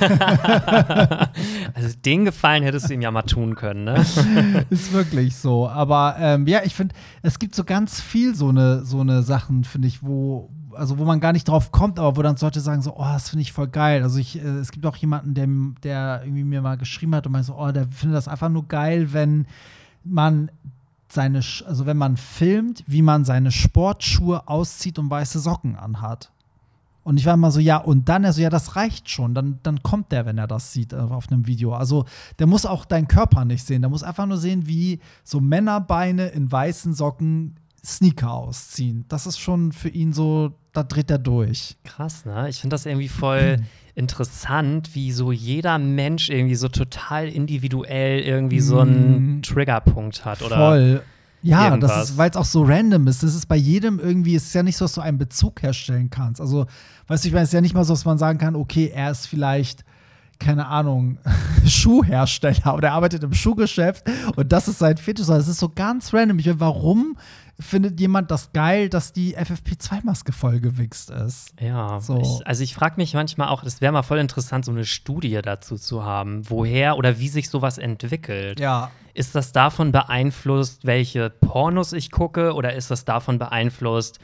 also 1.74 1.96
den 2.04 2.24
Gefallen 2.24 2.62
hättest 2.62 2.88
du 2.88 2.94
ihm 2.94 3.02
ja 3.02 3.10
mal 3.10 3.22
tun 3.22 3.56
können, 3.56 3.82
ne? 3.82 4.06
Ist 4.70 4.92
wirklich 4.92 5.34
so. 5.34 5.68
Aber 5.68 6.14
ähm, 6.20 6.46
ja, 6.46 6.60
ich 6.64 6.76
finde, 6.76 6.94
es 7.22 7.40
gibt 7.40 7.56
so 7.56 7.64
ganz 7.64 8.00
viel 8.00 8.36
so 8.36 8.50
eine, 8.50 8.84
so 8.84 9.00
eine 9.00 9.24
Sachen, 9.24 9.64
finde 9.64 9.88
ich, 9.88 10.04
wo, 10.04 10.50
also 10.74 10.98
wo 10.98 11.04
man 11.04 11.18
gar 11.18 11.32
nicht 11.32 11.48
drauf 11.48 11.72
kommt, 11.72 11.98
aber 11.98 12.16
wo 12.16 12.22
dann 12.22 12.36
Leute 12.40 12.60
sagen 12.60 12.80
so, 12.80 12.94
oh, 12.96 13.02
das 13.12 13.30
finde 13.30 13.42
ich 13.42 13.52
voll 13.52 13.68
geil. 13.68 14.04
Also 14.04 14.20
ich, 14.20 14.38
äh, 14.38 14.58
es 14.58 14.70
gibt 14.70 14.86
auch 14.86 14.96
jemanden, 14.96 15.34
der, 15.34 15.48
der 15.82 16.22
irgendwie 16.22 16.44
mir 16.44 16.62
mal 16.62 16.76
geschrieben 16.76 17.12
hat 17.16 17.26
und 17.26 17.32
meinte 17.32 17.48
so, 17.48 17.56
oh, 17.58 17.72
der 17.72 17.88
findet 17.88 18.16
das 18.16 18.28
einfach 18.28 18.50
nur 18.50 18.68
geil, 18.68 19.12
wenn 19.12 19.48
man 20.04 20.48
seine, 21.12 21.38
also 21.38 21.86
wenn 21.86 21.96
man 21.96 22.16
filmt, 22.16 22.84
wie 22.86 23.02
man 23.02 23.24
seine 23.24 23.50
Sportschuhe 23.52 24.46
auszieht 24.48 24.98
und 24.98 25.10
weiße 25.10 25.40
Socken 25.40 25.76
anhat. 25.76 26.30
Und 27.04 27.16
ich 27.16 27.24
war 27.24 27.32
immer 27.34 27.50
so, 27.50 27.58
ja, 27.58 27.78
und 27.78 28.10
dann 28.10 28.24
er 28.24 28.34
so, 28.34 28.42
ja, 28.42 28.50
das 28.50 28.76
reicht 28.76 29.08
schon. 29.08 29.34
Dann, 29.34 29.60
dann 29.62 29.82
kommt 29.82 30.12
der, 30.12 30.26
wenn 30.26 30.36
er 30.36 30.46
das 30.46 30.74
sieht 30.74 30.92
äh, 30.92 30.96
auf 30.96 31.32
einem 31.32 31.46
Video. 31.46 31.72
Also 31.72 32.04
der 32.38 32.46
muss 32.46 32.66
auch 32.66 32.84
deinen 32.84 33.08
Körper 33.08 33.46
nicht 33.46 33.66
sehen. 33.66 33.80
Der 33.80 33.88
muss 33.88 34.02
einfach 34.02 34.26
nur 34.26 34.36
sehen, 34.36 34.66
wie 34.66 35.00
so 35.24 35.40
Männerbeine 35.40 36.28
in 36.28 36.52
weißen 36.52 36.92
Socken 36.92 37.56
Sneaker 37.84 38.32
ausziehen. 38.32 39.04
Das 39.08 39.26
ist 39.26 39.38
schon 39.38 39.72
für 39.72 39.88
ihn 39.88 40.12
so, 40.12 40.52
da 40.72 40.82
dreht 40.82 41.10
er 41.10 41.18
durch. 41.18 41.76
Krass, 41.84 42.24
ne? 42.24 42.48
Ich 42.48 42.60
finde 42.60 42.74
das 42.74 42.86
irgendwie 42.86 43.08
voll 43.08 43.58
interessant, 43.94 44.94
wie 44.94 45.12
so 45.12 45.32
jeder 45.32 45.78
Mensch 45.78 46.28
irgendwie 46.28 46.54
so 46.54 46.68
total 46.68 47.28
individuell 47.28 48.20
irgendwie 48.20 48.60
so 48.60 48.80
einen 48.80 49.38
mm. 49.38 49.42
Triggerpunkt 49.42 50.24
hat, 50.24 50.42
oder? 50.42 50.56
Voll. 50.56 51.02
Ja, 51.42 51.68
irgendwas. 51.68 51.92
das 51.92 52.10
ist, 52.10 52.18
weil 52.18 52.30
es 52.30 52.36
auch 52.36 52.44
so 52.44 52.64
random 52.64 53.06
ist. 53.06 53.22
Das 53.22 53.34
ist 53.34 53.46
bei 53.46 53.56
jedem 53.56 54.00
irgendwie, 54.00 54.34
es 54.34 54.46
ist 54.46 54.54
ja 54.54 54.62
nicht 54.62 54.76
so, 54.76 54.84
dass 54.84 54.94
du 54.94 55.00
einen 55.00 55.18
Bezug 55.18 55.62
herstellen 55.62 56.10
kannst. 56.10 56.40
Also, 56.40 56.66
weißt 57.06 57.24
du, 57.24 57.28
ich 57.28 57.32
meine, 57.32 57.44
es 57.44 57.50
ist 57.50 57.54
ja 57.54 57.60
nicht 57.60 57.74
mal 57.74 57.84
so, 57.84 57.92
dass 57.92 58.04
man 58.04 58.18
sagen 58.18 58.38
kann, 58.38 58.56
okay, 58.56 58.90
er 58.92 59.10
ist 59.10 59.26
vielleicht 59.26 59.84
keine 60.38 60.66
Ahnung, 60.66 61.18
Schuhhersteller 61.66 62.74
oder 62.74 62.88
er 62.88 62.94
arbeitet 62.94 63.22
im 63.24 63.34
Schuhgeschäft 63.34 64.04
und 64.36 64.52
das 64.52 64.68
ist 64.68 64.78
sein 64.78 64.96
Fetisch. 64.96 65.26
Das 65.26 65.48
ist 65.48 65.58
so 65.58 65.68
ganz 65.68 66.12
random. 66.14 66.38
Ich 66.38 66.46
meine, 66.46 66.60
warum 66.60 67.16
findet 67.60 67.98
jemand 67.98 68.30
das 68.30 68.52
geil, 68.52 68.88
dass 68.88 69.12
die 69.12 69.36
FFP2-Maske 69.36 70.32
vollgewichst 70.32 71.10
ist? 71.10 71.54
Ja, 71.60 72.00
so. 72.00 72.20
ich, 72.20 72.46
also 72.46 72.62
ich 72.62 72.74
frage 72.74 72.94
mich 72.96 73.14
manchmal 73.14 73.48
auch, 73.48 73.64
es 73.64 73.80
wäre 73.80 73.92
mal 73.92 74.02
voll 74.02 74.18
interessant, 74.18 74.64
so 74.64 74.70
eine 74.70 74.84
Studie 74.84 75.40
dazu 75.42 75.76
zu 75.76 76.04
haben, 76.04 76.48
woher 76.48 76.96
oder 76.96 77.18
wie 77.18 77.28
sich 77.28 77.50
sowas 77.50 77.78
entwickelt. 77.78 78.60
Ja. 78.60 78.90
Ist 79.14 79.34
das 79.34 79.50
davon 79.50 79.90
beeinflusst, 79.90 80.86
welche 80.86 81.30
Pornos 81.30 81.92
ich 81.92 82.12
gucke 82.12 82.54
oder 82.54 82.74
ist 82.74 82.90
das 82.90 83.04
davon 83.04 83.38
beeinflusst, 83.38 84.20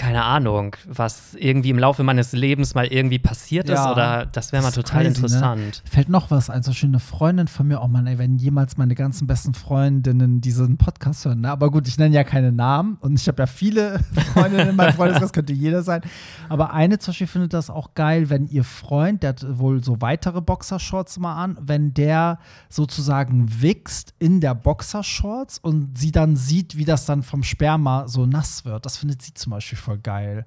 keine 0.00 0.24
Ahnung, 0.24 0.76
was 0.88 1.34
irgendwie 1.34 1.68
im 1.68 1.78
Laufe 1.78 2.02
meines 2.02 2.32
Lebens 2.32 2.74
mal 2.74 2.86
irgendwie 2.86 3.18
passiert 3.18 3.68
ja, 3.68 3.74
ist 3.74 3.92
oder 3.92 4.24
das 4.24 4.50
wäre 4.50 4.62
mal 4.62 4.70
total 4.70 5.04
crazy, 5.04 5.20
ne? 5.20 5.26
interessant. 5.26 5.82
Ne? 5.84 5.90
Fällt 5.90 6.08
noch 6.08 6.30
was 6.30 6.48
ein, 6.48 6.62
so 6.62 6.72
schöne 6.72 7.00
Freundin 7.00 7.48
von 7.48 7.68
mir, 7.68 7.82
oh 7.82 7.86
Mann, 7.86 8.06
ey, 8.06 8.16
wenn 8.16 8.38
jemals 8.38 8.78
meine 8.78 8.94
ganzen 8.94 9.26
besten 9.26 9.52
Freundinnen 9.52 10.40
diesen 10.40 10.78
Podcast 10.78 11.26
hören, 11.26 11.42
ne? 11.42 11.50
aber 11.50 11.70
gut, 11.70 11.86
ich 11.86 11.98
nenne 11.98 12.14
ja 12.14 12.24
keine 12.24 12.50
Namen 12.50 12.96
und 13.00 13.20
ich 13.20 13.28
habe 13.28 13.42
ja 13.42 13.46
viele 13.46 14.00
Freundinnen 14.32 14.70
in 14.70 14.76
meinem 14.76 14.94
Freundeskreis, 14.94 15.34
könnte 15.34 15.52
jeder 15.52 15.82
sein, 15.82 16.00
aber 16.48 16.72
eine 16.72 16.98
zum 16.98 17.12
Beispiel 17.12 17.26
findet 17.26 17.52
das 17.52 17.68
auch 17.68 17.92
geil, 17.92 18.30
wenn 18.30 18.46
ihr 18.46 18.64
Freund, 18.64 19.22
der 19.22 19.30
hat 19.30 19.58
wohl 19.58 19.84
so 19.84 20.00
weitere 20.00 20.40
Boxershorts 20.40 21.18
mal 21.18 21.34
an, 21.34 21.58
wenn 21.60 21.92
der 21.92 22.38
sozusagen 22.70 23.60
wächst 23.60 24.14
in 24.18 24.40
der 24.40 24.54
Boxershorts 24.54 25.58
und 25.58 25.98
sie 25.98 26.10
dann 26.10 26.36
sieht, 26.36 26.78
wie 26.78 26.86
das 26.86 27.04
dann 27.04 27.22
vom 27.22 27.42
Sperma 27.42 28.08
so 28.08 28.24
nass 28.24 28.64
wird. 28.64 28.86
Das 28.86 28.96
findet 28.96 29.20
sie 29.20 29.34
zum 29.34 29.50
Beispiel 29.50 29.76
voll 29.76 29.89
voll 29.90 29.98
geil. 29.98 30.46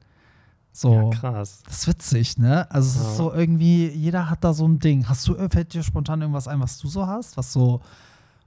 So. 0.72 0.94
Ja, 0.94 1.10
krass. 1.12 1.62
Das 1.66 1.80
ist 1.80 1.88
witzig, 1.88 2.38
ne? 2.38 2.70
Also 2.72 2.90
es 2.90 3.04
ja. 3.04 3.12
ist 3.12 3.18
so 3.18 3.32
irgendwie, 3.32 3.88
jeder 3.90 4.30
hat 4.30 4.44
da 4.44 4.54
so 4.54 4.68
ein 4.68 4.80
Ding. 4.80 5.08
Hast 5.08 5.28
du, 5.28 5.36
fällt 5.50 5.74
dir 5.74 5.84
spontan 5.84 6.22
irgendwas 6.22 6.48
ein, 6.48 6.60
was 6.60 6.80
du 6.80 6.88
so 6.88 7.06
hast, 7.06 7.38
was 7.38 7.54
so 7.54 7.82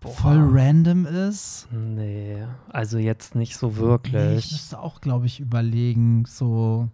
Boah. 0.00 0.12
voll 0.12 0.40
random 0.40 1.06
ist? 1.06 1.68
Nee, 1.70 2.44
also 2.68 2.98
jetzt 2.98 3.37
nicht 3.37 3.56
so 3.56 3.76
wirklich. 3.76 4.12
Nee, 4.12 4.37
ich 4.38 4.50
müsste 4.50 4.80
auch, 4.80 5.00
glaube 5.00 5.26
ich, 5.26 5.38
überlegen, 5.38 6.24
so. 6.26 6.88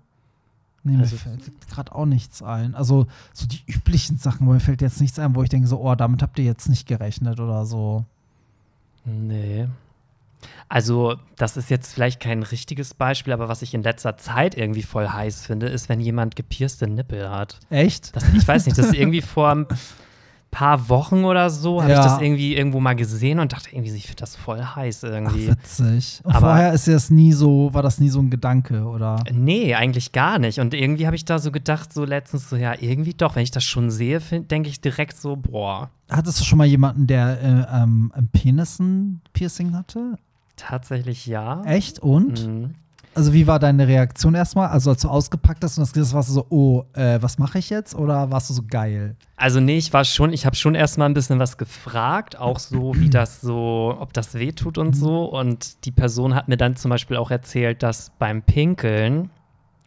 Nee, 0.84 0.96
also, 0.96 1.14
mir 1.14 1.18
fällt 1.18 1.68
gerade 1.70 1.94
auch 1.94 2.06
nichts 2.06 2.42
ein. 2.42 2.74
Also 2.74 3.06
so 3.32 3.46
die 3.46 3.62
üblichen 3.68 4.18
Sachen, 4.18 4.46
wo 4.46 4.52
mir 4.52 4.60
fällt 4.60 4.82
jetzt 4.82 5.00
nichts 5.00 5.18
ein, 5.18 5.34
wo 5.34 5.42
ich 5.42 5.48
denke 5.48 5.68
so, 5.68 5.80
oh, 5.80 5.94
damit 5.94 6.22
habt 6.22 6.38
ihr 6.38 6.44
jetzt 6.44 6.68
nicht 6.68 6.86
gerechnet 6.86 7.40
oder 7.40 7.64
so. 7.64 8.04
Nee. 9.04 9.68
Also, 10.68 11.16
das 11.36 11.56
ist 11.56 11.70
jetzt 11.70 11.92
vielleicht 11.92 12.20
kein 12.20 12.42
richtiges 12.42 12.94
Beispiel, 12.94 13.32
aber 13.32 13.48
was 13.48 13.62
ich 13.62 13.74
in 13.74 13.82
letzter 13.82 14.16
Zeit 14.16 14.56
irgendwie 14.56 14.82
voll 14.82 15.08
heiß 15.08 15.46
finde, 15.46 15.66
ist, 15.66 15.88
wenn 15.88 16.00
jemand 16.00 16.36
gepierste 16.36 16.86
Nippel 16.86 17.30
hat. 17.30 17.58
Echt? 17.70 18.14
Das, 18.16 18.24
ich 18.34 18.46
weiß 18.46 18.66
nicht, 18.66 18.78
das 18.78 18.86
ist 18.86 18.94
irgendwie 18.94 19.22
vor 19.22 19.50
ein 19.50 19.66
paar 20.52 20.90
Wochen 20.90 21.24
oder 21.24 21.48
so, 21.50 21.82
habe 21.82 21.92
ja. 21.92 21.98
ich 21.98 22.04
das 22.04 22.20
irgendwie 22.20 22.54
irgendwo 22.54 22.78
mal 22.78 22.94
gesehen 22.94 23.40
und 23.40 23.52
dachte 23.52 23.70
irgendwie, 23.72 23.90
ich 23.96 24.06
finde 24.06 24.20
das 24.20 24.36
voll 24.36 24.62
heiß 24.62 25.02
irgendwie. 25.02 25.48
Ach, 25.50 25.56
witzig. 25.56 26.20
Und 26.22 26.34
aber 26.34 26.48
vorher 26.48 26.72
ist 26.74 26.86
das 26.86 27.10
nie 27.10 27.32
so, 27.32 27.70
war 27.72 27.82
das 27.82 27.98
nie 27.98 28.10
so 28.10 28.20
ein 28.20 28.28
Gedanke, 28.28 28.84
oder? 28.84 29.24
Nee, 29.32 29.74
eigentlich 29.74 30.12
gar 30.12 30.38
nicht. 30.38 30.60
Und 30.60 30.74
irgendwie 30.74 31.06
habe 31.06 31.16
ich 31.16 31.24
da 31.24 31.38
so 31.38 31.50
gedacht, 31.50 31.92
so 31.92 32.04
letztens 32.04 32.50
so, 32.50 32.56
ja, 32.56 32.74
irgendwie 32.78 33.14
doch, 33.14 33.34
wenn 33.34 33.42
ich 33.42 33.50
das 33.50 33.64
schon 33.64 33.90
sehe, 33.90 34.20
denke 34.20 34.68
ich 34.68 34.82
direkt 34.82 35.16
so, 35.16 35.36
boah. 35.36 35.90
Hattest 36.10 36.38
du 36.38 36.44
schon 36.44 36.58
mal 36.58 36.66
jemanden, 36.66 37.06
der 37.06 37.40
äh, 37.40 37.82
ähm, 37.82 38.12
im 38.14 38.28
Penis 38.28 38.78
ein 38.78 39.22
Piercing 39.32 39.74
hatte? 39.74 40.18
Tatsächlich 40.56 41.26
ja. 41.26 41.62
Echt? 41.64 41.98
Und? 41.98 42.46
Mhm. 42.46 42.74
Also 43.14 43.34
wie 43.34 43.46
war 43.46 43.58
deine 43.58 43.88
Reaktion 43.88 44.34
erstmal? 44.34 44.68
Also 44.68 44.90
als 44.90 45.02
du 45.02 45.08
ausgepackt 45.08 45.62
hast 45.62 45.76
und 45.76 45.96
das 45.96 46.14
warst 46.14 46.30
du 46.30 46.32
so, 46.32 46.46
oh, 46.48 46.84
äh, 46.94 47.18
was 47.20 47.38
mache 47.38 47.58
ich 47.58 47.68
jetzt? 47.68 47.94
Oder 47.94 48.30
warst 48.30 48.48
du 48.48 48.54
so 48.54 48.62
geil? 48.66 49.16
Also 49.36 49.60
nee, 49.60 49.76
ich 49.76 49.92
war 49.92 50.04
schon, 50.04 50.32
ich 50.32 50.46
habe 50.46 50.56
schon 50.56 50.74
erstmal 50.74 51.10
ein 51.10 51.14
bisschen 51.14 51.38
was 51.38 51.58
gefragt, 51.58 52.38
auch 52.38 52.58
so, 52.58 52.94
wie 52.96 53.10
das 53.10 53.42
so, 53.42 53.94
ob 53.98 54.14
das 54.14 54.34
weh 54.34 54.52
tut 54.52 54.78
und 54.78 54.96
so. 54.96 55.24
Und 55.24 55.84
die 55.84 55.90
Person 55.90 56.34
hat 56.34 56.48
mir 56.48 56.56
dann 56.56 56.76
zum 56.76 56.88
Beispiel 56.88 57.18
auch 57.18 57.30
erzählt, 57.30 57.82
dass 57.82 58.12
beim 58.18 58.42
Pinkeln 58.42 59.28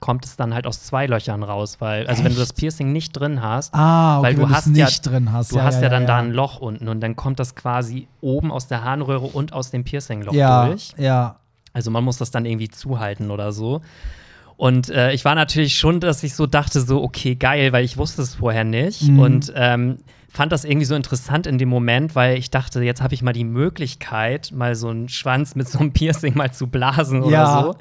kommt 0.05 0.23
es 0.23 0.35
dann 0.35 0.53
halt 0.53 0.67
aus 0.67 0.83
zwei 0.83 1.07
Löchern 1.07 1.41
raus, 1.41 1.77
weil 1.79 2.05
also 2.05 2.19
Echt? 2.19 2.25
wenn 2.25 2.33
du 2.33 2.39
das 2.39 2.53
Piercing 2.53 2.91
nicht 2.91 3.13
drin 3.13 3.41
hast, 3.41 3.73
ah, 3.73 4.19
okay, 4.19 4.27
weil 4.27 4.35
du 4.35 4.49
hast 4.51 4.67
ja 4.75 4.87
drin 5.01 5.31
hast. 5.31 5.51
du 5.51 5.55
ja, 5.55 5.63
hast 5.63 5.77
ja, 5.77 5.81
ja 5.81 5.89
dann 5.89 6.03
ja. 6.03 6.07
da 6.09 6.17
ein 6.17 6.31
Loch 6.31 6.59
unten 6.59 6.87
und 6.89 7.01
dann 7.01 7.15
kommt 7.15 7.39
das 7.39 7.55
quasi 7.55 8.07
oben 8.21 8.51
aus 8.51 8.67
der 8.67 8.83
Harnröhre 8.83 9.25
und 9.25 9.51
aus 9.51 9.71
dem 9.71 9.83
Piercingloch 9.83 10.31
durch. 10.31 10.93
Ja. 10.99 11.37
Also 11.73 11.89
man 11.89 12.03
muss 12.03 12.17
das 12.17 12.29
dann 12.29 12.45
irgendwie 12.45 12.69
zuhalten 12.69 13.31
oder 13.31 13.51
so. 13.51 13.81
Und 14.57 14.91
äh, 14.91 15.11
ich 15.11 15.25
war 15.25 15.33
natürlich 15.33 15.75
schon, 15.75 15.99
dass 15.99 16.21
ich 16.21 16.35
so 16.35 16.45
dachte, 16.45 16.81
so, 16.81 17.01
okay, 17.01 17.33
geil, 17.33 17.73
weil 17.73 17.83
ich 17.83 17.97
wusste 17.97 18.21
es 18.21 18.35
vorher 18.35 18.63
nicht. 18.63 19.09
Mhm. 19.09 19.19
Und 19.19 19.53
ähm, 19.55 19.97
fand 20.29 20.51
das 20.51 20.65
irgendwie 20.65 20.85
so 20.85 20.93
interessant 20.93 21.47
in 21.47 21.57
dem 21.57 21.69
Moment, 21.69 22.13
weil 22.13 22.37
ich 22.37 22.51
dachte, 22.51 22.79
jetzt 22.83 23.01
habe 23.01 23.15
ich 23.15 23.23
mal 23.23 23.33
die 23.33 23.43
Möglichkeit, 23.43 24.51
mal 24.53 24.75
so 24.75 24.89
einen 24.89 25.09
Schwanz 25.09 25.55
mit 25.55 25.67
so 25.67 25.79
einem 25.79 25.91
Piercing 25.93 26.37
mal 26.37 26.53
zu 26.53 26.67
blasen 26.67 27.23
oder 27.23 27.31
ja. 27.31 27.63
so. 27.63 27.75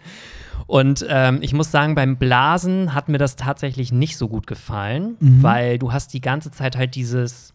Und 0.66 1.04
ähm, 1.08 1.38
ich 1.42 1.52
muss 1.52 1.70
sagen, 1.70 1.94
beim 1.94 2.16
Blasen 2.16 2.94
hat 2.94 3.08
mir 3.08 3.18
das 3.18 3.36
tatsächlich 3.36 3.92
nicht 3.92 4.16
so 4.16 4.28
gut 4.28 4.46
gefallen, 4.46 5.16
mhm. 5.20 5.42
weil 5.42 5.78
du 5.78 5.92
hast 5.92 6.12
die 6.14 6.20
ganze 6.20 6.50
Zeit 6.50 6.76
halt 6.76 6.94
dieses 6.94 7.54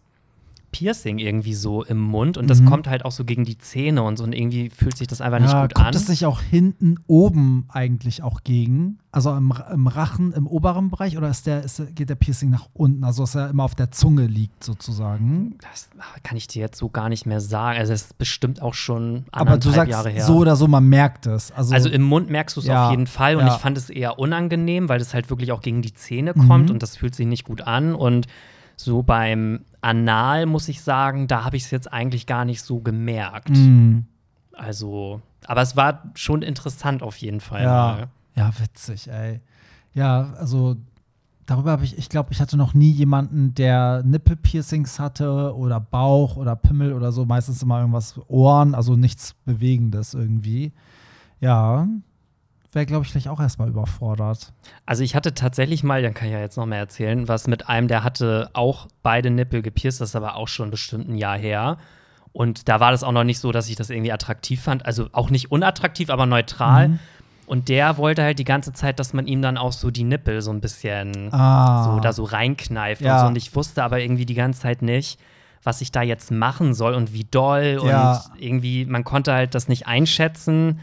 Piercing 0.72 1.18
irgendwie 1.18 1.54
so 1.54 1.82
im 1.84 2.00
Mund 2.00 2.36
und 2.36 2.48
das 2.48 2.60
mhm. 2.60 2.66
kommt 2.66 2.88
halt 2.88 3.04
auch 3.04 3.10
so 3.12 3.24
gegen 3.24 3.44
die 3.44 3.58
Zähne 3.58 4.02
und 4.02 4.16
so 4.16 4.24
und 4.24 4.32
irgendwie 4.32 4.70
fühlt 4.70 4.96
sich 4.96 5.08
das 5.08 5.20
einfach 5.20 5.38
ja, 5.38 5.44
nicht 5.44 5.52
gut 5.52 5.74
kommt 5.74 5.76
an. 5.76 5.92
Kommt 5.92 5.96
es 5.96 6.06
sich 6.06 6.26
auch 6.26 6.40
hinten 6.40 6.96
oben 7.06 7.66
eigentlich 7.68 8.22
auch 8.22 8.42
gegen? 8.44 8.98
Also 9.12 9.34
im, 9.34 9.52
im 9.72 9.86
Rachen, 9.88 10.32
im 10.32 10.46
oberen 10.46 10.90
Bereich 10.90 11.16
oder 11.18 11.28
ist 11.28 11.46
der, 11.46 11.64
ist, 11.64 11.82
geht 11.96 12.08
der 12.08 12.14
Piercing 12.14 12.50
nach 12.50 12.68
unten? 12.74 13.02
Also 13.02 13.22
dass 13.22 13.34
er 13.34 13.50
immer 13.50 13.64
auf 13.64 13.74
der 13.74 13.90
Zunge 13.90 14.26
liegt 14.26 14.62
sozusagen? 14.62 15.56
Das 15.60 15.90
kann 16.22 16.36
ich 16.36 16.46
dir 16.46 16.60
jetzt 16.60 16.78
so 16.78 16.88
gar 16.88 17.08
nicht 17.08 17.26
mehr 17.26 17.40
sagen. 17.40 17.78
Also 17.78 17.92
es 17.92 18.02
ist 18.02 18.18
bestimmt 18.18 18.62
auch 18.62 18.74
schon 18.74 19.24
Aber 19.32 19.58
du 19.58 19.70
sagst 19.70 19.90
Jahre 19.90 20.10
her. 20.10 20.24
so 20.24 20.36
oder 20.36 20.54
so, 20.54 20.68
man 20.68 20.88
merkt 20.88 21.26
es. 21.26 21.50
Also, 21.52 21.74
also 21.74 21.88
im 21.88 22.02
Mund 22.02 22.30
merkst 22.30 22.56
du 22.56 22.60
es 22.60 22.66
ja, 22.66 22.86
auf 22.86 22.90
jeden 22.92 23.08
Fall 23.08 23.36
und 23.36 23.46
ja. 23.46 23.54
ich 23.54 23.60
fand 23.60 23.76
es 23.76 23.90
eher 23.90 24.18
unangenehm, 24.18 24.88
weil 24.88 25.00
es 25.00 25.12
halt 25.12 25.30
wirklich 25.30 25.50
auch 25.50 25.60
gegen 25.60 25.82
die 25.82 25.92
Zähne 25.92 26.32
kommt 26.34 26.66
mhm. 26.66 26.74
und 26.74 26.82
das 26.82 26.96
fühlt 26.96 27.14
sich 27.14 27.26
nicht 27.26 27.44
gut 27.44 27.62
an 27.62 27.94
und 27.94 28.26
So 28.76 29.02
beim 29.02 29.60
Anal 29.80 30.46
muss 30.46 30.68
ich 30.68 30.82
sagen, 30.82 31.26
da 31.26 31.44
habe 31.44 31.56
ich 31.56 31.64
es 31.64 31.70
jetzt 31.70 31.92
eigentlich 31.92 32.26
gar 32.26 32.44
nicht 32.44 32.62
so 32.62 32.80
gemerkt. 32.80 33.50
Mhm. 33.50 34.06
Also, 34.52 35.20
aber 35.46 35.62
es 35.62 35.76
war 35.76 36.10
schon 36.14 36.42
interessant 36.42 37.02
auf 37.02 37.16
jeden 37.16 37.40
Fall. 37.40 37.62
Ja. 37.62 37.70
mal. 37.70 38.08
Ja, 38.36 38.52
witzig, 38.60 39.08
ey. 39.10 39.40
Ja, 39.92 40.34
also 40.38 40.76
darüber 41.46 41.72
habe 41.72 41.84
ich, 41.84 41.98
ich 41.98 42.08
glaube, 42.08 42.32
ich 42.32 42.40
hatte 42.40 42.56
noch 42.56 42.74
nie 42.74 42.90
jemanden, 42.90 43.54
der 43.54 44.02
Nippelpiercings 44.04 45.00
hatte 45.00 45.54
oder 45.56 45.80
Bauch 45.80 46.36
oder 46.36 46.54
Pimmel 46.54 46.92
oder 46.92 47.10
so, 47.10 47.24
meistens 47.24 47.62
immer 47.62 47.80
irgendwas 47.80 48.20
Ohren, 48.28 48.74
also 48.74 48.96
nichts 48.96 49.34
Bewegendes 49.44 50.14
irgendwie. 50.14 50.72
Ja, 51.40 51.88
wäre, 52.72 52.86
glaube 52.86 53.04
ich, 53.04 53.12
gleich 53.12 53.28
auch 53.28 53.40
erstmal 53.40 53.68
überfordert. 53.68 54.52
Also 54.86 55.02
ich 55.02 55.14
hatte 55.14 55.34
tatsächlich 55.34 55.82
mal, 55.82 56.02
dann 56.02 56.14
kann 56.14 56.28
ich 56.28 56.34
ja 56.34 56.40
jetzt 56.40 56.56
noch 56.56 56.66
mehr 56.66 56.78
erzählen, 56.78 57.26
was 57.28 57.46
mit 57.46 57.68
einem, 57.68 57.88
der 57.88 58.04
hatte 58.04 58.50
auch 58.52 58.86
beide 59.02 59.30
Nippel 59.30 59.62
gepierst, 59.62 60.00
das 60.00 60.10
ist 60.10 60.16
aber 60.16 60.36
auch 60.36 60.48
schon 60.48 60.70
bestimmt 60.70 61.08
ein 61.08 61.16
Jahr 61.16 61.36
her. 61.38 61.78
Und 62.32 62.68
da 62.68 62.78
war 62.78 62.92
das 62.92 63.02
auch 63.02 63.10
noch 63.12 63.24
nicht 63.24 63.40
so, 63.40 63.50
dass 63.50 63.68
ich 63.68 63.74
das 63.76 63.90
irgendwie 63.90 64.12
attraktiv 64.12 64.62
fand. 64.62 64.86
Also 64.86 65.08
auch 65.12 65.30
nicht 65.30 65.50
unattraktiv, 65.50 66.10
aber 66.10 66.26
neutral. 66.26 66.88
Mhm. 66.88 66.98
Und 67.46 67.68
der 67.68 67.96
wollte 67.96 68.22
halt 68.22 68.38
die 68.38 68.44
ganze 68.44 68.72
Zeit, 68.72 69.00
dass 69.00 69.12
man 69.12 69.26
ihm 69.26 69.42
dann 69.42 69.58
auch 69.58 69.72
so 69.72 69.90
die 69.90 70.04
Nippel 70.04 70.40
so 70.40 70.52
ein 70.52 70.60
bisschen 70.60 71.32
Ah. 71.32 71.82
so 71.82 71.98
da 71.98 72.12
so 72.12 72.22
reinkneift 72.22 73.02
Ja. 73.02 73.14
und 73.14 73.20
so. 73.20 73.26
Und 73.26 73.36
ich 73.36 73.56
wusste 73.56 73.82
aber 73.82 73.98
irgendwie 73.98 74.26
die 74.26 74.34
ganze 74.34 74.60
Zeit 74.60 74.82
nicht, 74.82 75.18
was 75.64 75.80
ich 75.80 75.90
da 75.90 76.02
jetzt 76.02 76.30
machen 76.30 76.72
soll 76.72 76.94
und 76.94 77.12
wie 77.12 77.24
doll. 77.24 77.80
Ja. 77.84 78.12
Und 78.12 78.40
irgendwie, 78.40 78.84
man 78.84 79.02
konnte 79.02 79.32
halt 79.32 79.56
das 79.56 79.66
nicht 79.66 79.88
einschätzen, 79.88 80.78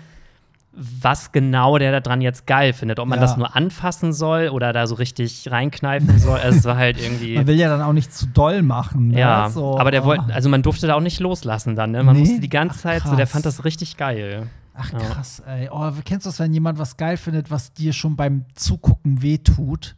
was 0.79 1.31
genau 1.31 1.77
der 1.79 1.91
da 1.91 1.99
dran 2.01 2.21
jetzt 2.21 2.45
geil 2.45 2.71
findet. 2.71 2.99
Ob 2.99 3.07
man 3.07 3.17
Ja. 3.17 3.25
das 3.25 3.35
nur 3.35 3.55
anfassen 3.55 4.13
soll 4.13 4.49
oder 4.49 4.73
da 4.73 4.85
so 4.85 4.95
richtig 4.95 5.49
reinkneifen 5.49 6.19
soll. 6.19 6.37
Also 6.39 6.59
es 6.59 6.65
war 6.65 6.77
halt 6.77 7.01
irgendwie. 7.01 7.35
Man 7.35 7.47
will 7.47 7.55
ja 7.59 7.67
dann 7.69 7.81
auch 7.81 7.93
nicht 7.93 8.13
zu 8.13 8.27
doll 8.27 8.61
machen. 8.61 9.07
Ne? 9.07 9.19
ja, 9.19 9.49
so, 9.49 9.79
aber 9.79 9.89
der 9.91 10.05
wollte, 10.05 10.33
also 10.33 10.49
man 10.49 10.61
durfte 10.61 10.85
da 10.87 10.93
auch 10.95 11.01
nicht 11.01 11.19
loslassen 11.19 11.75
dann, 11.75 11.91
ne? 11.91 12.03
Man 12.03 12.13
Nee? 12.15 12.19
musste 12.21 12.39
die 12.39 12.49
ganze 12.49 12.75
Ach, 12.77 12.81
Zeit 12.81 13.03
so, 13.03 13.15
der 13.15 13.25
fand 13.27 13.45
das 13.45 13.65
richtig 13.65 13.97
geil. 13.97 14.47
Ach 14.75 14.91
Ja. 14.93 14.99
krass, 14.99 15.41
ey. 15.47 15.69
Oh, 15.71 15.91
kennst 16.05 16.27
du 16.27 16.29
das, 16.29 16.39
wenn 16.39 16.53
jemand 16.53 16.77
was 16.77 16.97
geil 16.97 17.17
findet, 17.17 17.49
was 17.49 17.73
dir 17.73 17.93
schon 17.93 18.15
beim 18.15 18.45
Zugucken 18.53 19.23
wehtut? 19.23 19.95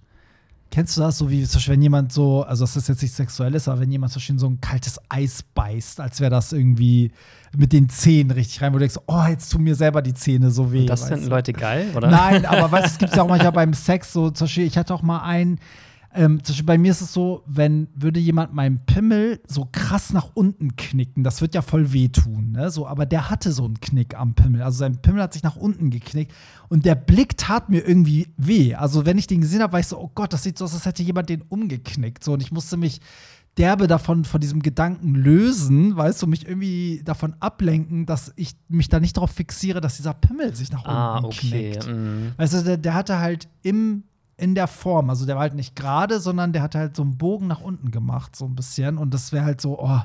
Kennst 0.71 0.97
du 0.97 1.01
das? 1.01 1.17
So 1.17 1.29
wie 1.29 1.43
zum 1.45 1.57
Beispiel, 1.57 1.73
wenn 1.73 1.81
jemand 1.81 2.13
so, 2.13 2.43
also 2.43 2.63
dass 2.63 2.75
das 2.75 2.87
jetzt 2.87 3.01
nicht 3.01 3.13
sexuell 3.13 3.55
ist, 3.55 3.67
aber 3.67 3.81
wenn 3.81 3.91
jemand 3.91 4.11
zum 4.11 4.19
Beispiel 4.19 4.39
so 4.39 4.47
ein 4.47 4.61
kaltes 4.61 4.99
Eis 5.09 5.43
beißt, 5.55 5.99
als 5.99 6.19
wäre 6.19 6.29
das 6.29 6.53
irgendwie 6.53 7.11
mit 7.57 7.73
den 7.73 7.89
Zähnen 7.89 8.31
richtig 8.31 8.61
rein, 8.61 8.71
wo 8.71 8.75
du 8.75 8.79
denkst, 8.79 8.99
oh, 9.07 9.23
jetzt 9.27 9.49
tun 9.51 9.63
mir 9.63 9.75
selber 9.75 10.01
die 10.01 10.13
Zähne 10.13 10.51
so 10.51 10.71
weh. 10.71 10.85
Das 10.85 11.01
weißt 11.01 11.13
finden? 11.13 11.27
Leute 11.27 11.53
geil, 11.53 11.87
oder? 11.95 12.09
Nein, 12.09 12.45
aber 12.45 12.71
weißt 12.71 12.85
du, 12.85 12.89
es 12.91 12.97
gibt 12.99 13.15
ja 13.15 13.23
auch 13.23 13.27
manchmal 13.27 13.51
beim 13.51 13.73
Sex 13.73 14.13
so, 14.13 14.29
zum 14.29 14.45
Beispiel, 14.45 14.65
ich 14.65 14.77
hatte 14.77 14.93
auch 14.93 15.01
mal 15.01 15.23
einen, 15.23 15.59
ähm, 16.19 16.43
zum 16.43 16.51
Beispiel 16.51 16.65
bei 16.65 16.77
mir 16.77 16.91
ist 16.91 16.99
es 16.99 17.13
so, 17.13 17.43
wenn 17.47 17.87
würde 17.95 18.19
jemand 18.19 18.53
meinen 18.53 18.85
Pimmel 18.85 19.39
so 19.47 19.69
krass 19.71 20.11
nach 20.11 20.31
unten 20.33 20.75
knicken, 20.75 21.23
das 21.23 21.39
wird 21.39 21.55
ja 21.55 21.61
voll 21.61 21.93
wehtun, 21.93 22.51
ne? 22.51 22.69
So, 22.71 22.85
aber 22.85 23.05
der 23.05 23.29
hatte 23.29 23.53
so 23.53 23.63
einen 23.63 23.79
Knick 23.79 24.19
am 24.19 24.35
Pimmel. 24.35 24.61
Also 24.61 24.79
sein 24.79 25.01
Pimmel 25.01 25.21
hat 25.21 25.31
sich 25.31 25.43
nach 25.43 25.55
unten 25.55 25.91
geknickt 25.91 26.33
und 26.67 26.83
der 26.83 26.95
Blick 26.95 27.37
tat 27.37 27.69
mir 27.69 27.87
irgendwie 27.87 28.27
weh. 28.35 28.75
Also 28.75 29.05
wenn 29.05 29.17
ich 29.17 29.27
den 29.27 29.39
gesehen 29.39 29.61
habe, 29.61 29.71
war 29.71 29.79
ich 29.79 29.87
so, 29.87 29.97
oh 29.97 30.11
Gott, 30.13 30.33
das 30.33 30.43
sieht 30.43 30.57
so 30.57 30.65
aus, 30.65 30.73
als 30.73 30.85
hätte 30.85 31.03
jemand 31.03 31.29
den 31.29 31.41
umgeknickt. 31.41 32.21
So, 32.21 32.33
und 32.33 32.41
ich 32.41 32.51
musste 32.51 32.75
mich 32.75 32.99
derbe 33.57 33.87
davon, 33.87 34.25
von 34.25 34.41
diesem 34.41 34.61
Gedanken 34.61 35.15
lösen, 35.15 35.95
weißt 35.95 36.21
du, 36.21 36.27
mich 36.27 36.45
irgendwie 36.47 37.01
davon 37.05 37.35
ablenken, 37.39 38.05
dass 38.05 38.33
ich 38.35 38.55
mich 38.67 38.89
da 38.89 38.99
nicht 38.99 39.15
darauf 39.17 39.31
fixiere, 39.31 39.79
dass 39.79 39.97
dieser 39.97 40.13
Pimmel 40.13 40.53
sich 40.55 40.71
nach 40.71 40.83
unten 40.83 40.91
Ah, 40.91 41.23
okay. 41.23 41.71
knickt. 41.71 41.87
mm. 41.87 42.33
Weißt 42.37 42.53
du, 42.53 42.63
der, 42.63 42.77
der 42.77 42.93
hatte 42.93 43.19
halt 43.19 43.47
im, 43.61 44.03
in 44.39 44.55
der 44.55 44.67
Form, 44.67 45.09
also 45.09 45.25
der 45.25 45.35
war 45.35 45.41
halt 45.41 45.53
nicht 45.53 45.75
gerade, 45.75 46.19
sondern 46.19 46.53
der 46.53 46.61
hatte 46.61 46.79
halt 46.79 46.95
so 46.95 47.01
einen 47.01 47.17
Bogen 47.17 47.47
nach 47.47 47.59
unten 47.61 47.91
gemacht, 47.91 48.35
so 48.35 48.45
ein 48.45 48.55
bisschen. 48.55 48.97
Und 48.97 49.13
das 49.13 49.33
wäre 49.33 49.43
halt 49.43 49.59
so, 49.59 49.79
oh, 49.79 49.99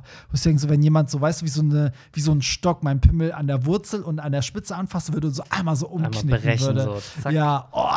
denke 0.44 0.60
so, 0.60 0.68
wenn 0.68 0.82
jemand 0.82 1.08
so, 1.08 1.20
weißt 1.20 1.42
du, 1.42 1.46
wie 1.46 1.50
so, 1.50 1.62
eine, 1.62 1.92
wie 2.12 2.20
so 2.20 2.32
ein 2.32 2.42
Stock 2.42 2.82
meinen 2.82 3.00
Pimmel 3.00 3.32
an 3.32 3.46
der 3.46 3.64
Wurzel 3.64 4.02
und 4.02 4.18
an 4.18 4.32
der 4.32 4.42
Spitze 4.42 4.74
anfassen 4.74 5.14
würde 5.14 5.28
und 5.28 5.34
so 5.34 5.44
einmal 5.50 5.76
so 5.76 5.88
Einmal 5.88 6.06
umknicken 6.08 6.30
brechen, 6.30 6.66
würde. 6.66 6.82
so. 6.82 7.02
Zack. 7.22 7.32
Ja, 7.32 7.68
oh. 7.72 7.88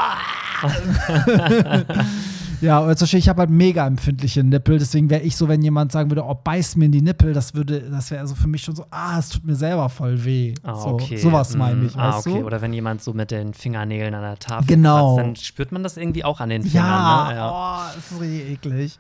ja, 2.61 2.81
Beispiel, 2.81 3.19
ich 3.19 3.29
habe 3.29 3.41
halt 3.41 3.49
mega 3.49 3.85
empfindliche 3.85 4.43
Nippel, 4.43 4.79
deswegen 4.79 5.09
wäre 5.09 5.21
ich 5.21 5.35
so, 5.35 5.47
wenn 5.47 5.61
jemand 5.61 5.91
sagen 5.91 6.09
würde, 6.09 6.23
oh, 6.23 6.35
beiß 6.35 6.75
mir 6.75 6.85
in 6.85 6.91
die 6.91 7.01
Nippel, 7.01 7.33
das 7.33 7.53
würde, 7.53 7.81
das 7.81 8.11
wäre 8.11 8.21
also 8.21 8.35
für 8.35 8.47
mich 8.47 8.63
schon 8.63 8.75
so, 8.75 8.85
ah, 8.89 9.19
es 9.19 9.29
tut 9.29 9.43
mir 9.45 9.55
selber 9.55 9.89
voll 9.89 10.23
weh. 10.25 10.53
Ah, 10.63 10.75
so, 10.75 10.87
okay. 10.89 11.17
Sowas 11.17 11.55
meine 11.55 11.85
ich, 11.85 11.95
Mm, 11.95 11.99
ah, 11.99 12.17
okay. 12.17 12.39
du? 12.39 12.45
Oder 12.45 12.61
wenn 12.61 12.73
jemand 12.73 13.01
so 13.03 13.13
mit 13.13 13.31
den 13.31 13.53
Fingernägeln 13.53 14.13
an 14.13 14.21
der 14.21 14.39
Tafel 14.39 14.67
Genau. 14.67 15.15
kratzt, 15.15 15.27
dann 15.27 15.35
spürt 15.35 15.71
man 15.71 15.83
das 15.83 15.97
irgendwie 15.97 16.23
auch 16.23 16.39
an 16.39 16.49
den 16.49 16.63
Fingern. 16.63 16.85
Ja, 16.85 17.27
ne? 17.29 17.35
ja. 17.35 17.51
oh, 17.51 17.95
das 17.95 18.11
ist 18.11 18.21
richtig 18.21 18.49
eklig. 18.51 18.99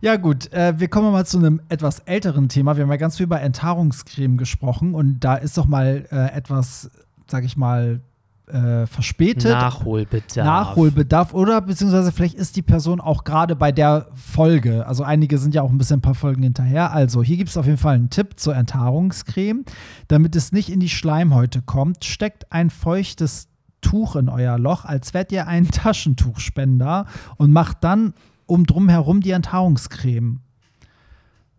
Ja, 0.00 0.16
gut, 0.16 0.52
äh, 0.52 0.74
wir 0.78 0.88
kommen 0.88 1.10
mal 1.12 1.24
zu 1.26 1.38
einem 1.38 1.60
etwas 1.68 2.00
älteren 2.00 2.48
Thema. 2.48 2.76
Wir 2.76 2.82
haben 2.84 2.90
ja 2.90 2.96
ganz 2.96 3.16
viel 3.16 3.24
über 3.24 3.40
Enthaarungscreme 3.40 4.36
gesprochen 4.36 4.94
und 4.94 5.20
da 5.20 5.36
ist 5.36 5.56
doch 5.56 5.66
mal 5.66 6.06
äh, 6.10 6.36
etwas, 6.36 6.90
sag 7.28 7.44
ich 7.44 7.56
mal, 7.56 8.00
äh, 8.48 8.86
verspätet. 8.86 9.52
Nachholbedarf. 9.52 10.46
Nachholbedarf 10.46 11.34
oder 11.34 11.60
beziehungsweise 11.60 12.12
vielleicht 12.12 12.34
ist 12.34 12.56
die 12.56 12.62
Person 12.62 13.00
auch 13.00 13.24
gerade 13.24 13.56
bei 13.56 13.72
der 13.72 14.08
Folge. 14.14 14.86
Also 14.86 15.02
einige 15.02 15.38
sind 15.38 15.54
ja 15.54 15.62
auch 15.62 15.70
ein 15.70 15.78
bisschen 15.78 15.98
ein 15.98 16.02
paar 16.02 16.14
Folgen 16.14 16.42
hinterher. 16.42 16.92
Also 16.92 17.22
hier 17.22 17.36
gibt 17.36 17.50
es 17.50 17.56
auf 17.56 17.66
jeden 17.66 17.78
Fall 17.78 17.96
einen 17.96 18.10
Tipp 18.10 18.38
zur 18.38 18.54
Enthaarungscreme. 18.54 19.64
Damit 20.08 20.36
es 20.36 20.52
nicht 20.52 20.70
in 20.70 20.80
die 20.80 20.88
Schleimhäute 20.88 21.62
kommt, 21.62 22.04
steckt 22.04 22.52
ein 22.52 22.70
feuchtes 22.70 23.48
Tuch 23.80 24.16
in 24.16 24.28
euer 24.28 24.58
Loch, 24.58 24.84
als 24.84 25.14
wärt 25.14 25.32
ihr 25.32 25.46
ein 25.46 25.68
Taschentuchspender 25.70 27.06
und 27.36 27.52
macht 27.52 27.82
dann 27.82 28.14
um 28.46 28.64
drumherum 28.64 29.20
die 29.20 29.32
Enthaarungscreme. 29.32 30.40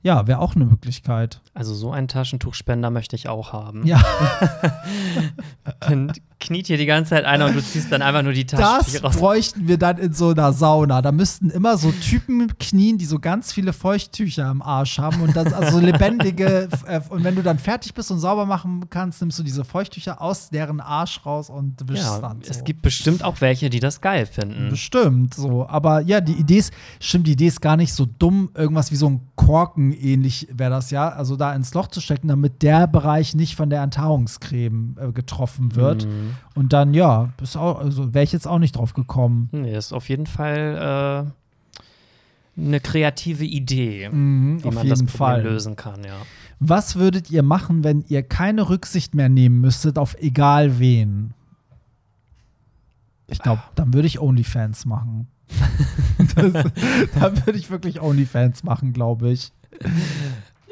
Ja, 0.03 0.25
wäre 0.25 0.39
auch 0.39 0.55
eine 0.55 0.65
Möglichkeit. 0.65 1.41
Also 1.53 1.73
so 1.73 1.91
einen 1.91 2.07
Taschentuchspender 2.07 2.91
möchte 2.91 3.17
ich 3.17 3.27
auch 3.27 3.51
haben. 3.51 3.85
Ja, 3.85 4.01
Dann 5.81 6.13
kniet 6.39 6.67
hier 6.67 6.77
die 6.77 6.85
ganze 6.85 7.11
Zeit 7.11 7.25
einer 7.25 7.47
und 7.47 7.55
du 7.55 7.63
ziehst 7.63 7.91
dann 7.91 8.01
einfach 8.01 8.21
nur 8.21 8.33
die 8.33 8.45
das 8.45 8.59
Taschentücher 8.59 9.03
raus. 9.03 9.17
bräuchten 9.17 9.67
wir 9.67 9.77
dann 9.77 9.97
in 9.97 10.13
so 10.13 10.29
einer 10.29 10.53
Sauna. 10.53 11.01
Da 11.01 11.11
müssten 11.11 11.49
immer 11.49 11.77
so 11.77 11.91
Typen 11.91 12.57
knien, 12.59 12.97
die 12.97 13.05
so 13.05 13.19
ganz 13.19 13.51
viele 13.51 13.73
Feuchttücher 13.73 14.49
im 14.51 14.61
Arsch 14.61 14.99
haben 14.99 15.21
und 15.21 15.35
das 15.35 15.51
also 15.51 15.79
so 15.79 15.85
lebendige. 15.85 16.69
äh, 16.88 17.01
und 17.09 17.23
wenn 17.23 17.35
du 17.35 17.41
dann 17.41 17.57
fertig 17.57 17.93
bist 17.93 18.11
und 18.11 18.19
sauber 18.19 18.45
machen 18.45 18.85
kannst, 18.89 19.21
nimmst 19.21 19.39
du 19.39 19.43
diese 19.43 19.63
Feuchttücher 19.63 20.21
aus 20.21 20.49
deren 20.49 20.79
Arsch 20.79 21.25
raus 21.25 21.49
und 21.49 21.88
wischst 21.89 22.05
Ja, 22.05 22.19
dann. 22.19 22.41
So. 22.43 22.51
es 22.51 22.63
gibt 22.63 22.83
bestimmt 22.83 23.23
auch 23.23 23.41
welche, 23.41 23.69
die 23.69 23.79
das 23.79 24.01
geil 24.01 24.25
finden. 24.25 24.69
Bestimmt, 24.69 25.33
so. 25.33 25.67
Aber 25.67 26.01
ja, 26.01 26.21
die 26.21 26.33
Idee 26.33 26.57
ist, 26.57 26.73
stimmt, 26.99 27.27
die 27.27 27.33
Idee 27.33 27.47
ist 27.47 27.61
gar 27.61 27.77
nicht 27.77 27.93
so 27.93 28.05
dumm. 28.05 28.51
Irgendwas 28.53 28.91
wie 28.91 28.95
so 28.95 29.09
ein 29.09 29.21
Korken 29.35 29.91
ähnlich 29.91 30.47
wäre 30.51 30.69
das 30.69 30.91
ja. 30.91 31.09
Also 31.09 31.35
da 31.35 31.53
ins 31.53 31.73
Loch 31.73 31.88
zu 31.88 31.99
stecken, 31.99 32.27
damit 32.27 32.61
der 32.61 32.88
Bereich 32.88 33.33
nicht 33.33 33.55
von 33.55 33.69
der 33.69 33.81
Enthaarungscreme 33.81 34.97
äh, 34.99 35.11
getroffen 35.11 35.75
wird. 35.75 36.05
Mhm. 36.05 36.26
Und 36.55 36.73
dann, 36.73 36.93
ja, 36.93 37.30
also 37.55 38.13
wäre 38.13 38.23
ich 38.23 38.32
jetzt 38.32 38.47
auch 38.47 38.59
nicht 38.59 38.75
drauf 38.75 38.93
gekommen. 38.93 39.49
Nee, 39.51 39.75
ist 39.75 39.93
auf 39.93 40.09
jeden 40.09 40.25
Fall 40.28 41.25
äh, 42.57 42.59
eine 42.59 42.80
kreative 42.80 43.43
Idee, 43.45 44.09
Mhm, 44.09 44.63
wie 44.63 44.67
auf 44.67 44.73
man 44.75 44.88
das 44.89 44.99
jeden 44.99 45.09
Problem 45.11 45.17
Fall. 45.17 45.43
lösen 45.43 45.75
kann, 45.75 46.03
ja. 46.03 46.17
Was 46.59 46.95
würdet 46.95 47.30
ihr 47.30 47.43
machen, 47.43 47.84
wenn 47.84 48.03
ihr 48.07 48.23
keine 48.23 48.69
Rücksicht 48.69 49.13
mehr 49.13 49.30
nehmen 49.30 49.61
müsstet 49.61 49.97
auf 49.99 50.15
egal 50.19 50.80
wen? 50.80 51.34
Ich 53.28 53.39
glaube, 53.39 53.61
dann 53.75 53.93
würde 53.93 54.07
ich 54.07 54.19
OnlyFans 54.19 54.86
machen. 54.86 55.28
das, 56.36 56.53
dann 56.53 57.45
würde 57.45 57.57
ich 57.59 57.69
wirklich 57.69 58.01
OnlyFans 58.01 58.63
machen, 58.63 58.93
glaube 58.93 59.30
ich. 59.32 59.51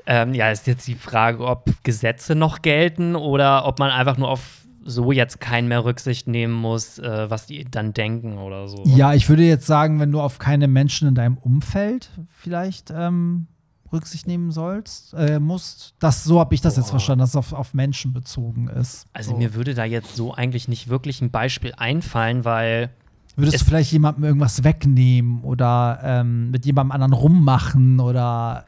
Ähm, 0.08 0.34
ja, 0.34 0.52
ist 0.52 0.68
jetzt 0.68 0.88
die 0.88 0.96
Frage, 0.96 1.46
ob 1.46 1.70
Gesetze 1.84 2.36
noch 2.36 2.62
gelten 2.62 3.16
oder 3.16 3.66
ob 3.66 3.80
man 3.80 3.92
einfach 3.92 4.18
nur 4.18 4.30
auf 4.30 4.65
so 4.88 5.12
jetzt 5.12 5.42
keinen 5.42 5.68
mehr 5.68 5.84
Rücksicht 5.84 6.28
nehmen 6.28 6.54
muss, 6.54 7.00
äh, 7.00 7.30
was 7.30 7.48
die 7.48 7.66
dann 7.66 7.94
denken 7.94 8.38
oder 8.38 8.68
so. 8.68 8.84
Ja, 8.86 9.14
ich 9.14 9.28
würde 9.30 9.44
jetzt 9.44 9.66
sagen, 9.66 10.00
wenn 10.00 10.12
du 10.12 10.22
auf 10.22 10.38
keine 10.40 10.68
Menschen 10.68 11.08
in 11.08 11.16
deinem 11.16 11.38
Umfeld 11.38 12.10
vielleicht 12.38 12.92
ähm, 12.96 13.48
Rücksicht 13.92 14.28
nehmen 14.28 14.52
sollst, 14.52 15.14
äh, 15.16 15.40
musst. 15.40 15.96
Das, 16.00 16.24
so 16.24 16.40
habe 16.40 16.54
ich 16.54 16.62
das 16.62 16.76
jetzt 16.78 16.86
Boah. 16.88 16.92
verstanden, 16.92 17.22
dass 17.22 17.30
es 17.32 17.36
auf, 17.36 17.54
auf 17.54 17.74
Menschen 17.74 18.14
bezogen 18.14 18.68
ist. 18.68 19.08
Also 19.14 19.32
so. 19.32 19.38
mir 19.38 19.56
würde 19.56 19.74
da 19.74 19.86
jetzt 19.86 20.16
so 20.16 20.34
eigentlich 20.34 20.68
nicht 20.68 20.88
wirklich 20.88 21.20
ein 21.22 21.32
Beispiel 21.32 21.74
einfallen, 21.78 22.46
weil 22.46 22.92
Würdest 23.36 23.56
es- 23.56 23.62
du 23.62 23.66
vielleicht 23.68 23.92
jemandem 23.92 24.24
irgendwas 24.24 24.64
wegnehmen 24.64 25.42
oder 25.44 26.00
ähm, 26.04 26.52
mit 26.52 26.66
jemandem 26.66 26.92
anderen 26.92 27.14
rummachen 27.14 28.00
oder 28.00 28.66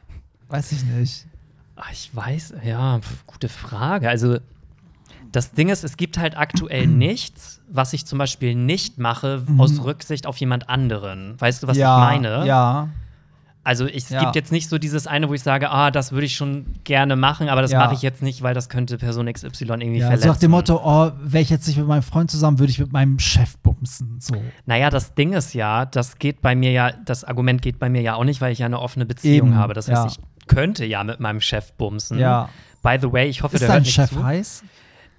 weiß 0.48 0.72
ich 0.72 0.84
nicht. 0.84 1.26
Ah, 1.76 1.84
Ich 1.92 2.10
weiß, 2.14 2.54
ja, 2.64 2.98
gute 3.26 3.48
Frage. 3.48 4.08
Also, 4.08 4.38
das 5.32 5.52
Ding 5.52 5.68
ist, 5.68 5.84
es 5.84 5.96
gibt 5.96 6.18
halt 6.18 6.36
aktuell 6.36 6.86
nichts, 6.86 7.60
was 7.70 7.92
ich 7.92 8.06
zum 8.06 8.18
Beispiel 8.18 8.54
nicht 8.54 8.98
mache 8.98 9.42
aus 9.58 9.82
Rücksicht 9.84 10.26
auf 10.26 10.36
jemand 10.38 10.68
anderen. 10.68 11.40
Weißt 11.40 11.62
du, 11.62 11.66
was 11.66 11.76
Mhm. 11.76 11.80
ja, 11.82 11.96
ich 12.14 12.20
meine? 12.20 12.46
Ja. 12.46 12.88
Also 13.64 13.86
es 13.86 14.08
Ja. 14.08 14.20
gibt 14.20 14.34
jetzt 14.34 14.50
nicht 14.50 14.70
so 14.70 14.78
dieses 14.78 15.06
eine, 15.06 15.28
wo 15.28 15.34
ich 15.34 15.42
sage, 15.42 15.68
ah, 15.70 15.90
das 15.90 16.12
würde 16.12 16.24
ich 16.24 16.34
schon 16.36 16.64
gerne 16.84 17.16
machen, 17.16 17.50
aber 17.50 17.60
das 17.60 17.70
Ja. 17.70 17.80
mache 17.80 17.92
ich 17.92 18.00
jetzt 18.00 18.22
nicht, 18.22 18.40
weil 18.42 18.54
das 18.54 18.70
könnte 18.70 18.96
Person 18.96 19.26
XY 19.30 19.64
irgendwie 19.64 19.98
Ja, 19.98 20.06
verletzen. 20.06 20.22
so 20.22 20.28
nach 20.32 20.36
dem 20.38 20.50
Motto, 20.52 20.80
oh, 20.82 21.10
wäre 21.22 21.42
ich 21.42 21.50
jetzt 21.50 21.66
nicht 21.66 21.76
mit 21.76 21.86
meinem 21.86 22.02
Freund 22.02 22.30
zusammen, 22.30 22.58
würde 22.60 22.70
ich 22.70 22.78
mit 22.78 22.92
meinem 22.94 23.18
Chef 23.18 23.58
bumsen. 23.58 24.16
So. 24.20 24.34
Naja, 24.64 24.88
das 24.88 25.14
Ding 25.14 25.34
ist 25.34 25.52
ja, 25.52 25.84
das 25.84 26.18
geht 26.18 26.40
bei 26.40 26.54
mir 26.54 26.70
ja, 26.72 26.92
das 26.92 27.24
Argument 27.24 27.60
geht 27.60 27.78
bei 27.78 27.90
mir 27.90 28.00
ja 28.00 28.14
auch 28.14 28.24
nicht, 28.24 28.40
weil 28.40 28.52
ich 28.52 28.60
ja 28.60 28.66
eine 28.66 28.80
offene 28.80 29.04
Beziehung 29.04 29.48
Eben, 29.48 29.56
habe. 29.56 29.74
Das 29.74 29.88
heißt, 29.90 30.16
ich 30.18 30.46
könnte 30.46 30.86
ja 30.86 31.04
mit 31.04 31.20
meinem 31.20 31.42
Chef 31.42 31.72
bumsen. 31.74 32.18
Ja. 32.18 32.48
By 32.82 32.96
the 32.98 33.12
way, 33.12 33.28
ich 33.28 33.42
hoffe, 33.42 33.56
Ist 33.56 33.60
der 33.62 33.68
hört 33.68 33.76
dein 33.78 33.82
nicht 33.82 33.92
Chef 33.94 34.08
zu. 34.10 34.24
heiß? 34.24 34.62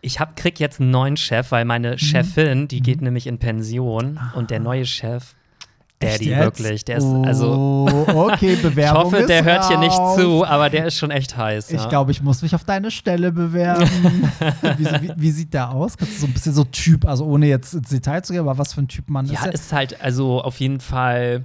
Ich 0.01 0.19
hab, 0.19 0.35
krieg 0.35 0.59
jetzt 0.59 0.79
einen 0.79 0.91
neuen 0.91 1.17
Chef, 1.17 1.51
weil 1.51 1.65
meine 1.65 1.91
Mhm. 1.91 1.97
Chefin, 1.97 2.67
die 2.67 2.81
geht 2.81 3.01
nämlich 3.01 3.27
in 3.27 3.37
Pension 3.37 4.19
und 4.33 4.49
der 4.49 4.59
neue 4.59 4.85
Chef, 4.85 5.35
Daddy 6.01 6.29
wirklich, 6.37 6.85
der 6.85 6.99
ist 6.99 7.07
also 7.25 7.85
Oh, 8.07 8.29
okay, 8.31 8.53
ich 8.53 8.61
Bewerbung 8.61 9.03
hoffe, 9.03 9.25
der 9.27 9.43
hört 9.43 9.67
hier 9.67 9.77
nicht 9.79 9.97
zu, 10.15 10.45
aber 10.45 10.69
der 10.69 10.85
ist 10.85 10.95
schon 10.97 11.11
echt 11.11 11.35
heiß. 11.35 11.71
Ich 11.71 11.81
ja. 11.81 11.89
glaube, 11.89 12.11
ich 12.11 12.21
muss 12.21 12.41
mich 12.41 12.55
auf 12.55 12.63
deine 12.63 12.89
Stelle 12.89 13.33
bewerben. 13.33 13.83
wie, 14.77 14.85
wie, 14.85 15.11
wie 15.17 15.31
sieht 15.31 15.53
der 15.53 15.71
aus? 15.71 15.97
Kannst 15.97 16.15
du 16.15 16.21
so 16.21 16.27
ein 16.27 16.31
bisschen 16.33 16.53
so 16.53 16.63
Typ, 16.63 17.05
also 17.05 17.25
ohne 17.25 17.47
jetzt 17.47 17.73
ins 17.73 17.89
Detail 17.89 18.21
zu 18.23 18.31
gehen, 18.31 18.39
aber 18.41 18.57
was 18.57 18.73
für 18.73 18.81
ein 18.81 18.87
Typ 18.87 19.09
Mann 19.09 19.25
Ja, 19.25 19.39
ist 19.41 19.45
er? 19.45 19.53
ist 19.53 19.73
halt 19.73 20.01
also 20.01 20.41
auf 20.41 20.61
jeden 20.61 20.79
Fall, 20.79 21.43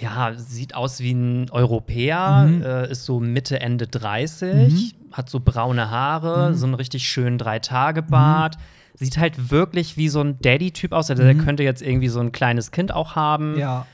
ja, 0.00 0.34
sieht 0.36 0.74
aus 0.74 1.00
wie 1.00 1.12
ein 1.12 1.50
Europäer, 1.50 2.46
Mhm. 2.48 2.62
äh, 2.62 2.90
ist 2.90 3.04
so 3.04 3.20
Mitte, 3.20 3.60
Ende 3.60 3.86
30, 3.86 4.94
hat 5.12 5.30
so 5.30 5.40
braune 5.40 5.90
Haare, 5.90 6.50
Mhm. 6.50 6.54
so 6.54 6.66
einen 6.66 6.74
richtig 6.74 7.08
schönen 7.08 7.38
Drei-Tage-Bart. 7.38 8.56
Sieht 8.94 9.18
halt 9.18 9.50
wirklich 9.50 9.96
wie 9.96 10.08
so 10.08 10.20
ein 10.22 10.38
Daddy-Typ 10.40 10.92
aus. 10.92 11.10
Also 11.10 11.22
der 11.22 11.34
Mhm. 11.34 11.44
könnte 11.44 11.62
jetzt 11.62 11.82
irgendwie 11.82 12.08
so 12.08 12.20
ein 12.20 12.32
kleines 12.32 12.70
Kind 12.70 12.92
auch 12.92 13.14
haben. 13.14 13.58
Ja. 13.58 13.86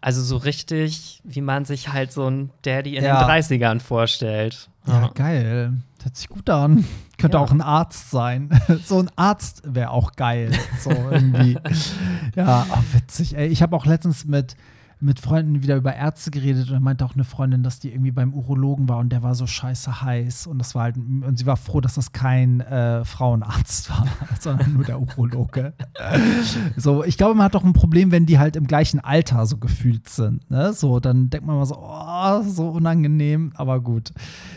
Also 0.00 0.22
so 0.22 0.36
richtig, 0.36 1.20
wie 1.24 1.40
man 1.40 1.64
sich 1.64 1.92
halt 1.92 2.12
so 2.12 2.28
ein 2.28 2.50
Daddy 2.62 2.96
in 2.96 3.04
Ja. 3.04 3.20
den 3.20 3.26
30ern 3.26 3.80
vorstellt. 3.80 4.68
Ja, 4.86 5.08
geil. 5.14 5.72
Hört 6.02 6.16
sich 6.16 6.28
gut 6.28 6.50
an. 6.50 6.84
Könnte 7.18 7.38
Ja. 7.38 7.42
auch 7.42 7.50
ein 7.52 7.62
Arzt 7.62 8.10
sein. 8.10 8.50
so 8.84 8.98
ein 8.98 9.10
Arzt 9.16 9.62
wäre 9.64 9.90
auch 9.90 10.12
geil. 10.12 10.50
So 10.80 10.90
irgendwie. 10.90 11.56
ja, 12.36 12.66
oh, 12.70 12.78
witzig. 12.92 13.36
Ey, 13.36 13.46
ich 13.46 13.62
habe 13.62 13.74
auch 13.76 13.86
letztens 13.86 14.24
mit, 14.26 14.56
mit 15.00 15.20
Freunden 15.20 15.62
wieder 15.62 15.76
über 15.76 15.94
Ärzte 15.94 16.30
geredet 16.30 16.68
und 16.68 16.74
da 16.74 16.80
meinte 16.80 17.04
auch 17.04 17.14
eine 17.14 17.24
Freundin, 17.24 17.62
dass 17.62 17.78
die 17.80 17.90
irgendwie 17.90 18.10
beim 18.10 18.32
Urologen 18.32 18.88
war 18.88 18.98
und 18.98 19.10
der 19.10 19.22
war 19.22 19.34
so 19.34 19.46
scheiße 19.46 20.02
heiß 20.02 20.46
und 20.46 20.58
das 20.58 20.74
war 20.74 20.84
halt 20.84 20.96
und 20.96 21.38
sie 21.38 21.46
war 21.46 21.56
froh, 21.56 21.80
dass 21.80 21.94
das 21.94 22.12
kein 22.12 22.60
äh, 22.60 23.04
Frauenarzt 23.04 23.90
war, 23.90 24.06
sondern 24.40 24.74
nur 24.74 24.84
der 24.84 25.00
Urologe. 25.00 25.74
so, 26.76 27.04
ich 27.04 27.16
glaube, 27.16 27.34
man 27.34 27.44
hat 27.44 27.54
doch 27.54 27.64
ein 27.64 27.72
Problem, 27.72 28.10
wenn 28.10 28.26
die 28.26 28.38
halt 28.38 28.56
im 28.56 28.66
gleichen 28.66 29.00
Alter 29.00 29.46
so 29.46 29.58
gefühlt 29.58 30.08
sind. 30.08 30.50
Ne? 30.50 30.72
So, 30.72 31.00
dann 31.00 31.30
denkt 31.30 31.46
man 31.46 31.56
mal 31.56 31.66
so, 31.66 31.76
oh, 31.78 32.42
so 32.42 32.68
unangenehm, 32.70 33.52
aber 33.56 33.80
gut. 33.80 34.12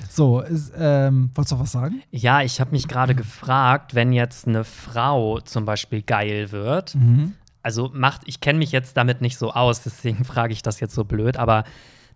So, 0.10 0.42
ist, 0.42 0.72
ähm, 0.78 1.30
wolltest 1.36 1.52
du 1.52 1.60
was 1.60 1.72
sagen? 1.72 2.02
Ja, 2.12 2.42
ich 2.42 2.60
habe 2.60 2.72
mich 2.72 2.88
gerade 2.88 3.14
gefragt, 3.16 3.94
wenn 3.96 4.14
jetzt 4.14 4.48
eine 4.48 4.64
Frau 4.64 5.40
zum 5.42 5.66
Beispiel 5.66 6.02
geil 6.02 6.52
wird, 6.52 6.96
Mhm. 6.96 7.34
Also 7.68 7.92
macht, 7.94 8.22
ich 8.28 8.40
kenne 8.40 8.60
mich 8.60 8.72
jetzt 8.72 8.96
damit 8.96 9.20
nicht 9.20 9.38
so 9.38 9.52
aus, 9.52 9.82
deswegen 9.86 10.24
frage 10.24 10.54
ich 10.54 10.62
das 10.62 10.80
jetzt 10.80 10.96
so 10.96 11.04
blöd, 11.04 11.36
aber 11.36 11.66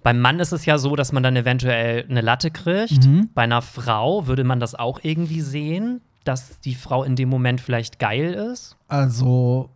beim 0.01 0.19
Mann 0.19 0.39
ist 0.39 0.53
es 0.53 0.65
ja 0.65 0.77
so, 0.77 0.95
dass 0.95 1.11
man 1.11 1.23
dann 1.23 1.35
eventuell 1.35 2.05
eine 2.09 2.21
Latte 2.21 2.51
kriegt. 2.51 3.05
Mhm. 3.05 3.29
Bei 3.35 3.43
einer 3.43 3.61
Frau 3.61 4.27
würde 4.27 4.45
man 4.45 4.61
das 4.61 4.73
auch 4.73 5.01
irgendwie 5.03 5.41
sehen, 5.41 5.99
dass 6.23 6.59
die 6.61 6.73
Frau 6.73 7.03
in 7.03 7.17
dem 7.17 7.27
Moment 7.27 7.59
vielleicht 7.59 7.99
geil 7.99 8.33
ist. 8.33 8.77
Also, 8.87 9.69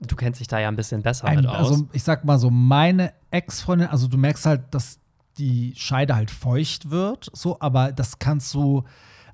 Du 0.00 0.16
kennst 0.16 0.40
dich 0.40 0.48
da 0.48 0.58
ja 0.58 0.68
ein 0.68 0.76
bisschen 0.76 1.00
besser 1.00 1.28
ein, 1.28 1.36
mit 1.36 1.46
aus. 1.46 1.70
also, 1.70 1.88
ich 1.92 2.02
sag 2.02 2.24
mal 2.24 2.38
so, 2.38 2.50
meine 2.50 3.14
Ex-Freundin, 3.30 3.88
also 3.88 4.08
du 4.08 4.18
merkst 4.18 4.44
halt, 4.44 4.62
dass 4.72 4.98
die 5.38 5.72
Scheide 5.76 6.14
halt 6.16 6.30
feucht 6.30 6.90
wird, 6.90 7.30
so, 7.32 7.56
aber 7.60 7.92
das 7.92 8.18
kannst 8.18 8.52
du. 8.52 8.84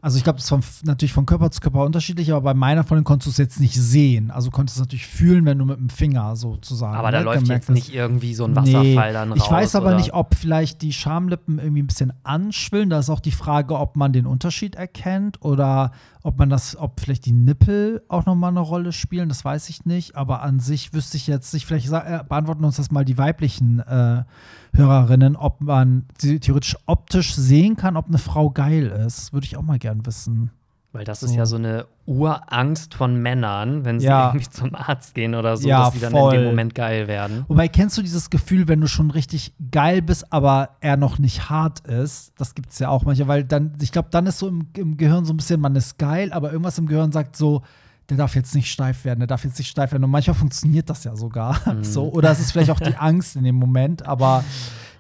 Also 0.02 0.16
ich 0.16 0.24
glaube, 0.24 0.38
das 0.38 0.50
ist 0.50 0.86
natürlich 0.86 1.12
von 1.12 1.26
Körper 1.26 1.50
zu 1.50 1.60
Körper 1.60 1.84
unterschiedlich, 1.84 2.32
aber 2.32 2.40
bei 2.40 2.54
meiner 2.54 2.84
Freundin 2.84 3.04
konntest 3.04 3.26
du 3.26 3.30
es 3.30 3.36
jetzt 3.36 3.60
nicht 3.60 3.74
sehen. 3.74 4.30
Also 4.30 4.50
konntest 4.50 4.78
du 4.78 4.82
es 4.82 4.86
natürlich 4.86 5.06
fühlen, 5.06 5.44
wenn 5.44 5.58
du 5.58 5.66
mit 5.66 5.78
dem 5.78 5.90
Finger 5.90 6.36
sozusagen. 6.36 6.96
aber 6.96 7.10
da 7.10 7.18
ne, 7.18 7.24
läuft 7.24 7.48
jetzt 7.48 7.68
nicht 7.68 7.94
irgendwie 7.94 8.34
so 8.34 8.44
ein 8.44 8.56
Wasserfall 8.56 9.12
dann 9.12 9.32
raus. 9.32 9.42
Ich 9.44 9.50
weiß 9.50 9.74
aber 9.74 9.88
oder? 9.88 9.96
nicht, 9.96 10.14
ob 10.14 10.34
vielleicht 10.34 10.80
die 10.80 10.92
Schamlippen 10.92 11.58
irgendwie 11.58 11.82
ein 11.82 11.86
bisschen 11.86 12.14
anschwillen. 12.22 12.88
Da 12.88 12.98
ist 12.98 13.10
auch 13.10 13.20
die 13.20 13.32
Frage, 13.32 13.78
ob 13.78 13.96
man 13.96 14.12
den 14.12 14.26
Unterschied 14.26 14.74
erkennt 14.74 15.42
oder 15.42 15.92
ob 16.22 16.38
man 16.38 16.48
das, 16.48 16.76
ob 16.76 17.00
vielleicht 17.00 17.26
die 17.26 17.32
Nippel 17.32 18.02
auch 18.08 18.24
nochmal 18.24 18.50
eine 18.50 18.60
Rolle 18.60 18.92
spielen. 18.92 19.28
Das 19.28 19.44
weiß 19.44 19.68
ich 19.68 19.84
nicht. 19.84 20.16
Aber 20.16 20.42
an 20.42 20.60
sich 20.60 20.94
wüsste 20.94 21.18
ich 21.18 21.26
jetzt 21.26 21.52
nicht. 21.52 21.66
Vielleicht 21.66 21.90
äh, 21.92 22.24
beantworten 22.26 22.64
uns 22.64 22.76
das 22.76 22.90
mal 22.90 23.04
die 23.04 23.18
weiblichen 23.18 23.80
äh, 23.80 24.24
Hörerinnen, 24.72 25.36
ob 25.36 25.60
man 25.60 26.04
sie 26.18 26.40
theoretisch 26.40 26.76
optisch 26.86 27.34
sehen 27.34 27.76
kann, 27.76 27.96
ob 27.96 28.06
eine 28.08 28.18
Frau 28.18 28.50
geil 28.50 28.86
ist. 28.86 29.32
Würde 29.32 29.46
ich 29.46 29.56
auch 29.56 29.62
mal 29.62 29.78
gern 29.78 30.06
wissen. 30.06 30.50
Weil 30.92 31.04
das 31.04 31.22
ist 31.22 31.30
So. 31.32 31.36
ja 31.36 31.46
so 31.46 31.54
eine 31.56 31.86
Urangst 32.04 32.94
von 32.94 33.14
Männern, 33.22 33.84
wenn 33.84 34.00
sie 34.00 34.06
Ja. 34.06 34.28
irgendwie 34.30 34.48
zum 34.50 34.74
Arzt 34.74 35.14
gehen 35.14 35.36
oder 35.36 35.56
so, 35.56 35.68
Ja, 35.68 35.84
dass 35.84 35.94
sie 35.94 36.00
dann 36.00 36.10
voll. 36.10 36.34
in 36.34 36.40
dem 36.40 36.48
Moment 36.48 36.74
geil 36.74 37.06
werden. 37.06 37.44
Wobei, 37.46 37.68
kennst 37.68 37.96
du 37.96 38.02
dieses 38.02 38.28
Gefühl, 38.30 38.66
wenn 38.66 38.80
du 38.80 38.88
schon 38.88 39.12
richtig 39.12 39.52
geil 39.70 40.02
bist, 40.02 40.32
aber 40.32 40.70
er 40.80 40.96
noch 40.96 41.20
nicht 41.20 41.48
hart 41.48 41.80
ist? 41.86 42.32
Das 42.38 42.56
gibt 42.56 42.70
es 42.72 42.80
ja 42.80 42.88
auch 42.88 43.04
manchmal, 43.04 43.28
weil 43.28 43.44
dann, 43.44 43.74
ich 43.80 43.92
glaube, 43.92 44.08
dann 44.10 44.26
ist 44.26 44.38
so 44.40 44.48
im, 44.48 44.66
im 44.76 44.96
Gehirn 44.96 45.24
so 45.24 45.32
ein 45.32 45.36
bisschen, 45.36 45.60
man 45.60 45.76
ist 45.76 45.96
geil, 45.98 46.32
aber 46.32 46.50
irgendwas 46.50 46.76
im 46.78 46.86
Gehirn 46.86 47.12
sagt 47.12 47.36
so, 47.36 47.62
der 48.10 48.16
darf 48.16 48.34
jetzt 48.34 48.54
nicht 48.54 48.70
steif 48.70 49.04
werden, 49.04 49.20
der 49.20 49.28
darf 49.28 49.44
jetzt 49.44 49.58
nicht 49.58 49.68
steif 49.68 49.92
werden. 49.92 50.04
Und 50.04 50.10
manchmal 50.10 50.34
funktioniert 50.34 50.90
das 50.90 51.04
ja 51.04 51.16
sogar 51.16 51.60
so. 51.82 52.10
Oder 52.12 52.30
es 52.30 52.40
ist 52.40 52.52
vielleicht 52.52 52.70
auch 52.70 52.80
die 52.80 52.96
Angst 52.98 53.36
in 53.36 53.44
dem 53.44 53.56
Moment, 53.56 54.06
aber 54.06 54.44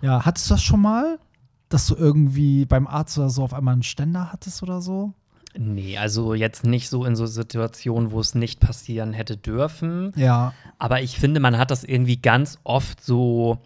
ja, 0.00 0.24
hattest 0.24 0.48
du 0.48 0.54
das 0.54 0.62
schon 0.62 0.80
mal? 0.80 1.18
Dass 1.68 1.86
du 1.86 1.94
irgendwie 1.94 2.64
beim 2.64 2.86
Arzt 2.86 3.16
oder 3.18 3.30
so 3.30 3.44
auf 3.44 3.54
einmal 3.54 3.74
einen 3.74 3.82
Ständer 3.82 4.32
hattest 4.32 4.62
oder 4.62 4.80
so? 4.80 5.12
Nee, 5.58 5.98
also 5.98 6.34
jetzt 6.34 6.64
nicht 6.64 6.88
so 6.88 7.04
in 7.04 7.16
so 7.16 7.26
Situationen, 7.26 8.12
wo 8.12 8.20
es 8.20 8.34
nicht 8.34 8.60
passieren 8.60 9.12
hätte 9.12 9.36
dürfen. 9.36 10.12
Ja. 10.16 10.54
Aber 10.78 11.02
ich 11.02 11.18
finde, 11.18 11.40
man 11.40 11.58
hat 11.58 11.70
das 11.70 11.82
irgendwie 11.84 12.16
ganz 12.16 12.58
oft 12.62 13.04
so, 13.04 13.58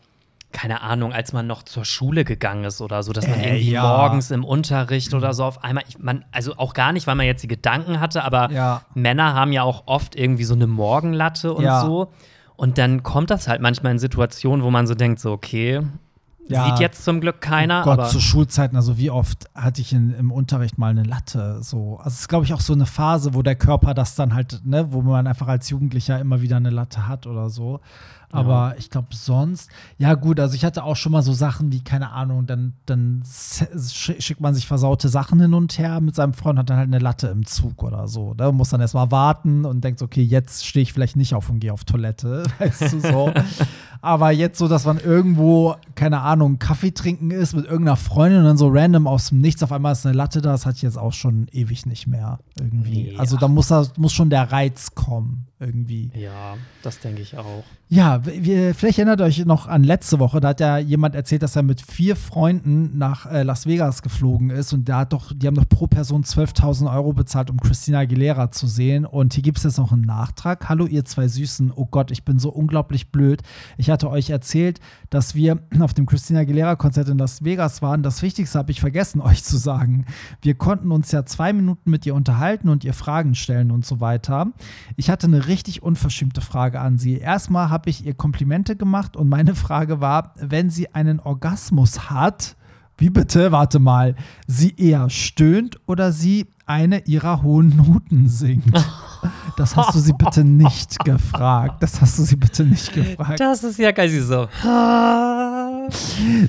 keine 0.55 0.81
Ahnung, 0.81 1.13
als 1.13 1.33
man 1.35 1.47
noch 1.47 1.65
zur 1.65 1.85
Schule 1.85 2.25
gegangen 2.25 2.65
ist 2.65 2.81
oder 2.81 3.03
so, 3.03 3.13
dass 3.13 3.27
man 3.29 3.39
Äh, 3.41 3.49
irgendwie 3.57 3.73
ja. 3.73 3.83
morgens 3.83 4.31
im 4.31 4.45
Unterricht 4.45 5.13
oder 5.13 5.35
so 5.35 5.45
auf 5.45 5.63
einmal, 5.63 5.85
ich, 5.89 5.99
man, 5.99 6.25
also 6.33 6.57
auch 6.57 6.73
gar 6.73 6.93
nicht, 6.93 7.07
weil 7.07 7.17
man 7.17 7.27
jetzt 7.27 7.43
die 7.43 7.49
Gedanken 7.49 8.01
hatte, 8.01 8.25
aber 8.25 8.51
Ja. 8.51 8.83
Männer 8.95 9.35
haben 9.35 9.53
ja 9.53 9.63
auch 9.65 9.83
oft 9.87 10.15
irgendwie 10.17 10.45
so 10.45 10.55
eine 10.55 10.67
Morgenlatte 10.67 11.53
und 11.53 11.65
Ja. 11.65 11.81
so. 11.83 12.09
Und 12.57 12.79
dann 12.79 13.03
kommt 13.03 13.31
das 13.31 13.49
halt 13.49 13.61
manchmal 13.61 13.93
in 13.93 13.99
Situationen, 13.99 14.65
wo 14.65 14.71
man 14.71 14.87
so 14.87 14.95
denkt, 14.95 15.19
so, 15.21 15.33
okay, 15.33 15.83
Ja. 16.49 16.67
sieht 16.67 16.79
jetzt 16.79 17.05
zum 17.05 17.21
Glück 17.21 17.41
keiner, 17.41 17.81
Oh 17.81 17.85
Gott, 17.85 17.99
aber 18.01 18.09
zu 18.09 18.21
Schulzeiten, 18.21 18.77
also 18.77 18.97
wie 18.99 19.11
oft 19.11 19.49
hatte 19.55 19.81
ich 19.81 19.93
in, 19.93 20.15
im 20.15 20.31
Unterricht 20.31 20.79
mal 20.79 20.91
eine 20.91 21.03
Latte? 21.03 21.59
So, 21.63 21.97
also 21.97 22.09
es 22.15 22.21
ist, 22.21 22.29
glaube 22.29 22.45
ich, 22.45 22.53
auch 22.55 22.61
so 22.61 22.75
eine 22.75 22.87
Phase, 22.87 23.35
wo 23.35 23.43
der 23.43 23.57
Körper 23.57 23.93
das 23.95 24.15
dann 24.15 24.35
halt, 24.35 24.61
ne, 24.65 24.93
wo 24.93 25.01
man 25.03 25.27
einfach 25.27 25.49
als 25.49 25.69
Jugendlicher 25.71 26.21
immer 26.21 26.43
wieder 26.43 26.57
eine 26.59 26.71
Latte 26.71 27.09
hat 27.09 27.27
oder 27.27 27.49
so. 27.51 27.81
Aber 28.35 28.75
ich 28.79 28.91
glaube, 28.91 29.09
sonst, 29.13 29.71
ja, 29.99 30.15
gut, 30.15 30.41
also 30.41 30.55
ich 30.55 30.65
hatte 30.65 30.85
auch 30.85 30.97
schon 30.97 31.13
mal 31.13 31.23
so 31.23 31.33
Sachen 31.33 31.73
wie, 31.73 31.83
keine 31.83 32.11
Ahnung, 32.11 32.47
dann, 32.47 32.75
dann 32.87 33.23
schickt 33.29 34.41
man 34.41 34.55
sich 34.55 34.67
versaute 34.67 35.09
Sachen 35.09 35.41
hin 35.41 35.55
und 35.55 35.79
her 35.79 36.01
mit 36.01 36.15
seinem 36.15 36.35
Freund, 36.35 36.59
hat 36.59 36.71
dann 36.71 36.79
halt 36.79 36.89
eine 36.89 36.99
Latte 36.99 37.29
im 37.29 37.47
Zug 37.47 37.83
oder 37.83 38.09
so. 38.09 38.35
Da 38.35 38.51
muss 38.53 38.71
dann 38.71 38.81
erstmal 38.81 39.11
warten 39.11 39.65
und 39.65 39.85
denkt, 39.85 40.03
okay, 40.03 40.23
jetzt 40.23 40.67
stehe 40.67 40.83
ich 40.83 40.93
vielleicht 40.93 41.17
nicht 41.17 41.35
auf 41.35 41.49
und 41.49 41.61
gehe 41.61 41.73
auf 41.73 41.85
Toilette, 41.85 42.45
weißt 42.59 42.93
du 42.93 43.01
so. 43.01 43.33
Aber 44.05 44.33
jetzt 44.33 44.59
so, 44.59 44.69
dass 44.69 44.85
man 44.85 44.99
irgendwo, 44.99 45.77
keine 45.95 46.21
Ahnung, 46.21 46.59
Kaffee 46.59 46.91
trinken 46.91 47.31
ist 47.31 47.57
mit 47.57 47.65
irgendeiner 47.65 47.97
Freundin 47.97 48.41
und 48.41 48.45
dann 48.45 48.59
so 48.59 48.69
random 48.69 49.07
aus 49.07 49.31
dem 49.31 49.41
Nichts 49.41 49.63
auf 49.63 49.73
einmal 49.73 49.93
ist 49.93 50.05
eine 50.05 50.15
Latte 50.15 50.43
da, 50.43 50.53
das 50.53 50.67
hatte 50.67 50.77
ich 50.77 50.83
jetzt 50.83 50.99
auch 50.99 51.15
schon 51.15 51.47
ewig 51.53 51.87
nicht 51.87 52.07
mehr 52.07 52.39
irgendwie. 52.61 53.05
Nee, 53.05 53.17
also 53.17 53.39
da 53.39 53.49
muss, 53.49 53.69
da 53.69 53.87
muss 53.97 54.13
schon 54.13 54.29
der 54.29 54.53
Reiz 54.53 54.95
kommen 54.95 55.47
irgendwie. 55.59 56.11
ja, 56.15 56.57
das 56.83 57.01
denke 57.01 57.23
ich 57.23 57.39
auch. 57.39 57.65
Ja, 57.89 58.25
wir, 58.25 58.75
vielleicht 58.75 58.99
erinnert 58.99 59.21
euch 59.21 59.45
noch 59.47 59.67
an 59.67 59.85
letzte 59.85 60.19
Woche, 60.19 60.41
da 60.41 60.49
hat 60.49 60.61
ja 60.61 60.79
jemand 60.79 61.15
erzählt, 61.15 61.43
dass 61.43 61.57
er 61.57 61.63
mit 61.63 61.81
vier 61.81 62.17
Freunden 62.17 62.99
nach 62.99 63.31
äh, 63.31 63.43
Las 63.43 63.67
Vegas 63.67 64.03
geflogen 64.03 64.51
ist 64.51 64.73
und 64.73 64.89
da 64.89 65.01
hat 65.01 65.13
doch, 65.13 65.33
die 65.35 65.47
haben 65.47 65.55
doch 65.55 65.69
pro 65.69 65.87
Person 65.87 66.25
12.000 66.25 66.93
Euro 66.93 67.13
bezahlt, 67.13 67.51
um 67.51 67.59
Christina 67.59 68.01
Aguilera 68.01 68.51
zu 68.51 68.67
sehen. 68.67 69.07
Und 69.07 69.35
hier 69.35 69.43
gibt 69.43 69.59
es 69.59 69.65
jetzt 69.65 69.79
noch 69.79 69.93
einen 69.93 70.03
Nachtrag. 70.03 70.69
Hallo, 70.69 70.87
ihr 70.87 71.05
zwei 71.05 71.29
Süßen. 71.29 71.73
Oh 71.75 71.87
Gott, 71.87 72.11
ich 72.11 72.25
bin 72.25 72.39
so 72.39 72.51
unglaublich 72.51 73.13
blöd. 73.13 73.43
Ich 73.79 73.91
hatte 73.95 74.11
euch 74.11 74.31
erzählt, 74.31 74.81
dass 75.09 75.35
wir 75.35 75.61
auf 75.81 75.95
dem 75.95 76.07
Christina 76.07 76.41
Aguilera-Konzert 76.41 77.09
in 77.09 77.19
Las 77.19 77.45
Vegas 77.45 77.81
waren. 77.81 78.03
Das 78.03 78.21
Wichtigste 78.23 78.59
habe 78.59 78.73
ich 78.73 78.81
vergessen, 78.81 79.21
euch 79.23 79.43
zu 79.43 79.57
sagen. 79.57 80.05
Wir 80.43 80.55
konnten 80.55 80.91
uns 80.91 81.11
ja 81.13 81.25
zwei 81.25 81.53
Minuten 81.53 81.91
mit 81.91 82.05
ihr 82.05 82.15
unterhalten 82.15 82.69
und 82.69 82.85
ihr 82.85 82.93
Fragen 82.93 83.35
stellen 83.35 83.71
und 83.71 83.87
so 83.87 84.01
weiter. 84.01 84.53
Ich 84.97 85.09
hatte 85.09 85.27
eine 85.27 85.47
richtig 85.47 85.83
unverschämte 85.83 86.41
Frage 86.41 86.81
an 86.81 86.99
sie. 86.99 87.17
Erstmal 87.17 87.71
habe 87.71 87.89
ich 87.89 88.05
ihr 88.05 88.15
Komplimente 88.15 88.77
gemacht 88.77 89.17
und 89.17 89.29
meine 89.29 89.55
Frage 89.55 90.01
war, 90.01 90.35
wenn 90.37 90.69
sie 90.69 90.95
einen 90.95 91.21
Orgasmus 91.21 92.11
hat, 92.11 92.57
wie 92.97 93.11
bitte, 93.11 93.53
warte 93.53 93.79
mal, 93.79 94.15
sie 94.47 94.75
eher 94.77 95.11
stöhnt 95.11 95.79
oder 95.87 96.13
sie 96.13 96.47
eine 96.67 97.01
ihrer 97.07 97.43
hohen 97.43 97.77
Noten 97.77 98.29
singt? 98.29 98.73
Das 99.57 99.77
hast 99.77 99.95
du 99.95 99.99
sie 99.99 100.13
bitte 100.13 100.45
nicht 100.45 100.99
gefragt. 101.05 101.83
Das 101.83 102.01
hast 102.01 102.19
du 102.19 102.23
sie 102.23 102.37
bitte 102.37 102.65
nicht 102.65 102.93
gefragt. 102.93 103.41
Das 103.41 103.63
ist 103.65 103.79
ja 103.79 103.93
geil, 103.93 104.09
sie 104.09 104.21
so. 104.21 104.49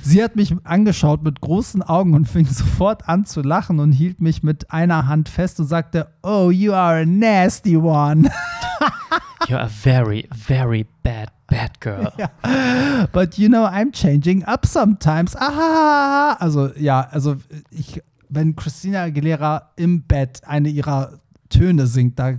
Sie 0.02 0.22
hat 0.24 0.34
mich 0.34 0.54
angeschaut 0.64 1.22
mit 1.22 1.42
großen 1.42 1.82
Augen 1.82 2.14
und 2.14 2.26
fing 2.26 2.46
sofort 2.46 3.06
an 3.06 3.26
zu 3.26 3.42
lachen 3.42 3.80
und 3.80 3.92
hielt 3.92 4.20
mich 4.20 4.42
mit 4.42 4.70
einer 4.70 5.08
Hand 5.08 5.28
fest 5.28 5.60
und 5.60 5.66
sagte, 5.66 6.08
Oh, 6.22 6.50
you 6.50 6.72
are 6.72 7.02
a 7.02 7.04
nasty 7.04 7.76
one. 7.76 8.30
You're 9.48 9.60
a 9.60 9.68
very, 9.68 10.28
very 10.34 10.86
bad, 11.02 11.30
bad 11.46 11.80
girl. 11.80 12.12
Ja. 12.18 13.06
But 13.12 13.38
you 13.38 13.48
know, 13.48 13.64
I'm 13.64 13.92
changing 13.92 14.44
up 14.44 14.66
sometimes. 14.66 15.36
Aha. 15.36 16.36
Also, 16.40 16.70
ja, 16.76 17.00
also 17.10 17.36
ich, 17.70 18.02
wenn 18.28 18.56
Christina 18.56 19.02
Aguilera 19.04 19.70
im 19.76 20.02
Bett 20.02 20.40
eine 20.46 20.68
ihrer 20.68 21.18
Töne 21.48 21.86
singt, 21.86 22.18
da 22.18 22.34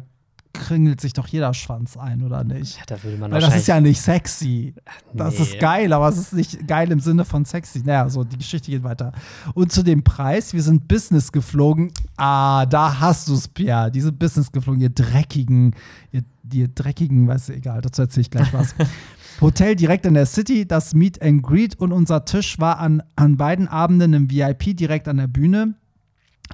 kringelt 0.53 0.99
sich 0.99 1.13
doch 1.13 1.27
jeder 1.27 1.53
Schwanz 1.53 1.95
ein, 1.97 2.23
oder 2.23 2.43
nicht? 2.43 2.77
Ja, 2.77 2.83
da 2.87 3.03
würde 3.03 3.17
man 3.17 3.31
Weil 3.31 3.41
das 3.41 3.55
ist 3.55 3.67
ja 3.67 3.79
nicht 3.79 4.01
sexy. 4.01 4.73
Das 5.13 5.35
Nee. 5.35 5.43
ist 5.43 5.59
geil, 5.59 5.93
aber 5.93 6.09
es 6.09 6.17
ist 6.17 6.33
nicht 6.33 6.67
geil 6.67 6.91
im 6.91 6.99
Sinne 6.99 7.25
von 7.25 7.45
sexy. 7.45 7.83
Naja, 7.85 8.09
so, 8.09 8.23
die 8.23 8.37
Geschichte 8.39 8.71
geht 8.71 8.83
weiter. 8.83 9.11
Und 9.53 9.71
zu 9.71 9.83
dem 9.83 10.03
Preis, 10.03 10.53
wir 10.55 10.63
sind 10.63 10.87
Business 10.87 11.31
geflogen. 11.31 11.91
Ah, 12.17 12.65
da 12.65 12.99
hast 12.99 13.27
du 13.27 13.35
es, 13.35 13.47
Pierre. 13.47 13.91
Diese 13.91 14.11
Business 14.11 14.51
geflogen, 14.51 14.81
ihr 14.81 14.89
dreckigen, 14.89 15.75
ihr, 16.11 16.23
ihr 16.53 16.67
dreckigen, 16.67 17.27
weiß 17.27 17.49
ich, 17.49 17.57
egal, 17.57 17.81
dazu 17.81 18.01
erzähle 18.01 18.21
ich 18.21 18.31
gleich 18.31 18.53
was. 18.53 18.75
Hotel 19.41 19.75
direkt 19.75 20.05
in 20.05 20.15
der 20.15 20.25
City, 20.25 20.67
das 20.67 20.95
Meet 20.95 21.21
and 21.21 21.43
Greet 21.43 21.79
und 21.79 21.91
unser 21.91 22.25
Tisch 22.25 22.59
war 22.59 22.79
an, 22.79 23.03
an 23.15 23.37
beiden 23.37 23.67
Abenden 23.67 24.13
im 24.13 24.31
VIP 24.31 24.75
direkt 24.75 25.07
an 25.07 25.17
der 25.17 25.27
Bühne. 25.27 25.75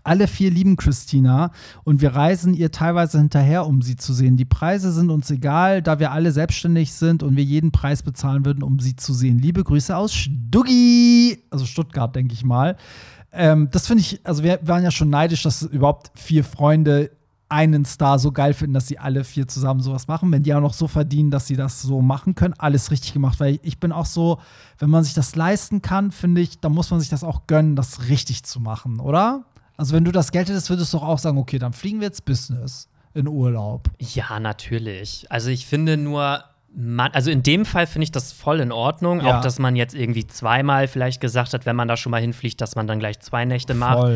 Alle 0.04 0.28
vier 0.28 0.50
lieben 0.50 0.76
Christina 0.76 1.52
und 1.84 2.02
wir 2.02 2.16
reisen 2.16 2.54
ihr 2.56 2.72
teilweise 2.72 3.20
hinterher, 3.20 3.68
um 3.68 3.82
sie 3.82 3.96
zu 3.96 4.12
sehen. 4.14 4.38
Die 4.38 4.46
Preise 4.46 4.92
sind 4.92 5.12
uns 5.12 5.30
egal, 5.30 5.82
da 5.82 6.00
wir 6.00 6.12
alle 6.12 6.32
selbstständig 6.32 6.94
sind 6.94 7.24
und 7.24 7.38
wir 7.38 7.44
jeden 7.44 7.72
Preis 7.72 8.02
bezahlen 8.04 8.44
würden, 8.44 8.64
um 8.64 8.80
sie 8.80 8.96
zu 8.96 9.14
sehen. 9.14 9.38
Liebe 9.38 9.64
Grüße 9.64 9.96
aus 9.96 10.14
Stuggi, 10.14 11.44
also 11.52 11.66
Stuttgart, 11.66 12.16
denke 12.16 12.34
ich 12.34 12.44
mal. 12.44 12.76
Ähm, 13.32 13.70
das 13.72 13.88
finde 13.88 14.02
ich, 14.02 14.20
also 14.26 14.44
wir 14.44 14.60
waren 14.64 14.84
ja 14.84 14.92
schon 14.92 15.10
neidisch, 15.10 15.44
dass 15.44 15.62
überhaupt 15.62 16.12
vier 16.20 16.44
Freunde 16.44 17.12
einen 17.54 17.86
Star 17.86 18.18
so 18.18 18.32
geil 18.32 18.54
finden, 18.54 18.74
dass 18.74 18.88
sie 18.88 18.98
alle 18.98 19.24
vier 19.24 19.48
zusammen 19.48 19.82
sowas 19.82 20.08
machen. 20.08 20.32
Wenn 20.32 20.42
die 20.42 20.54
auch 20.54 20.62
noch 20.62 20.74
so 20.74 20.88
verdienen, 20.88 21.30
dass 21.30 21.46
sie 21.46 21.56
das 21.56 21.82
so 21.82 22.02
machen 22.02 22.34
können, 22.34 22.56
alles 22.58 22.90
richtig 22.90 23.14
gemacht. 23.14 23.40
Weil 23.40 23.60
ich 23.62 23.80
bin 23.80 23.92
auch 23.92 24.08
so, 24.08 24.40
wenn 24.80 24.90
man 24.90 25.04
sich 25.04 25.14
das 25.14 25.36
leisten 25.36 25.82
kann, 25.82 26.12
finde 26.12 26.42
ich, 26.42 26.60
dann 26.60 26.74
muss 26.74 26.90
man 26.90 27.00
sich 27.00 27.10
das 27.10 27.24
auch 27.24 27.46
gönnen, 27.46 27.76
das 27.76 28.10
richtig 28.10 28.44
zu 28.44 28.60
machen, 28.60 29.00
oder? 29.00 29.44
Also 29.78 29.96
wenn 29.96 30.04
du 30.04 30.12
das 30.12 30.32
Geld 30.32 30.50
hättest, 30.50 30.70
würdest 30.70 30.94
du 30.94 30.98
doch 30.98 31.08
auch 31.08 31.20
sagen, 31.20 31.38
okay, 31.38 31.60
dann 31.60 31.74
fliegen 31.74 32.00
wir 32.00 32.08
jetzt 32.08 32.26
Business 32.26 32.90
in 33.14 33.28
Urlaub. 33.28 33.90
Ja, 34.00 34.40
natürlich. 34.40 35.28
Also 35.30 35.50
ich 35.50 35.68
finde 35.68 35.98
nur, 35.98 36.44
man, 36.76 37.12
also 37.12 37.30
in 37.30 37.44
dem 37.44 37.66
Fall 37.66 37.88
finde 37.88 38.04
ich 38.04 38.12
das 38.12 38.32
voll 38.32 38.60
in 38.60 38.72
Ordnung. 38.72 39.22
Ja. 39.22 39.38
Auch, 39.38 39.42
dass 39.42 39.60
man 39.60 39.76
jetzt 39.76 39.94
irgendwie 39.94 40.26
zweimal 40.26 40.88
vielleicht 40.88 41.22
gesagt 41.22 41.54
hat, 41.54 41.66
wenn 41.66 41.76
man 41.76 41.88
da 41.88 41.98
schon 41.98 42.12
mal 42.12 42.22
hinfliegt, 42.22 42.60
dass 42.62 42.76
man 42.76 42.88
dann 42.88 43.00
gleich 43.00 43.20
zwei 43.20 43.46
Nächte 43.46 43.74
macht. 43.74 44.12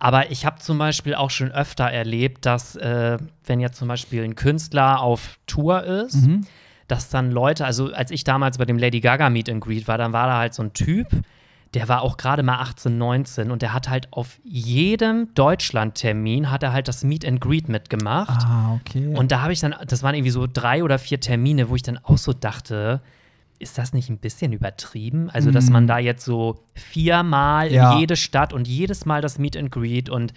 Aber 0.00 0.30
ich 0.30 0.44
habe 0.46 0.58
zum 0.58 0.78
Beispiel 0.78 1.14
auch 1.14 1.30
schon 1.30 1.52
öfter 1.52 1.84
erlebt, 1.84 2.46
dass, 2.46 2.74
äh, 2.74 3.18
wenn 3.44 3.60
jetzt 3.60 3.76
zum 3.78 3.86
Beispiel 3.86 4.24
ein 4.24 4.34
Künstler 4.34 5.00
auf 5.00 5.38
Tour 5.46 5.84
ist, 5.84 6.26
Mhm. 6.26 6.40
dass 6.88 7.08
dann 7.10 7.30
Leute, 7.30 7.64
also 7.66 7.92
als 7.92 8.10
ich 8.10 8.24
damals 8.24 8.58
bei 8.58 8.64
dem 8.64 8.78
Lady 8.78 9.00
Gaga 9.00 9.30
Meet 9.30 9.48
and 9.50 9.60
Greet 9.62 9.86
war, 9.86 9.98
dann 9.98 10.12
war 10.12 10.26
da 10.26 10.38
halt 10.38 10.54
so 10.54 10.62
ein 10.64 10.72
Typ, 10.72 11.06
der 11.74 11.88
war 11.88 12.02
auch 12.02 12.16
gerade 12.16 12.42
mal 12.42 12.58
18, 12.58 12.98
19 12.98 13.50
und 13.52 13.62
der 13.62 13.72
hat 13.72 13.88
halt 13.88 14.08
auf 14.12 14.40
jedem 14.42 15.28
Deutschland-Termin 15.34 16.50
hat 16.50 16.62
er 16.62 16.72
halt 16.72 16.88
das 16.88 17.04
Meet 17.04 17.24
and 17.24 17.40
Greet 17.40 17.68
mitgemacht. 17.68 18.42
Ah, 18.44 18.74
okay. 18.80 19.14
Und 19.14 19.30
da 19.30 19.42
habe 19.42 19.52
ich 19.52 19.60
dann, 19.60 19.74
das 19.86 20.02
waren 20.02 20.14
irgendwie 20.14 20.30
so 20.32 20.46
drei 20.52 20.82
oder 20.82 20.98
vier 20.98 21.20
Termine, 21.20 21.68
wo 21.68 21.76
ich 21.76 21.82
dann 21.82 21.98
auch 22.02 22.18
so 22.18 22.32
dachte, 22.32 23.00
ist 23.60 23.78
das 23.78 23.92
nicht 23.92 24.08
ein 24.08 24.18
bisschen 24.18 24.52
übertrieben? 24.52 25.30
Also, 25.30 25.50
dass 25.50 25.70
man 25.70 25.86
da 25.86 25.98
jetzt 25.98 26.24
so 26.24 26.64
viermal. 26.74 27.70
Ja. 27.70 27.92
in 27.92 28.00
jede 28.00 28.16
Stadt 28.16 28.52
und 28.52 28.66
jedes 28.66 29.04
Mal 29.04 29.20
das 29.20 29.38
Meet 29.38 29.56
and 29.56 29.70
Greet 29.70 30.08
und 30.08 30.32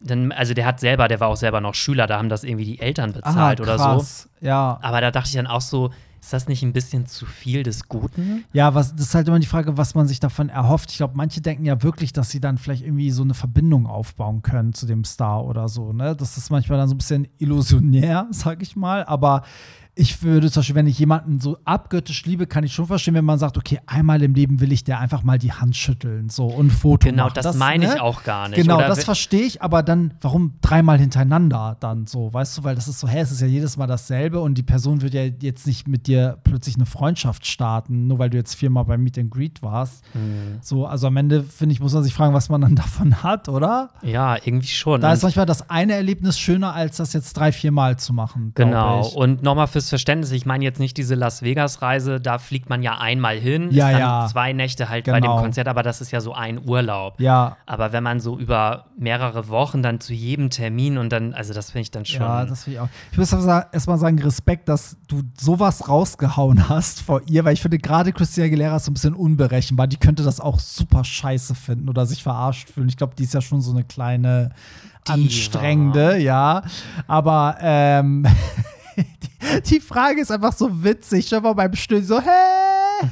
dann, 0.00 0.32
also 0.32 0.54
der 0.54 0.64
hat 0.64 0.80
selber, 0.80 1.08
der 1.08 1.20
war 1.20 1.28
auch 1.28 1.36
selber 1.36 1.60
noch 1.60 1.74
Schüler, 1.74 2.06
da 2.06 2.16
haben 2.16 2.30
das 2.30 2.44
irgendwie 2.44 2.64
die 2.64 2.80
Eltern 2.80 3.12
bezahlt 3.12 3.60
oder 3.60 3.78
so. 3.78 3.84
Ah. 3.84 4.04
Ja. 4.40 4.78
Aber 4.80 5.00
da 5.00 5.10
dachte 5.10 5.28
ich 5.28 5.34
dann 5.34 5.46
auch 5.46 5.60
so, 5.60 5.90
ist 6.20 6.34
das 6.34 6.48
nicht 6.48 6.62
ein 6.62 6.72
bisschen 6.72 7.06
zu 7.06 7.24
viel 7.24 7.62
des 7.62 7.88
Guten? 7.88 8.44
Ja, 8.52 8.74
was, 8.74 8.94
das 8.94 9.06
ist 9.06 9.14
halt 9.14 9.26
immer 9.28 9.38
die 9.38 9.46
Frage, 9.46 9.78
was 9.78 9.94
man 9.94 10.06
sich 10.06 10.20
davon 10.20 10.50
erhofft. 10.50 10.90
Ich 10.90 10.98
glaube, 10.98 11.14
manche 11.16 11.40
denken 11.40 11.64
ja 11.64 11.82
wirklich, 11.82 12.12
dass 12.12 12.30
sie 12.30 12.40
dann 12.40 12.58
vielleicht 12.58 12.84
irgendwie 12.84 13.10
so 13.10 13.22
eine 13.22 13.32
Verbindung 13.32 13.86
aufbauen 13.86 14.42
können 14.42 14.74
zu 14.74 14.86
dem 14.86 15.04
Star 15.04 15.44
oder 15.44 15.68
so. 15.68 15.92
Ne? 15.94 16.14
Das 16.14 16.36
ist 16.36 16.50
manchmal 16.50 16.78
dann 16.78 16.88
so 16.88 16.94
ein 16.94 16.98
bisschen 16.98 17.26
illusionär, 17.38 18.26
sag 18.30 18.62
ich 18.62 18.76
mal. 18.76 19.04
Aber 19.04 19.42
ich 19.94 20.22
würde 20.22 20.50
zum 20.50 20.60
Beispiel, 20.60 20.76
wenn 20.76 20.86
ich 20.86 20.98
jemanden 20.98 21.40
so 21.40 21.58
abgöttisch 21.64 22.24
liebe, 22.24 22.46
kann 22.46 22.64
ich 22.64 22.72
schon 22.72 22.86
verstehen, 22.86 23.14
wenn 23.14 23.24
man 23.24 23.38
sagt, 23.38 23.58
okay, 23.58 23.80
einmal 23.86 24.22
im 24.22 24.34
Leben 24.34 24.60
will 24.60 24.72
ich 24.72 24.84
der 24.84 25.00
einfach 25.00 25.22
mal 25.22 25.38
die 25.38 25.52
Hand 25.52 25.76
schütteln 25.76 26.28
so 26.28 26.46
und 26.46 26.66
ein 26.66 26.70
Foto 26.70 27.08
Genau, 27.08 27.24
machen. 27.24 27.40
das 27.42 27.56
meine 27.56 27.84
ich 27.84 27.94
ne? 27.94 28.02
auch 28.02 28.22
gar 28.22 28.48
nicht. 28.48 28.60
Genau, 28.60 28.76
Oder 28.76 28.88
das 28.88 29.04
verstehe 29.04 29.42
ich, 29.42 29.62
aber 29.62 29.82
dann, 29.82 30.14
warum 30.20 30.54
dreimal 30.60 30.98
hintereinander 30.98 31.76
dann 31.80 32.06
so, 32.06 32.32
weißt 32.32 32.58
du, 32.58 32.64
weil 32.64 32.74
das 32.74 32.88
ist 32.88 33.00
so, 33.00 33.08
hä, 33.08 33.20
es 33.20 33.30
ist 33.32 33.40
ja 33.40 33.46
jedes 33.46 33.76
Mal 33.76 33.86
dasselbe 33.86 34.40
und 34.40 34.56
die 34.56 34.62
Person 34.62 35.02
wird 35.02 35.14
ja 35.14 35.22
jetzt 35.24 35.66
nicht 35.66 35.88
mit 35.88 36.06
dir 36.06 36.38
plötzlich 36.44 36.76
eine 36.76 36.86
Freundschaft 36.86 37.46
starten, 37.46 38.06
nur 38.06 38.18
weil 38.18 38.30
du 38.30 38.36
jetzt 38.36 38.54
viermal 38.54 38.84
beim 38.84 39.02
Meet 39.02 39.18
and 39.18 39.30
Greet 39.30 39.62
warst. 39.62 40.04
Mhm. 40.14 40.58
So, 40.62 40.86
also 40.86 41.08
am 41.08 41.16
Ende, 41.16 41.42
finde 41.42 41.72
ich, 41.72 41.80
muss 41.80 41.92
man 41.94 42.02
sich 42.04 42.14
fragen, 42.14 42.32
was 42.32 42.48
man 42.48 42.60
dann 42.60 42.74
davon 42.76 43.22
hat, 43.22 43.48
oder? 43.48 43.90
Ja, 44.02 44.36
irgendwie 44.36 44.68
schon. 44.68 45.00
Da 45.00 45.12
ist 45.12 45.22
manchmal 45.22 45.46
das 45.46 45.68
eine 45.68 45.94
Erlebnis 45.94 46.38
schöner, 46.38 46.74
als 46.74 46.98
das 46.98 47.12
jetzt 47.12 47.36
drei, 47.36 47.52
viermal 47.52 47.98
zu 47.98 48.12
machen. 48.12 48.52
Genau. 48.54 49.00
Ich. 49.00 49.14
Und 49.14 49.42
nochmal 49.42 49.66
fürs 49.80 49.88
Verständnis, 49.88 50.30
ich 50.32 50.44
meine 50.44 50.62
jetzt 50.64 50.78
nicht 50.78 50.96
diese 50.98 51.14
Las 51.14 51.42
Vegas-Reise, 51.42 52.20
da 52.20 52.38
fliegt 52.38 52.68
man 52.68 52.82
ja 52.82 52.98
einmal 52.98 53.38
hin, 53.38 53.70
Ja, 53.70 53.86
ist 53.88 53.92
dann 53.94 54.00
ja. 54.00 54.26
zwei 54.30 54.52
Nächte 54.52 54.88
halt 54.90 55.06
bei 55.06 55.12
dem 55.20 55.22
Genau. 55.22 55.40
Konzert, 55.40 55.68
aber 55.68 55.82
das 55.82 56.00
ist 56.02 56.10
ja 56.10 56.20
so 56.20 56.34
ein 56.34 56.60
Urlaub. 56.68 57.18
Ja, 57.20 57.56
Aber 57.66 57.92
wenn 57.92 58.02
man 58.02 58.20
so 58.20 58.38
über 58.38 58.86
mehrere 58.98 59.48
Wochen 59.48 59.82
dann 59.82 60.00
zu 60.00 60.12
jedem 60.12 60.50
Termin 60.50 60.98
und 60.98 61.10
dann, 61.10 61.32
also 61.32 61.54
das 61.54 61.70
finde 61.70 61.82
ich 61.82 61.90
dann 61.90 62.04
schon. 62.04 62.20
Ja, 62.20 62.44
das 62.44 62.64
finde 62.64 62.76
ich 62.76 62.80
auch. 62.80 62.88
Ich 63.12 63.18
muss 63.18 63.32
erstmal 63.32 63.98
sagen, 63.98 64.18
Respekt, 64.20 64.68
dass 64.68 64.96
du 65.08 65.22
sowas 65.40 65.88
rausgehauen 65.88 66.68
hast 66.68 67.00
vor 67.02 67.22
ihr, 67.26 67.44
weil 67.44 67.54
ich 67.54 67.62
finde, 67.62 67.78
gerade 67.78 68.12
Christina 68.12 68.46
Aguilera 68.46 68.76
ist 68.76 68.84
so 68.84 68.90
ein 68.90 68.94
bisschen 68.94 69.14
unberechenbar. 69.14 69.86
Die 69.86 69.96
könnte 69.96 70.22
das 70.22 70.40
auch 70.40 70.58
super 70.58 71.04
scheiße 71.04 71.54
finden 71.54 71.88
oder 71.88 72.04
sich 72.06 72.22
verarscht 72.22 72.68
fühlen. 72.68 72.88
Ich 72.88 72.96
glaube, 72.96 73.14
die 73.16 73.24
ist 73.24 73.32
ja 73.34 73.40
schon 73.40 73.60
so 73.62 73.70
eine 73.70 73.84
kleine 73.84 74.50
Diva. 75.08 75.14
anstrengende, 75.14 76.18
ja. 76.18 76.62
Aber 77.06 77.56
ähm, 77.60 78.26
die, 79.02 79.60
die 79.70 79.80
Frage 79.80 80.20
ist 80.20 80.30
einfach 80.30 80.52
so 80.52 80.82
witzig. 80.82 81.28
Schon 81.28 81.42
mal 81.42 81.52
beim 81.52 81.74
Stillen 81.74 82.04
so, 82.04 82.20
hä? 82.20 83.06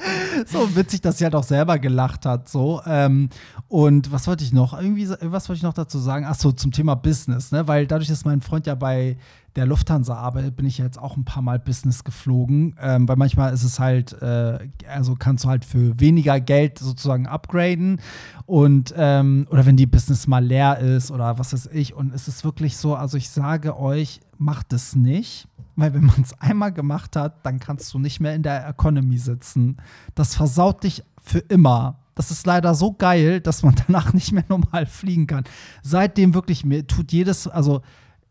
so 0.46 0.74
witzig, 0.76 1.00
dass 1.00 1.18
sie 1.18 1.24
halt 1.24 1.34
auch 1.34 1.44
selber 1.44 1.78
gelacht 1.78 2.26
hat. 2.26 2.48
So. 2.48 2.80
Ähm, 2.86 3.28
und 3.68 4.10
was 4.10 4.26
wollte 4.26 4.44
ich 4.44 4.52
noch? 4.52 4.78
Irgendwie, 4.78 5.08
was 5.08 5.48
wollte 5.48 5.58
ich 5.58 5.62
noch 5.62 5.74
dazu 5.74 5.98
sagen? 5.98 6.24
Ach 6.28 6.34
so, 6.34 6.52
zum 6.52 6.72
Thema 6.72 6.94
Business, 6.94 7.52
ne? 7.52 7.68
Weil 7.68 7.86
dadurch, 7.86 8.08
dass 8.08 8.24
mein 8.24 8.40
Freund 8.40 8.66
ja 8.66 8.74
bei 8.74 9.16
der 9.56 9.66
Lufthansa 9.66 10.14
arbeitet, 10.14 10.56
bin 10.56 10.66
ich 10.66 10.78
ja 10.78 10.84
jetzt 10.84 10.98
auch 10.98 11.16
ein 11.16 11.24
paar 11.24 11.42
Mal 11.42 11.58
Business 11.58 12.04
geflogen. 12.04 12.76
Ähm, 12.80 13.08
weil 13.08 13.16
manchmal 13.16 13.52
ist 13.52 13.64
es 13.64 13.80
halt, 13.80 14.12
äh, 14.22 14.58
also 14.88 15.16
kannst 15.18 15.44
du 15.44 15.48
halt 15.48 15.64
für 15.64 15.98
weniger 15.98 16.40
Geld 16.40 16.78
sozusagen 16.78 17.26
upgraden. 17.26 18.00
Und, 18.46 18.94
ähm, 18.96 19.46
oder 19.50 19.66
wenn 19.66 19.76
die 19.76 19.86
Business 19.86 20.26
mal 20.26 20.44
leer 20.44 20.78
ist 20.78 21.10
oder 21.10 21.38
was 21.38 21.52
weiß 21.52 21.70
ich. 21.72 21.94
Und 21.94 22.14
es 22.14 22.28
ist 22.28 22.44
wirklich 22.44 22.76
so, 22.76 22.94
also 22.94 23.16
ich 23.16 23.30
sage 23.30 23.78
euch, 23.78 24.20
macht 24.40 24.72
es 24.72 24.96
nicht. 24.96 25.46
Weil 25.76 25.94
wenn 25.94 26.04
man 26.04 26.22
es 26.22 26.38
einmal 26.40 26.72
gemacht 26.72 27.16
hat, 27.16 27.46
dann 27.46 27.60
kannst 27.60 27.94
du 27.94 27.98
nicht 27.98 28.20
mehr 28.20 28.34
in 28.34 28.42
der 28.42 28.66
Economy 28.68 29.18
sitzen. 29.18 29.76
Das 30.14 30.34
versaut 30.34 30.82
dich 30.82 31.04
für 31.22 31.38
immer. 31.38 31.98
Das 32.14 32.30
ist 32.30 32.46
leider 32.46 32.74
so 32.74 32.92
geil, 32.92 33.40
dass 33.40 33.62
man 33.62 33.74
danach 33.86 34.12
nicht 34.12 34.32
mehr 34.32 34.44
normal 34.48 34.86
fliegen 34.86 35.26
kann. 35.26 35.44
Seitdem 35.82 36.34
wirklich 36.34 36.64
mir 36.64 36.86
tut 36.86 37.12
jedes, 37.12 37.46
also 37.46 37.82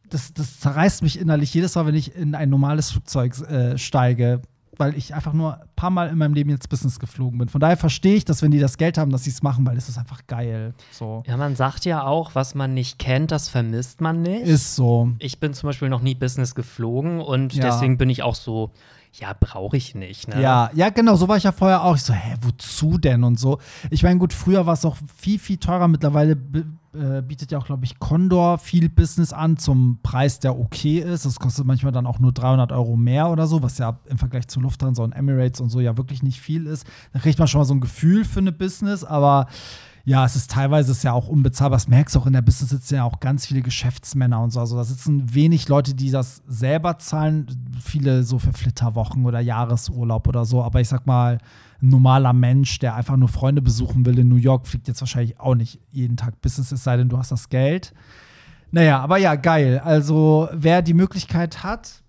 das, 0.10 0.34
das 0.34 0.60
zerreißt 0.60 1.02
mich 1.04 1.20
innerlich 1.20 1.54
jedes 1.54 1.76
Mal, 1.76 1.86
wenn 1.86 1.96
ich 1.96 2.16
in 2.16 2.36
ein 2.36 2.50
normales 2.50 2.92
Flugzeug 2.92 3.40
äh, 3.42 3.78
steige, 3.78 4.42
weil 4.80 4.96
ich 4.96 5.14
einfach 5.14 5.34
nur 5.34 5.56
ein 5.62 5.68
paar 5.76 5.90
Mal 5.90 6.10
in 6.10 6.18
meinem 6.18 6.34
Leben 6.34 6.50
jetzt 6.50 6.70
Business 6.70 7.00
geflogen 7.00 7.38
bin. 7.38 7.50
Von 7.50 7.62
daher 7.62 7.78
verstehe 7.78 8.16
ich, 8.16 8.26
dass 8.26 8.42
wenn 8.42 8.52
die 8.52 8.60
das 8.60 8.78
Geld 8.78 8.98
haben, 8.98 9.12
dass 9.12 9.26
sie 9.26 9.30
es 9.30 9.44
machen, 9.44 9.66
weil 9.68 9.78
es 9.78 9.90
ist 9.90 9.98
einfach 9.98 10.26
geil. 10.28 10.74
So. 10.92 11.24
Ja, 11.28 11.38
man 11.38 11.56
sagt 11.56 11.86
ja 11.86 12.04
auch, 12.04 12.34
was 12.34 12.56
man 12.56 12.74
nicht 12.74 12.98
kennt, 12.98 13.32
das 13.32 13.50
vermisst 13.50 14.02
man 14.02 14.22
nicht. 14.22 14.48
Ist 14.48 14.76
so. 14.76 15.12
ich 15.20 15.40
bin 15.40 15.54
zum 15.54 15.68
Beispiel 15.68 15.90
noch 15.90 16.02
nie 16.02 16.16
Business 16.16 16.56
geflogen 16.56 17.20
und 17.20 17.54
Ja. 17.54 17.66
deswegen 17.66 17.98
bin 17.98 18.10
ich 18.10 18.24
auch 18.24 18.36
so, 18.36 18.72
ja, 19.14 19.36
brauche 19.38 19.76
ich 19.76 19.96
nicht. 19.96 20.28
Ne? 20.28 20.42
Ja, 20.42 20.70
ja, 20.74 20.90
genau, 20.90 21.16
so 21.16 21.28
war 21.28 21.38
ich 21.38 21.44
ja 21.44 21.52
vorher 21.52 21.84
auch. 21.84 21.96
Ich 21.96 22.04
so, 22.04 22.14
hä, 22.14 22.36
wozu 22.42 22.98
denn 22.98 23.24
und 23.24 23.40
so. 23.40 23.60
Ich 23.90 24.04
meine, 24.04 24.20
gut, 24.20 24.34
früher 24.34 24.66
war 24.66 24.74
es 24.74 24.86
auch 24.86 24.98
viel, 25.16 25.40
viel 25.40 25.58
teurer. 25.58 25.88
Mittlerweile 25.88 26.38
äh, 26.94 27.22
bietet 27.22 27.52
ja 27.52 27.58
auch, 27.58 27.66
glaube 27.66 27.86
ich, 27.86 28.00
Condor 28.00 28.58
viel 28.60 28.90
Business 28.90 29.34
an 29.34 29.58
zum 29.58 30.00
Preis, 30.04 30.40
der 30.40 30.58
okay 30.58 31.00
ist. 31.00 31.26
Das 31.26 31.40
kostet 31.40 31.66
manchmal 31.66 31.92
dann 31.92 32.06
auch 32.06 32.20
nur 32.20 32.32
300 32.32 32.72
Euro 32.72 32.96
mehr 32.96 33.30
oder 33.30 33.48
so, 33.48 33.64
was 33.64 33.78
ja 33.78 34.00
im 34.06 34.18
Vergleich 34.18 34.48
zu 34.48 34.60
Lufthansa 34.60 35.04
und 35.04 35.14
Emirates 35.14 35.60
und 35.60 35.70
so 35.70 35.80
ja 35.80 35.98
wirklich 35.98 36.24
nicht 36.24 36.40
viel 36.40 36.68
ist. 36.68 36.86
Da 37.12 37.20
kriegt 37.20 37.40
man 37.40 37.48
schon 37.48 37.60
mal 37.60 37.66
so 37.66 37.74
ein 37.74 37.82
Gefühl 37.82 38.26
für 38.26 38.40
eine 38.40 38.52
Business, 38.52 39.04
aber 39.04 39.48
Ja, 40.06 40.26
es 40.26 40.36
ist 40.36 40.52
teilweise 40.52 40.92
ist 40.92 41.04
ja 41.04 41.14
auch 41.14 41.28
unbezahlbar. 41.28 41.78
Das 41.78 41.88
merkst 41.88 42.16
du 42.16 42.20
auch 42.20 42.26
in 42.28 42.34
der 42.34 42.42
Business 42.42 42.70
sitzen 42.70 42.96
ja 42.96 43.04
auch 43.04 43.20
ganz 43.20 43.46
viele 43.46 43.62
Geschäftsmänner 43.62 44.42
und 44.42 44.52
so. 44.52 44.60
Also 44.60 44.76
da 44.76 44.84
sitzen 44.84 45.34
wenig 45.34 45.68
Leute, 45.68 45.94
die 45.94 46.12
das 46.12 46.42
selber 46.48 46.98
zahlen. 47.00 47.48
Viele 47.84 48.24
so 48.24 48.40
für 48.40 48.54
Flitterwochen 48.54 49.26
oder 49.26 49.40
Jahresurlaub 49.40 50.28
oder 50.28 50.46
so. 50.46 50.64
Aber 50.64 50.82
ich 50.82 50.88
sag 50.88 51.06
mal, 51.06 51.40
ein 51.82 51.90
normaler 51.90 52.34
Mensch, 52.34 52.80
der 52.80 52.96
einfach 52.96 53.18
nur 53.18 53.30
Freunde 53.30 53.62
besuchen 53.62 54.06
will 54.06 54.20
in 54.20 54.28
New 54.28 54.36
York, 54.36 54.68
fliegt 54.68 54.88
jetzt 54.88 55.02
wahrscheinlich 55.02 55.40
auch 55.40 55.56
nicht 55.56 55.80
jeden 55.92 56.18
Tag 56.18 56.42
Business, 56.42 56.72
es 56.72 56.84
sei 56.84 56.98
denn, 56.98 57.10
du 57.10 57.18
hast 57.18 57.32
das 57.32 57.50
Geld. 57.50 57.94
Naja, 58.72 59.00
aber 59.00 59.18
ja, 59.18 59.36
geil. 59.36 59.80
Also 59.84 60.50
wer 60.54 60.82
die 60.82 60.94
Möglichkeit 60.94 61.64
hat, 61.64 62.04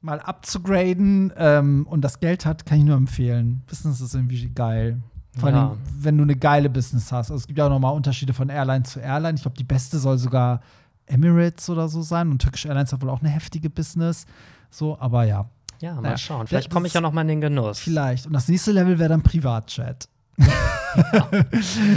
mal 0.00 0.20
abzugraden 0.20 1.32
ähm, 1.36 1.86
und 1.88 2.02
das 2.02 2.20
Geld 2.20 2.44
hat, 2.44 2.66
kann 2.66 2.78
ich 2.78 2.84
nur 2.84 2.96
empfehlen. 2.96 3.62
Business 3.68 4.00
ist 4.00 4.14
irgendwie 4.14 4.48
geil. 4.48 5.00
Vor 5.38 5.46
allem, 5.48 5.56
Ja. 5.56 5.76
wenn 6.00 6.16
du 6.18 6.24
eine 6.24 6.36
geile 6.36 6.68
Business 6.68 7.10
hast. 7.10 7.30
Also 7.30 7.36
es 7.40 7.46
gibt 7.46 7.58
ja 7.58 7.66
auch 7.66 7.70
nochmal 7.70 7.94
Unterschiede 7.94 8.34
von 8.34 8.48
Airline 8.50 8.82
zu 8.84 9.00
Airline. 9.00 9.34
Ich 9.36 9.42
glaube, 9.42 9.56
die 9.56 9.64
beste 9.64 9.98
soll 9.98 10.18
sogar 10.18 10.60
Emirates 11.06 11.70
oder 11.70 11.88
so 11.88 12.02
sein. 12.02 12.30
Und 12.30 12.42
Turkish 12.42 12.66
Airlines 12.66 12.92
hat 12.92 13.00
wohl 13.02 13.10
auch 13.10 13.20
eine 13.20 13.30
heftige 13.30 13.70
Business. 13.70 14.26
So, 14.70 14.98
aber 15.00 15.24
ja, 15.24 15.48
Ja, 15.80 15.94
mal 15.94 16.02
Naja, 16.02 16.18
schauen. 16.18 16.46
Vielleicht 16.46 16.70
komme 16.70 16.86
ich 16.86 16.92
ja 16.94 17.00
noch 17.00 17.12
mal 17.12 17.22
in 17.22 17.28
den 17.28 17.40
Genuss. 17.40 17.78
vielleicht. 17.80 18.26
Und 18.26 18.32
das 18.34 18.46
nächste 18.48 18.72
Level 18.72 18.98
wäre 18.98 19.08
dann 19.08 19.22
Privatjet. 19.22 20.08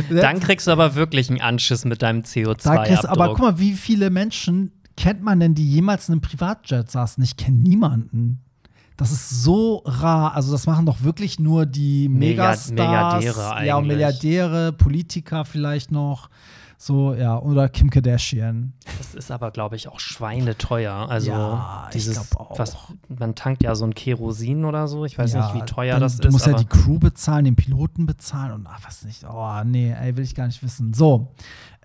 Dann 0.09 0.39
kriegst 0.39 0.67
du 0.67 0.71
aber 0.71 0.95
wirklich 0.95 1.29
einen 1.29 1.41
Anschiss 1.41 1.85
mit 1.85 2.01
deinem 2.01 2.21
Da 2.23 2.27
kriegst, 2.29 2.37
CO2-Abdruck. 3.05 3.09
aber 3.09 3.27
guck 3.29 3.39
mal, 3.39 3.59
wie 3.59 3.73
viele 3.73 4.09
Menschen 4.09 4.71
kennt 4.97 5.21
man 5.21 5.39
denn, 5.39 5.55
die 5.55 5.69
jemals 5.69 6.07
in 6.09 6.13
einem 6.13 6.21
Privatjet 6.21 6.89
saßen? 6.89 7.23
Ich 7.23 7.37
kenne 7.37 7.57
niemanden. 7.57 8.41
Das 8.97 9.11
ist 9.11 9.43
so 9.43 9.81
rar. 9.85 10.35
Also, 10.35 10.51
das 10.51 10.67
machen 10.67 10.85
doch 10.85 11.03
wirklich 11.03 11.39
nur 11.39 11.65
die 11.65 12.07
Mega- 12.07 12.43
Megastars. 12.43 12.71
Milliardäre 12.71 13.65
Ja, 13.65 13.75
eigentlich. 13.77 13.87
Milliardäre, 13.87 14.71
Politiker 14.73 15.43
vielleicht 15.45 15.91
noch. 15.91 16.29
So, 16.77 17.13
ja, 17.13 17.39
oder 17.39 17.69
Kim 17.69 17.89
Kardashian. 17.89 18.73
Das 18.97 19.15
ist 19.15 19.31
aber, 19.31 19.51
glaube 19.51 19.75
ich, 19.75 19.87
auch 19.87 19.99
schweineteuer. 19.99 21.09
Also 21.09 21.31
Ja, 21.31 21.85
ich 21.89 21.93
dieses, 21.93 22.29
glaub 22.29 22.51
auch. 22.51 22.59
was 22.59 22.75
man 23.07 23.33
tankt 23.35 23.63
ja 23.63 23.75
so 23.75 23.85
ein 23.85 23.93
Kerosin 23.93 24.65
oder 24.65 24.87
so. 24.87 25.05
Ich 25.05 25.17
weiß 25.17 25.33
ja, 25.33 25.45
nicht, 25.53 25.61
wie 25.61 25.65
teuer 25.65 25.93
dann, 25.93 26.01
das 26.01 26.17
du 26.17 26.27
ist. 26.27 26.31
musst 26.33 26.47
ja 26.47 26.53
die 26.53 26.65
Crew 26.65 26.99
bezahlen, 26.99 27.45
den 27.45 27.55
Piloten 27.55 28.05
bezahlen 28.05 28.51
und 28.51 28.67
ach, 28.67 28.79
was 28.85 29.03
nicht. 29.05 29.23
Oh, 29.23 29.63
nee, 29.63 29.91
ey, 29.93 30.15
will 30.17 30.23
ich 30.23 30.35
gar 30.35 30.47
nicht 30.47 30.61
wissen. 30.63 30.93
So, 30.93 31.31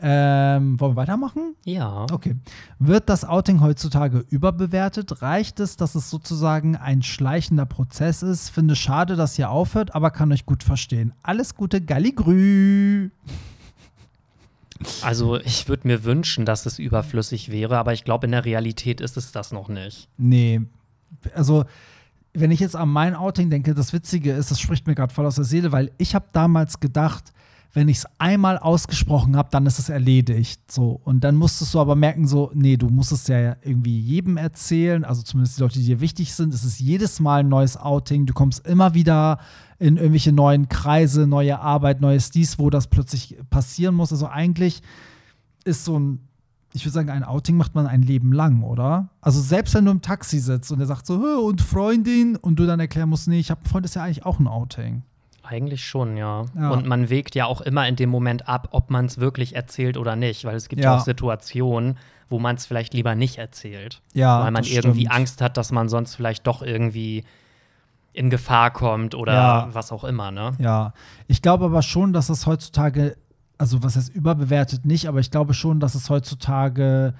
ähm, 0.03 0.81
wollen 0.81 0.93
wir 0.93 0.97
weitermachen? 0.97 1.55
ja. 1.65 2.07
Okay. 2.11 2.37
Wird 2.79 3.09
das 3.11 3.25
Outing 3.25 3.61
heutzutage 3.61 4.25
überbewertet? 4.31 5.21
Reicht 5.23 5.61
es, 5.61 5.77
dass 5.77 5.95
es 5.95 6.09
sozusagen 6.11 6.75
ein 6.77 7.03
schleichender 7.03 7.67
Prozess 7.67 8.23
ist? 8.23 8.49
Finde 8.49 8.75
schade, 8.77 9.17
dass 9.17 9.39
ihr 9.39 9.51
aufhört, 9.51 9.95
aber 9.95 10.11
kann 10.11 10.33
euch 10.33 10.47
gut 10.47 10.63
verstehen. 10.63 11.13
Alles 11.23 11.55
Gute, 11.55 11.81
Galligrü! 11.81 13.11
Also 15.03 15.39
ich 15.39 15.69
würde 15.69 15.87
mir 15.87 16.05
wünschen, 16.05 16.45
dass 16.45 16.67
es 16.67 16.79
überflüssig 16.79 17.51
wäre, 17.51 17.77
aber 17.79 17.93
ich 17.93 18.05
glaube, 18.05 18.27
in 18.27 18.33
der 18.33 18.45
Realität 18.45 19.01
ist 19.01 19.17
es 19.17 19.33
das 19.33 19.53
noch 19.53 19.69
nicht. 19.69 20.09
Nee. 20.17 20.63
Also, 21.35 21.65
wenn 22.33 22.51
ich 22.51 22.61
jetzt 22.61 22.77
an 22.77 22.89
mein 22.89 23.15
Outing 23.15 23.51
denke, 23.51 23.75
das 23.75 23.93
Witzige 23.93 24.33
ist, 24.33 24.51
das 24.51 24.61
spricht 24.61 24.87
mir 24.87 24.95
gerade 24.95 25.13
voll 25.13 25.27
aus 25.27 25.35
der 25.35 25.45
Seele, 25.45 25.73
weil 25.73 25.91
ich 25.99 26.15
habe 26.15 26.27
damals 26.33 26.81
gedacht, 26.81 27.33
wenn 27.73 27.89
ich 27.89 27.99
es 27.99 28.07
einmal 28.19 28.59
ausgesprochen 28.59 29.37
habe, 29.37 29.49
dann 29.53 29.65
ist 29.67 29.79
es 29.79 29.89
erledigt. 29.89 30.61
So. 30.71 31.01
Und 31.05 31.23
dann 31.23 31.37
musstest 31.37 31.73
du 31.73 31.81
aber 31.81 31.95
merken, 31.95 32.27
so, 32.27 32.51
nee, 32.53 32.77
du 32.77 32.89
musst 32.89 33.13
es 33.13 33.29
ja 33.29 33.57
irgendwie 33.63 33.99
jedem 34.01 34.37
erzählen, 34.37 35.05
also 35.05 35.23
zumindest 35.23 35.57
die 35.57 35.63
Leute, 35.63 35.79
die 35.79 35.87
dir 35.87 36.01
wichtig 36.01 36.35
sind. 36.35 36.53
Es 36.53 36.65
ist 36.65 36.81
jedes 36.81 37.21
Mal 37.21 37.41
ein 37.41 37.49
neues 37.49 37.77
Outing. 37.77 38.27
Du 38.27 38.33
kommst 38.35 38.67
immer 38.67 38.95
wieder 38.95 39.39
in 39.79 39.97
irgendwelche 39.97 40.33
neuen 40.33 40.69
Kreise, 40.69 41.27
neue 41.27 41.61
Arbeit, 41.61 42.01
neues 42.01 42.31
dies, 42.31 42.59
wo 42.59 42.71
das 42.71 42.89
plötzlich 42.89 43.37
passieren 43.51 43.95
muss. 43.95 44.13
Also 44.13 44.27
eigentlich 44.27 44.83
ist 45.65 45.85
so 45.85 45.99
ein, 45.99 46.19
ich 46.73 46.85
würde 46.85 46.95
sagen, 46.95 47.11
ein 47.11 47.25
Outing 47.25 47.57
macht 47.57 47.77
man 47.77 47.87
ein 47.87 48.03
Leben 48.03 48.33
lang, 48.33 48.63
oder? 48.65 49.11
Also 49.21 49.41
selbst 49.41 49.75
wenn 49.75 49.85
du 49.85 49.93
im 49.93 50.03
Taxi 50.03 50.41
sitzt 50.41 50.73
und 50.73 50.81
er 50.81 50.87
sagt 50.87 51.07
so, 51.07 51.19
"Hö, 51.19 51.37
und 51.39 51.61
Freundin, 51.63 52.37
und 52.37 52.57
du 52.59 52.67
dann 52.67 52.81
erklären 52.81 53.09
musst, 53.09 53.29
nee, 53.29 53.39
ich 53.39 53.51
habe 53.51 53.61
einen 53.61 53.71
Freund, 53.71 53.85
ist 53.87 53.95
ja 53.95 54.03
eigentlich 54.03 54.27
auch 54.27 54.41
ein 54.41 54.49
Outing. 54.49 55.03
Eigentlich 55.51 55.85
schon, 55.85 56.17
ja. 56.17 56.45
Ja. 56.57 56.71
Und 56.71 56.87
man 56.87 57.11
wägt 57.11 57.35
ja 57.35 57.47
auch 57.47 57.61
immer 57.61 57.89
in 57.89 57.97
dem 57.97 58.09
Moment 58.09 58.49
ab, 58.49 58.69
ob 58.71 58.89
man 58.89 59.07
es 59.07 59.19
wirklich 59.19 59.57
erzählt 59.57 59.97
oder 59.97 60.15
nicht, 60.15 60.45
weil 60.45 60.55
es 60.55 60.69
gibt 60.69 60.83
Ja. 60.85 60.93
ja 60.93 60.97
auch 60.99 61.05
Situationen, 61.05 61.99
wo 62.29 62.39
man 62.39 62.55
es 62.55 62.67
vielleicht 62.67 62.95
lieber 62.95 63.17
nicht 63.17 63.39
erzählt. 63.39 64.01
Ja, 64.15 64.45
weil 64.45 64.53
man 64.53 64.63
irgendwie 64.63 65.01
stimmt. 65.07 65.17
Angst 65.17 65.41
hat, 65.43 65.57
dass 65.57 65.73
man 65.73 65.89
sonst 65.89 66.15
vielleicht 66.15 66.47
doch 66.47 66.63
irgendwie 66.63 67.25
in 68.13 68.31
Gefahr 68.31 68.71
kommt 68.71 69.17
oder 69.17 69.33
Ja. 69.35 69.69
was 69.73 69.91
auch 69.91 70.05
immer, 70.05 70.31
ne? 70.31 70.53
Ja, 70.59 70.93
ich 71.27 71.43
glaube 71.43 71.65
aber 71.65 71.83
schon, 71.83 72.13
dass 72.13 72.29
es 72.29 72.47
heutzutage, 72.47 73.17
also 73.59 73.83
was 73.83 73.97
heißt 73.97 74.15
überbewertet 74.15 74.85
nicht, 74.87 75.09
aber 75.09 75.19
ich 75.19 75.33
glaube 75.33 75.53
schon, 75.55 75.81
dass 75.81 75.97
es 75.97 76.11
heutzutage 76.11 77.15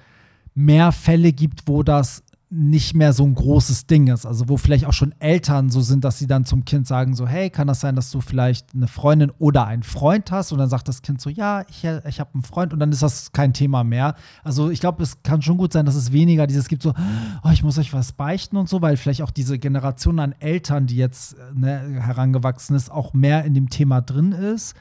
mehr 0.55 0.93
Fälle 0.93 1.33
gibt, 1.33 1.67
wo 1.67 1.83
das 1.83 2.23
nicht 2.53 2.95
mehr 2.95 3.13
so 3.13 3.23
ein 3.23 3.33
großes 3.33 3.87
Ding 3.87 4.07
ist. 4.07 4.25
Also 4.25 4.49
wo 4.49 4.57
vielleicht 4.57 4.85
auch 4.85 4.91
schon 4.93 5.15
Eltern 5.19 5.69
so 5.69 5.79
sind, 5.79 6.03
dass 6.03 6.19
sie 6.19 6.27
dann 6.27 6.43
zum 6.43 6.65
Kind 6.65 6.85
sagen 6.85 7.15
so, 7.15 7.25
hey, 7.25 7.49
kann 7.49 7.65
das 7.65 7.79
sein, 7.79 7.95
dass 7.95 8.11
du 8.11 8.19
vielleicht 8.19 8.75
eine 8.75 8.89
Freundin 8.89 9.31
oder 9.39 9.65
einen 9.67 9.83
Freund 9.83 10.31
hast? 10.31 10.51
Und 10.51 10.57
dann 10.57 10.67
sagt 10.67 10.89
das 10.89 11.01
Kind 11.01 11.21
so, 11.21 11.29
ja, 11.29 11.63
ich, 11.69 11.85
ich 11.85 12.19
habe 12.19 12.33
einen 12.33 12.43
Freund 12.43 12.73
und 12.73 12.79
dann 12.79 12.91
ist 12.91 13.03
das 13.03 13.31
kein 13.31 13.53
Thema 13.53 13.85
mehr. 13.85 14.15
Also 14.43 14.69
ich 14.69 14.81
glaube, 14.81 15.01
es 15.01 15.23
kann 15.23 15.41
schon 15.41 15.55
gut 15.55 15.71
sein, 15.71 15.85
dass 15.85 15.95
es 15.95 16.11
weniger 16.11 16.45
dieses 16.45 16.67
gibt 16.67 16.83
so, 16.83 16.93
oh, 17.41 17.49
ich 17.53 17.63
muss 17.63 17.77
euch 17.77 17.93
was 17.93 18.11
beichten 18.11 18.57
und 18.57 18.67
so, 18.67 18.81
weil 18.81 18.97
vielleicht 18.97 19.21
auch 19.21 19.31
diese 19.31 19.57
Generation 19.57 20.19
an 20.19 20.35
Eltern, 20.39 20.87
die 20.87 20.97
jetzt 20.97 21.35
äh, 21.35 21.37
ne, 21.57 22.01
herangewachsen 22.01 22.75
ist, 22.75 22.91
auch 22.91 23.13
mehr 23.13 23.45
in 23.45 23.53
dem 23.53 23.69
Thema 23.69 24.01
drin 24.01 24.33
ist. 24.33 24.75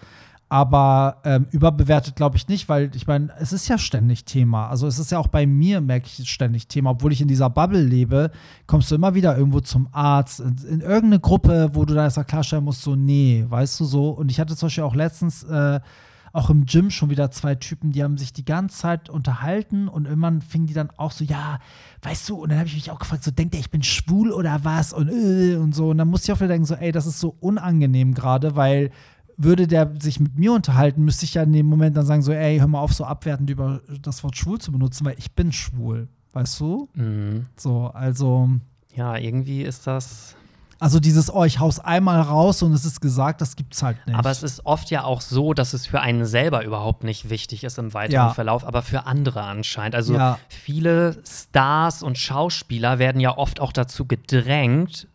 Aber 0.53 1.18
ähm, 1.22 1.46
überbewertet 1.53 2.16
glaube 2.16 2.36
ich 2.36 2.48
nicht, 2.48 2.68
weil 2.68 2.90
ich 2.96 3.07
meine, 3.07 3.32
es 3.38 3.53
ist 3.53 3.68
ja 3.68 3.78
ständig 3.78 4.24
Thema. 4.24 4.68
Also 4.68 4.88
es 4.88 4.98
ist 4.98 5.12
ja 5.12 5.20
auch 5.20 5.28
bei 5.28 5.46
mir, 5.46 5.80
merke 5.80 6.09
ich, 6.09 6.28
ständig 6.28 6.66
Thema. 6.66 6.90
Obwohl 6.90 7.12
ich 7.12 7.20
in 7.20 7.28
dieser 7.28 7.48
Bubble 7.48 7.80
lebe, 7.80 8.32
kommst 8.66 8.90
du 8.90 8.96
immer 8.96 9.14
wieder 9.14 9.38
irgendwo 9.38 9.61
zum 9.61 9.88
Arzt, 9.92 10.40
in, 10.40 10.57
in 10.68 10.80
irgendeine 10.80 11.20
Gruppe, 11.20 11.70
wo 11.74 11.84
du 11.84 11.94
dann 11.94 12.03
erstmal 12.03 12.26
klarstellen 12.26 12.64
musst, 12.64 12.82
so, 12.82 12.96
nee, 12.96 13.44
weißt 13.48 13.78
du 13.78 13.84
so. 13.84 14.11
Und 14.11 14.28
ich 14.28 14.40
hatte 14.40 14.57
zum 14.57 14.66
Beispiel 14.66 14.82
auch 14.82 14.96
letztens 14.96 15.44
äh, 15.44 15.78
auch 16.32 16.51
im 16.51 16.66
Gym 16.66 16.90
schon 16.90 17.11
wieder 17.11 17.30
zwei 17.30 17.55
Typen, 17.55 17.92
die 17.92 18.03
haben 18.03 18.18
sich 18.18 18.32
die 18.32 18.44
ganze 18.44 18.78
Zeit 18.78 19.09
unterhalten 19.09 19.86
und 19.86 20.07
irgendwann 20.07 20.42
fingen 20.42 20.66
die 20.66 20.74
dann 20.74 20.90
auch 20.96 21.12
so, 21.12 21.24
ja, 21.24 21.59
weißt 22.03 22.28
du, 22.28 22.36
und 22.36 22.51
dann 22.51 22.59
habe 22.59 22.68
ich 22.68 22.74
mich 22.74 22.90
auch 22.90 22.98
gefragt, 22.98 23.22
so, 23.24 23.30
denkt 23.30 23.55
er, 23.55 23.61
ich 23.61 23.70
bin 23.70 23.82
schwul 23.82 24.32
oder 24.32 24.64
was 24.64 24.92
und 24.92 25.09
äh, 25.11 25.57
und 25.57 25.74
so. 25.74 25.90
Und 25.90 25.98
dann 25.98 26.09
musste 26.09 26.30
ich 26.30 26.36
auch 26.36 26.40
wieder 26.40 26.48
denken, 26.48 26.66
so, 26.66 26.74
ey, 26.74 26.90
das 26.92 27.07
ist 27.07 27.20
so 27.20 27.36
unangenehm 27.40 28.14
gerade, 28.14 28.57
weil 28.57 28.90
würde 29.43 29.66
der 29.66 29.91
sich 30.01 30.20
mit 30.20 30.38
mir 30.38 30.53
unterhalten, 30.53 31.05
müsste 31.05 31.24
ich 31.24 31.34
ja 31.34 31.43
in 31.43 31.53
dem 31.53 31.66
Moment 31.66 31.97
dann 31.97 32.07
sagen, 32.07 32.22
so, 32.22 32.32
ey, 32.32 32.59
hör 32.59 32.66
mal 32.66 32.80
auf, 32.80 32.93
so 32.93 33.05
abwertend 33.05 33.49
über 33.51 33.80
das 34.03 34.22
Wort 34.22 34.36
schwul 34.36 34.59
zu 34.61 34.70
benutzen, 34.72 35.05
weil 35.07 35.14
ich 35.18 35.32
bin 35.32 35.53
schwul. 35.53 36.09
Weißt 36.32 36.61
du? 36.61 36.88
Mhm. 36.95 37.47
So, 37.57 37.86
also, 37.95 38.49
Ja, 38.95 39.16
irgendwie 39.16 39.62
ist 39.62 39.86
das. 39.86 40.36
also 40.78 41.01
dieses, 41.01 41.32
oh, 41.32 41.45
ich 41.45 41.59
hau's 41.59 41.80
einmal 41.80 42.20
raus 42.20 42.62
und 42.62 42.72
es 42.72 42.84
ist 42.84 43.01
gesagt, 43.01 43.41
das 43.41 43.57
gibt's 43.57 43.82
halt 43.82 43.97
nicht. 44.07 44.16
Aber 44.16 44.30
es 44.30 44.43
ist 44.43 44.64
oft 44.64 44.91
ja 44.91 45.05
auch 45.05 45.20
so, 45.22 45.55
dass 45.55 45.72
es 45.74 45.86
für 45.86 46.01
einen 46.01 46.24
selber 46.26 46.64
überhaupt 46.64 47.03
nicht 47.05 47.30
wichtig 47.30 47.64
ist 47.64 47.78
im 47.78 47.93
weiteren 47.95 48.14
Ja. 48.28 48.34
Verlauf, 48.34 48.64
aber 48.64 48.82
für 48.82 49.07
andere 49.07 49.43
anscheinend. 49.43 49.95
Also 49.95 50.14
Ja. 50.14 50.38
viele 50.49 51.20
Stars 51.26 52.03
und 52.03 52.16
Schauspieler 52.18 52.99
werden 52.99 53.20
ja 53.20 53.36
oft 53.36 53.59
auch 53.61 53.72
dazu 53.72 54.05
gedrängt, 54.07 55.09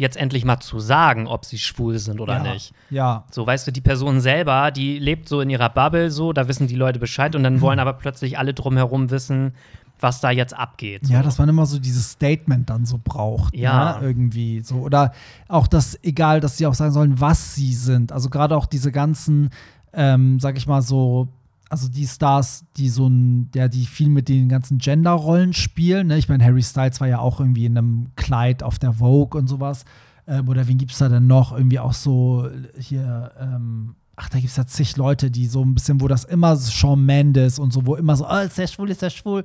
jetzt 0.00 0.16
endlich 0.16 0.44
mal 0.44 0.60
zu 0.60 0.80
sagen, 0.80 1.26
ob 1.26 1.44
sie 1.44 1.58
schwul 1.58 1.98
sind 1.98 2.20
oder 2.20 2.42
ja. 2.42 2.52
nicht. 2.52 2.72
Ja, 2.90 3.24
So, 3.30 3.46
weißt 3.46 3.66
du, 3.66 3.72
die 3.72 3.80
Person 3.80 4.20
selber, 4.20 4.70
die 4.70 4.98
lebt 4.98 5.28
so 5.28 5.40
in 5.40 5.50
ihrer 5.50 5.68
Bubble 5.68 6.10
so, 6.10 6.32
da 6.32 6.48
wissen 6.48 6.66
die 6.66 6.74
Leute 6.74 6.98
Bescheid 6.98 7.36
und 7.36 7.42
dann 7.42 7.60
wollen 7.60 7.78
aber 7.78 7.92
plötzlich 7.92 8.38
alle 8.38 8.54
drumherum 8.54 9.10
wissen, 9.10 9.52
was 10.00 10.20
da 10.20 10.30
jetzt 10.30 10.56
abgeht. 10.56 11.06
So. 11.06 11.12
Ja, 11.12 11.22
dass 11.22 11.38
man 11.38 11.48
immer 11.48 11.66
so 11.66 11.78
dieses 11.78 12.12
Statement 12.12 12.70
dann 12.70 12.86
so 12.86 12.98
braucht. 13.02 13.54
Ja. 13.54 13.98
Ne? 13.98 14.06
Irgendwie 14.06 14.60
so. 14.60 14.76
Oder 14.76 15.12
auch 15.48 15.66
das, 15.66 15.98
egal, 16.02 16.40
dass 16.40 16.56
sie 16.56 16.66
auch 16.66 16.74
sagen 16.74 16.92
sollen, 16.92 17.20
was 17.20 17.54
sie 17.54 17.74
sind. 17.74 18.10
Also 18.10 18.30
gerade 18.30 18.56
auch 18.56 18.66
diese 18.66 18.92
ganzen, 18.92 19.50
ähm, 19.92 20.40
sag 20.40 20.56
ich 20.56 20.66
mal 20.66 20.80
so, 20.80 21.28
also 21.70 21.88
die 21.88 22.06
Stars, 22.06 22.64
die 22.76 22.88
so 22.88 23.06
ein, 23.06 23.50
der, 23.52 23.68
die 23.68 23.86
viel 23.86 24.08
mit 24.08 24.28
den 24.28 24.48
ganzen 24.48 24.78
Genderrollen 24.78 25.52
spielen. 25.52 26.08
Ne? 26.08 26.18
Ich 26.18 26.28
meine, 26.28 26.44
Harry 26.44 26.62
Styles 26.62 27.00
war 27.00 27.06
ja 27.06 27.20
auch 27.20 27.38
irgendwie 27.38 27.64
in 27.64 27.78
einem 27.78 28.10
Kleid 28.16 28.64
auf 28.64 28.78
der 28.80 28.94
Vogue 28.94 29.40
und 29.40 29.46
sowas. 29.46 29.84
Ähm, 30.26 30.48
oder 30.48 30.66
wen 30.66 30.78
gibt's 30.78 30.98
da 30.98 31.08
denn 31.08 31.28
noch? 31.28 31.52
Irgendwie 31.52 31.78
auch 31.78 31.92
so 31.92 32.48
hier, 32.76 33.30
ähm, 33.40 33.94
ach, 34.16 34.28
da 34.28 34.40
gibt's 34.40 34.56
ja 34.56 34.66
zig 34.66 34.96
Leute, 34.96 35.30
die 35.30 35.46
so 35.46 35.64
ein 35.64 35.74
bisschen, 35.74 36.00
wo 36.00 36.08
das 36.08 36.24
immer 36.24 36.56
so 36.56 36.72
Shawn 36.72 37.06
Mendes 37.06 37.60
und 37.60 37.72
so, 37.72 37.86
wo 37.86 37.94
immer 37.94 38.16
so, 38.16 38.26
oh, 38.28 38.38
ist 38.38 38.58
der 38.58 38.66
schwul, 38.66 38.90
ist 38.90 39.02
der 39.02 39.10
schwul. 39.10 39.44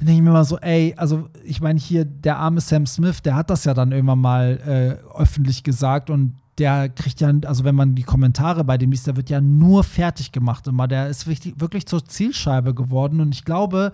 Und 0.00 0.06
denke 0.08 0.14
ich 0.14 0.22
mir 0.22 0.32
mal 0.32 0.44
so, 0.44 0.58
ey, 0.58 0.94
also 0.96 1.28
ich 1.44 1.60
meine 1.60 1.78
hier, 1.78 2.04
der 2.04 2.38
arme 2.38 2.60
Sam 2.60 2.86
Smith, 2.86 3.22
der 3.22 3.36
hat 3.36 3.50
das 3.50 3.64
ja 3.64 3.72
dann 3.72 3.92
irgendwann 3.92 4.18
mal 4.18 4.98
äh, 5.14 5.16
öffentlich 5.16 5.62
gesagt 5.62 6.10
und 6.10 6.34
der 6.58 6.88
kriegt 6.88 7.20
ja, 7.20 7.32
also 7.46 7.64
wenn 7.64 7.74
man 7.74 7.94
die 7.94 8.02
Kommentare 8.02 8.64
bei 8.64 8.76
dem 8.76 8.90
liest, 8.90 9.06
der 9.06 9.16
wird 9.16 9.30
ja 9.30 9.40
nur 9.40 9.84
fertig 9.84 10.32
gemacht 10.32 10.66
immer. 10.66 10.86
Der 10.86 11.08
ist 11.08 11.26
wirklich, 11.26 11.58
wirklich 11.58 11.86
zur 11.86 12.04
Zielscheibe 12.04 12.74
geworden 12.74 13.20
und 13.20 13.34
ich 13.34 13.44
glaube, 13.44 13.92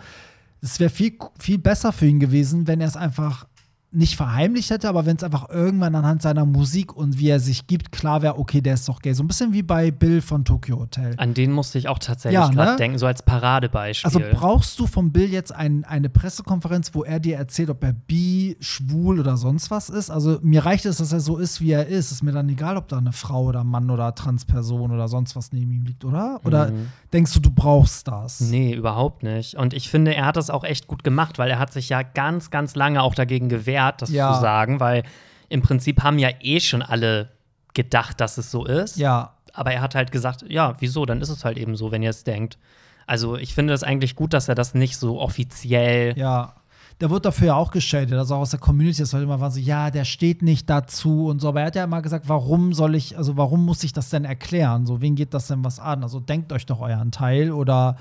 es 0.60 0.80
wäre 0.80 0.90
viel, 0.90 1.16
viel 1.38 1.58
besser 1.58 1.92
für 1.92 2.06
ihn 2.06 2.20
gewesen, 2.20 2.66
wenn 2.66 2.80
er 2.80 2.88
es 2.88 2.96
einfach 2.96 3.46
nicht 3.90 4.16
verheimlicht 4.16 4.68
hätte, 4.68 4.88
aber 4.88 5.06
wenn 5.06 5.16
es 5.16 5.22
einfach 5.22 5.48
irgendwann 5.48 5.94
anhand 5.94 6.20
seiner 6.20 6.44
Musik 6.44 6.94
und 6.94 7.18
wie 7.18 7.30
er 7.30 7.40
sich 7.40 7.66
gibt, 7.66 7.90
klar 7.90 8.20
wäre, 8.20 8.38
okay, 8.38 8.60
der 8.60 8.74
ist 8.74 8.86
doch 8.86 9.00
gay. 9.00 9.14
So 9.14 9.22
ein 9.22 9.28
bisschen 9.28 9.54
wie 9.54 9.62
bei 9.62 9.90
Bill 9.90 10.20
von 10.20 10.44
Tokyo 10.44 10.78
Hotel. 10.78 11.14
An 11.16 11.32
den 11.32 11.52
musste 11.52 11.78
ich 11.78 11.88
auch 11.88 11.98
tatsächlich 11.98 12.38
ja, 12.38 12.48
gerade 12.48 12.72
ne? 12.72 12.76
denken, 12.76 12.98
so 12.98 13.06
als 13.06 13.22
Paradebeispiel. 13.22 14.06
Also 14.06 14.20
brauchst 14.38 14.78
du 14.78 14.86
von 14.86 15.10
Bill 15.10 15.30
jetzt 15.30 15.54
ein, 15.54 15.84
eine 15.84 16.10
Pressekonferenz, 16.10 16.94
wo 16.94 17.02
er 17.02 17.18
dir 17.18 17.38
erzählt, 17.38 17.70
ob 17.70 17.82
er 17.82 17.94
bi, 17.94 18.58
schwul 18.60 19.20
oder 19.20 19.38
sonst 19.38 19.70
was 19.70 19.88
ist? 19.88 20.10
Also 20.10 20.38
mir 20.42 20.66
reicht 20.66 20.84
es, 20.84 20.98
dass 20.98 21.12
er 21.12 21.20
so 21.20 21.38
ist, 21.38 21.62
wie 21.62 21.72
er 21.72 21.86
ist. 21.86 22.12
Ist 22.12 22.22
mir 22.22 22.32
dann 22.32 22.48
egal, 22.50 22.76
ob 22.76 22.88
da 22.88 22.98
eine 22.98 23.12
Frau 23.12 23.44
oder 23.44 23.64
Mann 23.64 23.90
oder 23.90 24.14
Transperson 24.14 24.90
oder 24.90 25.08
sonst 25.08 25.34
was 25.34 25.52
neben 25.52 25.72
ihm 25.72 25.84
liegt, 25.84 26.04
oder? 26.04 26.40
Oder 26.44 26.72
mhm. 26.72 26.88
denkst 27.14 27.32
du, 27.32 27.40
du 27.40 27.50
brauchst 27.50 28.06
das? 28.06 28.40
Nee, 28.40 28.74
überhaupt 28.74 29.22
nicht. 29.22 29.54
Und 29.54 29.72
ich 29.72 29.88
finde, 29.88 30.14
er 30.14 30.26
hat 30.26 30.36
das 30.36 30.50
auch 30.50 30.64
echt 30.64 30.88
gut 30.88 31.04
gemacht, 31.04 31.38
weil 31.38 31.50
er 31.50 31.58
hat 31.58 31.72
sich 31.72 31.88
ja 31.88 32.02
ganz, 32.02 32.50
ganz 32.50 32.74
lange 32.74 33.02
auch 33.02 33.14
dagegen 33.14 33.48
gewehrt 33.48 33.77
wert, 33.78 34.02
das 34.02 34.10
ja. 34.10 34.34
zu 34.34 34.40
sagen, 34.40 34.80
weil 34.80 35.04
im 35.48 35.62
Prinzip 35.62 36.02
haben 36.02 36.18
ja 36.18 36.30
eh 36.40 36.60
schon 36.60 36.82
alle 36.82 37.30
gedacht, 37.74 38.20
dass 38.20 38.38
es 38.38 38.50
so 38.50 38.64
ist. 38.64 38.96
Ja. 38.96 39.34
Aber 39.54 39.72
er 39.72 39.80
hat 39.80 39.94
halt 39.94 40.12
gesagt, 40.12 40.44
ja, 40.48 40.74
wieso? 40.78 41.06
Dann 41.06 41.20
ist 41.20 41.30
es 41.30 41.44
halt 41.44 41.58
eben 41.58 41.76
so, 41.76 41.90
wenn 41.90 42.02
ihr 42.02 42.10
es 42.10 42.24
denkt. 42.24 42.58
Also 43.06 43.36
ich 43.36 43.54
finde 43.54 43.72
es 43.72 43.82
eigentlich 43.82 44.16
gut, 44.16 44.34
dass 44.34 44.48
er 44.48 44.54
das 44.54 44.74
nicht 44.74 44.96
so 44.96 45.20
offiziell. 45.20 46.16
Ja. 46.18 46.54
Der 47.00 47.10
wird 47.10 47.24
dafür 47.24 47.46
ja 47.48 47.54
auch 47.54 47.70
geschadet, 47.70 48.18
also 48.18 48.34
auch 48.34 48.40
aus 48.40 48.50
der 48.50 48.58
Community, 48.58 49.02
das 49.02 49.12
war 49.12 49.22
immer 49.22 49.38
war 49.38 49.52
so, 49.52 49.60
ja, 49.60 49.92
der 49.92 50.04
steht 50.04 50.42
nicht 50.42 50.68
dazu 50.68 51.28
und 51.28 51.40
so. 51.40 51.48
Aber 51.48 51.60
er 51.60 51.66
hat 51.68 51.76
ja 51.76 51.84
immer 51.84 52.02
gesagt, 52.02 52.28
warum 52.28 52.72
soll 52.72 52.96
ich, 52.96 53.16
also 53.16 53.36
warum 53.36 53.64
muss 53.64 53.84
ich 53.84 53.92
das 53.92 54.10
denn 54.10 54.24
erklären? 54.24 54.84
So, 54.84 55.00
wen 55.00 55.14
geht 55.14 55.32
das 55.32 55.46
denn 55.46 55.64
was 55.64 55.78
an? 55.78 56.02
Also 56.02 56.18
denkt 56.18 56.52
euch 56.52 56.66
doch 56.66 56.80
euren 56.80 57.12
Teil 57.12 57.52
oder 57.52 57.96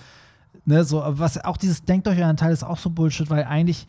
ne, 0.65 0.83
so, 0.83 1.03
was 1.05 1.43
auch 1.43 1.57
dieses 1.57 1.85
denkt 1.85 2.07
euch 2.07 2.17
euren 2.17 2.37
Teil 2.37 2.51
ist 2.51 2.63
auch 2.63 2.79
so 2.79 2.89
Bullshit, 2.89 3.29
weil 3.29 3.43
eigentlich 3.43 3.87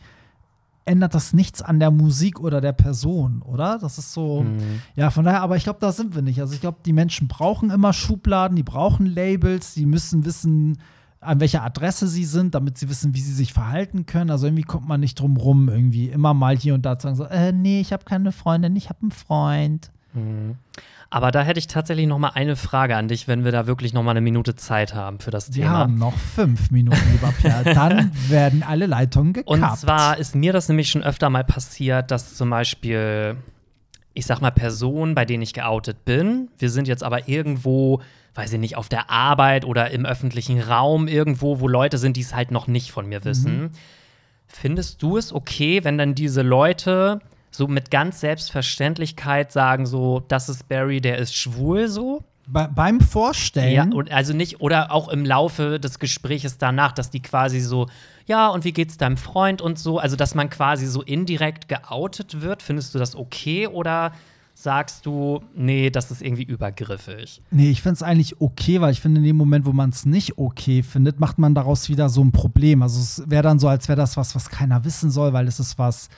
ändert 0.89 1.13
das 1.13 1.33
nichts 1.33 1.61
an 1.61 1.79
der 1.79 1.91
Musik 1.91 2.39
oder 2.39 2.61
der 2.61 2.73
Person, 2.73 3.43
oder? 3.43 3.77
Das 3.79 3.99
ist 3.99 4.11
so, 4.11 4.41
mhm. 4.41 4.81
ja, 4.95 5.11
von 5.11 5.23
daher, 5.23 5.41
aber 5.41 5.55
ich 5.55 5.63
glaube, 5.63 5.77
da 5.79 5.91
sind 5.91 6.15
wir 6.15 6.23
nicht. 6.23 6.41
Also 6.41 6.55
ich 6.55 6.61
glaube, 6.61 6.79
die 6.83 6.93
Menschen 6.93 7.27
brauchen 7.27 7.69
immer 7.69 7.93
Schubladen, 7.93 8.55
die 8.55 8.63
brauchen 8.63 9.05
Labels, 9.05 9.75
die 9.75 9.85
müssen 9.85 10.25
wissen, 10.25 10.79
an 11.21 11.39
welcher 11.39 11.63
Adresse 11.63 12.07
sie 12.07 12.25
sind, 12.25 12.55
damit 12.55 12.79
sie 12.79 12.89
wissen, 12.89 13.13
wie 13.13 13.21
sie 13.21 13.33
sich 13.33 13.53
verhalten 13.53 14.07
können. 14.07 14.31
Also 14.31 14.47
irgendwie 14.47 14.63
kommt 14.63 14.87
man 14.87 14.99
nicht 14.99 15.19
drum 15.19 15.37
rum, 15.37 15.69
irgendwie 15.69 16.09
immer 16.09 16.33
mal 16.33 16.57
hier 16.57 16.73
und 16.73 16.85
da 16.85 16.97
zu 16.97 17.03
sagen, 17.03 17.15
so, 17.17 17.25
äh, 17.25 17.51
nee, 17.51 17.81
ich 17.81 17.93
habe 17.93 18.03
keine 18.05 18.31
Freundin, 18.31 18.75
ich 18.75 18.89
habe 18.89 19.01
einen 19.03 19.11
Freund. 19.11 19.91
Mhm. 20.13 20.55
Aber 21.11 21.31
da 21.31 21.41
hätte 21.41 21.59
ich 21.59 21.65
tatsächlich 21.67 22.05
noch 22.05 22.19
mal 22.19 22.29
eine 22.35 22.55
Frage 22.55 22.95
an 22.95 23.07
dich, 23.07 23.27
wenn 23.27 23.43
wir 23.43 23.51
da 23.51 23.65
wirklich 23.65 23.93
noch 23.93 24.03
mal 24.03 24.11
eine 24.11 24.21
Minute 24.21 24.55
Zeit 24.55 24.93
haben 24.93 25.19
für 25.19 25.31
das 25.31 25.49
Thema. 25.49 25.63
Wir 25.63 25.69
haben 25.69 25.97
noch 25.97 26.15
fünf 26.15 26.69
Minuten, 26.69 27.01
lieber 27.11 27.33
Pierre. 27.39 27.63
Dann 27.63 28.11
werden 28.29 28.61
alle 28.61 28.85
Leitungen 28.85 29.33
gekappt. 29.33 29.49
Und 29.49 29.77
zwar 29.77 30.17
ist 30.17 30.35
mir 30.35 30.53
das 30.53 30.69
nämlich 30.69 30.89
schon 30.91 31.01
öfter 31.01 31.31
mal 31.31 31.43
passiert, 31.43 32.11
dass 32.11 32.35
zum 32.35 32.51
Beispiel, 32.51 33.37
ich 34.13 34.27
sag 34.27 34.41
mal, 34.41 34.51
Personen, 34.51 35.15
bei 35.15 35.25
denen 35.25 35.41
ich 35.41 35.53
geoutet 35.53 36.05
bin, 36.05 36.49
wir 36.59 36.69
sind 36.69 36.87
jetzt 36.87 37.03
aber 37.03 37.27
irgendwo, 37.27 38.01
weiß 38.35 38.53
ich 38.53 38.59
nicht, 38.59 38.77
auf 38.77 38.87
der 38.87 39.09
Arbeit 39.09 39.65
oder 39.65 39.89
im 39.89 40.05
öffentlichen 40.05 40.61
Raum 40.61 41.07
irgendwo, 41.07 41.59
wo 41.59 41.67
Leute 41.67 41.97
sind, 41.97 42.17
die 42.17 42.21
es 42.21 42.35
halt 42.35 42.51
noch 42.51 42.67
nicht 42.67 42.91
von 42.91 43.07
mir 43.07 43.25
wissen. 43.25 43.61
Mhm. 43.61 43.69
Findest 44.45 45.01
du 45.01 45.17
es 45.17 45.33
okay, 45.33 45.83
wenn 45.83 45.97
dann 45.97 46.13
diese 46.13 46.43
Leute 46.43 47.19
so 47.51 47.67
mit 47.67 47.91
ganz 47.91 48.19
Selbstverständlichkeit 48.19 49.51
sagen, 49.51 49.85
so, 49.85 50.23
das 50.27 50.49
ist 50.49 50.67
Barry, 50.69 51.01
der 51.01 51.17
ist 51.17 51.35
schwul, 51.35 51.87
so. 51.87 52.23
Be 52.47 52.67
beim 52.73 52.99
Vorstellen? 52.99 53.73
Ja, 53.73 53.83
und 53.95 54.11
also 54.11 54.33
nicht, 54.33 54.59
oder 54.59 54.91
auch 54.91 55.07
im 55.09 55.23
Laufe 55.23 55.79
des 55.79 55.99
Gespräches 55.99 56.57
danach, 56.57 56.91
dass 56.91 57.11
die 57.11 57.21
quasi 57.21 57.59
so, 57.59 57.87
ja, 58.25 58.47
und 58.47 58.63
wie 58.63 58.73
geht's 58.73 58.97
deinem 58.97 59.17
Freund 59.17 59.61
und 59.61 59.77
so, 59.77 59.99
also 59.99 60.15
dass 60.15 60.33
man 60.33 60.49
quasi 60.49 60.87
so 60.87 61.01
indirekt 61.03 61.67
geoutet 61.67 62.41
wird. 62.41 62.63
Findest 62.63 62.95
du 62.95 62.99
das 62.99 63.15
okay 63.15 63.67
oder 63.67 64.13
sagst 64.55 65.05
du, 65.05 65.41
nee, 65.55 65.89
das 65.89 66.11
ist 66.11 66.21
irgendwie 66.21 66.43
übergriffig? 66.43 67.41
Nee, 67.49 67.69
ich 67.69 67.81
finde 67.81 67.93
es 67.93 68.03
eigentlich 68.03 68.41
okay, 68.41 68.81
weil 68.81 68.91
ich 68.91 68.99
finde, 68.99 69.19
in 69.19 69.25
dem 69.25 69.37
Moment, 69.37 69.65
wo 69.65 69.71
man 69.71 69.91
es 69.91 70.05
nicht 70.05 70.37
okay 70.37 70.83
findet, 70.83 71.19
macht 71.19 71.37
man 71.37 71.55
daraus 71.55 71.87
wieder 71.87 72.09
so 72.09 72.21
ein 72.21 72.31
Problem. 72.31 72.81
Also 72.83 72.99
es 72.99 73.23
wäre 73.29 73.43
dann 73.43 73.59
so, 73.59 73.67
als 73.69 73.87
wäre 73.87 73.95
das 73.95 74.17
was, 74.17 74.35
was 74.35 74.49
keiner 74.49 74.83
wissen 74.83 75.11
soll, 75.11 75.31
weil 75.31 75.47
es 75.47 75.59
ist 75.59 75.77
was 75.79 76.09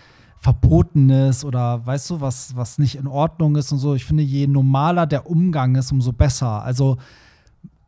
Verbotenes 0.42 1.46
oder 1.46 1.86
weißt 1.86 2.10
du, 2.10 2.22
was, 2.22 2.56
was 2.56 2.80
nicht 2.80 2.96
in 2.96 3.08
Ordnung 3.08 3.56
ist 3.56 3.72
und 3.72 3.78
so. 3.78 3.94
Ich 3.94 4.06
finde, 4.06 4.24
je 4.24 4.48
normaler 4.48 5.06
der 5.06 5.30
Umgang 5.30 5.76
ist, 5.76 5.92
umso 5.92 6.12
besser. 6.12 6.64
Also 6.64 6.98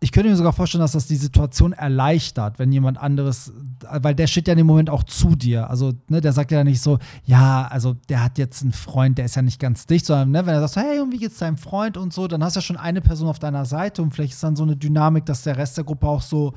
ich 0.04 0.12
könnte 0.12 0.30
mir 0.30 0.36
sogar 0.36 0.52
vorstellen, 0.52 0.82
dass 0.82 0.92
das 0.92 1.08
die 1.08 1.16
Situation 1.16 1.72
erleichtert, 1.72 2.60
wenn 2.60 2.72
jemand 2.74 2.98
anderes, 2.98 3.54
weil 3.90 4.14
der 4.14 4.28
steht 4.28 4.48
ja 4.48 4.52
in 4.52 4.58
dem 4.58 4.68
Moment 4.68 4.90
auch 4.90 5.04
zu 5.04 5.36
dir. 5.36 5.70
Also, 5.70 5.94
ne, 6.10 6.20
der 6.20 6.34
sagt 6.34 6.52
ja 6.52 6.64
nicht 6.66 6.82
so, 6.82 7.00
ja, 7.24 7.68
also 7.72 7.96
der 8.10 8.22
hat 8.22 8.38
jetzt 8.38 8.64
einen 8.64 8.74
Freund, 8.74 9.18
der 9.18 9.26
ist 9.26 9.36
ja 9.36 9.42
nicht 9.42 9.62
ganz 9.62 9.88
dicht, 9.88 10.06
sondern 10.06 10.32
ne, 10.32 10.46
wenn 10.46 10.56
er 10.56 10.68
sagt, 10.68 10.86
hey, 10.86 11.00
und 11.00 11.14
wie 11.14 11.20
geht's 11.20 11.38
deinem 11.38 11.58
Freund 11.58 11.96
und 11.96 12.12
so, 12.12 12.28
dann 12.28 12.44
hast 12.44 12.56
du 12.56 12.60
ja 12.60 12.62
schon 12.62 12.76
eine 12.76 13.00
Person 13.00 13.30
auf 13.30 13.40
deiner 13.40 13.64
Seite 13.64 14.02
und 14.02 14.14
vielleicht 14.14 14.34
ist 14.34 14.44
dann 14.44 14.58
so 14.58 14.64
eine 14.64 14.76
Dynamik, 14.76 15.26
dass 15.26 15.44
der 15.44 15.58
Rest 15.58 15.78
der 15.78 15.86
Gruppe 15.86 16.08
auch 16.08 16.22
so 16.22 16.54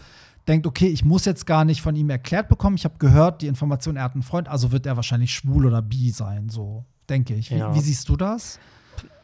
denkt, 0.49 0.67
okay, 0.67 0.87
ich 0.87 1.05
muss 1.05 1.25
jetzt 1.25 1.47
gar 1.47 1.65
nicht 1.65 1.83
von 1.83 1.97
ihm 1.97 2.11
erklärt 2.11 2.49
bekommen. 2.49 2.77
Ich 2.77 2.85
habe 2.85 2.99
gehört, 2.99 3.43
die 3.43 3.47
Information, 3.47 3.97
er 3.97 4.05
hat 4.05 4.15
einen 4.15 4.23
Freund, 4.23 4.49
also 4.49 4.73
wird 4.73 4.87
er 4.87 4.97
wahrscheinlich 4.97 5.35
schwul 5.35 5.67
oder 5.67 5.83
bi 5.83 6.11
sein, 6.11 6.49
so 6.49 6.85
denke 7.09 7.35
ich. 7.35 7.51
Wie, 7.51 7.57
ja. 7.57 7.75
wie 7.75 7.81
siehst 7.81 8.09
du 8.09 8.17
das? 8.17 8.59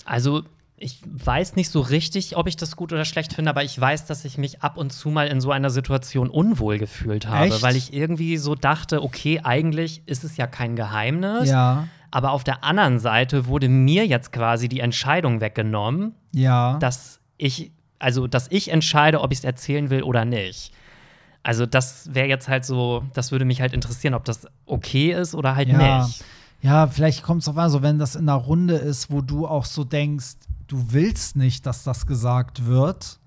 Also 0.05 0.43
ich 0.77 1.01
weiß 1.07 1.55
nicht 1.55 1.71
so 1.71 1.81
richtig, 1.81 2.37
ob 2.37 2.49
ich 2.49 2.57
das 2.57 2.75
gut 2.75 2.93
oder 2.93 3.05
schlecht 3.05 3.35
finde, 3.35 3.51
aber 3.51 3.63
ich 3.63 3.81
weiß, 3.81 4.07
dass 4.07 4.25
ich 4.25 4.37
mich 4.37 4.63
ab 4.63 4.77
und 4.77 4.93
zu 4.93 5.11
mal 5.11 5.29
in 5.29 5.41
so 5.41 5.53
einer 5.53 5.71
Situation 5.71 6.29
unwohl 6.29 6.79
gefühlt 6.79 7.29
habe, 7.29 7.47
Echt? 7.47 7.63
weil 7.63 7.77
ich 7.77 7.95
irgendwie 7.95 8.37
so 8.37 8.57
dachte, 8.57 9.03
okay, 9.03 9.41
eigentlich 9.45 10.03
ist 10.07 10.25
es 10.25 10.37
ja 10.37 10.49
kein 10.49 10.75
Geheimnis. 10.75 11.49
Ja. 11.49 11.87
Aber 12.11 12.33
auf 12.33 12.43
der 12.45 12.65
anderen 12.65 12.99
Seite 12.99 13.47
wurde 13.47 13.69
mir 13.69 14.07
jetzt 14.07 14.33
quasi 14.33 14.69
die 14.69 14.81
Entscheidung 14.81 15.41
weggenommen, 15.41 16.15
ja. 16.33 16.77
dass 16.79 17.21
ich, 17.39 17.71
also 17.99 18.27
dass 18.27 18.49
ich 18.51 18.71
entscheide, 18.71 19.21
ob 19.21 19.33
ich 19.33 19.39
es 19.39 19.45
erzählen 19.45 19.89
will 19.89 20.03
oder 20.03 20.25
nicht. 20.25 20.73
Also 21.43 21.67
das 21.67 22.15
wäre 22.15 22.29
jetzt 22.29 22.49
halt 22.49 22.65
so, 22.65 23.05
das 23.15 23.33
würde 23.33 23.45
mich 23.45 23.61
halt 23.61 23.73
interessieren, 23.73 24.15
ob 24.15 24.25
das 24.25 24.47
okay 24.67 25.13
ist 25.13 25.35
oder 25.35 25.57
halt 25.57 25.69
ja. 25.69 26.05
nicht. 26.05 26.25
Ja, 26.61 26.87
vielleicht 26.87 27.25
kommt 27.25 27.43
es 27.43 27.49
auf 27.49 27.57
an, 27.57 27.71
so 27.71 27.83
wenn 27.83 27.99
das 27.99 28.15
in 28.15 28.29
einer 28.29 28.39
Runde 28.39 28.75
ist, 28.75 29.11
wo 29.11 29.21
du 29.21 29.49
auch 29.49 29.65
so 29.65 29.83
denkst, 29.83 30.35
du 30.69 30.93
willst 30.93 31.35
nicht, 31.35 31.67
dass 31.67 31.83
das 31.83 32.07
gesagt 32.07 32.67
wird, 32.67 33.19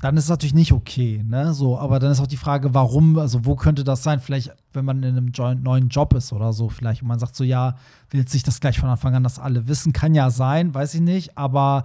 dann 0.00 0.16
ist 0.16 0.24
es 0.24 0.30
natürlich 0.30 0.54
nicht 0.54 0.72
okay, 0.72 1.24
ne? 1.26 1.54
So, 1.54 1.78
aber 1.78 1.98
dann 1.98 2.10
ist 2.10 2.20
auch 2.20 2.26
die 2.26 2.36
Frage, 2.36 2.74
warum, 2.74 3.18
also 3.18 3.46
wo 3.46 3.56
könnte 3.56 3.82
das 3.82 4.02
sein? 4.02 4.20
Vielleicht, 4.20 4.52
wenn 4.72 4.84
man 4.84 5.02
in 5.02 5.16
einem 5.16 5.62
neuen 5.62 5.88
Job 5.88 6.12
ist 6.14 6.32
oder 6.32 6.52
so, 6.52 6.68
vielleicht, 6.68 7.02
und 7.02 7.08
man 7.08 7.18
sagt 7.18 7.34
so, 7.34 7.44
ja, 7.44 7.76
will 8.10 8.26
sich 8.28 8.42
das 8.42 8.60
gleich 8.60 8.78
von 8.78 8.90
Anfang 8.90 9.14
an, 9.14 9.22
dass 9.22 9.38
alle 9.38 9.68
wissen, 9.68 9.92
kann 9.92 10.14
ja 10.14 10.30
sein, 10.30 10.74
weiß 10.74 10.94
ich 10.94 11.00
nicht, 11.00 11.38
aber 11.38 11.84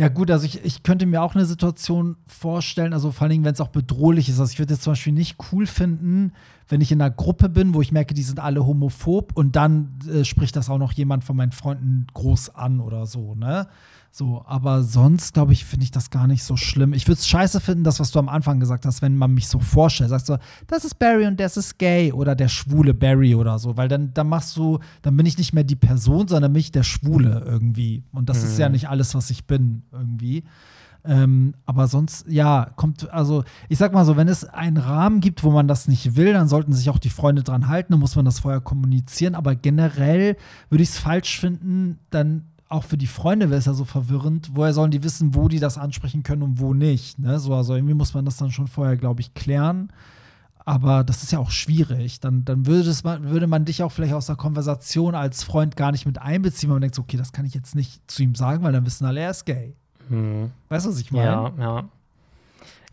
ja, 0.00 0.08
gut, 0.08 0.30
also 0.30 0.46
ich, 0.46 0.64
ich 0.64 0.82
könnte 0.82 1.04
mir 1.04 1.20
auch 1.20 1.34
eine 1.34 1.44
Situation 1.44 2.16
vorstellen, 2.26 2.94
also 2.94 3.12
vor 3.12 3.26
allem, 3.26 3.44
wenn 3.44 3.52
es 3.52 3.60
auch 3.60 3.68
bedrohlich 3.68 4.30
ist. 4.30 4.40
Also 4.40 4.50
ich 4.50 4.58
würde 4.58 4.72
es 4.72 4.80
zum 4.80 4.92
Beispiel 4.92 5.12
nicht 5.12 5.36
cool 5.52 5.66
finden, 5.66 6.32
wenn 6.70 6.80
ich 6.80 6.92
in 6.92 7.00
einer 7.00 7.10
Gruppe 7.10 7.48
bin, 7.48 7.74
wo 7.74 7.82
ich 7.82 7.92
merke, 7.92 8.14
die 8.14 8.22
sind 8.22 8.38
alle 8.40 8.64
homophob 8.64 9.36
und 9.36 9.56
dann 9.56 9.98
äh, 10.08 10.24
spricht 10.24 10.56
das 10.56 10.70
auch 10.70 10.78
noch 10.78 10.92
jemand 10.92 11.24
von 11.24 11.36
meinen 11.36 11.52
Freunden 11.52 12.06
groß 12.14 12.54
an 12.54 12.80
oder 12.80 13.06
so, 13.06 13.34
ne? 13.34 13.66
So, 14.12 14.42
aber 14.44 14.82
sonst, 14.82 15.34
glaube 15.34 15.52
ich, 15.52 15.64
finde 15.64 15.84
ich 15.84 15.92
das 15.92 16.10
gar 16.10 16.26
nicht 16.26 16.42
so 16.42 16.56
schlimm. 16.56 16.94
Ich 16.94 17.06
würde 17.06 17.20
es 17.20 17.28
scheiße 17.28 17.60
finden, 17.60 17.84
das, 17.84 18.00
was 18.00 18.10
du 18.10 18.18
am 18.18 18.28
Anfang 18.28 18.58
gesagt 18.58 18.84
hast, 18.84 19.02
wenn 19.02 19.14
man 19.14 19.32
mich 19.32 19.46
so 19.46 19.60
vorstellt. 19.60 20.10
Sagst 20.10 20.28
du, 20.28 20.36
das 20.66 20.84
ist 20.84 20.98
Barry 20.98 21.26
und 21.26 21.38
das 21.38 21.56
ist 21.56 21.78
gay 21.78 22.10
oder 22.12 22.34
der 22.34 22.48
schwule 22.48 22.92
Barry 22.92 23.36
oder 23.36 23.60
so, 23.60 23.76
weil 23.76 23.86
dann, 23.86 24.12
dann 24.12 24.28
machst 24.28 24.56
du, 24.56 24.80
dann 25.02 25.16
bin 25.16 25.26
ich 25.26 25.38
nicht 25.38 25.52
mehr 25.52 25.62
die 25.62 25.76
Person, 25.76 26.26
sondern 26.26 26.50
mich 26.50 26.72
der 26.72 26.82
Schwule 26.82 27.44
irgendwie. 27.46 28.02
Und 28.10 28.28
das 28.28 28.40
mhm. 28.40 28.46
ist 28.46 28.58
ja 28.58 28.68
mhm. 28.68 28.72
nicht 28.72 28.88
alles, 28.88 29.14
was 29.14 29.30
ich 29.30 29.44
bin, 29.44 29.82
irgendwie. 29.92 30.42
Ähm, 31.04 31.54
aber 31.64 31.88
sonst, 31.88 32.26
ja, 32.28 32.70
kommt, 32.76 33.10
also 33.10 33.44
ich 33.68 33.78
sag 33.78 33.92
mal 33.92 34.04
so, 34.04 34.16
wenn 34.16 34.28
es 34.28 34.44
einen 34.44 34.76
Rahmen 34.76 35.20
gibt, 35.20 35.42
wo 35.42 35.50
man 35.50 35.66
das 35.66 35.88
nicht 35.88 36.16
will, 36.16 36.32
dann 36.32 36.48
sollten 36.48 36.72
sich 36.72 36.90
auch 36.90 36.98
die 36.98 37.10
Freunde 37.10 37.42
dran 37.42 37.68
halten, 37.68 37.92
dann 37.92 38.00
muss 38.00 38.16
man 38.16 38.24
das 38.24 38.40
vorher 38.40 38.60
kommunizieren. 38.60 39.34
Aber 39.34 39.54
generell 39.54 40.36
würde 40.68 40.82
ich 40.82 40.90
es 40.90 40.98
falsch 40.98 41.40
finden, 41.40 41.98
dann 42.10 42.44
auch 42.68 42.84
für 42.84 42.96
die 42.96 43.06
Freunde 43.06 43.50
wäre 43.50 43.58
es 43.58 43.66
ja 43.66 43.74
so 43.74 43.84
verwirrend. 43.84 44.50
Woher 44.54 44.72
sollen 44.72 44.92
die 44.92 45.02
wissen, 45.02 45.34
wo 45.34 45.48
die 45.48 45.58
das 45.58 45.76
ansprechen 45.76 46.22
können 46.22 46.42
und 46.42 46.60
wo 46.60 46.72
nicht? 46.72 47.18
Ne? 47.18 47.40
So, 47.40 47.54
also 47.54 47.74
irgendwie 47.74 47.94
muss 47.94 48.14
man 48.14 48.24
das 48.24 48.36
dann 48.36 48.52
schon 48.52 48.68
vorher, 48.68 48.96
glaube 48.96 49.20
ich, 49.20 49.34
klären. 49.34 49.90
Aber 50.64 51.02
das 51.02 51.24
ist 51.24 51.32
ja 51.32 51.40
auch 51.40 51.50
schwierig. 51.50 52.20
Dann, 52.20 52.44
dann 52.44 52.66
würde, 52.66 52.84
das, 52.84 53.02
würde 53.02 53.48
man 53.48 53.64
dich 53.64 53.82
auch 53.82 53.90
vielleicht 53.90 54.14
aus 54.14 54.26
der 54.26 54.36
Konversation 54.36 55.16
als 55.16 55.42
Freund 55.42 55.76
gar 55.76 55.90
nicht 55.90 56.06
mit 56.06 56.18
einbeziehen, 56.18 56.68
weil 56.68 56.76
man 56.76 56.82
denkt, 56.82 56.98
okay, 56.98 57.16
das 57.16 57.32
kann 57.32 57.44
ich 57.44 57.54
jetzt 57.54 57.74
nicht 57.74 58.08
zu 58.08 58.22
ihm 58.22 58.36
sagen, 58.36 58.62
weil 58.62 58.72
dann 58.72 58.86
wissen 58.86 59.04
alle, 59.04 59.20
er 59.20 59.30
ist 59.30 59.46
gay. 59.46 59.74
Hm. 60.10 60.50
Weißt 60.68 60.86
du, 60.86 60.90
was 60.90 61.00
ich 61.00 61.10
meine? 61.10 61.24
Ja, 61.24 61.52
ja. 61.58 61.84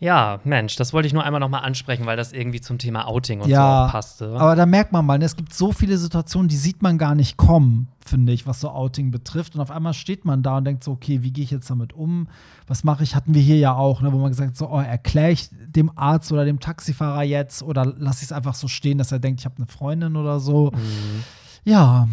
Ja, 0.00 0.38
Mensch, 0.44 0.76
das 0.76 0.92
wollte 0.92 1.08
ich 1.08 1.12
nur 1.12 1.24
einmal 1.24 1.40
noch 1.40 1.48
mal 1.48 1.58
ansprechen, 1.58 2.06
weil 2.06 2.16
das 2.16 2.32
irgendwie 2.32 2.60
zum 2.60 2.78
Thema 2.78 3.08
Outing 3.08 3.40
und 3.40 3.48
ja, 3.48 3.86
so 3.86 3.92
passte. 3.92 4.36
Aber 4.38 4.54
da 4.54 4.64
merkt 4.64 4.92
man 4.92 5.04
mal, 5.04 5.18
ne, 5.18 5.24
es 5.24 5.34
gibt 5.34 5.52
so 5.52 5.72
viele 5.72 5.98
Situationen, 5.98 6.48
die 6.48 6.56
sieht 6.56 6.82
man 6.82 6.98
gar 6.98 7.16
nicht 7.16 7.36
kommen, 7.36 7.88
finde 8.06 8.32
ich, 8.32 8.46
was 8.46 8.60
so 8.60 8.70
Outing 8.70 9.10
betrifft. 9.10 9.56
Und 9.56 9.60
auf 9.60 9.72
einmal 9.72 9.94
steht 9.94 10.24
man 10.24 10.44
da 10.44 10.58
und 10.58 10.64
denkt 10.66 10.84
so, 10.84 10.92
okay, 10.92 11.24
wie 11.24 11.32
gehe 11.32 11.42
ich 11.42 11.50
jetzt 11.50 11.68
damit 11.68 11.94
um? 11.94 12.28
Was 12.68 12.84
mache 12.84 13.02
ich? 13.02 13.16
Hatten 13.16 13.34
wir 13.34 13.42
hier 13.42 13.58
ja 13.58 13.74
auch, 13.74 14.00
ne, 14.00 14.12
wo 14.12 14.18
man 14.18 14.30
gesagt 14.30 14.50
hat, 14.50 14.56
so, 14.56 14.70
oh, 14.70 14.78
erkläre 14.78 15.32
ich 15.32 15.50
dem 15.50 15.90
Arzt 15.96 16.30
oder 16.30 16.44
dem 16.44 16.60
Taxifahrer 16.60 17.24
jetzt 17.24 17.64
oder 17.64 17.84
lasse 17.84 18.18
ich 18.18 18.26
es 18.26 18.32
einfach 18.32 18.54
so 18.54 18.68
stehen, 18.68 18.98
dass 18.98 19.10
er 19.10 19.18
denkt, 19.18 19.40
ich 19.40 19.46
habe 19.46 19.56
eine 19.56 19.66
Freundin 19.66 20.14
oder 20.14 20.38
so. 20.38 20.70
Mhm. 20.70 21.24
Ja, 21.64 22.06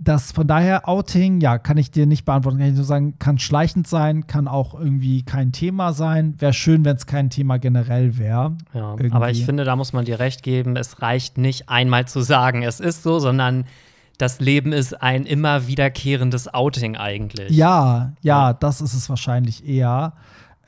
das 0.00 0.32
von 0.32 0.46
daher 0.46 0.88
Outing, 0.88 1.40
ja, 1.40 1.58
kann 1.58 1.76
ich 1.76 1.90
dir 1.90 2.06
nicht 2.06 2.24
beantworten. 2.24 2.58
Kann 2.58 2.68
ich 2.68 2.74
nur 2.74 2.84
sagen, 2.84 3.18
kann 3.18 3.38
schleichend 3.38 3.86
sein, 3.86 4.26
kann 4.26 4.46
auch 4.46 4.78
irgendwie 4.78 5.22
kein 5.22 5.52
Thema 5.52 5.92
sein. 5.92 6.34
Wäre 6.38 6.52
schön, 6.52 6.84
wenn 6.84 6.96
es 6.96 7.06
kein 7.06 7.30
Thema 7.30 7.58
generell 7.58 8.16
wäre. 8.16 8.56
Ja, 8.72 8.96
aber 9.10 9.30
ich 9.30 9.44
finde, 9.44 9.64
da 9.64 9.76
muss 9.76 9.92
man 9.92 10.04
dir 10.04 10.20
recht 10.20 10.42
geben, 10.42 10.76
es 10.76 11.02
reicht 11.02 11.36
nicht 11.36 11.68
einmal 11.68 12.06
zu 12.06 12.20
sagen, 12.20 12.62
es 12.62 12.80
ist 12.80 13.02
so, 13.02 13.18
sondern 13.18 13.64
das 14.18 14.40
Leben 14.40 14.72
ist 14.72 15.00
ein 15.00 15.26
immer 15.26 15.66
wiederkehrendes 15.66 16.52
Outing 16.52 16.96
eigentlich. 16.96 17.50
Ja, 17.50 18.12
ja, 18.20 18.52
das 18.52 18.80
ist 18.80 18.94
es 18.94 19.08
wahrscheinlich 19.08 19.66
eher. 19.66 20.12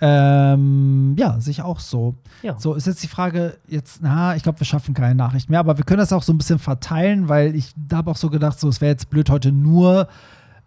Ähm, 0.02 1.14
ja, 1.18 1.38
sich 1.40 1.62
auch 1.62 1.78
so. 1.78 2.14
Ja. 2.42 2.58
So 2.58 2.74
ist 2.74 2.86
jetzt 2.86 3.02
die 3.02 3.08
Frage, 3.08 3.58
jetzt, 3.68 4.00
na, 4.02 4.34
ich 4.34 4.42
glaube, 4.42 4.60
wir 4.60 4.64
schaffen 4.64 4.94
keine 4.94 5.14
Nachricht 5.14 5.50
mehr, 5.50 5.60
aber 5.60 5.76
wir 5.76 5.84
können 5.84 5.98
das 5.98 6.12
auch 6.12 6.22
so 6.22 6.32
ein 6.32 6.38
bisschen 6.38 6.58
verteilen, 6.58 7.28
weil 7.28 7.54
ich 7.54 7.72
da 7.76 7.98
habe 7.98 8.10
auch 8.10 8.16
so 8.16 8.30
gedacht, 8.30 8.58
so, 8.58 8.68
es 8.68 8.80
wäre 8.80 8.92
jetzt 8.92 9.10
blöd, 9.10 9.28
heute 9.28 9.52
nur 9.52 10.08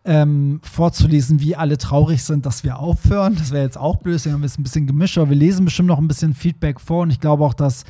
ähm, 0.05 0.59
vorzulesen, 0.63 1.39
wie 1.39 1.55
alle 1.55 1.77
traurig 1.77 2.23
sind, 2.23 2.45
dass 2.45 2.63
wir 2.63 2.77
aufhören. 2.77 3.35
Das 3.35 3.51
wäre 3.51 3.63
jetzt 3.63 3.77
auch 3.77 3.97
blöd, 3.97 4.15
deswegen 4.15 4.35
haben 4.35 4.41
wir 4.41 4.47
es 4.47 4.59
ein 4.59 4.63
bisschen 4.63 4.85
gemischt, 4.85 5.17
aber 5.17 5.29
wir 5.29 5.37
lesen 5.37 5.65
bestimmt 5.65 5.87
noch 5.87 5.99
ein 5.99 6.07
bisschen 6.07 6.35
Feedback 6.35 6.79
vor 6.79 7.01
und 7.01 7.09
ich 7.09 7.19
glaube 7.19 7.43
auch, 7.43 7.55
dass 7.55 7.85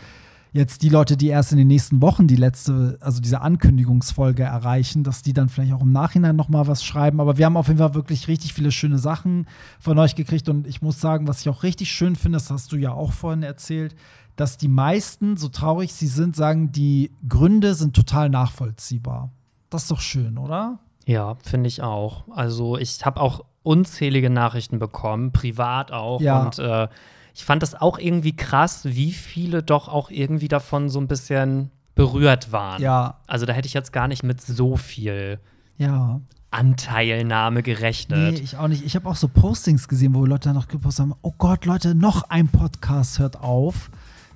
jetzt 0.54 0.84
die 0.84 0.90
Leute, 0.90 1.18
die 1.18 1.28
erst 1.28 1.52
in 1.52 1.58
den 1.58 1.68
nächsten 1.68 2.02
Wochen 2.02 2.28
die 2.28 2.36
letzte, 2.36 2.98
also 3.02 3.20
diese 3.20 3.42
Ankündigungsfolge 3.42 4.44
erreichen, 4.44 5.04
dass 5.04 5.24
die 5.24 5.34
dann 5.34 5.50
vielleicht 5.50 5.74
auch 5.74 5.82
im 5.82 5.92
Nachhinein 5.92 6.36
noch 6.36 6.48
mal 6.48 6.68
was 6.68 6.84
schreiben. 6.84 7.20
Aber 7.20 7.38
wir 7.38 7.46
haben 7.46 7.58
auf 7.58 7.68
jeden 7.68 7.80
Fall 7.80 7.96
wirklich 7.96 8.28
richtig 8.28 8.54
viele 8.54 8.72
schöne 8.72 9.00
Sachen 9.00 9.48
von 9.80 9.98
euch 9.98 10.16
gekriegt 10.16 10.48
und 10.50 10.68
ich 10.68 10.82
muss 10.82 11.02
sagen, 11.02 11.28
was 11.28 11.42
ich 11.42 11.50
auch 11.50 11.64
richtig 11.64 11.92
schön 11.92 12.16
finde, 12.16 12.38
das 12.38 12.52
hast 12.52 12.72
du 12.72 12.78
ja 12.78 12.94
auch 12.94 13.12
vorhin 13.12 13.44
erzählt, 13.44 13.96
dass 14.36 14.58
die 14.58 14.68
meisten, 14.68 15.38
so 15.38 15.50
traurig 15.50 15.94
sie 15.94 16.08
sind, 16.08 16.36
sagen, 16.36 16.72
die 16.72 17.12
Gründe 17.28 17.74
sind 17.74 17.96
total 17.96 18.30
nachvollziehbar. 18.30 19.32
Das 19.70 19.84
ist 19.84 19.92
doch 19.92 20.02
schön, 20.02 20.38
oder? 20.38 20.80
Ja, 21.06 21.36
finde 21.44 21.68
ich 21.68 21.82
auch. 21.82 22.26
Also 22.30 22.78
ich 22.78 23.04
habe 23.06 23.20
auch 23.20 23.44
unzählige 23.64 24.30
Nachrichten 24.30 24.80
bekommen, 24.80 25.32
privat 25.32 25.92
auch. 25.92 26.22
Ja. 26.22 26.44
Und 26.44 26.60
äh, 26.60 26.88
ich 27.34 27.46
fand 27.46 27.64
das 27.64 27.74
auch 27.76 27.98
irgendwie 27.98 28.36
krass, 28.36 28.82
wie 28.86 29.12
viele 29.12 29.64
doch 29.64 29.88
auch 29.88 30.10
irgendwie 30.12 30.48
davon 30.48 30.90
so 30.90 31.00
ein 31.00 31.08
bisschen 31.08 31.72
berührt 31.96 32.52
waren. 32.52 32.82
Ja. 32.82 33.20
Also 33.28 33.46
da 33.46 33.54
hätte 33.54 33.68
ich 33.68 33.74
jetzt 33.74 33.92
gar 33.94 34.08
nicht 34.08 34.24
mit 34.24 34.42
so 34.42 34.78
viel 34.78 35.40
ja. 35.78 36.22
Anteilnahme 36.52 37.64
gerechnet. 37.64 38.34
Nee, 38.36 38.40
ich 38.40 38.58
auch 38.58 38.68
nicht. 38.68 38.86
Ich 38.86 38.96
habe 38.96 39.10
auch 39.10 39.16
so 39.16 39.28
Postings 39.28 39.88
gesehen, 39.88 40.14
wo 40.14 40.26
Leute 40.26 40.54
noch 40.54 40.68
gepostet 40.68 41.04
haben: 41.04 41.16
Oh 41.24 41.34
Gott, 41.38 41.66
Leute, 41.66 41.96
noch 41.96 42.30
ein 42.30 42.48
Podcast 42.48 43.18
hört 43.18 43.40
auf. 43.40 43.90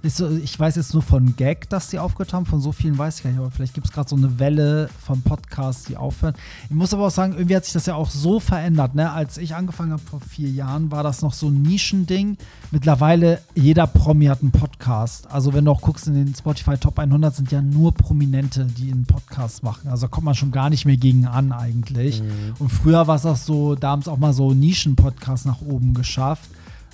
Ich 0.08 0.58
weiß 0.58 0.78
jetzt 0.78 0.93
nur 0.93 1.03
von 1.03 1.36
Gag, 1.36 1.70
dass 1.70 1.89
die 1.89 1.99
aufgehört 1.99 2.32
haben. 2.32 2.45
Von 2.45 2.62
so 2.62 2.72
vielen 2.72 2.97
weiß 2.97 3.18
ich 3.18 3.24
gar 3.24 3.30
nicht. 3.30 3.39
Aber 3.39 3.51
vielleicht 3.51 3.74
gibt 3.74 3.88
es 3.88 3.91
gerade 3.91 4.08
so 4.08 4.16
eine 4.16 4.39
Welle 4.39 4.89
von 5.03 5.22
Podcasts, 5.22 5.84
die 5.84 5.97
aufhören. 5.97 6.34
Ich 6.70 6.76
muss 6.76 6.93
aber 6.93 7.08
auch 7.08 7.12
sagen, 7.12 7.34
irgendwie 7.34 7.58
hat 7.58 7.66
sich 7.66 7.74
das 7.74 7.88
ja 7.88 7.95
auch 7.95 8.10
so 8.10 8.39
verändert. 8.39 8.95
Ne? 8.95 9.12
Als 9.12 9.38
ich 9.38 9.53
angefangen 9.53 9.91
habe 9.91 10.01
vor 10.01 10.22
vier 10.22 10.49
Jahren, 10.49 10.91
war 10.91 11.03
das 11.03 11.22
noch 11.22 11.34
so 11.34 11.49
ein 11.49 11.62
Nischending. 11.62 12.38
Mittlerweile, 12.72 13.41
jeder 13.53 13.86
Promi 13.86 14.28
hat 14.28 14.41
einen 14.41 14.51
Podcast. 14.51 15.30
Also, 15.30 15.53
wenn 15.53 15.66
du 15.66 15.72
auch 15.72 15.82
guckst 15.82 16.08
in 16.08 16.14
den 16.14 16.34
Spotify 16.34 16.78
Top 16.78 16.99
100, 16.99 17.36
sind 17.36 17.51
ja 17.51 17.62
nur 17.62 17.93
Prominente, 17.93 18.66
die 18.66 18.91
einen 18.91 19.05
Podcast 19.05 19.62
machen. 19.62 19.89
Also, 19.89 20.08
da 20.08 20.10
kommt 20.10 20.26
man 20.26 20.36
schon 20.36 20.51
gar 20.51 20.70
nicht 20.70 20.86
mehr 20.86 20.97
gegen 20.97 21.28
an, 21.28 21.51
eigentlich. 21.51 22.22
Mhm. 22.22 22.53
Und 22.60 22.70
früher 22.70 23.08
war 23.08 23.18
es 23.18 23.26
auch 23.26 23.36
so, 23.36 23.76
da 23.76 23.89
haben 23.89 24.01
es 24.01 24.08
auch 24.08 24.18
mal 24.18 24.32
so 24.32 24.53
Nischen-Podcasts 24.53 25.45
nach 25.45 25.62
oben 25.62 25.93
geschafft. 25.93 26.49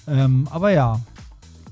Ähm, 0.07 0.47
aber 0.49 0.71
ja, 0.71 0.99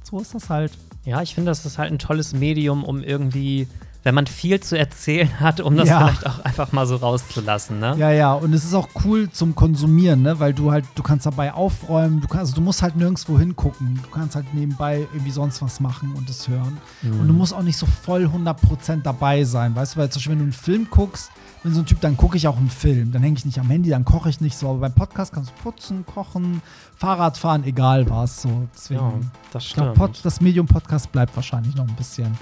so 0.04 0.20
ist 0.20 0.36
das 0.36 0.50
halt. 0.50 0.72
Ja, 1.06 1.22
ich 1.22 1.34
finde, 1.36 1.52
das 1.52 1.66
ist 1.66 1.78
halt 1.78 1.92
ein 1.92 2.00
tolles 2.00 2.34
Medium, 2.34 2.84
um 2.84 3.02
irgendwie, 3.02 3.68
wenn 4.04 4.14
man 4.14 4.28
viel 4.28 4.60
zu 4.60 4.78
erzählen 4.78 5.40
hat, 5.40 5.60
um 5.60 5.76
das 5.76 5.90
Ja. 5.90 6.00
vielleicht 6.08 6.28
auch 6.28 6.40
einfach 6.46 6.72
mal 6.74 6.86
so 6.86 6.96
rauszulassen, 6.96 7.80
ne? 7.80 7.96
Ja, 7.98 8.12
ja, 8.12 8.34
und 8.34 8.54
es 8.54 8.64
ist 8.64 8.74
auch 8.76 8.88
cool 9.04 9.30
zum 9.32 9.56
Konsumieren, 9.56 10.22
ne? 10.22 10.40
Weil 10.40 10.54
du 10.54 10.72
halt, 10.72 10.86
du 10.96 11.02
kannst 11.04 11.26
dabei 11.26 11.54
aufräumen, 11.54 12.22
du 12.22 12.28
kannst, 12.28 12.52
also 12.52 12.56
du 12.56 12.62
musst 12.62 12.82
halt 12.84 12.96
nirgendwo 12.96 13.40
hingucken. 13.40 14.00
Du 14.04 14.10
kannst 14.10 14.36
halt 14.36 14.54
nebenbei 14.54 15.08
irgendwie 15.12 15.32
sonst 15.32 15.62
was 15.62 15.80
machen 15.80 16.14
und 16.16 16.30
es 16.30 16.48
hören. 16.48 16.78
Und 17.04 17.28
du 17.28 17.34
musst 17.34 17.54
auch 17.54 17.64
nicht 17.64 17.78
so 17.78 17.86
voll 17.88 18.26
100% 18.26 19.02
dabei 19.02 19.44
sein, 19.44 19.76
weißt 19.76 19.96
du? 19.96 20.00
Weil 20.00 20.10
zum 20.12 20.20
Beispiel, 20.20 20.32
wenn 20.34 20.40
du 20.40 20.44
einen 20.46 20.54
Film 20.54 20.88
guckst, 20.90 21.32
bin 21.64 21.74
so 21.74 21.82
ein 21.82 21.86
Typ, 21.86 22.02
dann 22.02 22.18
gucke 22.18 22.38
ich 22.38 22.48
auch 22.48 22.58
einen 22.58 22.70
Film. 22.70 23.12
Dann 23.12 23.22
hänge 23.22 23.38
ich 23.38 23.46
nicht 23.46 23.60
am 23.60 23.70
Handy, 23.70 23.90
dann 23.90 24.06
koche 24.06 24.30
ich 24.30 24.42
nicht 24.42 24.58
so. 24.58 24.70
Aber 24.70 24.80
beim 24.80 24.94
Podcast 24.94 25.34
kannst 25.34 25.52
du 25.52 25.64
putzen, 25.64 26.06
kochen, 26.06 26.62
Fahrrad 26.96 27.38
fahren, 27.38 27.64
egal 27.64 28.10
was. 28.10 28.42
So. 28.42 28.68
Deswegen, 28.74 29.00
Ja, 29.00 29.14
das 29.52 29.66
stimmt. 29.66 29.94
Pod, 29.94 30.20
das 30.24 30.42
Medium 30.42 30.68
Podcast 30.68 31.12
bleibt 31.12 31.36
wahrscheinlich 31.36 31.76
noch 31.76 31.88
ein 31.88 31.96
bisschen. 31.96 32.38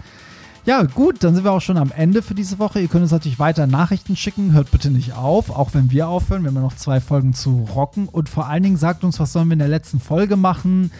Ja, 0.65 0.83
gut, 0.83 1.23
dann 1.23 1.35
sind 1.35 1.45
wir 1.45 1.51
auch 1.51 1.61
schon 1.61 1.77
am 1.77 1.91
Ende 1.91 2.21
für 2.21 2.35
diese 2.35 2.59
Woche. 2.59 2.79
Ihr 2.79 2.87
könnt 2.87 3.01
uns 3.01 3.11
natürlich 3.11 3.39
weiter 3.39 3.65
Nachrichten 3.65 4.15
schicken. 4.15 4.53
Hört 4.53 4.71
bitte 4.71 4.91
nicht 4.91 5.13
auf, 5.13 5.49
auch 5.49 5.73
wenn 5.73 5.89
wir 5.89 6.07
aufhören. 6.07 6.43
Wir 6.43 6.49
haben 6.49 6.55
ja 6.55 6.61
noch 6.61 6.75
zwei 6.75 6.99
Folgen 6.99 7.33
zu 7.33 7.67
rocken. 7.73 8.07
Und 8.07 8.29
vor 8.29 8.47
allen 8.47 8.63
Dingen 8.63 8.77
sagt 8.77 9.03
uns, 9.03 9.19
was 9.19 9.33
sollen 9.33 9.47
wir 9.47 9.53
in 9.53 9.59
der 9.59 9.67
letzten 9.67 9.99
Folge 9.99 10.35
machen. 10.35 10.91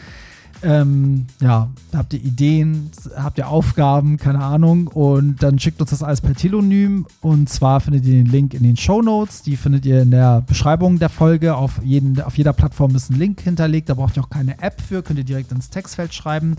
Ähm, 0.62 1.26
ja, 1.39 1.70
habt 1.93 2.14
ihr 2.14 2.22
Ideen, 2.22 2.91
habt 3.16 3.38
ihr 3.38 3.47
Aufgaben, 3.47 4.18
keine 4.18 4.43
Ahnung. 4.43 4.88
Und 4.88 5.41
dann 5.41 5.60
schickt 5.60 5.80
uns 5.80 5.91
das 5.91 6.03
alles 6.03 6.22
per 6.22 6.36
Telonym. 6.36 7.05
Und 7.22 7.49
zwar 7.49 7.80
findet 7.80 8.05
ihr 8.05 8.14
den 8.14 8.26
Link 8.26 8.53
in 8.53 8.64
den 8.64 8.78
Show 8.78 9.01
Notes. 9.01 9.41
Die 9.41 9.55
findet 9.55 9.86
ihr 9.86 10.01
in 10.01 10.12
der 10.12 10.41
Beschreibung 10.41 10.99
der 10.99 11.10
Folge. 11.10 11.55
Auf, 11.55 11.80
jeden, 11.84 12.22
auf 12.22 12.38
jeder 12.38 12.53
Plattform 12.53 12.95
ist 12.95 13.10
ein 13.10 13.18
Link 13.18 13.41
hinterlegt. 13.41 13.89
Da 13.89 13.93
braucht 13.93 14.18
ihr 14.18 14.24
auch 14.24 14.30
keine 14.30 14.62
App 14.62 14.82
für. 14.82 15.01
Könnt 15.01 15.20
ihr 15.20 15.26
direkt 15.26 15.51
ins 15.51 15.70
Textfeld 15.70 16.14
schreiben. 16.14 16.55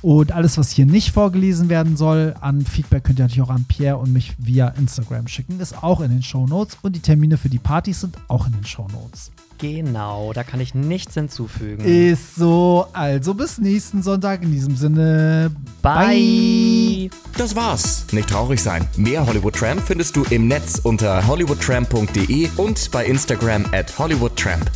Und 0.00 0.32
alles, 0.32 0.58
was 0.58 0.70
hier 0.70 0.86
nicht 0.86 1.12
vorgelesen 1.12 1.68
werden 1.68 1.96
soll, 1.96 2.34
an 2.40 2.64
Feedback 2.64 3.04
könnt 3.04 3.20
ihr 3.20 3.24
natürlich 3.24 3.42
auch 3.42 3.54
an 3.54 3.64
Pierre 3.64 3.98
und 3.98 4.12
mich 4.12 4.34
via 4.38 4.68
Instagram 4.68 5.28
schicken. 5.28 5.60
Ist 5.60 5.82
auch 5.82 6.00
in 6.00 6.10
den 6.10 6.22
Show 6.22 6.46
Notes. 6.46 6.78
Und 6.82 6.96
die 6.96 7.00
Termine 7.00 7.36
für 7.36 7.48
die 7.48 7.58
Partys 7.58 8.00
sind 8.00 8.16
auch 8.28 8.46
in 8.46 8.52
den 8.52 8.64
Show 8.64 8.88
Notes. 8.92 9.30
Genau, 9.62 10.32
da 10.32 10.42
kann 10.42 10.58
ich 10.58 10.74
nichts 10.74 11.14
hinzufügen. 11.14 11.84
Ist 11.84 12.34
so. 12.34 12.88
Also 12.92 13.32
bis 13.34 13.58
nächsten 13.58 14.02
Sonntag. 14.02 14.42
In 14.42 14.50
diesem 14.50 14.74
Sinne. 14.74 15.52
Bye. 15.82 17.08
Das 17.38 17.54
war's. 17.54 18.06
Nicht 18.10 18.28
traurig 18.28 18.60
sein. 18.60 18.88
Mehr 18.96 19.24
Hollywood 19.24 19.54
Tramp 19.54 19.80
findest 19.80 20.16
du 20.16 20.24
im 20.30 20.48
Netz 20.48 20.80
unter 20.82 21.24
hollywoodtramp.de 21.28 22.48
und 22.56 22.90
bei 22.90 23.06
Instagram 23.06 23.64
at 23.70 23.96
hollywoodtramp. 23.96 24.68